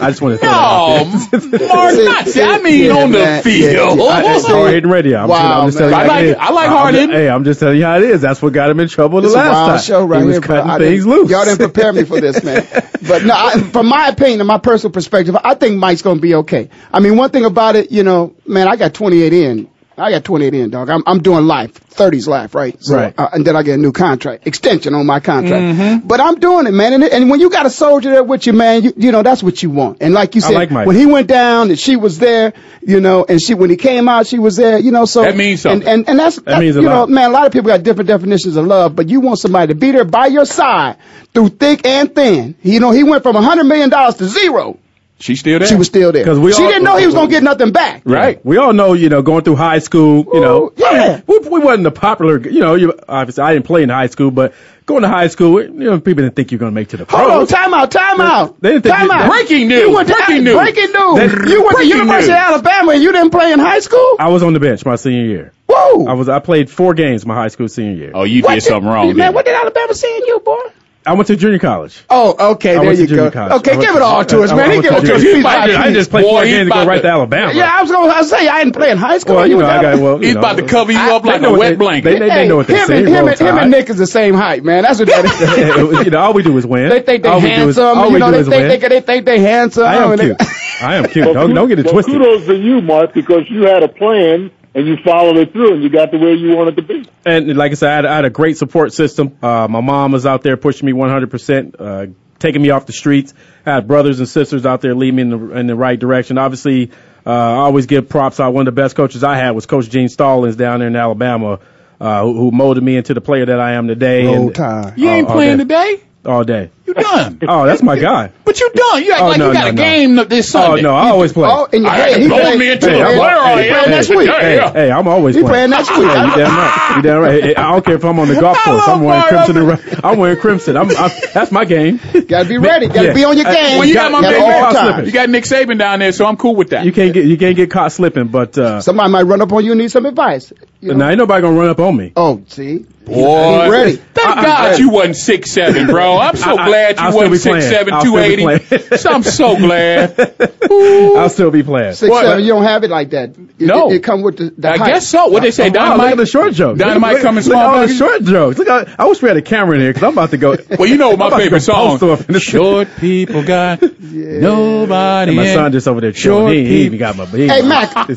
I 0.00 0.10
just 0.10 0.20
want 0.20 0.34
to 0.34 0.38
throw 0.38 0.50
No, 0.50 1.04
that 1.04 1.60
out. 1.62 1.68
Mark, 1.68 1.94
not 1.94 2.28
see, 2.28 2.42
I 2.42 2.58
mean 2.58 2.84
Yeah, 2.86 2.96
on 3.02 3.12
the 3.12 3.40
field. 3.42 3.98
yeah, 3.98 4.04
yeah. 4.04 4.10
I, 4.10 4.36
it's 4.36 4.46
hard 4.46 4.72
hitting 4.74 4.90
radio. 4.90 5.18
I'm, 5.18 5.28
Wow, 5.28 5.60
I'm 5.62 5.68
just 5.68 5.78
man. 5.80 5.90
telling 5.90 6.06
you 6.06 6.10
I 6.12 6.14
how 6.14 6.20
it 6.20 6.28
like- 6.28 6.38
I 6.38 6.52
like 6.52 6.66
I'm 6.70 6.76
hard 6.76 6.94
hitting. 6.94 7.10
Hey, 7.16 7.28
I'm 7.30 7.44
just 7.44 7.60
telling 7.60 7.78
you 7.78 7.84
how 7.84 7.96
it 7.98 8.02
is. 8.04 8.20
That's 8.20 8.42
what 8.42 8.52
got 8.52 8.68
him 8.70 8.80
in 8.80 8.88
trouble 8.88 9.20
the 9.20 9.28
It's 9.28 9.34
a 9.34 9.38
last 9.38 9.68
time. 9.68 9.80
show 9.80 10.04
right 10.04 10.20
he 10.20 10.26
was 10.26 10.36
here, 10.36 10.40
cutting 10.42 10.86
things 10.86 11.06
loose. 11.06 11.30
Y'all 11.30 11.44
didn't 11.44 11.58
prepare 11.58 11.92
me 11.92 12.04
for 12.04 12.20
this, 12.20 12.42
man. 12.44 12.66
But 13.02 13.24
no, 13.24 13.34
I, 13.36 13.58
from 13.60 13.88
my 13.88 14.06
opinion, 14.08 14.40
and 14.40 14.46
my 14.46 14.58
personal 14.58 14.92
perspective, 14.92 15.36
I 15.42 15.54
think 15.54 15.76
Mike's 15.76 16.02
going 16.02 16.18
to 16.18 16.22
be 16.22 16.36
okay. 16.36 16.68
I 16.92 17.00
mean, 17.00 17.16
one 17.16 17.30
thing 17.30 17.44
about 17.44 17.74
it, 17.74 17.90
you 17.90 18.04
know, 18.04 18.34
man, 18.46 18.68
I 18.68 18.76
got 18.76 18.94
28 18.94 19.32
in. 19.32 19.68
I 19.96 20.10
got 20.10 20.24
28 20.24 20.54
in, 20.54 20.70
dog. 20.70 20.88
I'm, 20.88 21.02
I'm 21.06 21.22
doing 21.22 21.46
life, 21.46 21.74
30s 21.90 22.26
life, 22.26 22.54
right? 22.54 22.76
So, 22.82 22.96
Right. 22.96 23.14
Uh, 23.16 23.28
and 23.32 23.46
then 23.46 23.56
I 23.56 23.62
get 23.62 23.74
a 23.74 23.82
new 23.82 23.92
contract, 23.92 24.46
extension 24.46 24.94
on 24.94 25.06
my 25.06 25.20
contract. 25.20 25.62
Mm-hmm. 25.62 26.06
But 26.06 26.20
I'm 26.20 26.36
doing 26.40 26.66
it, 26.66 26.72
man. 26.72 26.94
And, 26.94 27.04
and 27.04 27.30
when 27.30 27.40
you 27.40 27.50
got 27.50 27.66
a 27.66 27.70
soldier 27.70 28.10
there 28.10 28.24
with 28.24 28.46
you, 28.46 28.52
man, 28.52 28.82
you, 28.82 28.92
you 28.96 29.12
know, 29.12 29.22
that's 29.22 29.42
what 29.42 29.62
you 29.62 29.70
want. 29.70 29.98
And 30.00 30.14
like 30.14 30.34
you 30.34 30.40
said, 30.40 30.54
like 30.54 30.70
when 30.70 30.96
he 30.96 31.06
went 31.06 31.28
down 31.28 31.70
and 31.70 31.78
she 31.78 31.96
was 31.96 32.18
there, 32.18 32.52
you 32.80 33.00
know, 33.00 33.24
and 33.28 33.40
she, 33.40 33.54
when 33.54 33.70
he 33.70 33.76
came 33.76 34.08
out, 34.08 34.26
she 34.26 34.38
was 34.38 34.56
there, 34.56 34.78
you 34.78 34.92
know, 34.92 35.04
so. 35.04 35.22
That 35.22 35.36
means 35.36 35.62
something. 35.62 35.86
And, 35.86 36.00
and, 36.00 36.08
and 36.10 36.18
that's, 36.18 36.36
that 36.42 36.60
means 36.60 36.76
a 36.76 36.80
you 36.80 36.88
lot. 36.88 37.08
know, 37.08 37.14
man, 37.14 37.30
a 37.30 37.32
lot 37.32 37.46
of 37.46 37.52
people 37.52 37.68
got 37.68 37.82
different 37.82 38.08
definitions 38.08 38.56
of 38.56 38.66
love, 38.66 38.96
but 38.96 39.08
you 39.08 39.20
want 39.20 39.38
somebody 39.38 39.72
to 39.72 39.78
be 39.78 39.92
there 39.92 40.04
by 40.04 40.26
your 40.26 40.46
side 40.46 40.96
through 41.34 41.48
thick 41.50 41.86
and 41.86 42.14
thin. 42.14 42.54
You 42.62 42.80
know, 42.80 42.90
he 42.90 43.04
went 43.04 43.22
from 43.22 43.36
a 43.36 43.42
hundred 43.42 43.64
million 43.64 43.90
dollars 43.90 44.16
to 44.16 44.26
zero. 44.26 44.78
She 45.22 45.36
still 45.36 45.60
there? 45.60 45.68
She 45.68 45.76
was 45.76 45.86
still 45.86 46.10
there. 46.10 46.24
'Cause 46.24 46.38
we 46.38 46.52
she 46.52 46.62
all- 46.62 46.68
didn't 46.68 46.82
know 46.84 46.96
he 46.96 47.06
was 47.06 47.14
gonna 47.14 47.30
get 47.30 47.42
nothing 47.44 47.70
back. 47.70 48.02
right. 48.04 48.44
We 48.44 48.56
all 48.56 48.72
know, 48.72 48.92
you 48.94 49.08
know, 49.08 49.22
going 49.22 49.44
through 49.44 49.54
high 49.56 49.78
school, 49.78 50.26
you 50.34 50.40
know, 50.40 50.64
Ooh, 50.66 50.72
yeah. 50.76 51.20
we, 51.26 51.38
we 51.38 51.60
wasn't 51.60 51.84
the 51.84 51.92
popular, 51.92 52.38
you 52.40 52.58
know, 52.60 52.74
you, 52.74 52.92
obviously 53.08 53.44
I 53.44 53.54
didn't 53.54 53.66
play 53.66 53.84
in 53.84 53.88
high 53.88 54.08
school, 54.08 54.32
but 54.32 54.52
going 54.84 55.02
to 55.02 55.08
high 55.08 55.28
school, 55.28 55.62
you 55.62 55.70
know, 55.70 56.00
people 56.00 56.24
didn't 56.24 56.34
think 56.34 56.50
you're 56.50 56.58
going 56.58 56.72
to 56.72 56.74
make 56.74 56.88
it 56.88 56.90
to 56.90 56.96
the 56.96 57.06
pros. 57.06 57.20
Hold 57.20 57.30
on, 57.42 57.46
time 57.46 57.72
out, 57.72 57.90
time 57.92 58.20
out. 58.20 58.60
They 58.60 58.70
didn't 58.72 58.82
think 58.82 58.96
time 58.96 59.06
you- 59.06 59.12
out. 59.12 59.30
Breaking 59.30 59.68
news, 59.68 59.80
You 59.80 59.94
went 59.94 60.08
to, 60.08 60.14
breaking 60.14 60.42
news. 60.44 60.54
Breaking 60.56 60.92
news. 60.92 61.16
They- 61.44 61.50
you 61.52 61.62
went 61.64 61.78
to 61.78 61.86
University 61.86 62.32
news. 62.32 62.38
of 62.40 62.44
Alabama 62.66 62.92
and 62.92 63.02
you 63.04 63.12
didn't 63.12 63.30
play 63.30 63.52
in 63.52 63.60
high 63.60 63.78
school? 63.78 64.16
I 64.18 64.28
was 64.30 64.42
on 64.42 64.54
the 64.54 64.60
bench 64.60 64.84
my 64.84 64.96
senior 64.96 65.24
year. 65.24 65.52
Whoa. 65.68 66.06
I 66.06 66.14
was, 66.14 66.28
I 66.28 66.40
played 66.40 66.68
four 66.68 66.94
games 66.94 67.24
my 67.24 67.34
high 67.36 67.48
school 67.48 67.68
senior 67.68 67.92
year. 67.96 68.10
Oh, 68.12 68.24
you 68.24 68.42
What 68.42 68.54
did 68.54 68.64
something 68.64 68.90
wrong. 68.90 69.06
Man, 69.06 69.16
didn't 69.16 69.34
what 69.36 69.44
did 69.44 69.54
Alabama 69.54 69.94
see 69.94 70.16
in 70.16 70.26
you, 70.26 70.40
boy? 70.40 70.58
I 71.04 71.14
went 71.14 71.26
to 71.26 71.36
junior 71.36 71.58
college. 71.58 72.00
Oh, 72.08 72.52
okay, 72.52 72.76
I 72.76 72.84
there 72.84 72.92
you 72.92 73.06
go. 73.08 73.28
college. 73.30 73.52
Okay, 73.66 73.80
give 73.80 73.96
it 73.96 74.02
all 74.02 74.24
to 74.24 74.42
us, 74.42 74.52
I- 74.52 74.54
man. 74.56 74.70
I 74.70 74.74
He 74.74 74.78
went 74.78 74.82
give 74.84 74.92
it 74.92 75.00
to 75.00 75.06
junior- 75.06 75.14
us. 75.16 75.22
He's 75.22 75.44
I 75.44 75.56
like- 75.58 75.66
just, 75.70 75.78
I 75.80 75.92
just 75.92 76.10
played 76.10 76.24
four 76.24 76.44
he's 76.44 76.54
games 76.54 76.70
to 76.70 76.74
go 76.78 76.84
right 76.86 76.96
to- 76.96 77.02
to 77.02 77.08
Alabama. 77.08 77.52
Yeah, 77.54 77.70
I 77.72 77.82
was 77.82 77.90
gonna 77.90 78.24
say 78.24 78.46
I 78.46 78.58
didn't 78.62 78.76
play 78.76 78.90
in 78.92 78.98
high 78.98 79.18
school. 79.18 79.34
Well, 79.36 79.46
you 79.48 79.58
know, 79.58 79.64
I 79.64 79.68
went 79.68 79.82
got, 79.82 79.90
to- 79.96 80.00
well, 80.02 80.18
you 80.20 80.26
He's 80.26 80.34
know, 80.34 80.40
about 80.40 80.56
to 80.58 80.62
cover 80.62 80.92
you 80.92 80.98
I- 81.00 81.10
up 81.16 81.24
like 81.24 81.40
know 81.40 81.54
a 81.56 81.58
wet 81.58 81.70
they- 81.70 81.74
blanket. 81.76 82.04
They, 82.04 82.12
they, 82.20 82.28
they 82.28 82.30
Hey, 82.30 82.48
know 82.48 82.56
what 82.56 82.66
they 82.68 82.74
him 82.78 82.86
say. 82.86 82.98
and, 83.00 83.08
him, 83.08 83.26
and, 83.28 83.38
him 83.40 83.58
and. 83.58 83.70
Nick 83.72 83.90
is 83.90 83.98
the 83.98 84.06
same 84.06 84.34
height, 84.34 84.62
man. 84.62 84.84
That's 84.84 85.00
what 85.00 85.08
that 85.08 85.24
is. 85.24 86.04
you 86.04 86.10
know, 86.12 86.20
all 86.20 86.34
we 86.34 86.44
do 86.44 86.56
is 86.56 86.64
win. 86.66 86.88
They 86.88 87.00
think 87.00 87.24
they 87.24 87.28
all 87.28 87.40
we 87.40 87.48
do 87.48 87.48
is, 87.48 87.76
handsome. 87.76 87.98
all 87.98 88.06
you 88.06 88.12
we 88.14 88.18
know, 88.20 88.26
do 88.26 88.32
they 88.32 88.38
is 88.40 88.48
think 88.48 88.60
win. 88.62 88.68
they, 88.80 88.88
they 88.88 89.00
think 89.00 89.24
they're 89.26 89.40
handsome. 89.40 89.84
I 89.84 89.94
am 89.96 90.10
and 90.12 90.20
they- 90.20 90.24
cute. 90.36 90.40
I 90.82 90.94
am 90.96 91.04
cute. 91.06 91.24
Well, 91.24 91.34
Don't, 91.34 91.54
don't 91.54 91.68
get 91.68 91.78
it 91.80 91.84
well, 91.86 91.94
twisted. 91.94 92.14
Kudos 92.14 92.46
to 92.46 92.56
you, 92.56 92.80
Mark, 92.80 93.12
because 93.12 93.42
you 93.50 93.62
had 93.66 93.82
a 93.82 93.88
plan 93.88 94.50
and 94.74 94.86
you 94.86 94.96
followed 95.04 95.36
it 95.36 95.52
through 95.52 95.74
and 95.74 95.82
you 95.82 95.88
got 95.88 96.10
to 96.12 96.18
where 96.18 96.34
you 96.34 96.56
wanted 96.56 96.76
to 96.76 96.82
be. 96.82 97.06
And 97.24 97.56
like 97.56 97.72
I 97.72 97.74
said, 97.74 97.90
I 97.90 97.96
had, 97.96 98.06
I 98.06 98.16
had 98.16 98.24
a 98.24 98.30
great 98.30 98.56
support 98.56 98.92
system. 98.92 99.36
Uh, 99.42 99.68
my 99.68 99.80
mom 99.80 100.12
was 100.12 100.26
out 100.26 100.42
there 100.42 100.56
pushing 100.56 100.86
me 100.86 100.92
100%, 100.92 101.74
uh, 101.78 102.06
taking 102.38 102.62
me 102.62 102.70
off 102.70 102.86
the 102.86 102.92
streets. 102.92 103.34
I 103.66 103.74
had 103.74 103.86
brothers 103.86 104.18
and 104.18 104.28
sisters 104.28 104.66
out 104.66 104.80
there 104.80 104.94
leading 104.94 105.16
me 105.16 105.22
in 105.22 105.30
the, 105.30 105.56
in 105.58 105.66
the 105.66 105.76
right 105.76 105.98
direction. 105.98 106.38
Obviously, 106.38 106.90
uh, 107.24 107.30
I 107.30 107.56
always 107.56 107.86
give 107.86 108.08
props 108.08 108.40
out. 108.40 108.54
One 108.54 108.66
of 108.66 108.74
the 108.74 108.80
best 108.80 108.96
coaches 108.96 109.22
I 109.22 109.36
had 109.36 109.52
was 109.52 109.66
Coach 109.66 109.88
Gene 109.88 110.08
Stallings 110.08 110.56
down 110.56 110.80
there 110.80 110.88
in 110.88 110.96
Alabama, 110.96 111.60
uh, 112.00 112.22
who, 112.22 112.34
who 112.34 112.50
molded 112.50 112.82
me 112.82 112.96
into 112.96 113.14
the 113.14 113.20
player 113.20 113.46
that 113.46 113.60
I 113.60 113.74
am 113.74 113.86
today. 113.86 114.24
Roll 114.26 114.46
And- 114.46 114.54
Tide. 114.54 114.94
You 114.96 115.08
ain't 115.08 115.28
playing 115.28 115.58
today? 115.58 116.02
All 116.24 116.44
day. 116.44 116.70
You 116.86 116.94
done. 116.94 117.38
Oh, 117.48 117.64
that's 117.66 117.82
my 117.82 117.98
guy. 117.98 118.30
But 118.44 118.60
you 118.60 118.70
done. 118.74 119.02
You 119.04 119.12
act 119.12 119.22
Oh, 119.22 119.28
like 119.28 119.38
no, 119.38 119.48
you 119.48 119.52
got 119.54 119.64
no, 119.64 119.68
a 119.70 119.72
no. 119.72 119.82
game 119.82 120.28
this 120.28 120.50
Sunday. 120.50 120.80
Oh 120.80 120.82
no, 120.82 120.94
I 120.94 121.08
always 121.10 121.32
play. 121.32 121.48
Oh, 121.50 121.64
in 121.72 121.82
your 121.82 121.90
I 121.90 121.96
head, 121.96 122.10
had 122.12 122.20
he 122.22 122.28
to 122.28 122.58
me 122.58 122.70
into 122.72 122.90
Hey, 122.90 122.98
the 122.98 123.04
I'm- 123.04 123.16
player 123.18 123.30
I 123.38 123.62
he 123.62 123.68
am. 123.68 123.74
playing 123.74 123.90
next 123.90 124.08
week. 124.10 124.28
Hey, 124.30 124.56
yeah. 124.56 124.72
hey, 124.72 124.90
I'm 124.90 125.08
always 125.08 125.34
He 125.36 125.42
playing. 125.42 125.52
playing 125.52 125.70
next 125.70 125.90
week. 125.90 125.98
Hey, 125.98 126.24
you 126.24 126.36
damn 126.36 126.56
right. 126.56 126.92
You 126.96 127.02
damn 127.02 127.20
right. 127.22 127.42
Hey, 127.44 127.54
I 127.54 127.72
don't 127.72 127.84
care 127.84 127.94
if 127.94 128.04
I'm 128.04 128.18
on 128.18 128.28
the 128.28 128.40
golf 128.40 128.58
course. 128.58 128.88
I'm 128.88 129.02
wearing 129.02 129.22
crimson. 129.24 129.56
and 129.56 129.68
red. 129.68 130.04
I'm 130.04 130.18
wearing 130.18 130.36
crimson. 130.38 130.76
I'm, 130.76 130.90
I'm, 130.90 131.10
that's 131.32 131.50
my 131.52 131.64
game. 131.64 131.98
Gotta 132.28 132.48
be 132.48 132.58
ready. 132.58 132.88
Gotta 132.88 133.08
Yeah. 133.08 133.14
be 133.14 133.24
on 133.24 133.36
your 133.36 133.44
game. 133.46 133.78
Well, 133.78 133.88
you 133.88 133.94
got 133.94 134.12
my 134.12 134.18
At 134.18 134.30
big 134.30 134.42
all 134.42 134.72
man. 134.72 135.06
You 135.06 135.12
got 135.12 135.28
Nick 135.30 135.44
Saban 135.44 135.78
down 135.78 135.98
there, 136.00 136.12
so 136.12 136.26
I'm 136.26 136.36
cool 136.36 136.54
with 136.56 136.70
that. 136.70 136.84
You 136.84 136.92
can't 136.92 137.12
get 137.14 137.24
you 137.26 137.36
can't 137.38 137.56
get 137.56 137.70
caught 137.70 137.92
slipping. 137.92 138.28
But 138.28 138.56
uh, 138.58 138.80
Somebody 138.80 139.10
might 139.10 139.22
run 139.22 139.40
up 139.40 139.52
on 139.52 139.64
you 139.64 139.72
and 139.72 139.80
need 139.80 139.90
some 139.90 140.04
advice. 140.06 140.52
You 140.80 140.88
know? 140.92 140.96
now 140.98 141.08
ain't 141.10 141.18
nobody 141.18 141.42
gonna 141.42 141.58
run 141.58 141.68
up 141.68 141.78
on 141.80 141.96
me. 141.96 142.12
Oh, 142.16 142.42
see, 142.48 142.84
Boy, 143.04 143.64
He 143.64 143.68
ready. 143.70 143.96
Thank 143.96 144.28
I- 144.38 144.42
God 144.44 144.72
I- 144.74 144.76
you 144.76 144.90
wasn't 144.90 145.16
six 145.16 145.50
seven, 145.50 145.88
bro. 145.88 146.18
I'm 146.20 146.36
so 146.36 146.56
I- 146.56 146.62
I- 146.62 146.66
glad 146.68 146.96
you 146.98 147.04
I'll 147.04 147.12
wasn't 147.14 147.32
be 147.32 147.38
six 147.38 147.50
playing. 147.52 147.70
seven, 147.72 147.94
I'll 147.94 148.02
two 148.02 148.08
still 148.10 148.22
be 148.22 148.32
eighty. 148.32 148.42
playing. 148.42 148.82
So 148.98 149.10
I'm 149.10 149.22
so 149.24 149.56
glad. 149.66 150.38
I'll 150.70 151.28
still 151.28 151.50
be 151.50 151.62
playing. 151.64 151.94
six 151.94 152.08
What? 152.10 152.24
seven. 152.24 152.44
You 152.44 152.52
don't 152.52 152.62
have 152.62 152.84
it 152.84 152.90
like 152.90 153.10
that. 153.10 153.30
It, 153.30 153.38
No. 153.66 153.90
it, 153.90 153.96
it 153.96 154.00
come 154.04 154.22
with 154.22 154.36
the. 154.36 154.54
the 154.56 154.68
I 154.70 154.76
height. 154.76 154.92
guess 154.94 155.08
so. 155.08 155.26
What 155.28 155.42
they 155.42 155.50
say, 155.50 155.64
Oh, 155.64 155.66
wow, 155.66 155.72
dynamite. 155.72 155.98
look 155.98 156.10
at 156.12 156.16
the 156.18 156.26
short 156.26 156.52
jokes. 156.54 156.78
Dynamite 156.78 157.12
look, 157.14 157.22
coming 157.22 157.42
look, 157.44 157.52
small 157.52 157.62
Look 157.64 157.74
at 157.74 157.80
all 157.80 157.86
the 157.88 157.94
short 157.94 158.22
jokes. 158.24 158.58
Look, 158.58 158.68
I, 158.68 158.94
I 158.98 159.06
wish 159.08 159.20
we 159.20 159.28
had 159.28 159.36
a 159.36 159.42
camera 159.42 159.74
in 159.74 159.80
here 159.80 159.90
because 159.90 160.04
I'm 160.04 160.12
about 160.12 160.30
to 160.30 160.36
go. 160.36 160.56
Well, 160.78 160.88
you 160.88 160.96
know 160.96 161.08
what 161.08 161.14
I'm 161.20 161.26
about 161.26 161.32
my 161.32 161.38
favorite 161.40 161.60
song. 161.62 161.98
post 161.98 162.30
off 162.30 162.40
Short 162.42 162.88
people 162.98 163.42
got 163.42 163.82
nobody. 163.82 165.30
And 165.30 165.36
My 165.36 165.52
son 165.54 165.72
just 165.72 165.88
over 165.88 166.00
there 166.00 166.12
Short 166.12 166.50
chilling. 166.50 166.64
He, 166.64 166.66
he 166.66 166.82
even 166.84 166.98
got 166.98 167.16
my. 167.16 167.26
He 167.26 167.48
Hey, 167.48 167.62
Mac. 167.62 168.08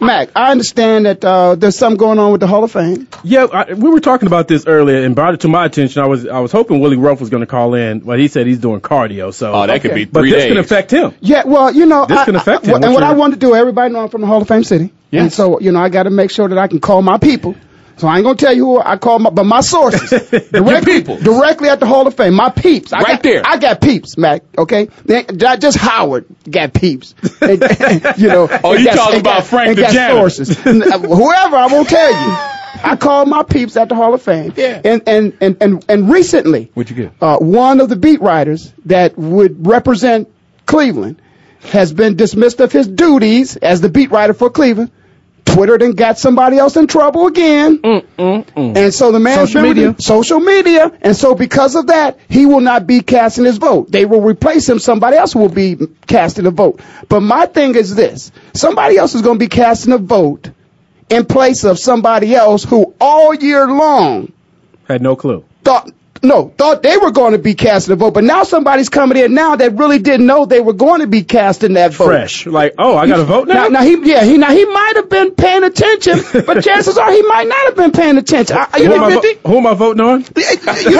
Mac, 0.00 0.30
I 0.34 0.50
understand 0.50 1.06
that 1.06 1.24
uh, 1.24 1.54
there's 1.54 1.76
something 1.76 1.96
going 1.96 2.18
on 2.18 2.32
with 2.32 2.40
the 2.40 2.46
Hall 2.46 2.64
of 2.64 2.72
Fame. 2.72 3.06
Yeah, 3.22 3.44
I, 3.52 3.72
we 3.74 3.90
were 3.90 4.00
talking 4.00 4.23
about 4.26 4.48
this 4.48 4.66
earlier 4.66 5.04
and 5.04 5.14
brought 5.14 5.34
it 5.34 5.40
to 5.40 5.48
my 5.48 5.64
attention. 5.66 6.02
I 6.02 6.06
was 6.06 6.26
I 6.26 6.40
was 6.40 6.52
hoping 6.52 6.80
Willie 6.80 6.96
Roaf 6.96 7.20
was 7.20 7.30
going 7.30 7.42
to 7.42 7.46
call 7.46 7.74
in, 7.74 8.00
but 8.00 8.18
he 8.18 8.28
said 8.28 8.46
he's 8.46 8.58
doing 8.58 8.80
cardio. 8.80 9.32
So 9.32 9.52
Oh, 9.52 9.66
that 9.66 9.80
could 9.82 9.94
be 9.94 10.04
three 10.04 10.12
but 10.12 10.22
this 10.22 10.32
days. 10.32 10.48
can 10.48 10.58
affect 10.58 10.90
him. 10.90 11.14
Yeah, 11.20 11.42
well, 11.46 11.72
you 11.74 11.86
know, 11.86 12.06
This 12.06 12.18
I- 12.18 12.24
can 12.24 12.36
affect 12.36 12.64
I- 12.64 12.68
him. 12.68 12.74
And 12.76 12.82
What's 12.84 12.94
what 12.94 13.02
I 13.02 13.10
your- 13.10 13.18
want 13.18 13.34
to 13.34 13.38
do, 13.40 13.54
everybody 13.54 13.92
know 13.92 14.00
I'm 14.00 14.08
from 14.08 14.20
the 14.22 14.26
Hall 14.26 14.42
of 14.42 14.48
Fame 14.48 14.64
city, 14.64 14.90
Yes. 15.10 15.22
and 15.22 15.32
so 15.32 15.60
you 15.60 15.72
know 15.72 15.80
I 15.80 15.88
got 15.88 16.04
to 16.04 16.10
make 16.10 16.30
sure 16.30 16.48
that 16.48 16.58
I 16.58 16.66
can 16.68 16.80
call 16.80 17.02
my 17.02 17.18
people. 17.18 17.54
So 17.96 18.08
I 18.08 18.16
ain't 18.16 18.24
gonna 18.24 18.34
tell 18.36 18.52
you 18.52 18.64
who 18.64 18.80
I 18.80 18.96
call 18.96 19.20
my, 19.20 19.30
but 19.30 19.44
my 19.44 19.60
sources, 19.60 20.10
directly, 20.50 20.94
people. 20.94 21.16
directly 21.18 21.68
at 21.68 21.78
the 21.78 21.86
Hall 21.86 22.04
of 22.08 22.14
Fame, 22.16 22.34
my 22.34 22.50
peeps. 22.50 22.92
I 22.92 22.98
Right 22.98 23.06
got, 23.12 23.22
there. 23.22 23.42
I 23.46 23.56
got 23.56 23.80
peeps, 23.80 24.16
Mac. 24.18 24.42
Okay, 24.58 24.88
they, 25.04 25.24
not 25.32 25.60
just 25.60 25.76
Howard 25.78 26.24
got 26.50 26.74
peeps. 26.74 27.14
And, 27.40 27.60
you 28.18 28.26
know. 28.26 28.48
Oh, 28.64 28.72
you 28.72 28.86
got- 28.86 28.96
talking 28.96 29.12
and 29.18 29.20
about 29.20 29.38
got- 29.38 29.46
Frank 29.46 29.68
and 29.68 29.78
the 29.78 29.82
got 29.82 30.10
sources. 30.10 30.58
Uh, 30.58 30.72
whoever, 30.98 31.54
I 31.56 31.68
won't 31.70 31.88
tell 31.88 32.10
you. 32.10 32.36
I 32.84 32.96
called 32.96 33.28
my 33.28 33.42
peeps 33.42 33.76
at 33.76 33.88
the 33.88 33.94
Hall 33.94 34.14
of 34.14 34.22
Fame. 34.22 34.52
Yeah. 34.56 34.80
And 34.84 35.02
and 35.08 35.36
and 35.40 35.56
and, 35.60 35.84
and 35.88 36.10
recently, 36.10 36.70
What'd 36.74 36.94
you 36.96 37.04
get? 37.04 37.12
uh, 37.20 37.38
one 37.38 37.80
of 37.80 37.88
the 37.88 37.96
beat 37.96 38.20
writers 38.20 38.72
that 38.86 39.16
would 39.18 39.66
represent 39.66 40.28
Cleveland 40.66 41.20
has 41.62 41.92
been 41.92 42.14
dismissed 42.16 42.60
of 42.60 42.70
his 42.72 42.86
duties 42.86 43.56
as 43.56 43.80
the 43.80 43.88
beat 43.88 44.10
writer 44.10 44.34
for 44.34 44.50
Cleveland. 44.50 44.90
Twittered 45.46 45.82
and 45.82 45.96
got 45.96 46.18
somebody 46.18 46.58
else 46.58 46.76
in 46.76 46.86
trouble 46.88 47.26
again. 47.28 47.78
Mm, 47.78 48.06
mm, 48.18 48.44
mm. 48.46 48.76
And 48.76 48.92
so 48.94 49.12
the 49.12 49.20
man 49.20 49.46
Social 49.46 49.62
media. 49.62 49.94
social 50.00 50.40
media, 50.40 50.90
and 51.02 51.14
so 51.14 51.34
because 51.36 51.76
of 51.76 51.88
that, 51.88 52.18
he 52.28 52.44
will 52.46 52.62
not 52.62 52.86
be 52.88 53.02
casting 53.02 53.44
his 53.44 53.58
vote. 53.58 53.90
They 53.92 54.04
will 54.04 54.22
replace 54.22 54.68
him. 54.68 54.78
Somebody 54.80 55.16
else 55.16 55.34
will 55.34 55.50
be 55.50 55.76
casting 56.08 56.46
a 56.46 56.50
vote. 56.50 56.80
But 57.08 57.20
my 57.20 57.46
thing 57.46 57.76
is 57.76 57.94
this: 57.94 58.32
somebody 58.54 58.96
else 58.96 59.14
is 59.14 59.22
going 59.22 59.36
to 59.38 59.44
be 59.44 59.48
casting 59.48 59.92
a 59.92 59.98
vote 59.98 60.50
in 61.14 61.24
place 61.24 61.64
of 61.64 61.78
somebody 61.78 62.34
else 62.34 62.64
who 62.64 62.94
all 63.00 63.34
year 63.34 63.66
long 63.66 64.32
Had 64.88 65.02
no 65.02 65.16
clue. 65.16 65.44
thought 65.62 65.90
no 66.24 66.48
thought 66.56 66.82
they 66.82 66.96
were 66.96 67.10
going 67.10 67.32
to 67.32 67.38
be 67.38 67.54
casting 67.54 67.92
a 67.92 67.96
vote, 67.96 68.14
but 68.14 68.24
now 68.24 68.42
somebody's 68.44 68.88
coming 68.88 69.18
in 69.18 69.34
now 69.34 69.56
that 69.56 69.74
really 69.74 69.98
didn't 69.98 70.26
know 70.26 70.46
they 70.46 70.60
were 70.60 70.72
going 70.72 71.00
to 71.00 71.06
be 71.06 71.22
casting 71.24 71.74
that 71.74 71.92
vote. 71.92 72.06
Fresh. 72.06 72.46
Like, 72.46 72.74
oh, 72.78 72.96
I 72.96 73.06
got 73.06 73.16
to 73.18 73.24
vote 73.24 73.48
now. 73.48 73.54
Now, 73.64 73.68
now 73.68 73.82
he 73.82 73.96
yeah 74.10 74.24
he 74.24 74.38
now 74.38 74.50
he 74.50 74.64
might 74.64 74.92
have 74.96 75.08
been 75.08 75.34
paying 75.34 75.64
attention, 75.64 76.20
but 76.46 76.62
chances 76.64 76.98
are 76.98 77.10
he 77.12 77.22
might 77.22 77.46
not 77.46 77.64
have 77.66 77.76
been 77.76 77.92
paying 77.92 78.16
attention. 78.18 78.56
I, 78.58 78.78
you 78.78 78.84
who, 78.84 78.90
know, 78.90 78.96
am 78.96 79.18
I, 79.18 79.20
50? 79.20 79.34
vo- 79.34 79.48
who 79.50 79.56
am 79.58 79.66
I 79.66 79.74
voting 79.74 80.00
on? 80.04 80.24
You 80.34 80.42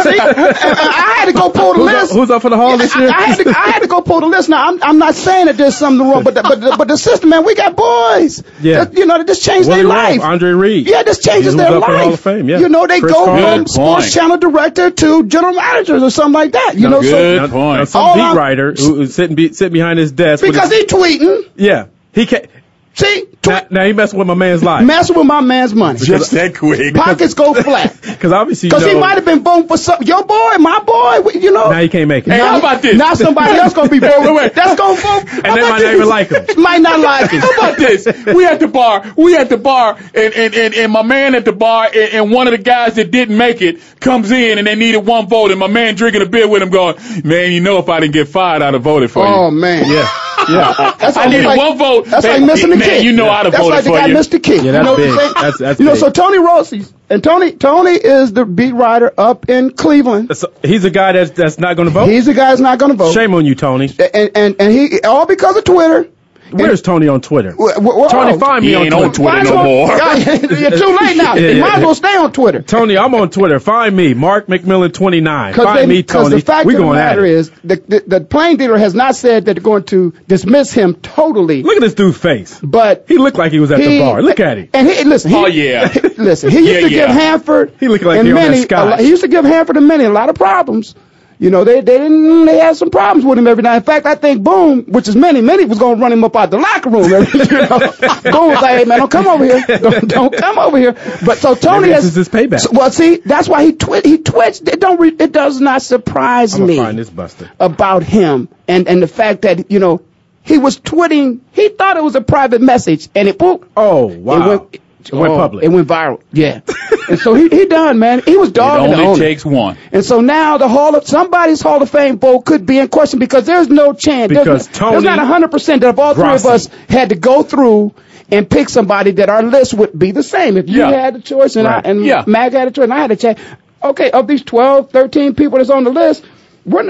see, 0.02 0.18
I 0.20 1.14
had 1.18 1.26
to 1.26 1.32
go 1.32 1.50
pull 1.50 1.74
the 1.74 1.80
Who's 1.80 1.88
up, 1.94 2.02
list. 2.02 2.12
who's 2.12 2.30
up 2.30 2.42
for 2.42 2.50
the 2.50 2.56
Hall 2.56 2.76
this 2.78 2.94
year? 2.96 3.08
I, 3.08 3.12
I 3.12 3.26
had 3.26 3.38
to, 3.38 3.48
I 3.50 3.52
had 3.70 3.78
to 3.80 3.86
go 3.88 4.00
pull 4.02 4.20
the 4.20 4.26
list. 4.26 4.48
Now 4.48 4.68
I'm, 4.68 4.82
I'm 4.82 4.98
not 4.98 5.14
saying 5.14 5.46
that 5.46 5.56
there's 5.56 5.76
something 5.76 6.06
wrong, 6.06 6.22
but 6.24 6.34
the, 6.34 6.42
but 6.42 6.60
the, 6.60 6.74
but 6.76 6.88
the 6.88 6.96
system, 6.96 7.30
man, 7.30 7.44
we 7.44 7.54
got 7.54 7.76
boys. 7.76 8.42
Yeah. 8.60 8.84
that, 8.84 8.94
you 8.96 9.06
know 9.06 9.18
that 9.18 9.26
just 9.26 9.42
changed 9.44 9.68
Willie 9.68 9.82
their 9.82 9.88
Ruff, 9.90 9.96
life. 10.10 10.20
Andre 10.20 10.50
Reed. 10.50 10.86
Yeah, 10.88 11.02
this 11.02 11.18
changes 11.20 11.54
He's 11.54 11.56
their 11.56 11.68
up 11.68 11.84
for 11.84 11.90
the 11.90 11.96
life. 11.96 12.04
Hall 12.04 12.12
of 12.14 12.20
Fame, 12.20 12.48
yeah. 12.48 12.58
You 12.58 12.68
know, 12.68 12.86
they 12.86 13.00
Chris 13.00 13.12
go 13.12 13.24
Carter. 13.24 13.42
from 13.42 13.58
Good 13.64 13.70
sports 13.70 14.04
point. 14.04 14.12
channel 14.14 14.36
director 14.38 14.90
to 14.90 15.13
general 15.22 15.54
managers 15.54 16.02
or 16.02 16.10
something 16.10 16.32
like 16.32 16.52
that. 16.52 16.74
You 16.76 16.88
know, 16.88 17.00
so 17.02 17.10
good 17.10 17.42
Now- 17.42 17.48
point. 17.48 17.78
now 17.78 17.84
some 17.84 18.02
All 18.02 18.14
beat 18.14 18.20
I'm- 18.22 18.36
writer 18.36 18.72
who, 18.76 18.96
who's 18.96 19.14
sitting 19.14 19.36
be, 19.36 19.52
sitting 19.52 19.72
behind 19.72 19.98
his 19.98 20.12
desk. 20.12 20.44
because 20.44 20.70
his, 20.70 20.80
he 20.80 20.86
tweeting, 20.86 21.48
yeah, 21.56 21.86
he 22.12 22.26
can't. 22.26 22.46
See, 22.94 23.24
Now, 23.46 23.60
tweet, 23.60 23.70
now 23.70 23.84
he 23.84 23.92
messing 23.92 24.18
with 24.18 24.28
my 24.28 24.34
man's 24.34 24.62
life 24.62 24.84
messing 24.86 25.16
with 25.16 25.26
my 25.26 25.40
man's 25.40 25.74
money. 25.74 25.98
Just 25.98 26.30
that 26.32 26.56
quick. 26.56 26.94
Pockets 26.94 27.34
go 27.34 27.54
flat. 27.54 27.96
because 28.02 28.32
obviously 28.32 28.68
Because 28.68 28.84
he 28.84 28.94
might 28.94 29.14
have 29.14 29.24
been 29.24 29.42
voting 29.42 29.68
for 29.68 29.76
some 29.76 30.02
your 30.02 30.24
boy, 30.24 30.56
my 30.58 30.80
boy. 30.80 31.30
You 31.30 31.52
know. 31.52 31.70
now 31.70 31.80
he 31.80 31.88
can't 31.88 32.08
make 32.08 32.26
it. 32.26 32.30
Hey, 32.32 32.38
how 32.38 32.58
about 32.58 32.82
this? 32.82 32.96
Now 32.96 33.14
somebody 33.14 33.52
else 33.58 33.74
gonna 33.74 33.88
be 33.88 33.98
voting. 33.98 34.24
Wait, 34.24 34.34
wait. 34.34 34.54
That's 34.54 34.78
gonna 34.78 35.00
vote. 35.00 35.32
And 35.32 35.56
they 35.56 35.60
might 35.60 35.82
not 35.82 35.94
even 35.94 36.08
like 36.08 36.28
him. 36.30 36.62
Might 36.62 36.80
not 36.80 37.00
like 37.00 37.30
him. 37.30 37.40
How 37.40 37.52
about 37.52 37.76
this? 37.78 38.06
We 38.26 38.46
at 38.46 38.60
the 38.60 38.68
bar. 38.68 39.12
We 39.16 39.36
at 39.36 39.48
the 39.48 39.58
bar, 39.58 39.96
and 40.14 40.34
and, 40.34 40.54
and, 40.54 40.74
and 40.74 40.92
my 40.92 41.02
man 41.02 41.34
at 41.34 41.44
the 41.44 41.52
bar, 41.52 41.86
and, 41.86 41.96
and 41.96 42.30
one 42.32 42.46
of 42.46 42.52
the 42.52 42.58
guys 42.58 42.94
that 42.94 43.10
didn't 43.10 43.36
make 43.36 43.60
it 43.60 43.80
comes 44.00 44.30
in, 44.30 44.58
and 44.58 44.66
they 44.66 44.74
needed 44.74 44.98
one 44.98 45.28
vote, 45.28 45.50
and 45.50 45.60
my 45.60 45.66
man 45.66 45.94
drinking 45.94 46.22
a 46.22 46.26
beer 46.26 46.48
with 46.48 46.62
him, 46.62 46.70
going, 46.70 46.96
"Man, 47.24 47.52
you 47.52 47.60
know, 47.60 47.78
if 47.78 47.88
I 47.88 48.00
didn't 48.00 48.14
get 48.14 48.28
fired, 48.28 48.62
I'd 48.62 48.74
have 48.74 48.82
voted 48.82 49.10
for 49.10 49.24
Oh 49.24 49.28
you." 49.28 49.34
Oh 49.34 49.50
man. 49.50 49.84
Yeah, 49.90 50.08
yeah. 50.48 50.94
That's 50.98 51.16
I 51.16 51.26
needed 51.26 51.46
like, 51.46 51.58
one 51.58 51.78
vote. 51.78 52.06
That's 52.06 52.24
Man, 52.24 52.40
like 52.40 52.46
missing 52.52 52.70
the 52.70 52.76
man, 52.76 52.88
kid. 52.88 53.04
you 53.04 53.12
know 53.12 53.28
I'd 53.28 53.44
have 53.46 53.52
that's 53.52 53.62
voted 53.64 53.74
like 53.76 53.84
the 53.84 53.90
guy 53.90 54.06
you. 54.06 54.14
missed 54.14 54.30
the 54.30 54.40
kid. 54.40 54.64
Yeah, 54.64 54.78
you 54.78 54.82
know 54.84 54.96
big. 54.96 55.14
That's- 55.14 55.58
that's 55.58 55.80
you 55.80 55.86
know, 55.86 55.92
big. 55.92 56.00
so 56.00 56.10
Tony 56.10 56.38
Grossi 56.38 56.84
and 57.10 57.22
Tony 57.22 57.52
Tony 57.52 57.92
is 57.92 58.32
the 58.32 58.44
beat 58.44 58.72
writer 58.72 59.12
up 59.18 59.48
in 59.48 59.72
Cleveland. 59.72 60.36
So 60.36 60.52
he's 60.62 60.84
a 60.84 60.90
guy 60.90 61.12
that's 61.12 61.30
that's 61.32 61.58
not 61.58 61.76
going 61.76 61.88
to 61.88 61.92
vote. 61.94 62.08
He's 62.08 62.26
the 62.26 62.34
guy 62.34 62.50
that's 62.50 62.60
not 62.60 62.78
going 62.78 62.92
to 62.92 62.96
vote. 62.96 63.12
Shame 63.12 63.34
on 63.34 63.44
you, 63.46 63.54
Tony. 63.54 63.90
And 63.98 64.30
and 64.34 64.56
and 64.58 64.72
he 64.72 65.00
all 65.02 65.26
because 65.26 65.56
of 65.56 65.64
Twitter. 65.64 66.08
Where's 66.54 66.82
Tony 66.82 67.08
on 67.08 67.20
Twitter? 67.20 67.52
Wh- 67.52 67.74
wh- 67.76 68.10
Tony, 68.10 68.32
oh. 68.32 68.38
find 68.38 68.62
me 68.62 68.68
He 68.68 68.74
on 68.74 68.82
ain't 68.84 68.92
Twitter. 68.92 69.06
on 69.06 69.12
Twitter 69.12 69.36
Might 69.36 69.44
no 69.44 69.64
more. 69.64 70.58
You're 70.58 70.70
too 70.70 70.96
late 71.00 71.16
now. 71.16 71.34
Yeah, 71.34 71.40
you 71.40 71.48
yeah, 71.56 71.60
might 71.60 71.78
as 71.78 71.84
well 71.84 71.94
stay 71.94 72.16
on 72.16 72.32
Twitter. 72.32 72.62
Tony, 72.62 72.96
I'm 72.96 73.14
on 73.14 73.30
Twitter. 73.30 73.58
Find 73.60 73.96
me, 73.96 74.14
Mark 74.14 74.46
McMillan 74.46 74.92
29. 74.92 75.54
Find 75.54 75.78
they- 75.78 75.86
me, 75.86 76.02
Tony. 76.02 76.36
the 76.36 76.40
fact 76.40 76.66
we 76.66 76.74
of 76.74 76.78
the 76.78 76.84
going 76.84 76.98
at 76.98 77.04
matter 77.04 77.24
it. 77.24 77.32
is, 77.32 77.50
the, 77.62 77.76
the, 77.76 78.04
the 78.06 78.20
plain 78.20 78.56
dealer 78.56 78.78
has 78.78 78.94
not 78.94 79.16
said 79.16 79.44
that 79.46 79.54
they're 79.54 79.62
going 79.62 79.84
to 79.84 80.12
dismiss 80.28 80.72
him 80.72 80.94
totally, 80.94 81.62
Look 81.62 81.76
at 81.76 81.80
this 81.80 81.94
dude's 81.94 82.18
face. 82.18 82.58
but 82.62 83.04
He 83.08 83.18
looked 83.18 83.36
like 83.36 83.52
he 83.52 83.60
was 83.60 83.70
at 83.70 83.78
the 83.80 83.98
bar. 84.00 84.22
Look 84.22 84.40
at 84.40 84.58
him. 84.58 84.68
And 84.72 84.88
he, 84.88 85.04
listen, 85.04 85.30
he, 85.30 85.36
Oh, 85.36 85.46
yeah. 85.46 85.92
listen, 86.16 86.50
he 86.50 86.58
used 86.58 86.70
Yeah, 86.70 86.80
to 86.80 86.88
give. 86.88 87.08
Hanford 87.08 87.72
He 87.80 87.88
looked 87.88 88.04
like 88.04 88.18
and 88.18 88.26
he 88.28 88.32
on 88.32 88.36
that 88.40 88.50
many, 88.50 88.62
Scotch. 88.62 88.86
a 88.86 88.90
lot- 88.90 89.00
he 89.00 89.08
used 89.08 89.22
to 89.22 89.28
give 89.28 89.44
Hanford 89.44 89.76
and 89.76 89.86
many 89.88 90.04
a 90.04 90.10
lot 90.10 90.28
of 90.28 90.36
problems. 90.36 90.94
You 91.38 91.50
know, 91.50 91.64
they 91.64 91.80
they 91.80 91.98
didn't 91.98 92.46
they 92.46 92.58
had 92.58 92.76
some 92.76 92.90
problems 92.90 93.24
with 93.24 93.38
him 93.38 93.46
every 93.48 93.62
night. 93.62 93.76
In 93.78 93.82
fact, 93.82 94.06
I 94.06 94.14
think 94.14 94.42
Boom, 94.44 94.84
which 94.84 95.08
is 95.08 95.16
many, 95.16 95.40
many 95.40 95.64
was 95.64 95.78
gonna 95.78 96.00
run 96.00 96.12
him 96.12 96.22
up 96.24 96.36
out 96.36 96.50
the 96.50 96.58
locker 96.58 96.90
room. 96.90 97.04
you 97.04 97.10
know, 97.10 97.78
Boom 98.38 98.50
was 98.50 98.62
like, 98.62 98.78
"Hey 98.78 98.84
man, 98.84 98.98
don't 99.00 99.10
come 99.10 99.26
over 99.26 99.44
here, 99.44 99.78
don't, 99.78 100.08
don't 100.08 100.36
come 100.36 100.58
over 100.58 100.78
here." 100.78 100.92
But 101.26 101.38
so 101.38 101.54
Tony 101.54 101.88
Maybe 101.88 101.92
this 101.94 102.04
is 102.04 102.14
his 102.14 102.28
payback. 102.28 102.60
So- 102.60 102.70
well, 102.72 102.90
see, 102.90 103.16
that's 103.16 103.48
why 103.48 103.64
he 103.64 103.72
twit 103.72 104.06
he 104.06 104.18
twitched. 104.18 104.68
It 104.68 104.78
don't 104.80 105.00
re, 105.00 105.08
it 105.08 105.32
does 105.32 105.60
not 105.60 105.82
surprise 105.82 106.54
I'm 106.54 106.66
me 106.66 106.76
find 106.76 106.98
this 106.98 107.10
buster. 107.10 107.50
about 107.58 108.02
him 108.04 108.48
and 108.68 108.86
and 108.86 109.02
the 109.02 109.08
fact 109.08 109.42
that 109.42 109.70
you 109.72 109.80
know 109.80 110.02
he 110.42 110.58
was 110.58 110.78
twitting. 110.78 111.40
He 111.52 111.68
thought 111.70 111.96
it 111.96 112.02
was 112.04 112.14
a 112.14 112.20
private 112.20 112.60
message, 112.60 113.08
and 113.14 113.26
it 113.28 113.40
whoop, 113.40 113.68
Oh, 113.76 114.06
wow. 114.06 114.34
it 114.36 114.46
went, 114.60 114.80
It 115.08 115.14
went 115.14 115.32
oh, 115.32 115.36
public. 115.36 115.64
It 115.64 115.68
went 115.68 115.86
viral. 115.88 116.20
Yeah, 116.32 116.60
and 117.08 117.18
so 117.18 117.34
he 117.34 117.48
he 117.48 117.66
done, 117.66 117.98
man. 117.98 118.22
He 118.24 118.36
was 118.36 118.48
It 118.50 118.54
dogging 118.54 118.90
the 118.90 118.96
only 118.96 119.06
owner. 119.06 119.18
takes 119.18 119.44
one. 119.44 119.76
And 119.92 120.04
so 120.04 120.20
now 120.20 120.58
the 120.58 120.68
Hall 120.68 120.94
of 120.96 121.06
somebody's 121.06 121.60
Hall 121.60 121.82
of 121.82 121.90
Fame 121.90 122.18
vote 122.18 122.40
could 122.46 122.64
be 122.66 122.78
in 122.78 122.88
question 122.88 123.18
because 123.18 123.44
there's 123.46 123.68
no 123.68 123.92
chance. 123.92 124.28
Because 124.28 124.66
there's, 124.66 124.68
Tony 124.68 124.92
there's 124.92 125.04
not 125.04 125.18
hundred 125.26 125.50
percent 125.50 125.82
that 125.82 125.90
if 125.90 125.98
all 125.98 126.14
three 126.14 126.24
of 126.34 126.44
us 126.46 126.68
had 126.88 127.10
to 127.10 127.16
go 127.16 127.42
through 127.42 127.94
and 128.30 128.48
pick 128.48 128.68
somebody 128.70 129.10
that 129.12 129.28
our 129.28 129.42
list 129.42 129.74
would 129.74 129.96
be 129.98 130.10
the 130.12 130.22
same. 130.22 130.56
If 130.56 130.68
you 130.68 130.78
Yeah. 130.80 130.90
had 130.90 131.14
the 131.14 131.20
choice 131.20 131.56
and 131.56 131.66
Right. 131.66 131.84
I 131.86 131.90
and 131.90 132.04
Yeah. 132.04 132.24
Mag 132.26 132.52
had 132.52 132.68
a 132.68 132.70
choice 132.70 132.84
and 132.84 132.94
I 132.94 132.98
had 133.00 133.10
a 133.10 133.16
choice. 133.16 133.36
Okay, 133.82 134.10
of 134.10 134.26
these 134.26 134.42
12, 134.42 134.90
13 134.90 135.34
people 135.34 135.58
that's 135.58 135.68
on 135.68 135.84
the 135.84 135.90
list, 135.90 136.24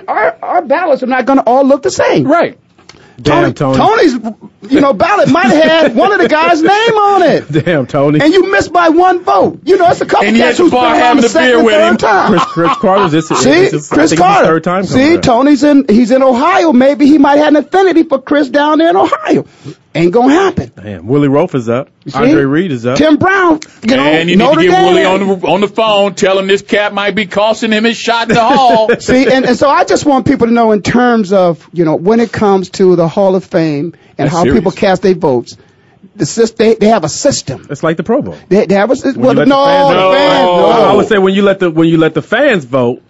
our 0.07 0.37
our 0.41 0.63
ballots 0.63 1.03
are 1.03 1.07
not 1.09 1.27
going 1.27 1.41
to 1.41 1.45
all 1.45 1.65
look 1.65 1.83
the 1.83 1.91
same. 1.91 2.25
Right. 2.25 2.57
Damn, 3.21 3.55
Tony. 3.55 3.77
Tony's, 3.79 4.13
you 4.73 4.81
know, 4.81 4.93
ballot 4.93 5.29
might 5.31 5.47
have 5.47 5.63
had 5.65 5.95
one 5.97 6.13
of 6.13 6.21
the 6.21 6.29
guys' 6.29 6.63
name 6.63 6.73
on 6.95 7.23
it. 7.23 7.65
Damn, 7.65 7.87
Tony. 7.87 8.21
And 8.21 8.33
you 8.33 8.51
missed 8.51 8.73
by 8.73 8.89
one 8.89 9.23
vote. 9.23 9.61
You 9.65 9.77
know, 9.77 9.89
it's 9.89 10.01
a 10.01 10.07
couple 10.07 10.27
And 10.27 10.37
he 10.37 10.43
cats 10.43 10.59
who's 10.59 10.71
been 10.71 10.81
bar 10.81 10.93
around 10.93 11.01
having 11.01 11.21
the 11.21 11.27
a 11.27 11.31
second 11.31 11.49
beer 11.49 11.57
and 11.59 11.65
with 11.67 11.75
him. 11.75 11.97
time. 11.99 12.31
Chris, 12.31 12.45
Cris 12.47 12.77
Carter's 12.79 13.13
this, 13.13 13.29
See, 13.43 13.51
this 13.51 13.73
is, 13.75 13.89
Chris 13.89 14.11
think 14.11 14.21
Carter. 14.21 14.47
third 14.49 14.65
time 14.65 14.85
See, 14.85 15.15
back. 15.17 15.25
Tony's 15.25 15.63
in. 15.63 15.87
He's 15.89 16.11
in 16.11 16.23
Ohio. 16.23 16.73
Maybe 16.73 17.07
he 17.07 17.19
might 17.19 17.37
have 17.39 17.49
an 17.49 17.57
affinity 17.57 18.03
for 18.03 18.21
Chris 18.21 18.49
down 18.49 18.79
there 18.79 18.91
in 18.91 18.97
Ohio. 18.97 19.45
Ain't 19.97 20.13
gonna 20.13 20.33
happen. 20.33 20.73
Man, 20.77 21.07
Willie 21.07 21.29
Roaf 21.29 21.55
is 21.55 21.69
up. 21.69 21.89
See? 22.07 22.19
Andre 22.19 22.43
Reed 22.43 22.73
is 22.73 22.85
up. 22.85 22.99
Tim 22.99 23.17
Brown, 23.17 23.61
you 23.83 23.97
know, 23.97 24.03
and 24.03 24.29
you 24.29 24.35
need 24.37 24.43
Notre 24.43 24.63
to 24.63 24.67
get 24.69 24.73
Dame. 24.73 24.87
Willie 24.93 25.05
on 25.05 25.41
the 25.41 25.47
on 25.47 25.61
the 25.61 25.69
phone, 25.69 26.15
tell 26.17 26.37
him 26.37 26.49
this 26.49 26.63
cat 26.63 26.93
might 26.93 27.15
be 27.15 27.27
costing 27.27 27.71
him 27.71 27.85
his 27.85 27.97
shot 27.97 28.29
in 28.29 28.35
the 28.35 28.43
hall. 28.45 28.89
See, 28.99 29.33
and, 29.33 29.45
and 29.45 29.57
so 29.57 29.69
I 29.69 29.85
just 29.85 30.05
want 30.05 30.27
people 30.27 30.49
to 30.49 30.53
know 30.53 30.73
in 30.73 30.83
terms 30.83 31.33
of, 31.33 31.69
you 31.73 31.85
know, 31.85 31.95
when 31.95 32.19
it 32.19 32.33
comes 32.33 32.71
to 32.71 32.97
the 32.97 33.07
Hall 33.07 33.37
of 33.37 33.45
Fame 33.45 33.95
and 33.95 33.95
That's 34.17 34.33
how 34.33 34.43
serious. 34.43 34.59
people 34.61 34.73
cast 34.73 35.03
their 35.03 35.15
votes, 35.15 35.57
the 36.17 36.25
sys- 36.25 36.57
they, 36.57 36.75
they 36.75 36.89
have 36.89 37.05
a 37.05 37.09
system. 37.09 37.67
It's 37.71 37.85
like 37.85 37.97
the 37.97 38.03
Pro 38.03 38.21
Bowl. 38.21 38.37
They, 38.49 38.67
they 38.67 38.75
have 38.75 38.91
a. 38.91 38.97
Well, 39.17 39.35
no, 39.35 39.45
the 39.45 39.47
fans 39.47 39.89
the 39.89 40.17
fans, 40.17 40.45
No. 40.45 40.71
no. 40.71 40.91
I 40.91 40.95
would 40.97 41.07
say 41.07 41.19
when 41.19 41.35
you 41.35 41.43
let 41.43 41.61
the 41.61 41.71
when 41.71 41.87
you 41.89 41.99
let 41.99 42.15
the 42.15 42.23
fans 42.23 42.65
vote, 42.65 43.01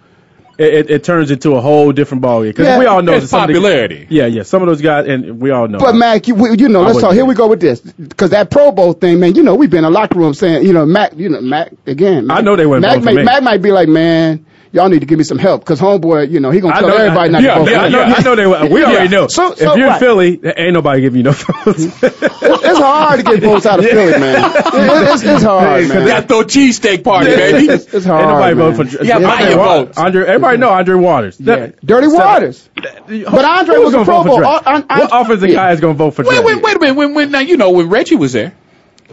it, 0.57 0.73
it, 0.73 0.89
it 0.89 1.03
turns 1.03 1.31
into 1.31 1.55
a 1.55 1.61
whole 1.61 1.91
different 1.91 2.23
ballgame. 2.23 2.49
Because 2.49 2.65
Yeah. 2.67 2.79
we 2.79 2.85
all 2.85 3.01
know 3.01 3.13
It's 3.13 3.23
that 3.25 3.27
some 3.29 3.41
of 3.43 3.47
the- 3.47 3.53
popularity. 3.53 4.07
yeah, 4.09 4.25
yeah. 4.25 4.43
Some 4.43 4.61
of 4.61 4.67
those 4.67 4.81
guys, 4.81 5.07
and 5.07 5.39
we 5.41 5.51
all 5.51 5.67
know. 5.67 5.79
But 5.79 5.95
Mac, 5.95 6.27
you, 6.27 6.53
you 6.55 6.69
know, 6.69 6.81
let's 6.83 6.99
talk. 7.01 7.13
Here 7.13 7.25
we 7.25 7.35
go 7.35 7.47
with 7.47 7.59
this, 7.59 7.79
because 7.81 8.29
that 8.31 8.49
Pro 8.51 8.71
Bowl 8.71 8.93
thing, 8.93 9.19
man. 9.19 9.35
You 9.35 9.43
know, 9.43 9.55
we've 9.55 9.69
been 9.69 9.79
in 9.79 9.85
a 9.85 9.89
locker 9.89 10.17
room 10.19 10.33
saying, 10.33 10.65
you 10.65 10.73
know, 10.73 10.85
Mac, 10.85 11.13
you 11.15 11.29
know, 11.29 11.41
Mac 11.41 11.71
again. 11.87 12.27
Mac, 12.27 12.37
I 12.37 12.41
know 12.41 12.55
they 12.55 12.65
wouldn't 12.65 12.83
Mac 12.83 12.95
vote 12.95 13.01
for 13.01 13.05
might, 13.05 13.15
me. 13.15 13.23
Mac 13.23 13.43
might 13.43 13.61
be 13.61 13.71
like, 13.71 13.87
man, 13.89 14.44
y'all 14.75 14.89
need 14.89 14.99
to 14.99 15.05
give 15.07 15.17
me 15.17 15.23
some 15.23 15.39
help, 15.39 15.61
because 15.61 15.79
homeboy, 15.79 16.29
you 16.29 16.39
know, 16.39 16.51
he 16.51 16.59
gonna 16.59 16.75
I 16.75 16.79
tell 16.81 16.89
know, 16.89 16.95
everybody 16.97 17.31
not 17.31 17.41
yeah, 17.41 17.53
to 17.55 17.59
vote. 17.61 17.69
yeah, 17.71 17.75
for 17.77 17.81
I 17.81 17.85
him. 17.87 17.91
know, 17.93 18.01
I 18.03 18.21
know 18.21 18.35
they. 18.35 18.45
were- 18.45 18.69
We 18.69 18.83
already 18.85 19.07
know. 19.09 19.27
So- 19.27 19.51
if 19.53 19.57
so 19.59 19.75
you're 19.75 19.87
what? 19.87 19.93
in 19.95 19.99
Philly, 19.99 20.39
ain't 20.57 20.73
nobody 20.73 21.01
giving 21.01 21.17
you 21.19 21.23
no 21.23 21.31
votes. 21.31 21.85
It's 22.03 22.79
hard 22.79 23.19
to 23.19 23.23
get 23.23 23.41
votes 23.43 23.65
out 23.65 23.79
of 23.79 23.85
Philly, 23.85 24.19
man. 24.19 24.51
It- 24.55 25.13
it's, 25.13 25.23
it's 25.23 25.43
hard, 25.43 25.83
You 25.83 25.87
man. 25.89 26.07
got 26.07 26.21
to 26.21 26.27
throw 26.27 26.43
cheesesteak 26.43 27.03
party, 27.03 27.31
baby. 27.31 27.73
It's, 27.73 27.93
it's 27.93 28.05
hard. 28.05 28.21
Ain't 28.21 28.29
nobody 28.31 28.55
man. 28.55 28.73
vote 28.87 28.97
for. 28.99 29.03
Yeah, 29.03 29.19
buy 29.19 29.25
Andre 29.33 29.49
your 29.49 29.57
votes. 29.85 29.97
Andre, 29.97 30.25
everybody 30.25 30.57
know 30.57 30.69
Andre 30.69 30.95
Waters. 30.95 31.39
Yeah. 31.39 31.55
That- 31.55 31.85
Dirty 31.85 32.09
so- 32.09 32.15
Waters. 32.17 32.69
But 32.75 33.45
Andre 33.45 33.77
was 33.77 33.93
a 33.93 34.03
Pro 34.03 34.23
vote 34.23 34.25
Bowl. 34.25 34.37
Dre? 34.37 34.45
What 34.45 35.09
offensive 35.11 35.51
guy 35.51 35.71
is 35.71 35.79
going 35.79 35.93
to 35.95 35.97
vote 35.97 36.11
for 36.11 36.23
Dre? 36.23 36.35
Wait, 36.37 36.45
wait, 36.45 36.61
wait 36.61 36.75
a 36.75 36.79
minute. 36.79 36.95
When, 36.95 37.13
when, 37.13 37.31
now, 37.31 37.39
you 37.39 37.57
know, 37.57 37.71
when 37.71 37.87
Reggie 37.89 38.15
was 38.15 38.33
there, 38.33 38.53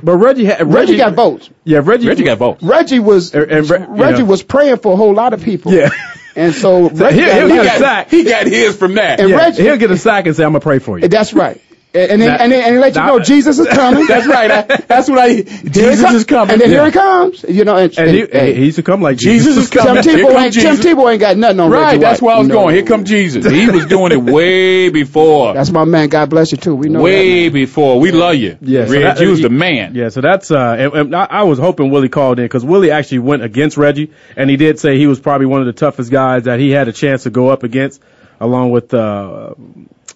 But 0.03 0.17
Reggie, 0.19 0.45
had, 0.45 0.61
Reggie, 0.61 0.75
Reggie 0.93 0.97
got 0.97 1.15
votes. 1.15 1.51
Yeah, 1.65 1.81
Reggie. 1.83 2.09
Reggie 2.09 2.25
got 2.25 2.39
votes. 2.39 2.63
Reggie 2.63 2.99
was 3.01 3.35
And- 3.35 3.51
and 3.51 3.71
Re- 3.71 3.79
you 3.81 3.87
Reggie 3.89 4.19
know. 4.21 4.25
was 4.27 4.43
praying 4.43 4.79
for 4.79 4.93
a 4.93 4.97
whole 4.97 5.15
lot 5.15 5.33
of 5.35 5.43
people. 5.43 5.73
Yeah. 5.73 5.91
And 6.35 6.55
so 6.55 6.89
Reggie 6.91 7.21
he- 7.21 7.27
got 7.27 7.37
he'll 7.37 7.49
get 7.63 7.77
a 7.77 7.79
sack. 7.79 8.11
he 8.11 8.25
got 8.25 8.47
his 8.47 8.77
from 8.77 8.95
that. 8.95 9.21
And 9.21 9.29
Yeah, 9.31 9.37
Reggie- 9.37 9.63
he'll 9.63 9.77
get 9.77 9.91
a 9.91 9.99
sack 9.99 10.27
and 10.27 10.35
say, 10.35 10.45
"I'm 10.45 10.51
gonna 10.53 10.61
pray 10.61 10.79
for 10.79 10.99
you." 10.99 11.07
That's 11.09 11.33
right. 11.35 11.61
And, 11.95 12.13
and, 12.13 12.23
then, 12.23 12.29
That- 12.29 12.41
and, 12.41 12.53
then, 12.53 12.73
and 12.73 12.81
let 12.81 12.87
you 12.89 12.93
that- 12.95 13.07
know 13.07 13.19
Jesus 13.19 13.59
is 13.59 13.69
coming. 13.69 14.07
That's 14.07 14.27
right. 14.27 14.51
I, 14.51 14.63
that's 14.89 15.11
what 15.11 15.19
I. 15.19 15.29
Here 15.29 15.45
Jesus 15.45 16.01
come- 16.03 16.17
is 16.17 16.25
coming. 16.25 16.53
And 16.55 16.61
then 16.63 16.71
here 16.71 16.79
Yeah. 16.81 16.87
he 16.87 16.93
comes. 16.93 17.45
You 17.47 17.65
know, 17.67 17.77
and, 17.77 17.99
and 17.99 18.11
he, 18.11 18.25
hey, 18.33 18.55
he 18.55 18.65
used 18.65 18.77
to 18.77 18.83
come 18.83 19.03
like 19.03 19.19
Jesus 19.19 19.59
is 19.59 19.69
coming. 19.69 20.03
Here 20.03 20.17
Tebow, 20.17 20.33
come 20.33 20.43
ain't, 20.43 20.55
Tim 20.55 20.77
Tebow 20.77 21.13
ain't 21.13 21.21
got 21.21 21.37
nothing 21.37 21.61
on 21.61 21.71
Reggie. 21.71 21.83
Right, 21.83 21.89
Reggie 21.93 22.01
that's 22.01 22.23
White. 22.23 22.27
where 22.29 22.37
I 22.37 22.39
was 22.39 22.49
No. 22.49 22.55
going. 22.55 22.75
Here 22.77 22.85
come 22.85 23.05
Jesus. 23.05 23.45
He 23.45 23.69
was 23.69 23.85
doing 23.85 24.13
it 24.13 24.23
way 24.23 24.89
before. 25.03 25.53
That's 25.53 25.71
my 25.71 25.85
man. 25.85 26.09
God 26.09 26.31
bless 26.31 26.51
you 26.53 26.57
too. 26.57 26.75
We 26.75 26.89
know 26.89 27.03
way 27.03 27.49
that. 27.49 27.53
before. 27.55 28.01
We 28.01 28.11
love 28.11 28.37
you. 28.37 28.57
Yeah, 28.63 28.87
so 28.87 28.93
Reg, 28.93 29.03
that- 29.03 29.21
you 29.21 29.29
was 29.29 29.43
the 29.43 29.51
man. 29.51 29.95
Yeah, 29.95 30.09
so 30.09 30.23
that's 30.23 30.51
uh, 30.51 30.77
and, 30.79 30.93
and 30.95 31.15
I, 31.15 31.27
I 31.29 31.43
was 31.43 31.59
hoping 31.59 31.91
Willie 31.91 32.09
called 32.09 32.39
in 32.39 32.47
because 32.47 32.65
Willie 32.65 32.91
actually 32.91 33.19
went 33.19 33.43
against 33.43 33.77
Reggie, 33.77 34.13
and 34.35 34.49
he 34.49 34.57
did 34.57 34.81
say 34.81 34.97
he 34.97 35.07
was 35.07 35.21
probably 35.21 35.47
one 35.47 35.61
of 35.61 35.67
the 35.67 35.75
toughest 35.75 36.11
guys 36.11 36.45
that 36.45 36.59
he 36.59 36.71
had 36.71 36.89
a 36.89 36.93
chance 36.93 37.25
to 37.25 37.31
go 37.31 37.49
up 37.51 37.65
against, 37.65 38.01
along 38.41 38.71
with 38.71 38.95
uh, 38.95 39.53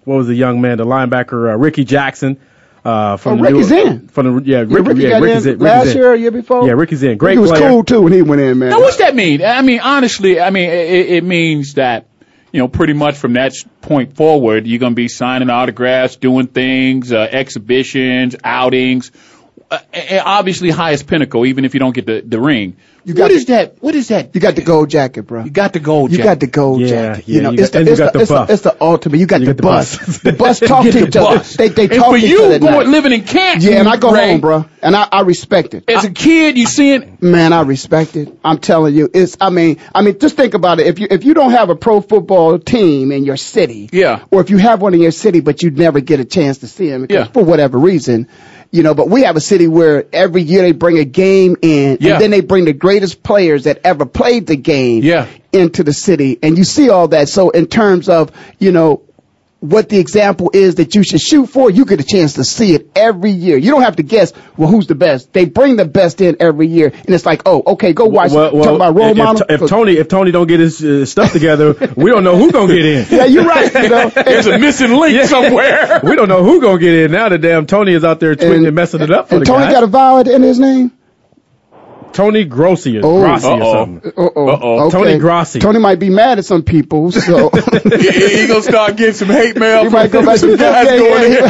what 0.06 0.16
was 0.16 0.26
the 0.26 0.34
young 0.34 0.62
man, 0.62 0.78
the 0.78 0.86
linebacker 0.86 1.52
uh, 1.52 1.56
Ricky 1.58 1.84
Jackson. 1.84 2.38
Uh, 2.84 3.16
from 3.16 3.32
Oh, 3.32 3.36
the 3.44 3.52
Ricky's 3.52 3.70
New- 3.72 3.82
in. 3.84 4.06
From 4.08 4.36
the 4.36 4.42
yeah, 4.48 4.58
Yeah, 4.58 4.62
Ricky, 4.62 4.82
Ricky 4.88 5.00
yeah, 5.02 5.08
got 5.10 5.22
Ricky's 5.22 5.46
in 5.46 5.52
in. 5.54 5.58
last 5.58 5.88
in. 5.88 5.96
year, 5.96 6.10
or 6.12 6.14
year 6.14 6.30
before. 6.30 6.66
Yeah, 6.68 6.74
Ricky's 6.74 7.02
in. 7.02 7.18
Great 7.18 7.32
He 7.32 7.38
was 7.38 7.50
player. 7.50 7.68
cool 7.68 7.82
too 7.82 8.00
when 8.02 8.12
he 8.12 8.22
went 8.22 8.40
in, 8.40 8.60
man. 8.60 8.68
Now, 8.70 8.78
what's 8.80 8.98
that 8.98 9.16
mean? 9.16 9.42
I 9.44 9.60
mean, 9.62 9.80
honestly, 9.80 10.40
I 10.40 10.50
mean, 10.50 10.70
it, 10.70 11.10
it 11.10 11.24
means 11.24 11.74
that, 11.74 12.06
you 12.52 12.60
know, 12.60 12.68
pretty 12.68 12.92
much 12.92 13.16
from 13.16 13.32
that 13.32 13.54
point 13.80 14.14
forward, 14.16 14.68
you're 14.68 14.78
going 14.78 14.92
to 14.92 14.96
be 14.96 15.08
signing 15.08 15.50
autographs, 15.50 16.14
doing 16.14 16.46
things, 16.46 17.12
uh, 17.12 17.26
exhibitions, 17.28 18.36
outings. 18.44 19.10
Uh, 19.68 19.78
and 19.92 20.22
obviously, 20.24 20.70
highest 20.70 21.06
pinnacle, 21.08 21.44
even 21.44 21.64
if 21.64 21.74
you 21.74 21.80
don't 21.80 21.92
get 21.94 22.06
the, 22.06 22.22
the 22.24 22.38
ring. 22.40 22.76
You 23.04 23.14
got 23.14 23.22
What 23.24 23.28
the- 23.28 23.34
is 23.34 23.44
that? 23.46 23.82
What 23.82 23.94
is 23.96 24.08
that? 24.08 24.34
You 24.34 24.40
got 24.40 24.54
the 24.56 24.62
gold 24.62 24.90
jacket, 24.90 25.22
bro. 25.22 25.44
You 25.44 25.50
got 25.50 25.72
the 25.72 25.78
gold 25.80 26.10
You 26.12 26.18
got 26.18 26.38
the 26.40 26.46
gold 26.48 26.80
Yeah, 26.80 26.88
jacket. 26.88 27.28
yeah, 27.28 27.34
you 27.36 27.42
know, 27.42 27.50
you 27.50 27.58
it's 27.60 27.70
got- 27.70 27.72
the 27.72 27.78
and 27.78 27.86
you 27.86 27.92
it's 27.92 28.00
got 28.00 28.12
the, 28.12 28.18
the 28.18 28.22
it's 28.22 28.30
the 28.30 28.52
it's 28.54 28.62
the 28.62 28.76
ultimate. 28.80 29.18
You 29.18 29.26
got 29.26 29.40
You 29.40 29.46
the 29.46 29.54
the 29.54 29.62
bus. 29.62 29.96
bus. 29.98 30.18
The 30.18 30.32
bus 30.44 30.60
talk 30.60 30.84
to 30.84 30.90
the 30.92 31.06
each 31.08 31.16
other. 31.16 31.38
bus. 31.38 31.56
They 31.56 31.68
they 31.68 31.86
talk 31.88 32.06
for 32.12 32.18
to 32.18 32.24
each 32.24 32.30
you 32.30 32.44
other. 32.44 32.54
at 32.56 32.60
going 32.60 32.90
living 32.92 33.12
in 33.12 33.22
Canton, 33.24 33.68
Yeah, 33.72 33.78
and 33.80 33.88
I 33.88 33.96
go 33.96 34.12
Ray, 34.12 34.32
home, 34.32 34.40
bro, 34.40 34.64
and 34.82 34.94
I, 34.96 35.08
I 35.10 35.20
respect 35.22 35.74
it. 35.74 35.88
As 35.88 36.04
a 36.04 36.10
kid, 36.10 36.58
you 36.58 36.66
seeing 36.66 37.18
Man, 37.20 37.52
I 37.52 37.62
respect 37.62 38.14
it. 38.16 38.36
I'm 38.44 38.58
telling 38.58 38.94
you, 38.94 39.08
it's. 39.12 39.36
I 39.40 39.50
mean, 39.50 39.78
I 39.94 40.02
mean, 40.02 40.18
just 40.18 40.36
think 40.36 40.54
about 40.54 40.78
it. 40.80 40.86
If 40.88 40.98
you 41.00 41.06
if 41.10 41.24
you 41.24 41.34
don't 41.34 41.52
have 41.52 41.70
a 41.70 41.76
pro 41.76 42.00
football 42.00 42.58
team 42.60 43.10
in 43.12 43.24
your 43.24 43.36
city, 43.36 43.88
Yeah. 43.92 44.24
or 44.30 44.40
if 44.40 44.50
you 44.50 44.58
have 44.58 44.80
one 44.80 44.94
in 44.94 45.00
your 45.00 45.10
city 45.12 45.40
but 45.40 45.62
you 45.62 45.70
never 45.72 45.98
get 46.00 46.20
a 46.20 46.24
chance 46.24 46.58
to 46.58 46.68
see 46.68 46.88
them 46.90 47.06
Yeah. 47.08 47.24
for 47.24 47.44
whatever 47.44 47.78
reason, 47.78 48.26
you 48.76 48.82
know. 48.82 48.94
But 48.94 49.08
we 49.08 49.22
have 49.22 49.36
a 49.36 49.40
city 49.40 49.66
where 49.66 50.04
every 50.12 50.42
year 50.42 50.62
they 50.62 50.72
bring 50.72 50.98
a 50.98 51.04
game 51.04 51.56
in, 51.62 51.98
Yeah. 52.00 52.12
and 52.14 52.22
then 52.22 52.30
they 52.30 52.40
bring 52.42 52.66
the 52.66 52.72
greatest 52.72 53.22
players 53.22 53.64
that 53.64 53.80
ever 53.84 54.04
played 54.06 54.46
the 54.46 54.56
game, 54.56 55.02
Yeah. 55.02 55.26
into 55.52 55.82
the 55.82 55.92
city, 55.92 56.38
and 56.42 56.56
you 56.58 56.64
see 56.64 56.90
all 56.90 57.08
that. 57.08 57.28
So 57.28 57.50
in 57.50 57.66
terms 57.66 58.08
of 58.08 58.30
you 58.58 58.72
know 58.72 59.02
what 59.60 59.88
the 59.88 59.98
example 59.98 60.50
is 60.52 60.76
that 60.76 60.94
you 60.94 61.02
should 61.02 61.20
shoot 61.20 61.46
for, 61.46 61.70
you 61.70 61.84
get 61.84 62.00
a 62.00 62.04
chance 62.04 62.34
to 62.34 62.44
see 62.44 62.74
it 62.74 62.90
every 62.94 63.30
year. 63.30 63.56
You 63.56 63.70
don't 63.70 63.82
have 63.82 63.96
to 63.96 64.02
guess, 64.02 64.32
well, 64.56 64.68
who's 64.68 64.86
the 64.86 64.94
best. 64.94 65.32
They 65.32 65.46
bring 65.46 65.76
the 65.76 65.84
best 65.84 66.20
in 66.20 66.36
every 66.40 66.66
year, 66.66 66.88
and 66.88 67.08
it's 67.08 67.24
like, 67.24 67.42
oh, 67.46 67.62
okay, 67.66 67.92
go 67.92 68.06
watch. 68.06 68.32
Well, 68.32 68.54
well, 68.54 68.64
talk 68.64 68.74
about 68.76 68.94
role 68.94 69.10
if, 69.10 69.16
model. 69.16 69.42
if, 69.48 69.62
if 69.62 69.68
Tony 69.68 69.92
if 69.94 70.08
Tony 70.08 70.30
don't 70.30 70.46
get 70.46 70.60
his 70.60 70.84
uh, 70.84 71.06
stuff 71.06 71.32
together, 71.32 71.72
we 71.96 72.10
don't 72.10 72.24
know 72.24 72.36
who 72.36 72.52
gonna 72.52 72.74
get 72.74 72.84
in. 72.84 73.06
yeah, 73.10 73.24
you're 73.24 73.44
right. 73.44 73.72
You 73.72 73.88
know, 73.88 74.08
there's 74.14 74.46
a 74.46 74.58
missing 74.58 74.92
link 74.92 75.24
somewhere. 75.26 76.00
We 76.06 76.14
don't 76.14 76.28
know 76.28 76.44
who 76.44 76.60
gonna 76.60 76.78
get 76.78 76.94
in 76.94 77.12
now. 77.12 77.28
The 77.28 77.38
damn 77.38 77.66
Tony 77.66 77.92
is 77.92 78.04
out 78.04 78.20
there 78.20 78.36
tweeting 78.36 78.66
and, 78.66 78.76
messing 78.76 79.00
it 79.00 79.10
up 79.10 79.28
for 79.28 79.36
and 79.36 79.42
the 79.42 79.46
Tony 79.46 79.72
got 79.72 79.82
a 79.82 79.86
vowel 79.86 80.20
in 80.28 80.42
his 80.42 80.58
name. 80.58 80.92
Tony 82.16 82.44
Grossi 82.44 82.98
or 82.98 83.04
Oh. 83.04 83.20
Grossi 83.20 83.46
or 83.46 83.52
Uh-oh. 83.62 83.72
something. 83.84 84.12
Uh-oh. 84.16 84.48
Uh-oh. 84.48 84.80
Okay. 84.86 84.98
Tony 84.98 85.18
Grossi. 85.18 85.58
Tony 85.60 85.78
might 85.78 85.98
be 85.98 86.10
mad 86.10 86.38
at 86.38 86.44
some 86.44 86.62
people, 86.62 87.12
so 87.12 87.50
he, 87.50 87.60
he 88.40 88.46
gonna 88.46 88.62
start 88.62 88.96
getting 88.96 89.14
some 89.14 89.28
hate 89.28 89.56
mail 89.56 89.84
he 89.84 89.90
might 89.90 90.10
go 90.10 90.24
back 90.24 90.34
to 90.34 90.38
some 90.40 90.50
the 90.52 90.56
guys 90.56 90.86
yeah, 90.86 90.96
going 90.96 91.32
yeah, 91.32 91.38
in. 91.38 91.42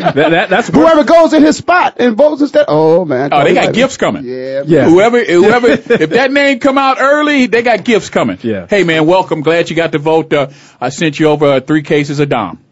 yeah. 0.00 0.12
That, 0.14 0.30
that, 0.30 0.50
that's 0.50 0.68
Whoever 0.68 1.04
goes 1.04 1.32
in 1.34 1.42
his 1.42 1.56
spot 1.58 1.96
and 1.98 2.16
votes 2.16 2.40
instead. 2.40 2.64
Oh 2.68 3.04
man. 3.04 3.30
Oh, 3.32 3.44
they 3.44 3.52
got 3.54 3.66
might- 3.66 3.74
gifts 3.74 3.96
coming. 3.98 4.24
Yeah. 4.24 4.62
Yeah. 4.66 4.88
Whoever, 4.88 5.22
whoever, 5.22 5.68
if 5.68 6.10
that 6.10 6.32
name 6.32 6.58
come 6.58 6.78
out 6.78 6.96
early, 7.00 7.46
they 7.46 7.62
got 7.62 7.84
gifts 7.84 8.08
coming. 8.10 8.38
Yeah. 8.42 8.66
Hey 8.68 8.84
man, 8.84 9.06
welcome. 9.06 9.42
Glad 9.42 9.68
you 9.70 9.76
got 9.76 9.92
to 9.92 9.98
vote. 9.98 10.32
Uh, 10.32 10.48
I 10.80 10.88
sent 10.88 11.18
you 11.20 11.28
over 11.28 11.46
uh, 11.46 11.60
three 11.60 11.82
cases 11.82 12.18
of 12.20 12.28
Dom. 12.30 12.63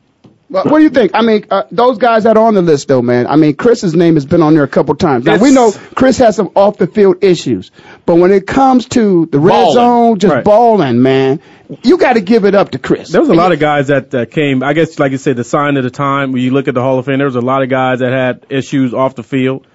Well, 0.52 0.64
what 0.64 0.78
do 0.78 0.84
you 0.84 0.90
think? 0.90 1.12
I 1.14 1.22
mean, 1.22 1.46
uh, 1.50 1.62
those 1.70 1.96
guys 1.96 2.24
that 2.24 2.36
are 2.36 2.46
on 2.46 2.52
the 2.52 2.60
list, 2.60 2.86
though, 2.86 3.00
man. 3.00 3.26
I 3.26 3.36
mean, 3.36 3.56
Chris's 3.56 3.94
name 3.94 4.14
has 4.14 4.26
been 4.26 4.42
on 4.42 4.52
there 4.52 4.64
a 4.64 4.68
couple 4.68 4.94
times. 4.94 5.24
Now 5.24 5.38
we 5.38 5.50
know 5.50 5.72
Chris 5.94 6.18
has 6.18 6.36
some 6.36 6.50
off 6.54 6.76
the 6.76 6.86
field 6.86 7.24
issues, 7.24 7.70
but 8.04 8.16
when 8.16 8.32
it 8.32 8.46
comes 8.46 8.86
to 8.90 9.24
the 9.32 9.38
red 9.38 9.52
Balling. 9.52 9.74
zone, 9.74 10.18
just 10.18 10.34
Right. 10.34 10.44
balling, 10.44 11.00
man, 11.00 11.40
you 11.82 11.96
got 11.96 12.14
to 12.14 12.20
give 12.20 12.44
it 12.44 12.54
up 12.54 12.72
to 12.72 12.78
Chris. 12.78 13.10
There 13.10 13.22
was 13.22 13.30
a 13.30 13.34
lot 13.34 13.52
of 13.52 13.60
guys 13.60 13.86
that 13.86 14.14
uh, 14.14 14.26
came. 14.26 14.62
I 14.62 14.74
guess, 14.74 14.98
like 14.98 15.12
you 15.12 15.18
said, 15.18 15.36
the 15.36 15.44
sign 15.44 15.78
of 15.78 15.84
the 15.84 15.90
time. 15.90 16.32
When 16.32 16.42
you 16.42 16.50
look 16.50 16.68
at 16.68 16.74
the 16.74 16.82
Hall 16.82 16.98
of 16.98 17.06
Fame, 17.06 17.16
there 17.16 17.26
was 17.26 17.36
a 17.36 17.40
lot 17.40 17.62
of 17.62 17.70
guys 17.70 18.00
that 18.00 18.12
had 18.12 18.44
issues 18.50 18.92
off 18.92 19.14
the 19.14 19.22
field. 19.22 19.66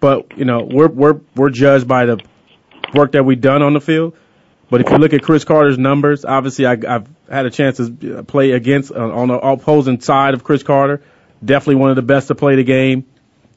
But 0.00 0.36
you 0.36 0.44
know, 0.44 0.68
we're 0.70 0.88
we're 0.88 1.20
we're 1.34 1.48
judged 1.50 1.88
by 1.88 2.04
the 2.04 2.20
work 2.94 3.12
that 3.12 3.24
we've 3.24 3.40
done 3.40 3.62
on 3.62 3.72
the 3.72 3.80
field. 3.80 4.14
But 4.68 4.82
if 4.82 4.90
you 4.90 4.98
look 4.98 5.14
at 5.14 5.22
Cris 5.22 5.44
Carter's 5.44 5.78
numbers, 5.78 6.24
obviously 6.24 6.66
I, 6.66 6.72
I've 6.72 7.08
had 7.30 7.46
a 7.46 7.50
chance 7.50 7.76
to 7.78 8.18
uh, 8.18 8.22
play 8.22 8.52
against 8.52 8.92
uh, 8.92 8.96
on 8.98 9.28
the 9.28 9.34
opposing 9.34 10.00
side 10.00 10.34
of 10.34 10.44
Cris 10.44 10.62
Carter. 10.62 11.02
Definitely 11.44 11.76
one 11.76 11.90
of 11.90 11.96
the 11.96 12.02
best 12.02 12.28
to 12.28 12.34
play 12.34 12.56
the 12.56 12.64
game. 12.64 13.04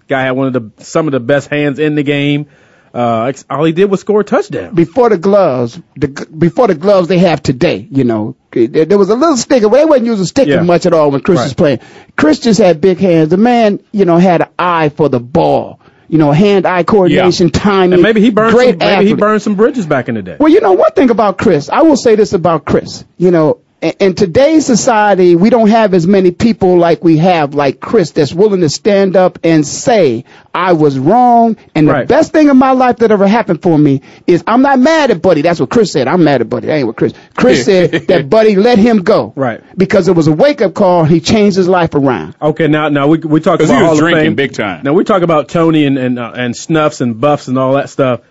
Guy 0.08 0.22
had 0.24 0.32
one 0.32 0.48
of 0.48 0.54
the 0.78 0.84
some 0.84 1.08
of 1.08 1.12
the 1.12 1.20
best 1.20 1.50
hands 1.50 1.80
in 1.80 1.96
the 1.96 2.04
game. 2.04 2.48
Uh, 2.92 3.32
all 3.52 3.64
he 3.66 3.72
did 3.72 3.86
was 3.86 4.00
score 4.02 4.22
a 4.22 4.24
touchdown. 4.24 4.74
before 4.74 5.10
the 5.10 5.18
gloves, 5.20 5.80
the, 5.96 6.08
g- 6.08 6.24
before 6.36 6.66
the 6.66 6.74
gloves 6.74 7.08
they 7.08 7.20
have 7.20 7.40
today, 7.44 7.88
you 7.92 8.04
know, 8.04 8.36
there, 8.50 8.86
there 8.86 8.98
was 8.98 9.12
a 9.12 9.16
little 9.16 9.38
sticker, 9.38 9.70
they 9.70 9.86
wasn't 9.86 10.08
using 10.08 10.26
sticker 10.26 10.50
Yeah. 10.54 10.64
much 10.64 10.88
at 10.88 10.94
all 10.94 11.12
when 11.12 11.22
Chris 11.22 11.38
Right. 11.38 11.44
was 11.44 11.54
playing. 11.54 11.80
Chris 12.18 12.40
just 12.40 12.60
had 12.60 12.82
big 12.82 12.98
hands. 12.98 13.30
The 13.30 13.38
man, 13.38 13.80
you 13.92 14.06
know, 14.06 14.18
had 14.18 14.42
an 14.42 14.48
eye 14.58 14.90
for 14.90 15.08
the 15.08 15.20
ball. 15.20 15.80
You 16.10 16.18
know, 16.18 16.32
hand-eye 16.32 16.84
coordination, 16.84 17.52
timing. 17.52 17.94
And 17.94 18.02
maybe 18.02 18.20
he 18.20 18.32
burned 18.32 18.54
great 18.54 18.80
some, 18.80 18.80
maybe 18.80 19.06
he 19.06 19.14
burned 19.14 19.42
some 19.42 19.56
bridges 19.56 19.86
back 19.86 20.10
in 20.10 20.16
the 20.16 20.24
day. 20.24 20.38
Well, 20.40 20.50
you 20.50 20.60
know, 20.60 20.74
one 20.74 20.92
thing 20.92 21.12
about 21.12 21.38
Chris, 21.38 21.70
I 21.70 21.84
will 21.84 21.98
say 21.98 22.16
this 22.16 22.34
about 22.34 22.66
Chris. 22.66 23.06
You 23.18 23.30
know, 23.30 23.62
in, 23.82 23.94
in 24.00 24.16
today's 24.16 24.66
society, 24.66 25.36
we 25.36 25.50
don't 25.50 25.70
have 25.70 25.94
as 25.94 26.06
many 26.08 26.32
people 26.32 26.78
like 26.78 27.04
we 27.04 27.18
have, 27.18 27.54
like 27.54 27.80
Chris, 27.80 28.12
that's 28.12 28.34
willing 28.34 28.62
to 28.62 28.70
stand 28.70 29.16
up 29.16 29.40
and 29.44 29.66
say, 29.66 30.26
I 30.54 30.74
was 30.74 30.98
wrong. 31.00 31.56
And 31.76 31.88
the 31.88 31.94
Right. 31.94 32.08
best 32.08 32.32
thing 32.32 32.50
in 32.50 32.58
my 32.58 32.72
life 32.72 32.98
that 32.98 33.12
ever 33.12 33.28
happened 33.28 33.62
for 33.62 33.78
me 33.78 34.02
is 34.28 34.44
I'm 34.48 34.62
not 34.62 34.80
mad 34.80 35.12
at 35.12 35.22
Buddy. 35.22 35.42
That's 35.42 35.60
what 35.60 35.70
Chris 35.70 35.92
said. 35.92 36.08
I'm 36.08 36.24
mad 36.24 36.42
at 36.42 36.50
Buddy. 36.50 36.68
That 36.68 36.74
ain't 36.76 36.88
what 36.88 36.98
Chris. 36.98 37.14
Chris 37.36 37.66
said 37.70 37.92
that 38.08 38.30
Buddy 38.30 38.56
let 38.56 38.78
him 38.80 38.98
go. 39.04 39.32
Right. 39.36 39.62
Because 39.78 40.08
it 40.08 40.16
was 40.16 40.28
a 40.28 40.34
wake 40.34 40.62
up 40.62 40.74
call. 40.74 41.06
He 41.06 41.20
changed 41.22 41.56
his 41.58 41.68
life 41.68 41.96
around. 41.96 42.36
Okay, 42.42 42.68
now 42.68 42.90
now 42.90 43.08
we 43.08 43.18
we 43.20 43.40
talk 43.40 43.60
'Cause 43.60 43.70
about 43.70 43.78
he 43.78 43.82
was 43.84 43.88
Hall 43.88 43.94
of 43.94 44.00
drinking 44.00 44.24
Fame. 44.32 44.36
big 44.36 44.54
time. 44.54 44.82
Now 44.84 44.94
we 44.94 45.04
talk 45.04 45.22
about 45.22 45.48
Tony 45.50 45.86
and 45.86 45.98
and 45.98 46.20
uh, 46.20 46.32
and 46.36 46.56
snuffs 46.56 47.02
and 47.02 47.20
buffs 47.22 47.48
and 47.48 47.58
all 47.58 47.74
that 47.74 47.90
stuff. 47.90 48.22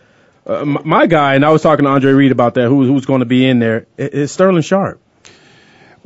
Uh, 0.47 0.65
my 0.65 1.07
guy, 1.07 1.35
and 1.35 1.45
I 1.45 1.51
was 1.51 1.61
talking 1.63 1.85
to 1.85 1.91
Andre 1.91 2.13
Reed 2.13 2.33
about 2.33 2.55
that. 2.55 2.69
Who 2.69 2.85
who's 2.87 3.05
going 3.07 3.21
to 3.21 3.27
be 3.27 3.47
in 3.47 3.59
there? 3.59 3.87
i- 3.99 4.25
Sterling 4.27 4.63
Sharpe? 4.63 5.01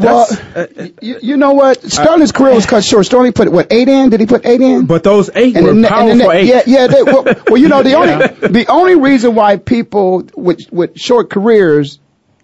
Well, 0.02 0.26
That's- 0.26 0.76
uh, 0.76 0.82
uh, 0.82 0.88
you, 1.00 1.18
you 1.22 1.36
know 1.36 1.52
what? 1.52 1.84
Uh, 1.84 1.88
Sterling's 1.88 2.32
career 2.32 2.54
was 2.54 2.66
cut 2.66 2.84
short. 2.84 3.06
Sterling 3.06 3.32
put 3.32 3.50
what 3.50 3.72
eight 3.72 3.88
in? 3.88 4.10
Did 4.10 4.20
he 4.20 4.26
put 4.26 4.44
eight 4.46 4.60
in? 4.60 4.86
but 4.86 5.02
those 5.02 5.30
eight 5.34 5.54
were 5.54 5.74
the 5.74 5.88
powerful 5.88 6.16
the 6.18 6.30
eight. 6.30 6.46
Yeah, 6.46 6.62
yeah. 6.66 6.86
They, 6.86 7.02
well, 7.02 7.24
well, 7.24 7.56
you 7.56 7.68
know, 7.68 7.82
the 7.82 7.94
only 8.42 8.48
the 8.48 8.66
only 8.68 8.96
reason 8.96 9.34
why 9.34 9.56
people 9.56 10.26
with 10.36 10.60
with 10.70 10.98
short 10.98 11.30
careers, 11.30 11.98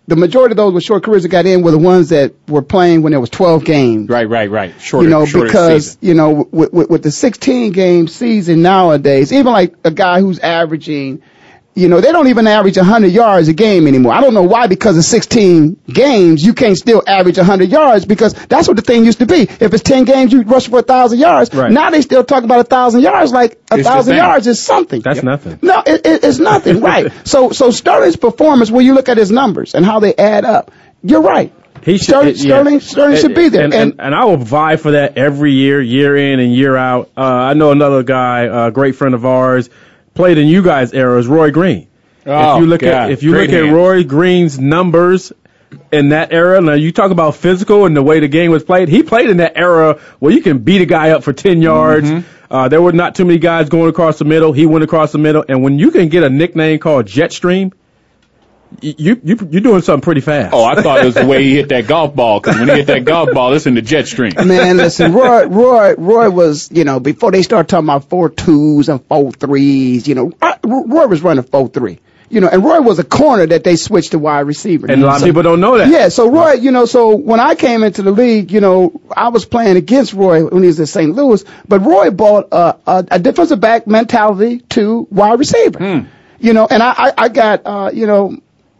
the 0.06 0.16
majority 0.16 0.52
of 0.52 0.56
those 0.56 0.72
with 0.72 0.84
short 0.84 1.04
careers 1.04 1.22
that 1.24 1.28
got 1.28 1.44
in 1.46 1.62
were 1.62 1.70
the 1.70 1.78
ones 1.78 2.08
that 2.10 2.32
were 2.48 2.62
playing 2.62 3.02
when 3.02 3.12
there 3.12 3.20
was 3.20 3.30
12 3.30 3.64
games. 3.64 4.08
Right, 4.08 4.28
right, 4.28 4.50
right. 4.50 4.80
Shorter, 4.80 5.04
you 5.04 5.10
know, 5.10 5.26
because 5.26 5.84
season. 5.92 5.98
you 6.00 6.14
know, 6.14 6.48
with, 6.50 6.72
with, 6.72 6.90
with 6.90 7.02
the 7.02 7.10
16 7.10 7.72
game 7.72 8.08
season 8.08 8.62
nowadays, 8.62 9.32
even 9.32 9.52
like 9.52 9.74
a 9.84 9.90
guy 9.90 10.20
who's 10.20 10.38
averaging, 10.38 11.22
you 11.78 11.88
know, 11.88 12.00
they 12.00 12.10
don't 12.10 12.26
even 12.26 12.46
average 12.46 12.76
100 12.76 13.08
yards 13.08 13.46
a 13.48 13.52
game 13.52 13.86
anymore. 13.86 14.12
I 14.12 14.20
don't 14.20 14.34
know 14.34 14.42
why, 14.42 14.66
because 14.66 14.98
of 14.98 15.04
16 15.04 15.80
games, 15.86 16.44
you 16.44 16.52
can't 16.52 16.76
still 16.76 17.02
average 17.06 17.36
100 17.36 17.70
yards 17.70 18.04
because 18.04 18.32
that's 18.32 18.66
what 18.66 18.76
the 18.76 18.82
thing 18.82 19.04
used 19.04 19.20
to 19.20 19.26
be. 19.26 19.42
If 19.42 19.72
it's 19.72 19.82
10 19.82 20.04
games, 20.04 20.32
you 20.32 20.42
rush 20.42 20.68
for 20.68 20.80
a 20.80 20.82
thousand 20.82 21.20
yards. 21.20 21.54
Right. 21.54 21.70
Now 21.70 21.90
they 21.90 22.02
still 22.02 22.24
talk 22.24 22.42
about 22.42 22.60
a 22.60 22.64
thousand 22.64 23.02
yards 23.02 23.32
like 23.32 23.60
a 23.70 23.82
thousand 23.82 24.16
yards 24.16 24.46
is 24.46 24.60
something. 24.60 25.00
That's 25.02 25.22
nothing. 25.22 25.60
No, 25.62 25.82
it, 25.86 26.04
it, 26.04 26.24
it's 26.24 26.38
nothing, 26.38 26.80
right? 26.80 27.12
So, 27.28 27.50
so 27.50 27.70
Sterling's 27.70 28.16
performance, 28.16 28.70
when 28.70 28.86
you 28.86 28.94
look 28.94 29.08
at 29.08 29.18
his 29.18 29.30
numbers 29.30 29.74
and 29.74 29.84
how 29.84 30.00
they 30.00 30.14
add 30.14 30.44
up, 30.44 30.70
you're 31.02 31.20
right. 31.20 31.52
He 31.82 31.98
should, 31.98 32.06
Sterling, 32.06 32.28
yeah. 32.28 32.34
Sterling, 32.34 32.80
Sterling 32.80 33.16
should 33.16 33.34
be 33.34 33.48
there. 33.48 33.64
And, 33.64 33.74
and, 33.74 33.94
and 33.98 34.14
I 34.14 34.24
will 34.24 34.38
vie 34.38 34.76
for 34.76 34.92
that 34.92 35.18
every 35.18 35.52
year, 35.52 35.80
year 35.80 36.16
in 36.16 36.40
and 36.40 36.54
year 36.54 36.76
out. 36.76 37.10
Uh, 37.16 37.22
I 37.22 37.54
know 37.54 37.70
another 37.70 38.02
guy, 38.02 38.66
a 38.66 38.70
great 38.70 38.96
friend 38.96 39.14
of 39.14 39.24
ours, 39.24 39.68
played 40.18 40.36
in 40.36 40.48
you 40.48 40.64
guys' 40.64 40.92
era, 40.92 41.16
is 41.16 41.28
Roy 41.28 41.52
Green. 41.52 41.86
Oh, 42.26 42.56
if 42.56 42.60
you 42.60 42.66
look 42.66 42.80
God. 42.80 42.90
at 42.90 43.10
if 43.12 43.22
you 43.22 43.30
Great 43.30 43.50
look 43.50 43.68
at. 43.68 43.72
Roy 43.72 44.02
Green's 44.02 44.58
numbers 44.58 45.32
in 45.92 46.08
that 46.08 46.32
era, 46.32 46.60
now 46.60 46.72
you 46.72 46.90
talk 46.90 47.12
about 47.12 47.36
physical 47.36 47.86
and 47.86 47.96
the 47.96 48.02
way 48.02 48.18
the 48.18 48.26
game 48.26 48.50
was 48.50 48.64
played. 48.64 48.88
He 48.88 49.04
played 49.04 49.30
in 49.30 49.36
that 49.36 49.56
era 49.56 50.00
where 50.18 50.32
you 50.32 50.42
can 50.42 50.58
beat 50.58 50.82
a 50.82 50.86
guy 50.86 51.10
up 51.10 51.22
for 51.22 51.32
ten 51.32 51.62
yards. 51.62 52.10
Mm-hmm. 52.10 52.52
Uh, 52.52 52.68
there 52.68 52.82
were 52.82 52.90
not 52.90 53.14
too 53.14 53.24
many 53.24 53.38
guys 53.38 53.68
going 53.68 53.88
across 53.88 54.18
the 54.18 54.24
middle. 54.24 54.52
He 54.52 54.66
went 54.66 54.82
across 54.82 55.12
the 55.12 55.18
middle, 55.18 55.44
and 55.48 55.62
when 55.62 55.78
you 55.78 55.92
can 55.92 56.08
get 56.08 56.24
a 56.24 56.28
nickname 56.28 56.80
called 56.80 57.06
Jetstream, 57.06 57.72
you 58.80 59.20
you 59.22 59.48
you're 59.50 59.60
doing 59.60 59.82
something 59.82 60.02
pretty 60.02 60.20
fast. 60.20 60.54
Oh, 60.54 60.64
I 60.64 60.80
thought 60.80 61.00
it 61.00 61.04
was 61.06 61.14
the 61.14 61.26
way 61.26 61.42
he 61.42 61.56
hit 61.56 61.68
that 61.70 61.86
golf 61.86 62.14
ball. 62.14 62.40
Because 62.40 62.58
when 62.58 62.68
he 62.68 62.74
hit 62.76 62.86
that 62.88 63.04
golf 63.04 63.32
ball, 63.32 63.52
it's 63.54 63.66
in 63.66 63.74
the 63.74 63.82
jet 63.82 64.06
stream. 64.06 64.32
Man, 64.36 64.76
listen, 64.76 65.12
Roy, 65.12 65.46
Roy, 65.46 65.94
Roy 65.96 66.30
was, 66.30 66.70
you 66.70 66.84
know, 66.84 67.00
before 67.00 67.30
they 67.30 67.42
start 67.42 67.68
talking 67.68 67.86
about 67.86 68.08
four 68.08 68.28
twos 68.28 68.88
and 68.88 69.04
four 69.06 69.32
threes, 69.32 70.06
you 70.06 70.14
know, 70.14 70.32
Roy, 70.64 70.82
Roy 70.86 71.06
was 71.06 71.22
running 71.22 71.44
four 71.44 71.68
three. 71.68 71.98
You 72.30 72.42
know, 72.42 72.48
and 72.48 72.62
Roy 72.62 72.82
was 72.82 72.98
a 72.98 73.04
corner 73.04 73.46
that 73.46 73.64
they 73.64 73.76
switched 73.76 74.10
to 74.10 74.18
wide 74.18 74.40
receiver. 74.40 74.86
and 74.86 75.02
a 75.02 75.06
lot 75.06 75.22
of 75.22 75.24
people 75.26 75.42
don't 75.42 75.60
know 75.60 75.78
that. 75.78 75.88
Yeah, 75.88 76.10
so 76.10 76.30
Roy, 76.30 76.52
you 76.52 76.70
know, 76.72 76.84
so 76.84 77.16
when 77.16 77.40
I 77.40 77.54
came 77.54 77.82
into 77.82 78.02
the 78.02 78.10
league, 78.10 78.50
you 78.52 78.60
know, 78.60 79.00
I 79.16 79.30
was 79.30 79.46
playing 79.46 79.78
against 79.78 80.12
Roy 80.12 80.44
when 80.44 80.62
he 80.62 80.66
was 80.66 80.78
at 80.78 80.88
St. 80.88 81.10
Louis, 81.14 81.42
but 81.66 81.80
Roy 81.80 82.10
brought 82.10 82.48
a, 82.52 82.76
a, 82.86 83.06
a 83.12 83.18
defensive 83.18 83.60
back 83.60 83.86
mentality 83.86 84.58
to 84.70 85.08
wide 85.10 85.38
receiver. 85.38 86.06
You 86.38 86.52
know, 86.52 86.66
and 86.70 86.82
I, 86.82 86.92
I, 86.98 87.12
I 87.16 87.28
got, 87.30 87.62
uh, 87.64 87.90
you 87.94 88.06
know, 88.06 88.36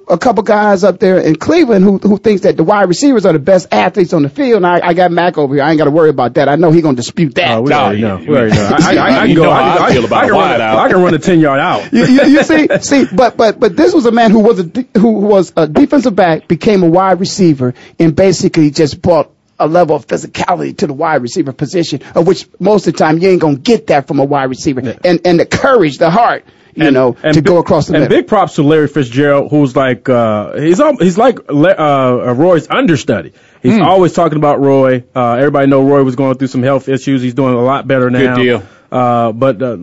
a 0.08 0.18
couple 0.18 0.42
guys 0.42 0.84
up 0.84 0.98
there 0.98 1.18
in 1.18 1.36
Cleveland 1.36 1.84
who 1.84 1.98
who 1.98 2.18
thinks 2.18 2.42
that 2.42 2.56
the 2.56 2.64
wide 2.64 2.88
receivers 2.88 3.26
are 3.26 3.32
the 3.32 3.38
best 3.38 3.68
athletes 3.72 4.12
on 4.12 4.22
the 4.22 4.28
field. 4.28 4.58
And 4.58 4.66
I, 4.66 4.80
I 4.88 4.94
got 4.94 5.10
Mac 5.12 5.38
over 5.38 5.54
here. 5.54 5.62
I 5.62 5.70
ain't 5.70 5.78
got 5.78 5.84
to 5.84 5.90
worry 5.90 6.10
about 6.10 6.34
that. 6.34 6.48
I 6.48 6.56
know 6.56 6.70
he's 6.70 6.82
gonna 6.82 6.96
dispute 6.96 7.34
that. 7.36 7.58
Oh, 7.58 7.62
we 7.62 7.72
already 7.72 8.00
know. 8.00 8.16
We 8.16 8.28
already 8.28 8.54
know. 8.54 8.70
I, 8.72 8.96
I, 8.96 9.22
I, 9.22 9.26
can 9.26 9.36
go. 9.36 9.50
I, 9.50 9.86
I 9.86 9.92
feel 9.92 10.04
about 10.04 10.24
I 10.24 10.26
can 10.26 10.36
wide 10.36 10.50
run 10.50 10.60
a, 10.60 10.64
out. 10.64 10.78
I 10.78 10.88
can 10.90 11.02
run 11.02 11.14
a 11.14 11.18
ten 11.18 11.40
yard 11.40 11.60
out. 11.60 11.92
you, 11.92 12.04
you, 12.06 12.24
you 12.24 12.42
see, 12.42 12.68
see, 12.80 13.04
but 13.14 13.36
but 13.36 13.60
but 13.60 13.76
this 13.76 13.94
was 13.94 14.06
a 14.06 14.12
man 14.12 14.30
who 14.30 14.40
was 14.40 14.60
a 14.60 14.86
who 14.96 15.12
was 15.12 15.52
a 15.56 15.66
defensive 15.66 16.16
back, 16.16 16.48
became 16.48 16.82
a 16.82 16.88
wide 16.88 17.20
receiver, 17.20 17.74
and 17.98 18.16
basically 18.16 18.70
just 18.70 19.02
brought 19.02 19.30
a 19.58 19.66
level 19.66 19.96
of 19.96 20.06
physicality 20.06 20.76
to 20.78 20.86
the 20.86 20.92
wide 20.92 21.22
receiver 21.22 21.52
position, 21.52 22.00
of 22.14 22.26
which 22.26 22.48
most 22.60 22.86
of 22.86 22.94
the 22.94 22.98
time 22.98 23.18
you 23.18 23.28
ain't 23.28 23.40
gonna 23.40 23.56
get 23.56 23.88
that 23.88 24.06
from 24.06 24.20
a 24.20 24.24
wide 24.24 24.44
receiver, 24.44 24.80
and 25.04 25.20
and 25.24 25.40
the 25.40 25.46
courage, 25.46 25.98
the 25.98 26.10
heart, 26.10 26.44
you 26.84 26.90
know, 26.90 27.16
and 27.22 27.34
to 27.34 27.42
big- 27.42 27.44
go 27.44 27.58
across 27.58 27.86
the 27.86 27.94
and 27.94 28.02
middle. 28.04 28.16
big 28.18 28.26
props 28.28 28.54
to 28.56 28.62
Larry 28.62 28.88
Fitzgerald, 28.88 29.50
who's 29.50 29.74
like 29.76 30.08
uh, 30.08 30.58
he's 30.58 30.80
al- 30.80 30.96
he's 30.96 31.18
like 31.18 31.38
uh, 31.50 32.34
Roy's 32.36 32.68
understudy. 32.68 33.32
He's 33.62 33.76
Hmm. 33.76 33.82
always 33.82 34.12
talking 34.12 34.38
about 34.38 34.60
Roy. 34.60 35.04
Uh, 35.14 35.32
everybody 35.34 35.66
know 35.66 35.82
Roy 35.84 36.02
was 36.04 36.14
going 36.16 36.36
through 36.38 36.48
some 36.48 36.62
health 36.62 36.88
issues. 36.88 37.22
He's 37.22 37.34
doing 37.34 37.54
a 37.54 37.60
lot 37.62 37.86
better 37.86 38.08
now. 38.10 38.36
Good 38.36 38.42
deal. 38.42 38.62
Uh, 38.90 39.32
but 39.32 39.60
uh, 39.62 39.76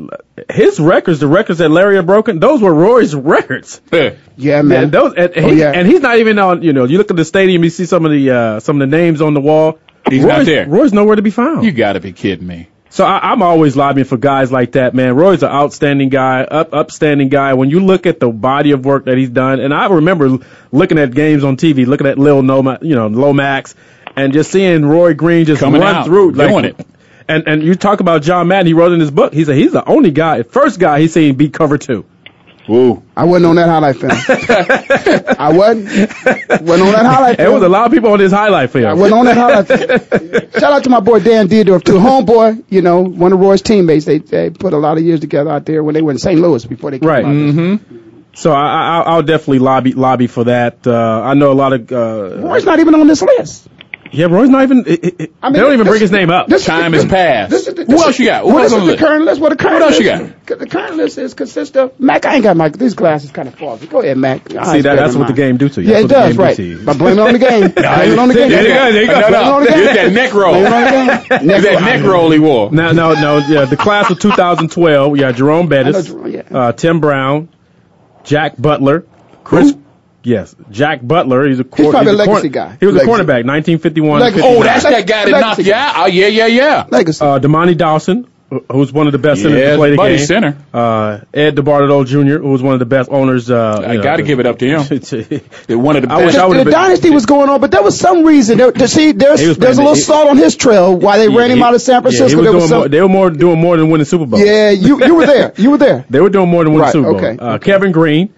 his 0.50 0.80
records, 0.80 1.20
the 1.20 1.28
records 1.28 1.60
that 1.60 1.70
Larry 1.70 1.96
had 1.98 2.08
broken, 2.08 2.40
those 2.40 2.60
were 2.62 2.74
Roy's 2.74 3.14
records. 3.36 3.80
Yeah. 3.92 4.16
yeah, 4.36 4.60
And 4.62 4.70
man. 4.70 4.90
those, 4.90 5.14
and, 5.16 5.32
Oh, 5.36 5.48
he, 5.50 5.60
yeah. 5.60 5.74
and 5.76 5.88
he's 5.88 6.00
not 6.02 6.18
even 6.18 6.40
on. 6.40 6.64
You 6.64 6.74
know, 6.74 6.86
you 6.86 6.98
look 6.98 7.12
at 7.12 7.18
the 7.18 7.26
stadium, 7.26 7.64
you 7.64 7.70
see 7.70 7.86
some 7.86 8.06
of 8.06 8.12
the 8.12 8.32
uh, 8.32 8.60
some 8.62 8.82
of 8.82 8.90
the 8.90 8.98
names 8.98 9.22
on 9.22 9.34
the 9.36 9.42
wall. 9.42 9.78
He's 10.10 10.24
Roy's, 10.24 10.38
not 10.38 10.46
there. 10.46 10.68
Roy's 10.68 10.94
nowhere 10.94 11.18
to 11.18 11.22
be 11.22 11.30
found. 11.32 11.66
You 11.66 11.72
got 11.72 11.94
to 11.94 12.00
be 12.00 12.14
kidding 12.14 12.48
me. 12.48 12.68
So 12.96 13.04
I, 13.04 13.32
I'm 13.34 13.42
always 13.42 13.76
lobbying 13.76 14.06
for 14.06 14.16
guys 14.16 14.54
like 14.54 14.72
that, 14.72 14.96
man. 14.96 15.18
Roy's 15.18 15.44
an 15.44 15.50
outstanding 15.50 16.08
guy, 16.08 16.44
up, 16.44 16.74
upstanding 16.74 17.28
guy. 17.28 17.54
When 17.54 17.70
you 17.70 17.82
look 17.82 18.06
at 18.06 18.22
the 18.22 18.30
body 18.30 18.72
of 18.72 18.86
work 18.86 19.04
that 19.04 19.18
he's 19.18 19.28
done, 19.28 19.60
and 19.60 19.74
I 19.74 19.88
remember 19.88 20.38
looking 20.72 20.98
at 20.98 21.14
games 21.14 21.44
on 21.44 21.58
TV, 21.58 21.86
looking 21.86 22.08
at 22.08 22.18
Lil 22.18 22.42
Noma, 22.42 22.80
you 22.82 22.96
know, 22.96 23.08
Lomax, 23.08 23.76
and 24.16 24.32
just 24.32 24.50
seeing 24.50 24.86
Roy 24.86 25.14
Green 25.14 25.46
just 25.46 25.60
Coming 25.60 25.82
run 25.82 25.94
out, 25.94 26.06
through, 26.06 26.36
doing 26.36 26.64
it. 26.64 26.88
And 27.28 27.46
and 27.50 27.64
you 27.64 27.76
talk 27.76 28.00
about 28.00 28.22
John 28.22 28.48
Madden, 28.48 28.68
he 28.68 28.74
wrote 28.74 28.94
in 28.94 29.02
his 29.02 29.12
book. 29.12 29.34
He 29.34 29.44
said 29.44 29.58
he's 29.58 29.74
the 29.74 29.84
only 29.86 30.12
guy, 30.12 30.44
first 30.44 30.80
guy 30.80 31.02
he's 31.02 31.12
seen 31.12 31.36
beat 31.36 31.52
cover 31.54 31.78
two. 31.78 32.06
Woo. 32.68 33.04
I 33.16 33.26
wasn't 33.26 33.46
on 33.46 33.56
that 33.58 33.70
highlight 33.70 33.96
film. 33.96 34.12
I 35.40 35.54
wasn't. 35.56 35.86
Wasn't 36.62 36.88
on 36.88 36.94
that 36.94 37.06
highlight 37.06 37.38
film. 37.38 37.46
There 37.46 37.52
was 37.52 37.64
a 37.64 37.70
lot 37.70 37.86
of 37.86 37.92
people 37.92 38.12
on 38.12 38.18
this 38.20 38.32
highlight 38.32 38.70
I 38.70 38.72
film. 38.72 39.00
wasn't 39.00 39.20
on 39.20 39.26
that 39.26 39.38
highlight 39.38 39.68
film. 39.68 40.52
Shout 40.60 40.74
out 40.74 40.84
to 40.84 40.90
my 40.90 41.00
boy 41.00 41.20
Dan 41.20 41.48
Dierdorf, 41.48 41.84
too. 41.84 41.94
Homeboy, 42.00 42.64
you 42.70 42.82
know, 42.82 43.02
one 43.04 43.34
of 43.34 43.40
Roy's 43.40 43.62
teammates. 43.62 44.06
They 44.06 44.18
they 44.18 44.50
put 44.50 44.74
a 44.74 44.78
lot 44.78 44.98
of 44.98 45.04
years 45.04 45.20
together 45.20 45.52
out 45.52 45.66
there 45.66 45.84
when 45.84 45.94
they 45.94 46.02
were 46.02 46.12
in 46.12 46.18
St. 46.18 46.40
Louis 46.40 46.66
before 46.66 46.92
they 46.92 47.00
came 47.00 47.08
Right. 47.10 47.26
Mm-hmm. 47.26 47.98
So 48.34 48.52
I, 48.52 48.64
I, 48.64 49.02
I'll 49.06 49.24
definitely 49.24 49.60
lobby 49.60 49.94
lobby 49.94 50.28
for 50.28 50.46
that. 50.46 50.86
Uh, 50.86 51.22
I 51.24 51.36
know 51.36 51.52
a 51.52 51.54
lot 51.54 51.72
of. 51.74 51.92
Uh, 51.92 52.42
Roy's 52.46 52.66
not 52.66 52.80
even 52.80 52.96
on 52.96 53.08
this 53.08 53.22
list. 53.22 53.68
Yeah, 54.16 54.26
Roy's 54.28 54.50
not 54.50 54.64
even. 54.64 54.84
It, 54.88 55.04
it, 55.22 55.34
I 55.42 55.48
mean, 55.48 55.54
they 55.54 55.60
don't 55.60 55.74
even 55.74 55.86
this- 55.86 55.92
bring 55.92 56.02
his 56.02 56.12
name 56.12 56.30
up. 56.30 56.48
this 56.48 56.66
Time 56.66 56.92
the- 56.92 56.98
has 57.00 57.06
passed. 57.06 57.52
This 57.52 57.68
is 57.68 57.74
the, 57.76 57.86
Who 57.86 57.94
else 58.02 58.18
you 58.20 58.26
got? 58.26 58.44
Who 58.44 58.54
well, 58.54 58.64
else 58.64 58.74
on 58.74 58.80
the 58.80 58.86
the 58.86 58.92
list? 58.94 59.04
current 59.04 59.26
list. 59.26 59.42
What 59.42 59.50
the 59.50 59.56
current 59.56 59.74
What 59.76 59.82
else 59.84 60.00
list, 60.00 60.20
you 60.22 60.30
got? 60.48 60.60
The 60.60 60.68
current 60.68 60.96
list 60.98 61.18
is 61.18 61.34
consists 61.34 61.76
of 61.78 62.00
Mac. 62.00 62.26
I 62.26 62.36
ain't 62.36 62.44
got 62.44 62.58
my 62.58 62.70
these 62.70 62.94
glasses 62.94 63.32
kind 63.32 63.48
of 63.48 63.56
foggy. 63.56 63.88
Go 63.88 64.02
ahead, 64.02 64.18
Mac. 64.18 64.52
Your 64.52 64.64
See 64.66 64.82
that? 64.82 64.96
That's 64.96 65.14
than 65.14 65.20
what 65.22 65.28
the 65.28 65.34
game 65.34 65.58
do 65.58 65.70
to 65.70 65.82
you. 65.82 65.90
Yeah, 65.92 66.02
That's 66.02 66.04
it 66.04 66.08
what 66.16 66.20
the 66.22 66.28
does. 66.28 66.36
do 66.36 66.42
Right. 66.44 66.56
to 66.56 66.64
you. 66.64 66.78
But 66.86 66.98
blame 66.98 67.20
it 67.20 67.22
on 67.22 67.34
the 67.34 67.40
game. 67.40 67.60
blame 67.72 68.12
it 68.14 68.20
on 68.20 68.28
the 68.28 68.34
game. 68.34 68.50
There 68.50 68.62
you 68.64 68.74
go, 68.74 68.92
there 68.92 69.02
you 69.04 69.08
go. 69.08 69.20
No, 69.20 69.28
Blame 69.30 69.34
it 69.34 69.46
on 69.46 69.64
no. 69.64 69.66
the 69.66 69.72
game. 69.72 69.84
It's 69.86 69.96
that 69.96 70.12
neck 70.14 70.34
roll. 70.34 70.54
Blame 70.54 70.64
the 70.64 71.26
game. 71.40 71.50
It's 71.50 71.64
that 71.66 71.82
neck 71.82 72.04
roll 72.04 72.32
he 72.32 72.40
wore. 72.40 72.72
No, 72.72 72.92
no, 72.92 73.14
no. 73.14 73.38
Yeah, 73.48 73.66
the 73.66 73.78
class 73.78 74.10
of 74.10 74.20
2012. 74.20 75.12
We 75.12 75.20
got 75.20 75.36
Jerome 75.36 75.68
Bettis, 75.68 75.96
I 75.96 76.00
know 76.00 76.06
Jerome, 76.30 76.32
yeah. 76.32 76.58
uh, 76.58 76.72
Tim 76.72 77.00
Brown, 77.00 77.50
Jack 78.24 78.60
Butler, 78.60 79.06
Chris. 79.44 79.75
Who? 80.26 80.30
Yes, 80.32 80.56
Jack 80.72 81.00
Butler. 81.02 81.48
He's 81.48 81.60
a 81.60 81.64
cor- 81.64 81.92
probably 81.92 82.12
he's 82.12 82.20
a 82.20 82.24
legacy 82.26 82.50
guy. 82.50 82.78
He 82.80 82.86
was 82.86 82.96
Legacy. 82.96 83.12
a 83.12 83.14
cornerback, 83.14 83.46
1951. 83.46 84.20
Legacy. 84.20 84.42
Oh, 84.46 84.64
that's 84.64 84.84
that 84.84 85.08
guy 85.08 85.26
that 85.26 85.32
Legacy 85.32 85.42
knocked 85.42 85.68
you 85.68 85.74
out. 85.74 85.94
Oh, 85.98 86.06
yeah, 86.08 86.28
yeah, 86.28 86.48
yeah. 86.48 86.86
Legacy. 86.90 87.24
uh, 87.24 87.40
Dermontti 87.40 87.78
Dawson, 87.78 88.28
who- 88.50 88.64
who's 88.72 88.92
one 88.94 89.08
of 89.08 89.12
the 89.12 89.18
best 89.20 89.42
centers 89.42 89.60
to 89.72 89.76
play 89.78 89.92
the 89.92 89.98
buddy 89.98 90.18
game. 90.18 90.26
center. 90.26 90.56
Uh, 90.74 91.20
Ed 91.34 91.56
DeBartolo 91.56 92.06
Jr., 92.06 92.38
who 92.42 92.50
was 92.50 92.62
one 92.62 92.74
of 92.74 92.80
the 92.80 92.86
best 92.86 93.10
owners. 93.12 93.50
Uh, 93.50 93.84
I 93.86 93.98
got 93.98 94.18
to 94.18 94.24
give 94.24 94.40
it 94.40 94.46
up 94.46 94.60
to 94.60 94.68
him. 94.68 94.82
him. 94.84 95.42
They're 95.68 95.78
one 95.80 95.96
of 95.96 96.04
the 96.04 96.12
I 96.12 96.18
wish 96.26 96.34
best. 96.36 96.38
I 96.40 96.48
the, 96.50 96.54
the 96.60 96.64
been- 96.66 96.74
dynasty 96.74 97.10
was 97.10 97.26
going 97.26 97.50
on, 97.50 97.60
but 97.62 97.72
there 97.72 97.82
was 97.84 98.00
some 98.00 98.24
reason. 98.24 98.58
There, 98.58 98.72
to 98.72 98.88
see, 98.88 99.12
there's 99.14 99.40
He 99.40 99.48
was 99.48 99.58
there's 99.58 99.78
a 99.78 99.82
little 99.82 99.96
he- 99.96 100.02
salt 100.02 100.30
on 100.30 100.38
his 100.38 100.56
trail 100.56 100.96
why 100.96 101.18
they 101.18 101.28
ran 101.30 101.50
him 101.52 101.58
he- 101.58 101.64
out 101.64 101.74
of 101.74 101.82
San 101.82 101.96
yeah, 101.96 102.02
Francisco. 102.02 102.38
was 102.38 102.44
there 102.46 102.54
was 102.54 102.70
some, 102.70 102.78
more, 102.80 102.88
they 102.90 103.02
were 103.02 103.10
more 103.10 103.30
doing 103.32 103.60
more 103.60 103.78
than 103.78 103.90
winning 103.90 104.06
Super 104.06 104.26
Bowl. 104.26 104.40
yeah, 104.40 104.70
you 104.72 105.04
you 105.06 105.16
were 105.16 105.26
there. 105.26 105.54
You 105.58 105.72
were 105.72 105.78
there. 105.78 106.06
They 106.10 106.20
were 106.22 106.30
doing 106.30 106.50
more 106.50 106.64
than 106.64 106.74
winning 106.74 106.84
Right, 106.86 106.94
Super 106.94 107.12
Bowl. 107.14 107.18
okay, 107.18 107.38
Uh, 107.40 107.54
okay. 107.56 107.66
Kevin 107.66 107.92
Greene, 107.92 108.30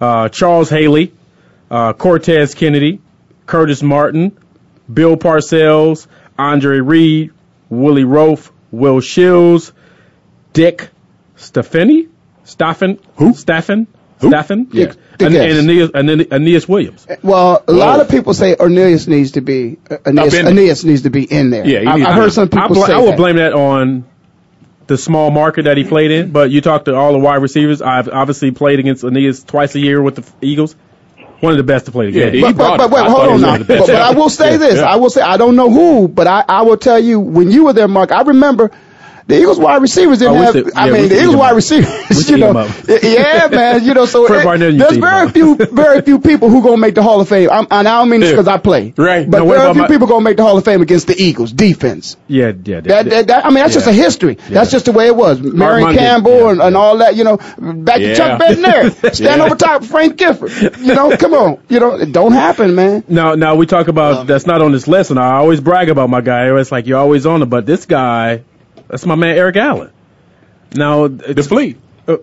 uh, 0.00 0.28
Charles 0.28 0.70
Haley, 0.70 1.12
uh, 1.70 1.92
Cortez 1.92 2.54
Kennedy, 2.54 3.00
Curtis 3.46 3.82
Martin, 3.82 4.36
Bill 4.92 5.16
Parcells, 5.16 6.06
Andre 6.38 6.78
Reed, 6.80 7.32
Willie 7.68 8.04
Roaf, 8.04 8.50
Will 8.70 9.00
Shields, 9.00 9.72
Dick 10.52 10.90
Stefani, 11.36 12.08
Staffen, 12.44 13.00
who? 13.16 13.32
Staffen, 13.32 13.86
Staffen, 14.20 14.70
Dick- 14.70 14.96
Dick 15.18 15.28
and, 15.28 15.34
S. 15.34 15.58
and 15.58 15.70
Aeneas, 15.70 15.90
and 15.94 16.32
Aeneas 16.32 16.68
Williams. 16.68 17.06
Well, 17.22 17.64
a 17.66 17.72
lot 17.72 18.00
of 18.00 18.08
people 18.08 18.34
say 18.34 18.54
Ornelas 18.54 19.08
needs 19.08 19.32
to 19.32 19.40
be 19.40 19.78
uh, 19.90 19.96
Aeneas. 20.06 20.34
Aeneas 20.34 20.84
needs 20.84 21.02
to 21.02 21.10
be 21.10 21.24
in 21.24 21.50
there. 21.50 21.66
Yeah, 21.66 21.80
he 21.80 21.86
I, 21.86 21.96
needs 21.96 22.08
I 22.08 22.12
heard 22.12 22.24
be. 22.26 22.30
some 22.30 22.44
I, 22.52 22.60
people 22.62 22.76
bl- 22.76 22.82
say 22.86 22.92
I 22.92 22.98
would 23.00 23.12
that. 23.12 23.16
blame 23.16 23.36
that 23.36 23.52
on 23.54 24.04
the 24.86 24.96
small 24.98 25.30
market 25.30 25.64
that 25.64 25.76
he 25.76 25.84
played 25.84 26.10
in. 26.10 26.30
But 26.32 26.50
you 26.50 26.60
talk 26.60 26.84
to 26.84 26.94
all 26.94 27.12
the 27.12 27.18
wide 27.18 27.42
receivers. 27.42 27.82
I've 27.82 28.08
obviously 28.08 28.50
played 28.52 28.78
against 28.78 29.04
Aeneas 29.04 29.42
twice 29.44 29.74
a 29.74 29.80
year 29.80 30.00
with 30.02 30.16
the 30.16 30.46
Eagles. 30.46 30.76
One 31.40 31.52
of 31.52 31.58
the 31.58 31.64
best 31.64 31.86
to 31.86 31.92
play 31.92 32.10
the 32.10 32.12
Yeah, 32.12 32.30
game. 32.30 32.34
he 32.34 32.40
But, 32.40 32.56
but, 32.56 32.76
but 32.78 32.90
wait, 32.90 33.06
hold 33.06 33.28
on 33.28 33.40
now. 33.40 33.52
one 33.52 33.62
of 33.62 33.66
But, 33.66 33.68
the 33.68 33.74
best. 33.74 33.86
but 33.86 34.02
I 34.02 34.12
will 34.12 34.30
say 34.30 34.52
Yeah, 34.52 34.58
this. 34.58 34.74
yeah. 34.76 34.86
I 34.86 34.96
will 34.96 35.10
say 35.10 35.22
I 35.22 35.36
don't 35.36 35.56
know 35.56 35.70
who, 35.70 36.08
but 36.08 36.26
I, 36.26 36.44
I 36.48 36.62
will 36.62 36.76
tell 36.78 36.98
you 36.98 37.20
when 37.20 37.50
you 37.50 37.64
were 37.66 37.72
there, 37.74 37.88
Mark. 37.88 38.12
I 38.12 38.22
remember 38.22 38.70
The 39.28 39.40
Eagles 39.40 39.58
wide 39.58 39.82
receivers 39.82 40.20
didn't 40.20 40.34
Oh, 40.36 40.42
have. 40.42 40.52
should- 40.54 40.76
I 40.76 40.86
yeah, 40.86 40.92
we 40.92 40.98
mean, 40.98 41.02
should 41.02 41.10
the 41.10 41.14
eat 41.16 41.20
Eagles 41.22 41.34
'em 41.34 41.38
wide 41.40 41.54
receivers. 41.56 42.30
You 42.30 42.36
know, 42.36 42.68
yeah, 43.02 43.48
man. 43.50 43.84
You 43.84 43.92
know, 43.94 44.06
so 44.06 44.24
it- 44.32 44.44
Barnett 44.44 44.72
used 44.74 44.88
to 44.88 44.94
there's 44.94 44.98
very 44.98 45.28
few, 45.30 45.56
very 45.56 46.00
few 46.02 46.20
people 46.20 46.48
who 46.48 46.62
gonna 46.62 46.76
make 46.76 46.94
the 46.94 47.02
Hall 47.02 47.20
of 47.20 47.28
Fame. 47.28 47.50
I'm, 47.50 47.66
and 47.70 47.88
I 47.88 47.98
don't 47.98 48.08
mean 48.08 48.20
this 48.20 48.30
Yeah. 48.30 48.36
because 48.36 48.46
I 48.48 48.58
play, 48.58 48.94
Right. 48.96 49.28
But 49.28 49.38
Now, 49.38 49.44
what 49.46 49.58
very 49.58 49.72
few 49.72 49.82
my- 49.82 49.88
people 49.88 50.06
gonna 50.06 50.20
make 50.20 50.36
the 50.36 50.44
Hall 50.44 50.56
of 50.56 50.64
Fame 50.64 50.80
against 50.80 51.08
the 51.08 51.20
Eagles 51.20 51.50
defense. 51.50 52.16
Yeah, 52.28 52.52
yeah. 52.64 52.80
That, 52.80 53.10
that, 53.10 53.26
that, 53.26 53.44
I 53.44 53.48
mean, 53.48 53.56
that's 53.56 53.74
just 53.74 53.88
a 53.88 53.92
history. 53.92 54.38
That's 54.48 54.70
just 54.70 54.84
the 54.84 54.92
way 54.92 55.06
it 55.06 55.16
was. 55.16 55.40
Mary 55.40 55.82
Monday, 55.82 55.98
Campbell 55.98 56.30
yeah, 56.38 56.50
and, 56.50 56.60
and 56.62 56.76
all 56.76 56.98
that, 56.98 57.16
you 57.16 57.24
know, 57.24 57.36
back 57.58 57.98
Yeah. 58.00 58.08
to 58.10 58.14
Chuck 58.14 58.40
Bednarik, 58.40 59.14
stand 59.14 59.42
over 59.42 59.56
top 59.56 59.82
of 59.82 59.88
Frank 59.88 60.16
Gifford. 60.18 60.52
You 60.78 60.94
know, 60.94 61.16
come 61.16 61.34
on. 61.34 61.58
You 61.68 61.80
know, 61.80 61.94
it 61.96 62.12
don't 62.12 62.32
happen, 62.32 62.76
man. 62.76 63.02
Now, 63.08 63.34
now 63.34 63.56
we 63.56 63.66
talk 63.66 63.88
about 63.88 64.18
um, 64.18 64.26
that's 64.28 64.46
not 64.46 64.62
on 64.62 64.70
this 64.70 64.86
list, 64.86 65.10
and 65.10 65.18
I 65.18 65.32
always 65.34 65.60
brag 65.60 65.88
about 65.88 66.10
my 66.10 66.20
guy. 66.20 66.56
It's 66.56 66.70
like 66.70 66.86
you're 66.86 66.98
always 66.98 67.26
on 67.26 67.42
it, 67.42 67.46
but 67.46 67.66
this 67.66 67.86
guy, 67.86 68.42
that's 68.88 69.06
my 69.06 69.14
man 69.14 69.36
Eric 69.36 69.56
Allen. 69.56 69.92
Now, 70.74 71.08
The 71.08 71.42
fleet. 71.42 71.78
Uh, 72.06 72.18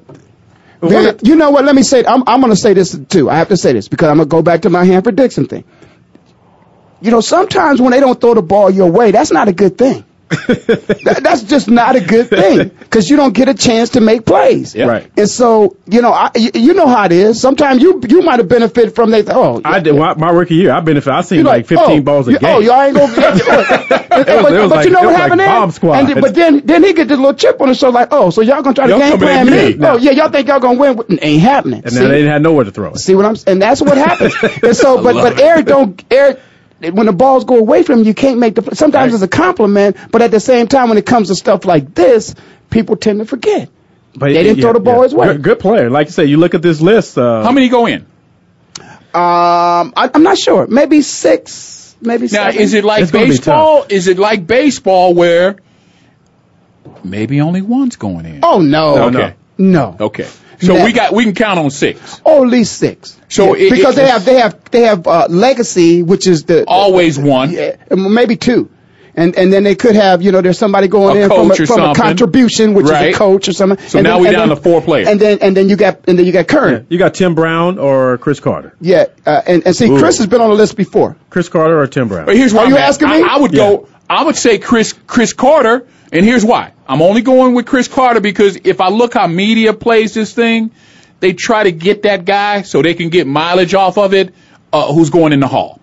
man, 0.82 1.18
you 1.24 1.36
know 1.36 1.50
what? 1.52 1.66
Let 1.66 1.76
me 1.76 1.84
say, 1.84 2.06
I'm, 2.06 2.24
I'm 2.28 2.40
going 2.42 2.52
to 2.52 2.60
say 2.60 2.74
this 2.74 2.98
too. 3.10 3.30
I 3.30 3.36
have 3.36 3.50
to 3.50 3.58
say 3.58 3.74
this 3.74 3.88
because 3.88 4.10
I'm 4.10 4.18
going 4.18 4.30
to 4.30 4.32
go 4.32 4.42
back 4.42 4.62
to 4.64 4.70
my 4.70 4.84
Hanford 4.84 5.16
Dixon 5.16 5.48
thing. 5.48 5.64
You 7.02 7.12
know, 7.12 7.22
sometimes 7.22 7.82
when 7.82 7.92
they 7.92 8.00
don't 8.00 8.20
throw 8.20 8.34
the 8.34 8.42
ball 8.42 8.70
your 8.70 8.90
way, 8.92 9.12
that's 9.12 9.32
not 9.32 9.48
a 9.48 9.54
good 9.54 9.78
thing. 9.78 10.06
That- 11.04 11.22
that's 11.24 11.44
just 11.44 11.68
not 11.70 11.96
a 11.96 12.02
good 12.02 12.30
thing 12.30 12.70
because 12.70 13.10
you 13.10 13.18
don't 13.18 13.34
get 13.34 13.50
a 13.50 13.54
chance 13.54 13.92
to 13.92 14.02
make 14.02 14.26
plays. 14.26 14.74
Yeah. 14.76 14.86
Right. 14.86 15.12
And 15.18 15.30
so, 15.30 15.78
you 15.88 16.02
know, 16.02 16.12
I, 16.12 16.32
you, 16.36 16.52
you 16.54 16.74
know 16.74 16.88
how 16.88 17.06
it 17.06 17.12
is. 17.12 17.40
Sometimes 17.42 17.82
you 17.82 18.02
you 18.08 18.22
might 18.22 18.40
have 18.40 18.48
benefited 18.48 18.96
from 18.96 19.12
they. 19.12 19.24
Oh, 19.28 19.62
I 19.66 19.80
did 19.80 19.96
my, 19.96 20.14
my 20.16 20.30
rookie 20.32 20.56
year. 20.56 20.72
I 20.72 20.80
benefited. 20.80 21.14
I 21.14 21.22
seen 21.22 21.40
you 21.40 21.44
like 21.44 21.66
15 21.68 22.00
oh, 22.00 22.02
balls 22.02 22.28
a 22.28 22.32
you- 22.32 22.38
oh, 22.38 22.40
game. 22.40 22.56
Oh, 22.56 22.60
y'all 22.60 22.82
ain't 22.82 22.96
gonna. 22.96 23.16
but, 23.16 23.90
but, 24.10 24.28
it 24.28 24.44
was 24.44 24.70
but 24.70 24.70
like- 24.70 24.86
you 24.86 24.92
know 24.92 25.04
what 25.04 25.16
happened 25.16 25.40
like 25.40 25.48
then? 25.48 25.72
squad. 25.72 26.00
And 26.00 26.08
then- 26.10 26.22
but 26.22 26.36
then 26.36 26.62
then 26.66 26.84
he 26.84 26.94
get 26.94 27.08
this 27.08 27.18
little 27.18 27.34
chip 27.34 27.60
on 27.62 27.68
the 27.70 27.76
shoulder, 27.76 27.96
like, 27.96 28.10
oh, 28.12 28.30
so 28.30 28.42
y'all 28.42 28.62
gonna 28.62 28.76
try 28.76 28.88
to 28.88 28.98
game 28.98 29.18
plan 29.18 29.46
me. 29.46 29.76
me? 29.76 29.86
Oh 29.86 29.98
yeah, 29.98 30.12
y'all 30.12 30.30
think 30.30 30.48
y'all 30.48 30.60
gonna 30.60 30.80
win? 30.80 30.98
with- 30.98 31.12
Ain't 31.24 31.42
happening. 31.42 31.82
and 31.84 31.92
See? 31.92 32.00
then 32.00 32.10
they 32.10 32.18
didn't 32.18 32.32
have 32.32 32.42
nowhere 32.42 32.66
to 32.66 32.72
throw 32.72 32.92
it. 32.92 33.00
See 33.00 33.16
what 33.16 33.26
I'm 33.26 33.36
saying 33.36 33.54
and 33.54 33.62
that's 33.62 33.82
what 33.82 33.98
happens. 33.98 34.34
and 34.64 34.76
so, 34.76 35.02
but 35.04 35.14
but. 35.14 35.40
Eric 35.40 35.66
don't 35.66 36.04
Eric. 36.12 36.40
When 36.92 37.06
the 37.06 37.14
balls 37.14 37.46
go 37.46 37.58
away 37.58 37.84
from 37.84 38.00
him, 38.00 38.06
you 38.06 38.14
can't 38.14 38.40
make 38.40 38.56
the. 38.56 38.62
play. 38.62 38.74
Sometimes 38.76 39.12
Right. 39.14 39.24
it's 39.24 39.24
a 39.24 39.38
compliment, 39.38 39.98
but 40.12 40.22
at 40.22 40.32
the 40.32 40.40
same 40.40 40.68
time, 40.68 40.90
when 40.90 40.98
it 40.98 41.06
comes 41.06 41.30
to 41.30 41.36
stuff 41.36 41.66
like 41.66 41.94
this, 41.96 42.36
people 42.70 42.96
tend 42.98 43.20
to 43.20 43.26
forget. 43.26 43.70
But 44.16 44.28
They 44.34 44.44
didn't 44.44 44.62
throw 44.62 44.74
the 44.74 44.80
ball 44.80 45.02
his 45.04 45.14
way. 45.14 45.28
Good, 45.28 45.42
good 45.42 45.60
player. 45.60 45.90
Like 45.90 46.08
you 46.08 46.12
say, 46.14 46.26
you 46.26 46.38
look 46.38 46.54
at 46.54 46.62
this 46.62 46.82
list. 46.82 47.18
Uh, 47.18 47.44
How 47.44 47.52
many 47.52 47.70
go 47.70 47.86
in? 47.88 48.06
Um, 48.80 49.94
I, 49.96 50.10
I'm 50.14 50.24
not 50.24 50.38
sure. 50.38 50.68
Maybe 50.68 51.02
six. 51.02 51.96
Maybe 52.02 52.24
Now, 52.24 52.50
seven. 52.50 52.62
is 52.62 52.74
it 52.74 52.84
like 52.84 53.04
It's 53.04 53.12
baseball? 53.12 53.86
Is 53.90 54.08
it 54.08 54.18
like 54.20 54.46
baseball 54.46 55.14
where 55.14 55.56
maybe 57.04 57.40
only 57.42 57.62
one's 57.62 57.96
going 57.96 58.26
in? 58.26 58.40
Oh 58.44 58.60
no, 58.62 59.06
Okay. 59.08 59.36
no. 59.58 59.96
Okay. 60.00 60.28
So 60.62 60.76
Now- 60.78 60.86
we 60.86 60.92
got 60.94 61.14
we 61.14 61.24
can 61.24 61.34
count 61.34 61.60
on 61.60 61.70
six. 61.70 62.22
Oh, 62.26 62.44
at 62.44 62.50
least 62.50 62.78
six. 62.78 63.18
So 63.30 63.56
Yeah, 63.56 63.66
it- 63.68 63.72
because 63.72 63.94
it- 63.98 64.02
they 64.02 64.08
have 64.08 64.26
they 64.26 64.40
have 64.40 64.56
they 64.72 64.82
have 64.82 65.08
uh, 65.08 65.28
legacy, 65.30 66.04
which 66.04 66.28
is 66.28 66.44
the 66.44 66.64
Always 66.66 67.18
one. 67.20 67.52
yeah, 67.52 67.76
maybe 67.92 68.36
two. 68.36 68.70
And 69.16 69.36
and 69.38 69.54
then 69.54 69.64
they 69.64 69.76
could 69.76 69.96
have, 69.96 70.24
you 70.24 70.32
know, 70.32 70.42
there's 70.42 70.58
somebody 70.58 70.88
going 70.88 71.18
A 71.18 71.22
in 71.22 71.30
from 71.30 71.52
a, 71.52 71.56
from 71.56 71.82
a 71.92 71.94
contribution, 71.94 72.74
which 72.74 72.88
Right. 72.88 73.10
is 73.10 73.16
a 73.16 73.18
coach 73.20 73.48
or 73.48 73.54
something. 73.54 73.78
So 73.88 74.00
And 74.00 74.08
now 74.08 74.14
then- 74.16 74.22
we 74.22 74.28
and 74.30 74.38
down 74.38 74.48
then- 74.50 74.58
to 74.58 74.64
four 74.64 74.82
players. 74.82 75.08
And 75.08 75.20
then 75.20 75.38
and 75.42 75.56
then 75.56 75.70
you 75.70 75.76
got 75.76 76.00
and 76.08 76.18
then 76.18 76.26
you 76.26 76.32
got 76.32 76.52
yeah, 76.52 76.80
you 76.90 76.98
got 76.98 77.14
Tim 77.14 77.36
Brown 77.36 77.78
or 77.78 78.18
Cris 78.18 78.40
Carter. 78.40 78.74
Yeah, 78.82 79.06
uh, 79.26 79.42
and 79.46 79.62
and 79.68 79.76
see, 79.76 79.88
Ooh. 79.90 80.00
Chris 80.00 80.18
has 80.18 80.26
been 80.28 80.42
on 80.42 80.50
the 80.50 80.56
list 80.56 80.76
before. 80.76 81.16
Cris 81.30 81.48
Carter 81.48 81.80
or 81.80 81.86
Tim 81.86 82.08
Brown. 82.08 82.26
But 82.26 82.38
here's 82.38 82.54
why 82.56 82.64
Are 82.64 82.68
you 82.70 82.76
I'm 82.76 82.82
at. 82.82 82.90
asking 82.90 83.10
me? 83.10 83.22
I, 83.22 83.36
I 83.36 83.38
would 83.40 83.52
go. 83.52 83.88
I 84.10 84.24
would 84.24 84.36
say 84.36 84.58
Chris 84.58 84.94
Cris 85.06 85.34
Carter, 85.34 85.86
and 86.14 86.26
here's 86.26 86.46
why. 86.46 86.72
I'm 86.88 87.02
only 87.02 87.22
going 87.22 87.54
with 87.56 87.66
Cris 87.66 87.88
Carter 87.90 88.22
because 88.22 88.56
if 88.64 88.80
I 88.80 88.90
look 88.90 89.14
how 89.16 89.28
media 89.28 89.74
plays 89.74 90.14
this 90.14 90.34
thing, 90.34 90.72
they 91.20 91.34
try 91.34 91.64
to 91.64 91.72
get 91.72 92.04
that 92.04 92.24
guy 92.26 92.62
so 92.62 92.82
they 92.82 92.94
can 92.94 93.10
get 93.10 93.28
mileage 93.28 93.74
off 93.74 93.98
of 93.98 94.14
it. 94.14 94.34
Uh, 94.72 94.94
who's 94.94 95.10
going 95.10 95.34
in 95.34 95.40
the 95.40 95.48
hall? 95.48 95.80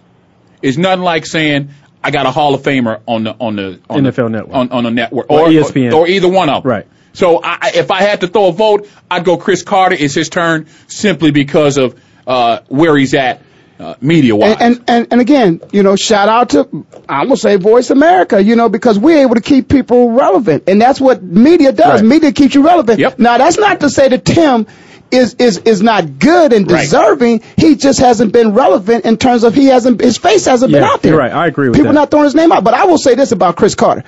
It's 0.62 0.76
nothing 0.76 1.02
like 1.02 1.26
saying 1.26 1.70
I 2.02 2.10
got 2.10 2.26
a 2.26 2.30
Hall 2.30 2.54
of 2.54 2.62
Famer 2.62 3.00
on 3.06 3.24
the 3.24 3.34
on 3.38 3.56
the 3.56 3.80
on 3.88 4.02
NFL 4.02 4.14
the, 4.14 4.28
Network. 4.30 4.56
on 4.56 4.72
on 4.72 4.84
the 4.84 4.90
network 4.90 5.26
Or 5.30 5.42
or, 5.42 5.48
ESPN. 5.48 5.92
or 5.92 6.08
either 6.08 6.28
one 6.28 6.48
of 6.48 6.62
them. 6.62 6.70
Right. 6.70 6.86
So 7.12 7.40
I- 7.42 7.72
if 7.74 7.90
I 7.90 8.02
had 8.02 8.20
to 8.22 8.28
throw 8.28 8.46
a 8.48 8.52
vote, 8.52 8.88
I'd 9.10 9.24
go 9.24 9.36
Cris 9.36 9.62
Carter. 9.62 9.96
It's 9.98 10.14
his 10.14 10.28
turn 10.28 10.66
simply 10.86 11.30
because 11.30 11.76
of 11.78 12.00
uh, 12.26 12.60
where 12.68 12.96
he's 12.96 13.14
at 13.14 13.42
uh, 13.80 13.94
media 14.00 14.36
wise. 14.36 14.56
And, 14.60 14.76
and 14.76 14.84
and 14.88 15.06
and 15.12 15.20
again, 15.20 15.60
you 15.72 15.82
know, 15.82 15.96
shout 15.96 16.28
out 16.28 16.50
to 16.50 16.68
I'm 17.08 17.26
gonna 17.26 17.36
say 17.36 17.56
Voice 17.56 17.90
America, 17.90 18.42
you 18.42 18.56
know, 18.56 18.68
because 18.68 18.98
we're 18.98 19.22
able 19.22 19.34
to 19.36 19.40
keep 19.40 19.68
people 19.68 20.12
relevant, 20.12 20.64
and 20.68 20.80
that's 20.80 21.00
what 21.00 21.22
media 21.22 21.72
does. 21.72 22.02
Right. 22.02 22.08
Media 22.08 22.32
keeps 22.32 22.54
you 22.54 22.64
relevant. 22.64 22.98
Yep. 23.00 23.18
Now, 23.18 23.38
that's 23.38 23.58
not 23.58 23.80
to 23.80 23.90
say 23.90 24.08
that 24.08 24.24
Tim 24.24 24.66
is 25.10 25.34
is 25.34 25.58
is 25.58 25.82
not 25.82 26.18
good 26.18 26.52
and 26.52 26.70
Right. 26.70 26.82
deserving. 26.82 27.42
He 27.56 27.74
just 27.76 27.98
hasn't 27.98 28.32
been 28.32 28.54
relevant 28.54 29.04
in 29.06 29.16
terms 29.16 29.42
of 29.44 29.54
he 29.54 29.66
hasn't 29.66 30.00
his 30.00 30.18
face 30.18 30.44
hasn't 30.44 30.70
been 30.72 30.84
out 30.84 31.02
there. 31.02 31.12
you're 31.12 31.20
right. 31.20 31.32
I 31.32 31.46
agree 31.48 31.68
with 31.68 31.76
people 31.76 31.92
that. 31.92 31.98
not 31.98 32.10
throwing 32.10 32.24
his 32.26 32.34
name 32.34 32.52
out. 32.52 32.62
But 32.64 32.74
I 32.74 32.84
will 32.84 32.98
say 32.98 33.14
this 33.16 33.32
about 33.32 33.56
Cris 33.56 33.74
Carter. 33.74 34.04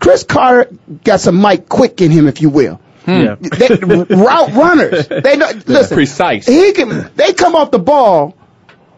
Cris 0.00 0.22
Carter 0.24 0.70
got 1.02 1.20
some 1.20 1.36
Mike 1.36 1.68
Quick 1.68 2.00
in 2.02 2.10
him, 2.10 2.28
if 2.28 2.42
you 2.42 2.50
will. 2.50 2.78
Yeah. 3.06 3.36
They, 3.38 3.68
route 4.10 4.52
runners. 4.52 5.08
They 5.08 5.36
know, 5.36 5.50
listen. 5.66 5.94
Precise. 5.96 6.46
He 6.46 6.72
can. 6.72 7.10
They 7.16 7.32
come 7.32 7.54
off 7.54 7.70
the 7.70 7.78
ball 7.78 8.36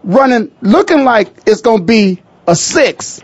running, 0.07 0.53
looking 0.63 1.05
like 1.05 1.29
it's 1.47 1.61
gonna 1.61 1.83
be 1.83 2.23
a 2.47 2.57
six, 2.57 3.21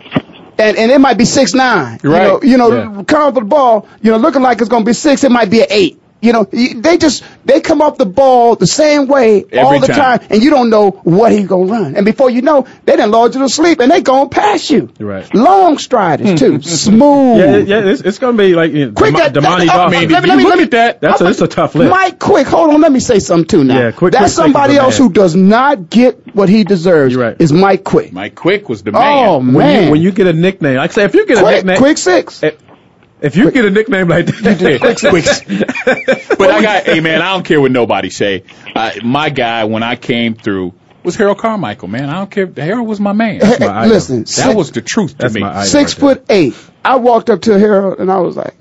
and 0.59 0.77
and 0.77 0.91
it 0.91 1.01
might 1.01 1.17
be 1.17 1.25
six 1.25 1.55
nine. 1.55 1.99
Right. 2.03 2.03
You 2.03 2.29
know, 2.29 2.43
you 2.43 2.57
know, 2.59 2.73
Yeah. 2.97 3.03
come 3.05 3.23
off 3.23 3.35
the 3.35 3.41
ball, 3.41 3.89
you 4.03 4.11
know, 4.11 4.19
looking 4.19 4.43
like 4.43 4.61
it's 4.61 4.69
gonna 4.69 4.85
be 4.85 4.93
six. 4.93 5.25
It 5.25 5.31
might 5.31 5.49
be 5.49 5.61
an 5.61 5.69
eight. 5.71 6.02
You 6.23 6.33
know, 6.33 6.45
they 6.45 6.99
just 6.99 7.25
they 7.45 7.61
come 7.61 7.83
off 7.83 7.99
the 7.99 8.07
ball 8.07 8.55
the 8.55 8.67
same 8.67 9.09
way 9.09 9.43
all 9.59 9.81
the 9.81 9.89
time. 9.89 10.21
time. 10.21 10.29
and 10.31 10.41
you 10.43 10.51
don't 10.51 10.71
know 10.71 10.91
what 11.03 11.33
he's 11.33 11.49
gonna 11.49 11.65
run. 11.71 11.97
And 11.97 12.05
before 12.07 12.31
you 12.31 12.43
know, 12.43 12.67
they 12.85 12.95
done 12.97 13.11
lulled 13.11 13.35
you 13.35 13.41
to 13.41 13.49
sleep, 13.49 13.81
and 13.81 13.91
they 13.91 14.03
gonna 14.03 14.29
pass 14.31 14.71
you. 14.71 14.89
Right. 15.01 15.27
Long 15.35 15.79
striders 15.79 16.39
too, 16.39 16.63
smooth. 16.93 17.39
Yeah, 17.39 17.57
yeah, 17.57 17.91
it's, 17.91 18.03
it's 18.03 18.19
going 18.19 18.37
to 18.37 18.43
be 18.43 18.55
like 18.55 18.71
you 18.73 18.87
know, 18.87 18.93
Quick, 18.93 19.15
Dema- 19.15 19.19
that- 19.19 19.35
Dermontti 19.35 19.67
that- 19.67 19.67
Dawson. 19.67 19.81
I 19.97 20.01
mean, 20.01 20.09
let 20.11 20.23
me- 20.23 20.29
if 20.29 20.29
let 20.29 20.37
me- 20.37 20.43
you 20.45 20.49
let 20.49 20.59
look 20.59 20.59
me- 20.59 20.63
at 20.65 20.71
that, 20.71 21.01
That's 21.01 21.21
a, 21.21 21.25
I'm- 21.25 21.31
it's 21.33 21.41
a 21.41 21.49
tough 21.49 21.75
list. 21.75 21.91
Mike 21.91 22.19
Quick, 22.21 22.47
hold 22.47 22.71
on, 22.73 22.81
let 22.81 22.93
me 22.93 23.01
say 23.01 23.19
something 23.19 23.49
too 23.49 23.65
now. 23.65 23.81
Yeah, 23.81 23.91
Quick- 23.91 24.13
That's 24.13 24.35
Quick 24.37 24.45
somebody 24.45 24.75
is 24.75 24.79
the 24.79 24.83
else 24.85 24.99
man. 25.01 25.09
who 25.09 25.13
does 25.15 25.35
not 25.35 25.91
get 25.91 26.35
what 26.37 26.49
he 26.49 26.63
deserves. 26.63 27.15
You're 27.15 27.23
right. 27.25 27.37
Is 27.41 27.53
Mike 27.53 27.83
Quick. 27.83 28.13
Mike 28.13 28.37
Quick 28.37 28.69
was 28.69 28.83
the 28.85 28.93
Oh 28.95 29.41
man. 29.41 29.55
when 29.55 29.67
man, 29.67 29.85
you 29.87 29.91
when 29.91 30.01
you 30.03 30.13
get 30.13 30.29
a 30.29 30.33
nickname, 30.33 30.77
like 30.77 30.91
I 30.91 30.95
say, 30.95 31.05
if 31.05 31.15
you 31.15 31.27
get 31.27 31.39
a 31.39 31.41
quick, 31.41 31.57
nickname, 31.57 31.77
quick 31.79 31.99
six. 31.99 32.43
if, 32.45 32.57
if 33.23 33.37
you 33.37 33.51
get 33.51 33.65
a 33.65 33.71
nickname 33.71 34.09
like 34.09 34.27
that, 34.27 36.27
But 36.39 36.51
I 36.51 36.63
got, 36.63 36.85
hey 36.85 37.01
man, 37.01 37.23
I 37.23 37.33
don't 37.35 37.45
care 37.45 37.61
what 37.61 37.73
nobody 37.73 38.11
say. 38.11 38.45
Uh, 38.75 38.93
my 39.05 39.31
guy, 39.31 39.65
when 39.65 39.83
I 39.83 39.97
came 39.97 40.35
through, 40.35 40.75
was 41.05 41.17
Harold 41.17 41.39
Carmichael. 41.39 41.89
Man, 41.89 42.09
I 42.09 42.15
don't 42.15 42.31
care. 42.31 42.47
Harold 42.47 42.87
was 42.87 43.01
my 43.01 43.13
man. 43.13 43.41
Hey, 43.41 43.57
my 43.61 43.81
idol. 43.81 43.95
listen, 43.95 44.21
That 44.21 44.29
six, 44.29 44.55
was 44.55 44.71
the 44.73 44.83
truth 44.83 45.13
to 45.13 45.17
That's 45.19 45.35
me. 45.35 45.41
my 45.41 45.65
six 45.65 45.95
right 45.95 46.01
there. 46.01 46.15
foot 46.17 46.27
eight. 46.31 46.55
I 46.85 46.97
walked 46.97 47.31
up 47.31 47.43
to 47.43 47.59
Harold 47.59 47.99
and 47.99 48.11
I 48.11 48.21
was 48.21 48.37
like, 48.37 48.55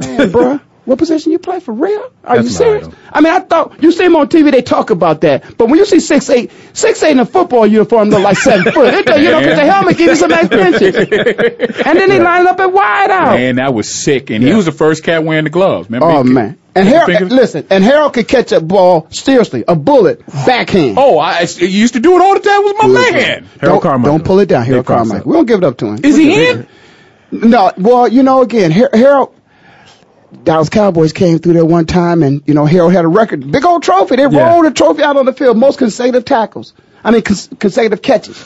"Man, 0.00 0.18
bruh, 0.32 0.60
what 0.86 0.98
position 0.98 1.32
you 1.32 1.38
play 1.38 1.60
for 1.60 1.72
real? 1.72 2.10
Are 2.24 2.36
That's 2.36 2.48
you 2.48 2.54
serious?" 2.54 2.88
I 3.12 3.20
mean, 3.20 3.32
I 3.32 3.40
thought 3.40 3.82
you 3.82 3.92
see 3.92 4.04
him 4.04 4.16
on 4.16 4.28
TV. 4.28 4.50
They 4.50 4.62
talk 4.62 4.90
about 4.90 5.20
that, 5.20 5.58
but 5.58 5.68
when 5.68 5.78
you 5.78 5.84
see 5.84 6.00
six 6.00 6.30
eight, 6.30 6.50
six 6.72 7.02
eight 7.02 7.12
in 7.12 7.18
a 7.18 7.26
football 7.26 7.66
uniform 7.66 8.08
look 8.08 8.22
like 8.22 8.38
seven 8.38 8.72
foot. 8.72 8.94
It, 8.94 9.06
you 9.20 9.30
know, 9.30 9.40
because 9.40 9.58
the 9.58 9.66
helmet 9.66 9.98
gives 9.98 10.10
you 10.12 10.16
some 10.16 10.32
extra 10.32 10.66
inches. 10.66 10.96
And 11.86 11.98
then 11.98 12.10
he 12.10 12.18
lined 12.18 12.48
up 12.48 12.58
at 12.58 12.72
wide 12.72 13.10
out. 13.10 13.34
Man, 13.36 13.56
that 13.56 13.74
was 13.74 13.88
sick. 13.92 14.30
And 14.30 14.42
he 14.42 14.54
was 14.54 14.64
the 14.64 14.72
first 14.72 15.04
cat 15.04 15.22
wearing 15.24 15.44
the 15.44 15.50
gloves. 15.50 15.88
Remember 15.88 16.06
Oh 16.06 16.22
he 16.22 16.32
man. 16.32 16.58
And 16.74 16.86
Harold, 16.86 17.32
listen, 17.32 17.66
and 17.70 17.82
Harold 17.82 18.12
could 18.12 18.28
catch 18.28 18.52
a 18.52 18.60
ball 18.60 19.06
seriously, 19.10 19.64
a 19.66 19.74
bullet, 19.74 20.26
backhand. 20.26 20.98
Oh, 20.98 21.18
I, 21.18 21.38
I 21.38 21.64
used 21.64 21.94
to 21.94 22.00
do 22.00 22.16
it 22.16 22.20
all 22.20 22.34
the 22.34 22.40
time. 22.40 22.62
Was 22.64 22.74
my 22.76 22.88
Good, 22.88 23.12
man. 23.14 23.22
Harold 23.22 23.48
Harold 23.60 23.82
Carmichael. 23.82 24.18
Don't 24.18 24.26
pull 24.26 24.40
it 24.40 24.46
down, 24.50 24.66
Harold 24.66 24.84
Big. 24.84 24.94
Carmichael. 24.94 25.30
We 25.30 25.36
don't 25.38 25.46
give 25.46 25.58
it 25.58 25.64
up 25.64 25.78
to 25.78 25.86
him. 25.86 26.00
Is 26.04 26.16
he 26.18 26.50
in? 26.50 26.68
No, 27.30 27.72
well, 27.78 28.08
you 28.08 28.22
know, 28.22 28.42
again, 28.42 28.70
Harold, 28.70 29.34
Dallas 30.44 30.68
Cowboys 30.68 31.12
came 31.12 31.38
through 31.38 31.54
there 31.54 31.64
one 31.64 31.86
time, 31.86 32.22
and 32.22 32.42
you 32.46 32.54
know, 32.54 32.66
Harold 32.66 32.92
had 32.92 33.04
a 33.04 33.08
record, 33.08 33.50
big 33.50 33.64
old 33.64 33.82
trophy. 33.82 34.16
They 34.16 34.26
Yeah. 34.28 34.52
rolled 34.52 34.66
a 34.66 34.70
trophy 34.70 35.02
out 35.02 35.16
on 35.16 35.24
the 35.26 35.32
field, 35.32 35.56
most 35.56 35.78
consecutive 35.78 36.24
tackles. 36.24 36.72
I 37.04 37.10
mean, 37.12 37.22
cons- 37.22 37.48
consecutive 37.58 38.02
catches. 38.02 38.44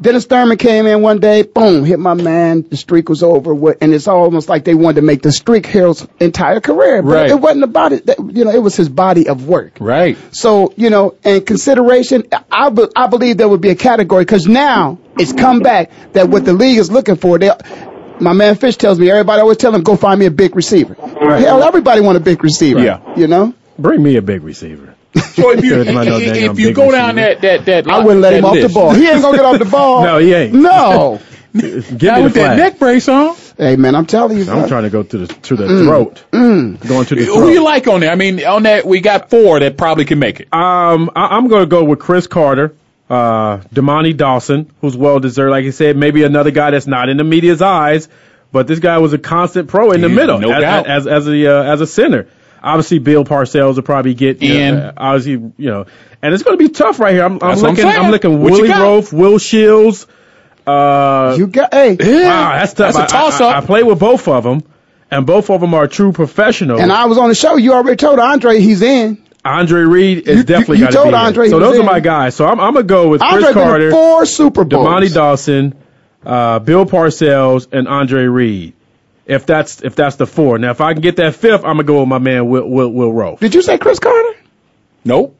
Dennis 0.00 0.26
Thurman 0.26 0.58
came 0.58 0.86
in 0.86 1.02
one 1.02 1.18
day, 1.18 1.42
boom, 1.42 1.84
hit 1.84 1.98
my 1.98 2.14
man. 2.14 2.64
The 2.70 2.76
streak 2.76 3.08
was 3.08 3.24
over, 3.24 3.72
and 3.80 3.92
it's 3.92 4.06
almost 4.06 4.48
like 4.48 4.62
they 4.62 4.74
wanted 4.74 4.96
to 5.00 5.02
make 5.02 5.22
the 5.22 5.32
streak 5.32 5.66
Harold's 5.66 6.06
entire 6.20 6.60
career. 6.60 7.02
But 7.02 7.10
Right. 7.10 7.30
it 7.30 7.40
wasn't 7.40 7.64
about 7.64 7.92
it. 7.92 8.06
That, 8.06 8.18
you 8.32 8.44
know, 8.44 8.52
it 8.52 8.62
was 8.62 8.76
his 8.76 8.88
body 8.88 9.28
of 9.28 9.48
work. 9.48 9.72
Right. 9.80 10.16
So, 10.30 10.72
you 10.76 10.90
know, 10.90 11.14
in 11.24 11.40
consideration, 11.40 12.24
I, 12.52 12.68
be, 12.68 12.84
I 12.94 13.08
believe 13.08 13.38
there 13.38 13.48
would 13.48 13.60
be 13.60 13.70
a 13.70 13.74
category 13.74 14.22
because 14.22 14.46
now 14.46 14.98
it's 15.18 15.32
come 15.32 15.58
back 15.60 15.90
that 16.12 16.28
what 16.28 16.44
the 16.44 16.52
league 16.52 16.78
is 16.78 16.92
looking 16.92 17.16
for, 17.16 17.36
they, 17.40 17.50
my 18.20 18.32
man 18.32 18.54
Fish 18.56 18.76
tells 18.76 18.98
me, 18.98 19.10
everybody 19.10 19.40
always 19.40 19.56
tell 19.58 19.74
him, 19.74 19.82
go 19.82 19.96
find 19.96 20.18
me 20.20 20.26
a 20.26 20.30
big 20.30 20.54
receiver. 20.56 20.94
Hell, 20.94 21.62
everybody 21.62 22.00
want 22.00 22.16
a 22.16 22.20
big 22.20 22.42
receiver. 22.42 22.80
Yeah. 22.80 23.00
You 23.16 23.26
know? 23.26 23.54
Bring 23.78 24.02
me 24.02 24.16
a 24.16 24.22
big 24.22 24.42
receiver. 24.42 24.94
So 25.14 25.50
if 25.52 25.64
you 25.64 25.70
Good, 25.84 25.94
my 25.94 26.04
if 26.06 26.58
you 26.58 26.68
big 26.68 26.76
go 26.76 26.90
down 26.92 27.16
receiver. 27.16 27.40
that 27.40 27.64
that 27.66 27.84
that 27.86 27.88
I 27.92 27.98
wouldn't 28.04 28.20
let 28.20 28.30
that 28.30 28.38
him 28.38 28.44
off 28.44 28.54
the 28.60 28.68
ball. 28.68 28.92
He 28.94 29.08
ain't 29.08 29.22
going 29.22 29.34
to 29.34 29.38
get 29.38 29.46
off 29.46 29.58
the 29.58 29.64
ball. 29.70 30.02
No, 30.02 30.18
he 30.18 30.32
ain't. 30.34 30.54
No. 30.54 31.20
Give 31.54 31.62
Not 31.62 32.00
me 32.02 32.18
the 32.18 32.22
with 32.24 32.34
that 32.34 32.56
neck 32.58 32.78
brace 32.78 33.08
on. 33.08 33.34
Hey 33.56 33.74
man, 33.76 33.94
I'm 33.96 34.04
telling 34.06 34.36
you, 34.36 34.48
I'm 34.50 34.68
trying 34.68 34.82
to 34.84 34.90
go 34.90 35.02
to 35.02 35.18
the 35.18 35.26
to 35.26 35.56
the 35.56 35.64
Mm. 35.66 35.84
throat. 35.84 36.24
Going 36.30 36.76
to 37.06 37.14
the 37.14 37.24
throat. 37.24 37.34
Who 37.40 37.48
you 37.50 37.64
like 37.64 37.88
on 37.88 38.00
there? 38.00 38.10
I 38.12 38.14
mean, 38.16 38.44
on 38.44 38.64
that 38.64 38.84
we 38.84 39.00
got 39.00 39.30
four 39.30 39.58
that 39.60 39.76
probably 39.76 40.04
can 40.04 40.18
make 40.18 40.40
it. 40.40 40.48
Um, 40.52 41.10
I, 41.16 41.36
I'm 41.36 41.48
going 41.48 41.62
to 41.62 41.66
go 41.66 41.82
with 41.84 41.98
Cris 41.98 42.26
Carter, 42.26 42.74
uh, 43.10 43.58
Dermontti 43.74 44.16
Dawson, 44.16 44.70
who's 44.80 44.96
well 44.96 45.18
deserved. 45.20 45.50
Like 45.50 45.64
I 45.64 45.70
said, 45.70 45.96
maybe 45.96 46.22
another 46.24 46.50
guy 46.50 46.70
that's 46.70 46.86
not 46.86 47.08
in 47.08 47.16
the 47.16 47.24
media's 47.24 47.62
eyes, 47.62 48.08
but 48.52 48.66
this 48.66 48.78
guy 48.80 48.98
was 48.98 49.12
a 49.12 49.18
constant 49.18 49.68
pro 49.68 49.92
in 49.92 50.00
the 50.00 50.08
Yeah, 50.08 50.14
middle 50.14 50.38
no 50.38 50.50
as, 50.52 50.60
doubt. 50.60 50.86
as 50.86 51.06
as 51.06 51.26
a 51.28 51.46
uh, 51.46 51.62
as 51.72 51.80
a 51.80 51.86
center. 51.86 52.28
Obviously, 52.62 52.98
Bill 52.98 53.24
Parcells 53.24 53.76
will 53.76 53.82
probably 53.82 54.14
get 54.14 54.42
you 54.42 54.52
In. 54.54 54.74
know, 54.74 54.92
obviously 54.96 55.32
you 55.32 55.70
know, 55.70 55.86
and 56.20 56.34
it's 56.34 56.42
going 56.42 56.58
to 56.58 56.62
be 56.62 56.70
tough 56.70 56.98
right 56.98 57.14
here. 57.14 57.24
I'm, 57.24 57.34
I'm 57.34 57.38
That's 57.38 57.62
what 57.62 57.68
I'm 57.70 57.76
looking. 57.76 58.00
I'm 58.04 58.10
looking 58.10 58.42
What 58.42 58.52
Willie 58.52 58.68
got? 58.68 58.82
Roaf, 58.82 59.12
Will 59.12 59.38
Shields. 59.38 60.06
Uh, 60.66 61.34
You 61.38 61.46
got 61.46 61.72
hey, 61.72 61.96
wow, 61.98 62.52
that's 62.58 62.74
tough. 62.74 62.94
That's 62.94 63.12
a 63.12 63.16
I- 63.16 63.20
I- 63.20 63.22
toss-up. 63.22 63.54
I, 63.54 63.58
I 63.58 63.60
played 63.64 63.84
with 63.86 63.98
both 63.98 64.28
of 64.28 64.44
them, 64.44 64.62
and 65.10 65.24
both 65.24 65.48
of 65.50 65.60
them 65.60 65.72
are 65.72 65.86
true 65.86 66.12
professionals. 66.12 66.80
and 66.80 66.92
I 66.92 67.06
was 67.06 67.16
on 67.16 67.28
the 67.30 67.34
show. 67.34 67.56
You 67.56 67.72
already 67.72 67.96
told 67.96 68.18
Andre 68.18 68.60
he's 68.60 68.82
in. 68.82 69.16
Andre 69.44 69.82
Reed 69.82 70.28
is 70.28 70.38
You- 70.38 70.42
definitely 70.44 70.78
you 70.78 70.84
got 70.84 70.90
to 70.90 70.96
told 70.96 71.04
be 71.06 71.08
in. 71.10 71.14
Andre 71.14 71.48
So 71.48 71.58
he 71.58 71.64
was 71.64 71.70
those 71.72 71.80
are 71.80 71.84
my 71.86 72.00
guys. 72.00 72.34
So 72.34 72.46
I'm, 72.46 72.60
I'm 72.60 72.74
gonna 72.74 72.82
go 72.84 73.08
with 73.08 73.22
Andre 73.22 73.42
Cris 73.44 73.54
Carter, 73.54 73.90
four 73.90 74.26
Super 74.26 74.64
Bowls. 74.64 74.86
Dermontti 74.86 75.14
Dawson, 75.14 75.74
uh, 76.26 76.58
Bill 76.58 76.84
Parcells, 76.86 77.68
and 77.72 77.86
Andre 77.88 78.24
Reed. 78.24 78.74
If 79.26 79.46
that's 79.46 79.82
if 79.82 79.94
that's 79.94 80.16
the 80.16 80.26
four. 80.26 80.58
Now 80.58 80.70
if 80.70 80.80
I 80.80 80.92
can 80.92 81.02
get 81.02 81.16
that 81.16 81.34
fifth, 81.34 81.60
I'm 81.64 81.74
gonna 81.76 81.84
go 81.84 82.00
with 82.00 82.08
my 82.08 82.18
man 82.18 82.48
Will 82.48 82.68
Will, 82.68 82.88
Will 82.90 83.12
Rowe. 83.12 83.36
Did 83.36 83.54
you 83.54 83.62
say 83.62 83.78
Cris 83.78 83.98
Carter? 83.98 84.38
Nope. 85.04 85.36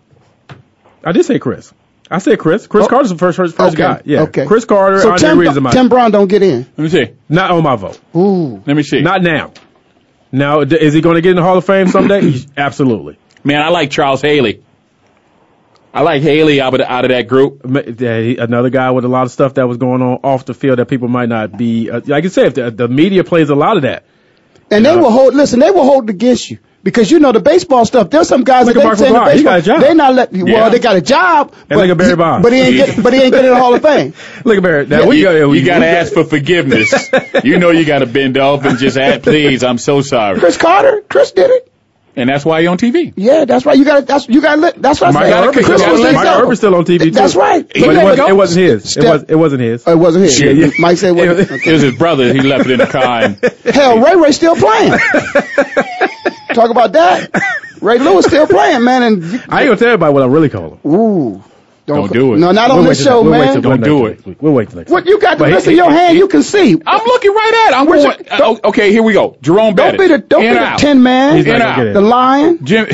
I 1.04 1.12
did 1.12 1.24
say 1.24 1.38
Chris. 1.38 1.72
I 2.10 2.18
said 2.18 2.38
Chris. 2.38 2.66
Chris 2.66 2.86
Oh. 2.86 2.88
Carter's 2.88 3.10
the 3.10 3.18
first 3.18 3.36
first, 3.36 3.56
first 3.56 3.74
okay. 3.74 3.82
guy. 3.82 4.02
Yeah. 4.04 4.22
Okay. 4.22 4.46
Cris 4.46 4.64
Carter, 4.64 5.00
So 5.00 5.10
Andre 5.12 5.28
Tim, 5.28 5.38
Reed 5.38 5.50
is 5.50 5.56
in 5.58 5.62
my 5.62 5.70
Tim 5.72 5.88
Brown 5.88 6.10
don't 6.10 6.28
get 6.28 6.42
in. 6.42 6.60
Let 6.76 6.78
me 6.78 6.88
see. 6.88 7.08
not 7.28 7.50
on 7.50 7.62
my 7.62 7.76
vote. 7.76 8.00
Ooh. 8.16 8.62
Let 8.66 8.76
me 8.76 8.82
see. 8.82 9.00
Not 9.02 9.22
now. 9.22 9.52
Now 10.32 10.60
is 10.60 10.94
he 10.94 11.00
going 11.00 11.16
to 11.16 11.20
get 11.20 11.30
in 11.30 11.36
the 11.36 11.42
Hall 11.42 11.56
of 11.58 11.64
Fame 11.66 11.88
someday? 11.88 12.32
Absolutely. 12.56 13.18
Man, 13.48 13.62
I 13.62 13.70
like 13.70 13.90
Charles 13.90 14.20
Haley. 14.20 14.62
I 15.94 16.02
like 16.02 16.20
Haley 16.22 16.60
out 16.60 16.74
of 16.74 16.80
out 16.82 17.06
of 17.06 17.08
that 17.08 17.28
group. 17.28 17.64
Ma- 17.64 17.80
yeah, 17.80 18.20
he- 18.20 18.36
another 18.36 18.68
guy 18.68 18.90
with 18.90 19.06
a 19.06 19.08
lot 19.08 19.22
of 19.22 19.30
stuff 19.32 19.54
that 19.54 19.66
was 19.66 19.78
going 19.78 20.02
on 20.02 20.18
off 20.22 20.44
the 20.44 20.52
field 20.52 20.78
that 20.78 20.86
people 20.86 21.08
might 21.08 21.30
not 21.30 21.56
be. 21.56 21.90
Uh, 21.90 22.02
like 22.06 22.26
I 22.26 22.28
said, 22.28 22.54
the, 22.54 22.70
the 22.70 22.88
media 22.88 23.24
plays 23.24 23.48
a 23.48 23.54
lot 23.54 23.76
of 23.78 23.84
that. 23.84 24.04
And 24.70 24.84
they 24.84 24.94
will 24.94 25.10
hold. 25.10 25.34
Listen, 25.34 25.60
they 25.60 25.70
will 25.70 25.84
hold 25.84 26.04
it 26.04 26.10
against 26.10 26.50
you 26.50 26.58
because 26.82 27.10
you 27.10 27.20
know 27.20 27.32
the 27.32 27.40
baseball 27.40 27.86
stuff. 27.86 28.10
There's 28.10 28.28
some 28.28 28.44
guys 28.44 28.66
Look 28.66 28.74
that 28.74 28.80
at 28.80 28.82
they 28.82 28.86
Mark 28.86 28.98
say 28.98 29.08
the 29.08 29.14
McGwire. 29.14 29.30
He 29.30 29.36
baseball. 29.38 29.52
got 29.52 29.58
a 29.60 29.62
job. 29.62 29.80
They 29.80 29.94
not 29.94 30.14
let. 30.14 30.34
Yeah. 30.34 30.44
Well, 30.44 30.70
they 30.70 30.78
got 30.78 30.96
a 30.96 31.00
job. 31.00 31.54
but 31.68 31.78
look 31.78 31.88
at 31.88 31.96
Barry 31.96 32.10
he- 32.10 32.16
Bonds. 32.16 32.42
But 32.44 32.52
he 32.52 32.58
ain't 32.60 32.76
get. 32.76 33.02
But 33.02 33.12
he 33.14 33.22
ain't 33.22 33.32
getting 33.32 33.46
in 33.50 33.54
the 33.54 33.60
Hall 33.60 33.74
of 33.74 33.80
Fame. 33.80 34.12
Look 34.44 34.58
at 34.58 34.62
Barrett. 34.62 34.88
Now 34.90 35.06
we 35.06 35.16
you, 35.20 35.24
go. 35.24 35.48
we- 35.48 35.60
you 35.60 35.64
got 35.66 35.78
to 35.78 35.86
ask 35.86 36.12
for 36.12 36.24
forgiveness. 36.24 36.92
you 37.44 37.58
know 37.58 37.70
you 37.70 37.86
got 37.86 38.00
to 38.00 38.06
bend 38.06 38.36
off 38.36 38.66
and 38.66 38.78
just 38.78 38.98
add, 38.98 39.22
please. 39.22 39.64
I'm 39.64 39.78
so 39.78 40.02
sorry. 40.02 40.38
Cris 40.38 40.58
Carter. 40.58 41.00
Chris 41.08 41.32
did 41.32 41.50
it. 41.50 41.72
And 42.18 42.28
that's 42.28 42.44
why 42.44 42.58
you're 42.60 42.72
on 42.72 42.78
TV. 42.78 43.12
Yeah, 43.16 43.44
that's 43.44 43.64
right. 43.64 43.78
You 43.78 43.84
got. 43.84 44.06
That's 44.06 44.28
you 44.28 44.40
got. 44.40 44.74
That's 44.82 45.00
what 45.00 45.10
I 45.10 45.12
Mike 45.12 45.54
said. 45.54 45.64
Chris 45.64 45.80
was 45.86 46.00
Mike. 46.02 46.26
Irvin's 46.26 46.58
still 46.58 46.74
on 46.74 46.84
TV 46.84 46.98
too. 46.98 47.10
That's 47.12 47.36
right. 47.36 47.66
But 47.66 47.76
it, 47.76 48.04
was, 48.04 48.18
it 48.18 48.36
wasn't 48.36 48.66
his. 48.66 48.96
It 48.96 49.04
was. 49.04 49.22
It 49.28 49.34
wasn't 49.36 49.62
his. 49.62 49.86
Oh, 49.86 49.92
it 49.92 49.98
wasn't 49.98 50.24
his. 50.24 50.40
Yeah, 50.40 50.50
yeah. 50.66 50.70
Mike 50.80 50.98
said. 50.98 51.12
What, 51.14 51.28
It- 51.28 51.50
It 51.66 51.72
was 51.72 51.82
his 51.82 51.96
brother. 51.96 52.32
He 52.34 52.40
left 52.40 52.66
it 52.66 52.72
in 52.72 52.78
the 52.80 52.86
car. 52.98 53.22
And, 53.22 53.36
Hell, 53.74 54.00
Ray 54.00 54.16
Ray 54.16 54.32
still 54.32 54.56
playing. 54.56 54.98
Talk 56.54 56.70
about 56.70 56.92
that. 56.92 57.30
Ray 57.80 57.98
Lewis 57.98 58.26
still 58.26 58.46
playing, 58.48 58.82
man. 58.82 59.02
And 59.04 59.24
I 59.48 59.62
ain't 59.62 59.68
gonna 59.68 59.76
tell 59.76 59.88
everybody 59.88 60.12
what 60.12 60.22
I 60.24 60.26
really 60.26 60.48
call 60.48 60.78
him. 60.82 60.90
ooh, 60.92 61.44
Don't 61.88 62.12
do 62.12 62.34
it. 62.34 62.38
No, 62.38 62.52
not 62.52 62.70
on 62.70 62.78
We'll 62.78 62.86
this 62.88 63.02
show, 63.02 63.22
we'll 63.22 63.32
man. 63.32 63.60
Don't 63.60 63.80
next 63.80 63.84
do 63.88 64.02
week. 64.02 64.36
We'll 64.40 64.52
wait 64.52 64.68
till 64.70 64.78
next. 64.78 64.90
What 64.90 65.06
you 65.06 65.18
got 65.18 65.38
the 65.38 65.44
But 65.44 65.48
he- 65.48 65.54
rest 65.54 65.66
of 65.66 65.72
your 65.72 65.90
he- 65.90 65.96
hand? 65.96 66.18
You 66.18 66.28
can 66.28 66.42
see. 66.42 66.72
I'm 66.86 67.04
looking 67.06 67.32
right 67.32 67.64
at 67.66 67.72
it. 67.72 67.76
I'm 67.76 67.86
Where's 67.86 68.04
going. 68.04 68.16
your- 68.26 68.42
uh, 68.64 68.68
okay, 68.68 68.92
here 68.92 69.02
we 69.02 69.12
go. 69.14 69.36
Jerome 69.42 69.74
Don't 69.74 69.96
Bettis. 69.96 69.98
be 69.98 70.08
the 70.08 70.18
don't 70.18 70.44
in 70.44 70.52
be 70.52 70.56
or 70.56 70.60
the 70.60 70.66
out. 70.66 70.78
tin 70.78 71.02
man. 71.02 71.36
He's 71.36 71.46
In 71.46 71.52
gonna 71.52 71.64
out. 71.64 71.76
get 71.76 71.86
it. 71.88 71.94
The 71.94 72.00
lion. 72.00 72.58
Jim, 72.64 72.86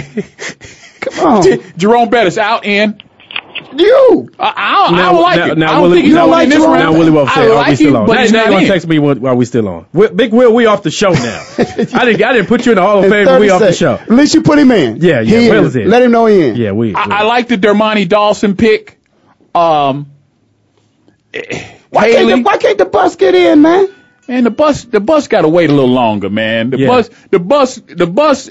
Come 1.00 1.26
on, 1.26 1.44
Jerome 1.76 2.08
Bettis 2.08 2.38
out 2.38 2.64
in. 2.64 3.00
You. 3.78 4.30
I, 4.38 4.52
I, 4.56 4.88
don't- 4.88 4.94
I 4.94 4.96
Now, 4.98 5.12
don't 5.12 5.22
like 5.22 5.36
now, 5.38 5.46
it. 5.52 5.58
now 5.58 5.66
I 5.66 5.72
don't 5.74 5.82
Willie, 5.82 5.94
think 5.96 6.04
he's 6.06 6.14
now, 6.14 6.20
don't 6.20 6.28
going 6.30 6.38
like 6.38 6.44
in 6.44 6.50
this 6.50 6.58
Jerome 6.58 6.72
round. 6.74 6.92
now 6.92 6.98
Willie 6.98 7.10
Wolf 7.10 7.28
I 7.30 7.34
said, 7.34 7.48
"Are 7.50 7.54
like 7.54 7.68
we 7.68 7.74
still 7.76 7.88
him, 7.88 7.96
on?" 7.96 8.06
but 8.06 8.12
Now, 8.14 8.20
he's 8.22 8.32
not 8.32 8.46
you 8.46 8.52
gonna 8.52 8.66
text 8.68 8.86
me 8.86 8.98
when- 8.98 9.20
while 9.20 9.34
we 9.36 9.44
still 9.44 9.68
on. 9.68 9.86
Wi- 9.92 10.14
Big 10.14 10.32
Will, 10.32 10.54
we 10.54 10.66
off 10.66 10.82
the 10.82 10.90
show 10.90 11.10
now. 11.10 11.46
I 11.58 11.64
didn't. 11.64 12.22
I 12.22 12.32
didn't 12.32 12.46
put 12.46 12.66
you 12.66 12.72
in 12.72 12.76
the 12.76 12.82
Hall 12.82 13.02
of 13.04 13.10
Fame. 13.10 13.24
but 13.26 13.40
We 13.40 13.50
off 13.50 13.60
the 13.60 13.72
show. 13.72 13.94
At 13.94 14.10
least 14.10 14.34
you 14.34 14.42
put 14.42 14.58
him 14.58 14.70
in. 14.70 14.96
Yeah, 14.96 15.20
yeah, 15.20 15.38
He 15.40 15.50
Will 15.50 15.66
is 15.66 15.76
in. 15.76 15.88
Let 15.88 16.02
him 16.02 16.10
know 16.12 16.26
he 16.26 16.48
in. 16.48 16.56
Yeah, 16.56 16.72
we. 16.72 16.94
I, 16.94 17.04
I 17.04 17.22
like 17.24 17.48
the 17.48 17.56
Dermontti 17.56 18.08
Dawson 18.08 18.56
pick. 18.56 18.98
Um, 19.54 20.10
Why 21.90 22.10
can't, 22.12 22.28
the, 22.28 22.42
why 22.42 22.56
can't 22.58 22.78
the 22.78 22.84
bus 22.84 23.16
get 23.16 23.34
in, 23.34 23.62
man? 23.62 23.88
Man, 24.26 24.44
the 24.44 24.50
bus 24.50 24.84
the 24.84 25.00
bus 25.00 25.28
got 25.28 25.42
to 25.42 25.48
wait 25.48 25.68
a 25.68 25.72
little 25.72 25.90
longer, 25.90 26.30
man. 26.30 26.70
The 26.70 26.78
Yeah. 26.78 26.86
bus 26.88 27.10
the 27.30 27.38
bus 27.38 27.76
the 27.76 28.06
bus 28.06 28.48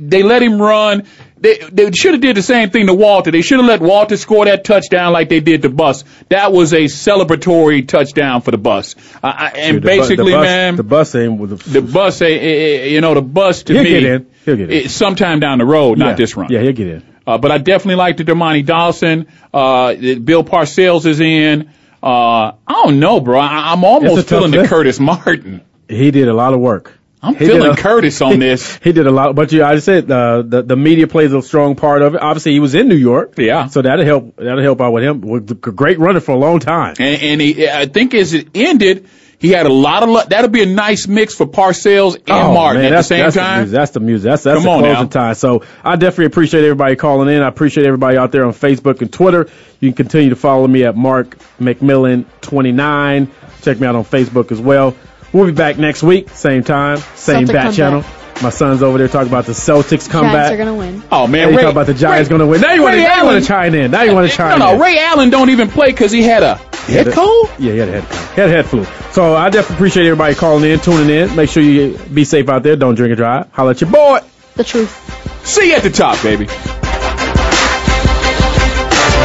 they 0.00 0.22
let 0.22 0.42
him 0.42 0.60
run. 0.60 1.04
They 1.40 1.58
they 1.58 1.92
should 1.92 2.14
have 2.14 2.20
did 2.20 2.36
the 2.36 2.42
same 2.42 2.70
thing 2.70 2.86
to 2.86 2.94
Walter. 2.94 3.30
They 3.30 3.42
should 3.42 3.58
have 3.58 3.66
let 3.66 3.80
Walter 3.80 4.16
score 4.16 4.44
that 4.46 4.64
touchdown 4.64 5.12
like 5.12 5.28
they 5.28 5.40
did 5.40 5.62
to 5.62 5.68
bus. 5.68 6.04
That 6.28 6.52
was 6.52 6.72
a 6.72 6.84
celebratory 6.84 7.86
touchdown 7.86 8.42
for 8.42 8.50
the 8.50 8.58
bus. 8.58 8.96
I, 9.22 9.52
and 9.54 9.76
the 9.76 9.80
bu- 9.80 9.86
basically, 9.86 10.32
the 10.32 10.38
bus, 10.38 10.44
man, 10.44 10.76
the 10.76 10.82
bus 10.82 11.14
ain't 11.14 11.38
with 11.38 11.58
the. 11.58 11.80
the 11.80 11.82
bus, 11.82 12.20
eh, 12.22 12.26
eh, 12.26 12.30
eh, 12.30 12.84
you 12.86 13.00
know, 13.00 13.14
the 13.14 13.22
bus 13.22 13.62
to 13.64 13.74
He'll 13.74 13.84
me, 13.84 13.90
get 13.90 14.02
in. 14.04 14.30
He'll 14.44 14.56
get 14.56 14.70
in. 14.70 14.88
sometime 14.88 15.40
down 15.40 15.58
the 15.58 15.64
road, 15.64 15.98
yeah, 15.98 16.06
not 16.06 16.16
this 16.16 16.36
run. 16.36 16.50
Yeah, 16.50 16.60
he'll 16.60 16.72
get 16.72 16.88
in. 16.88 17.02
Uh, 17.26 17.38
but 17.38 17.50
I 17.52 17.58
definitely 17.58 17.96
like 17.96 18.16
the 18.16 18.24
Dermontti 18.24 18.64
Dawson. 18.64 19.26
Uh, 19.52 19.94
Bill 19.94 20.42
Parcells 20.42 21.04
is 21.06 21.20
in. 21.20 21.70
Uh, 22.02 22.52
I 22.66 22.72
don't 22.72 23.00
know, 23.00 23.20
bro. 23.20 23.38
I, 23.38 23.72
I'm 23.72 23.84
almost 23.84 24.28
feeling 24.28 24.50
the. 24.50 24.66
Curtis 24.66 24.98
Martin. 24.98 25.62
He 25.88 26.10
did 26.10 26.28
a 26.28 26.34
lot 26.34 26.52
of 26.54 26.60
work. 26.60 26.97
I'm 27.22 27.34
He 27.34 27.46
feeling 27.46 27.72
a- 27.72 27.76
Curtis 27.76 28.20
on 28.22 28.38
this. 28.46 28.76
He 28.82 28.92
did 28.92 29.06
a 29.06 29.10
lot, 29.10 29.34
but 29.34 29.50
yeah, 29.52 29.68
I 29.68 29.78
said 29.80 30.10
uh, 30.10 30.42
the 30.42 30.62
the 30.62 30.76
media 30.76 31.06
plays 31.08 31.32
a 31.32 31.42
strong 31.42 31.74
part 31.74 32.02
of 32.02 32.14
it. 32.14 32.22
Obviously, 32.22 32.52
he 32.52 32.60
was 32.60 32.74
in 32.74 32.88
New 32.88 32.94
York, 32.96 33.34
Yeah. 33.36 33.66
so 33.66 33.82
that'll 33.82 34.04
help. 34.04 34.36
That'll 34.36 34.62
help 34.62 34.80
out 34.80 34.92
with 34.92 35.02
him. 35.04 35.20
Was 35.22 35.42
a 35.50 35.54
great 35.54 35.98
runner 35.98 36.20
for 36.20 36.32
a 36.32 36.38
long 36.38 36.60
time. 36.60 36.94
And, 36.98 37.22
and 37.22 37.40
he, 37.40 37.68
I 37.68 37.86
think 37.86 38.14
as 38.14 38.34
it 38.34 38.48
ended, 38.54 39.08
he 39.40 39.50
had 39.50 39.66
a 39.66 39.72
lot 39.72 40.02
of 40.04 40.08
luck. 40.08 40.28
That'll 40.28 40.50
be 40.50 40.62
a 40.62 40.66
nice 40.66 41.06
mix 41.08 41.34
for 41.34 41.46
Parcells 41.46 42.14
and 42.16 42.24
Oh, 42.30 42.54
Martin 42.54 42.82
man, 42.82 42.92
at 42.92 42.96
the 42.98 43.02
same 43.02 43.22
that's 43.24 43.36
time. 43.36 43.58
music. 43.60 43.72
that's 43.76 43.90
the 43.92 44.00
music. 44.00 44.24
That's 44.30 44.42
that's 44.44 44.62
Come 44.64 44.82
the 44.82 44.86
closing 44.88 45.02
now. 45.04 45.06
time. 45.06 45.34
So 45.34 45.64
I 45.84 45.96
definitely 45.96 46.26
appreciate 46.26 46.62
everybody 46.64 46.94
calling 46.96 47.28
in. 47.34 47.42
I 47.42 47.48
appreciate 47.48 47.86
everybody 47.86 48.16
out 48.16 48.30
there 48.32 48.44
on 48.46 48.52
Facebook 48.52 49.00
and 49.00 49.12
Twitter. 49.12 49.48
You 49.80 49.88
can 49.90 49.96
continue 49.96 50.30
to 50.30 50.36
follow 50.36 50.66
me 50.68 50.84
at 50.84 50.96
Mark 50.96 51.36
McMillan 51.60 52.26
twenty 52.40 52.72
nine. 52.72 53.30
Check 53.62 53.80
me 53.80 53.86
out 53.88 53.96
on 53.96 54.04
Facebook 54.04 54.50
as 54.52 54.60
well. 54.60 54.94
We'll 55.32 55.46
be 55.46 55.52
back 55.52 55.78
next 55.78 56.02
week, 56.02 56.30
same 56.30 56.64
time, 56.64 56.98
same 57.14 57.46
Celtic 57.46 57.46
bat 57.48 57.62
comeback. 57.64 57.74
channel. 57.76 58.04
My 58.40 58.50
son's 58.50 58.82
over 58.84 58.98
there 58.98 59.08
talking 59.08 59.28
about 59.28 59.46
the 59.46 59.52
Celtics 59.52 59.88
Giants 59.88 60.08
comeback. 60.08 60.52
are 60.52 60.56
gonna 60.56 60.74
win. 60.74 61.02
oh 61.10 61.26
man, 61.26 61.42
And 61.42 61.50
you 61.52 61.56
Ray, 61.58 61.62
talk 61.64 61.72
about 61.72 61.86
the 61.86 61.94
Giants 61.94 62.28
Ray- 62.30 62.38
going 62.38 62.40
to 62.40 62.46
win. 62.46 62.60
Now 62.60 62.72
you 62.72 62.82
want 62.82 62.94
to 62.94 63.02
now 63.02 63.16
you 63.18 63.24
want 63.24 63.42
to 63.42 63.48
chime 63.48 63.74
in. 63.74 63.90
Now 63.90 64.02
you 64.02 64.14
want 64.14 64.30
to 64.30 64.36
chime 64.36 64.58
No, 64.60 64.66
no, 64.68 64.74
in. 64.74 64.80
Ray 64.80 64.98
Allen 65.00 65.30
don't 65.30 65.50
even 65.50 65.68
play 65.68 65.90
because 65.90 66.12
he 66.12 66.22
had 66.22 66.44
a 66.44 66.54
head 66.54 67.06
Yeah, 67.08 67.12
cold. 67.12 67.50
Yeah, 67.58 67.72
he 67.72 67.78
had 67.78 67.88
a 67.88 68.00
head, 68.00 68.34
he 68.34 68.40
had 68.40 68.48
a 68.50 68.52
head 68.52 68.66
flu. 68.66 68.84
So 69.12 69.34
I 69.34 69.50
definitely 69.50 69.74
appreciate 69.76 70.06
everybody 70.06 70.34
calling 70.36 70.70
in, 70.70 70.78
tuning 70.78 71.10
in. 71.10 71.34
Make 71.34 71.50
sure 71.50 71.62
you 71.64 71.98
be 72.14 72.24
safe 72.24 72.48
out 72.48 72.62
there. 72.62 72.76
Don't 72.76 72.94
drink 72.94 73.10
and 73.10 73.16
drive. 73.16 73.50
Holla 73.52 73.70
at 73.72 73.80
your 73.80 73.90
boy. 73.90 74.20
The 74.54 74.62
truth. 74.64 75.44
See 75.44 75.70
you 75.70 75.74
at 75.74 75.82
the 75.82 75.90
top, 75.90 76.22
baby. 76.22 76.44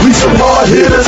We 0.03 0.11
some 0.11 0.35
hard 0.35 0.67
hitters. 0.67 1.07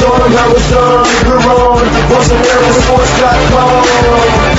Show 0.00 0.14
'em 0.14 0.32
how 0.32 0.50
it's 0.56 0.70
done. 0.70 1.06
We're 1.28 1.38
on. 1.38 1.84
VoiceAmericaSports.com. 2.10 4.49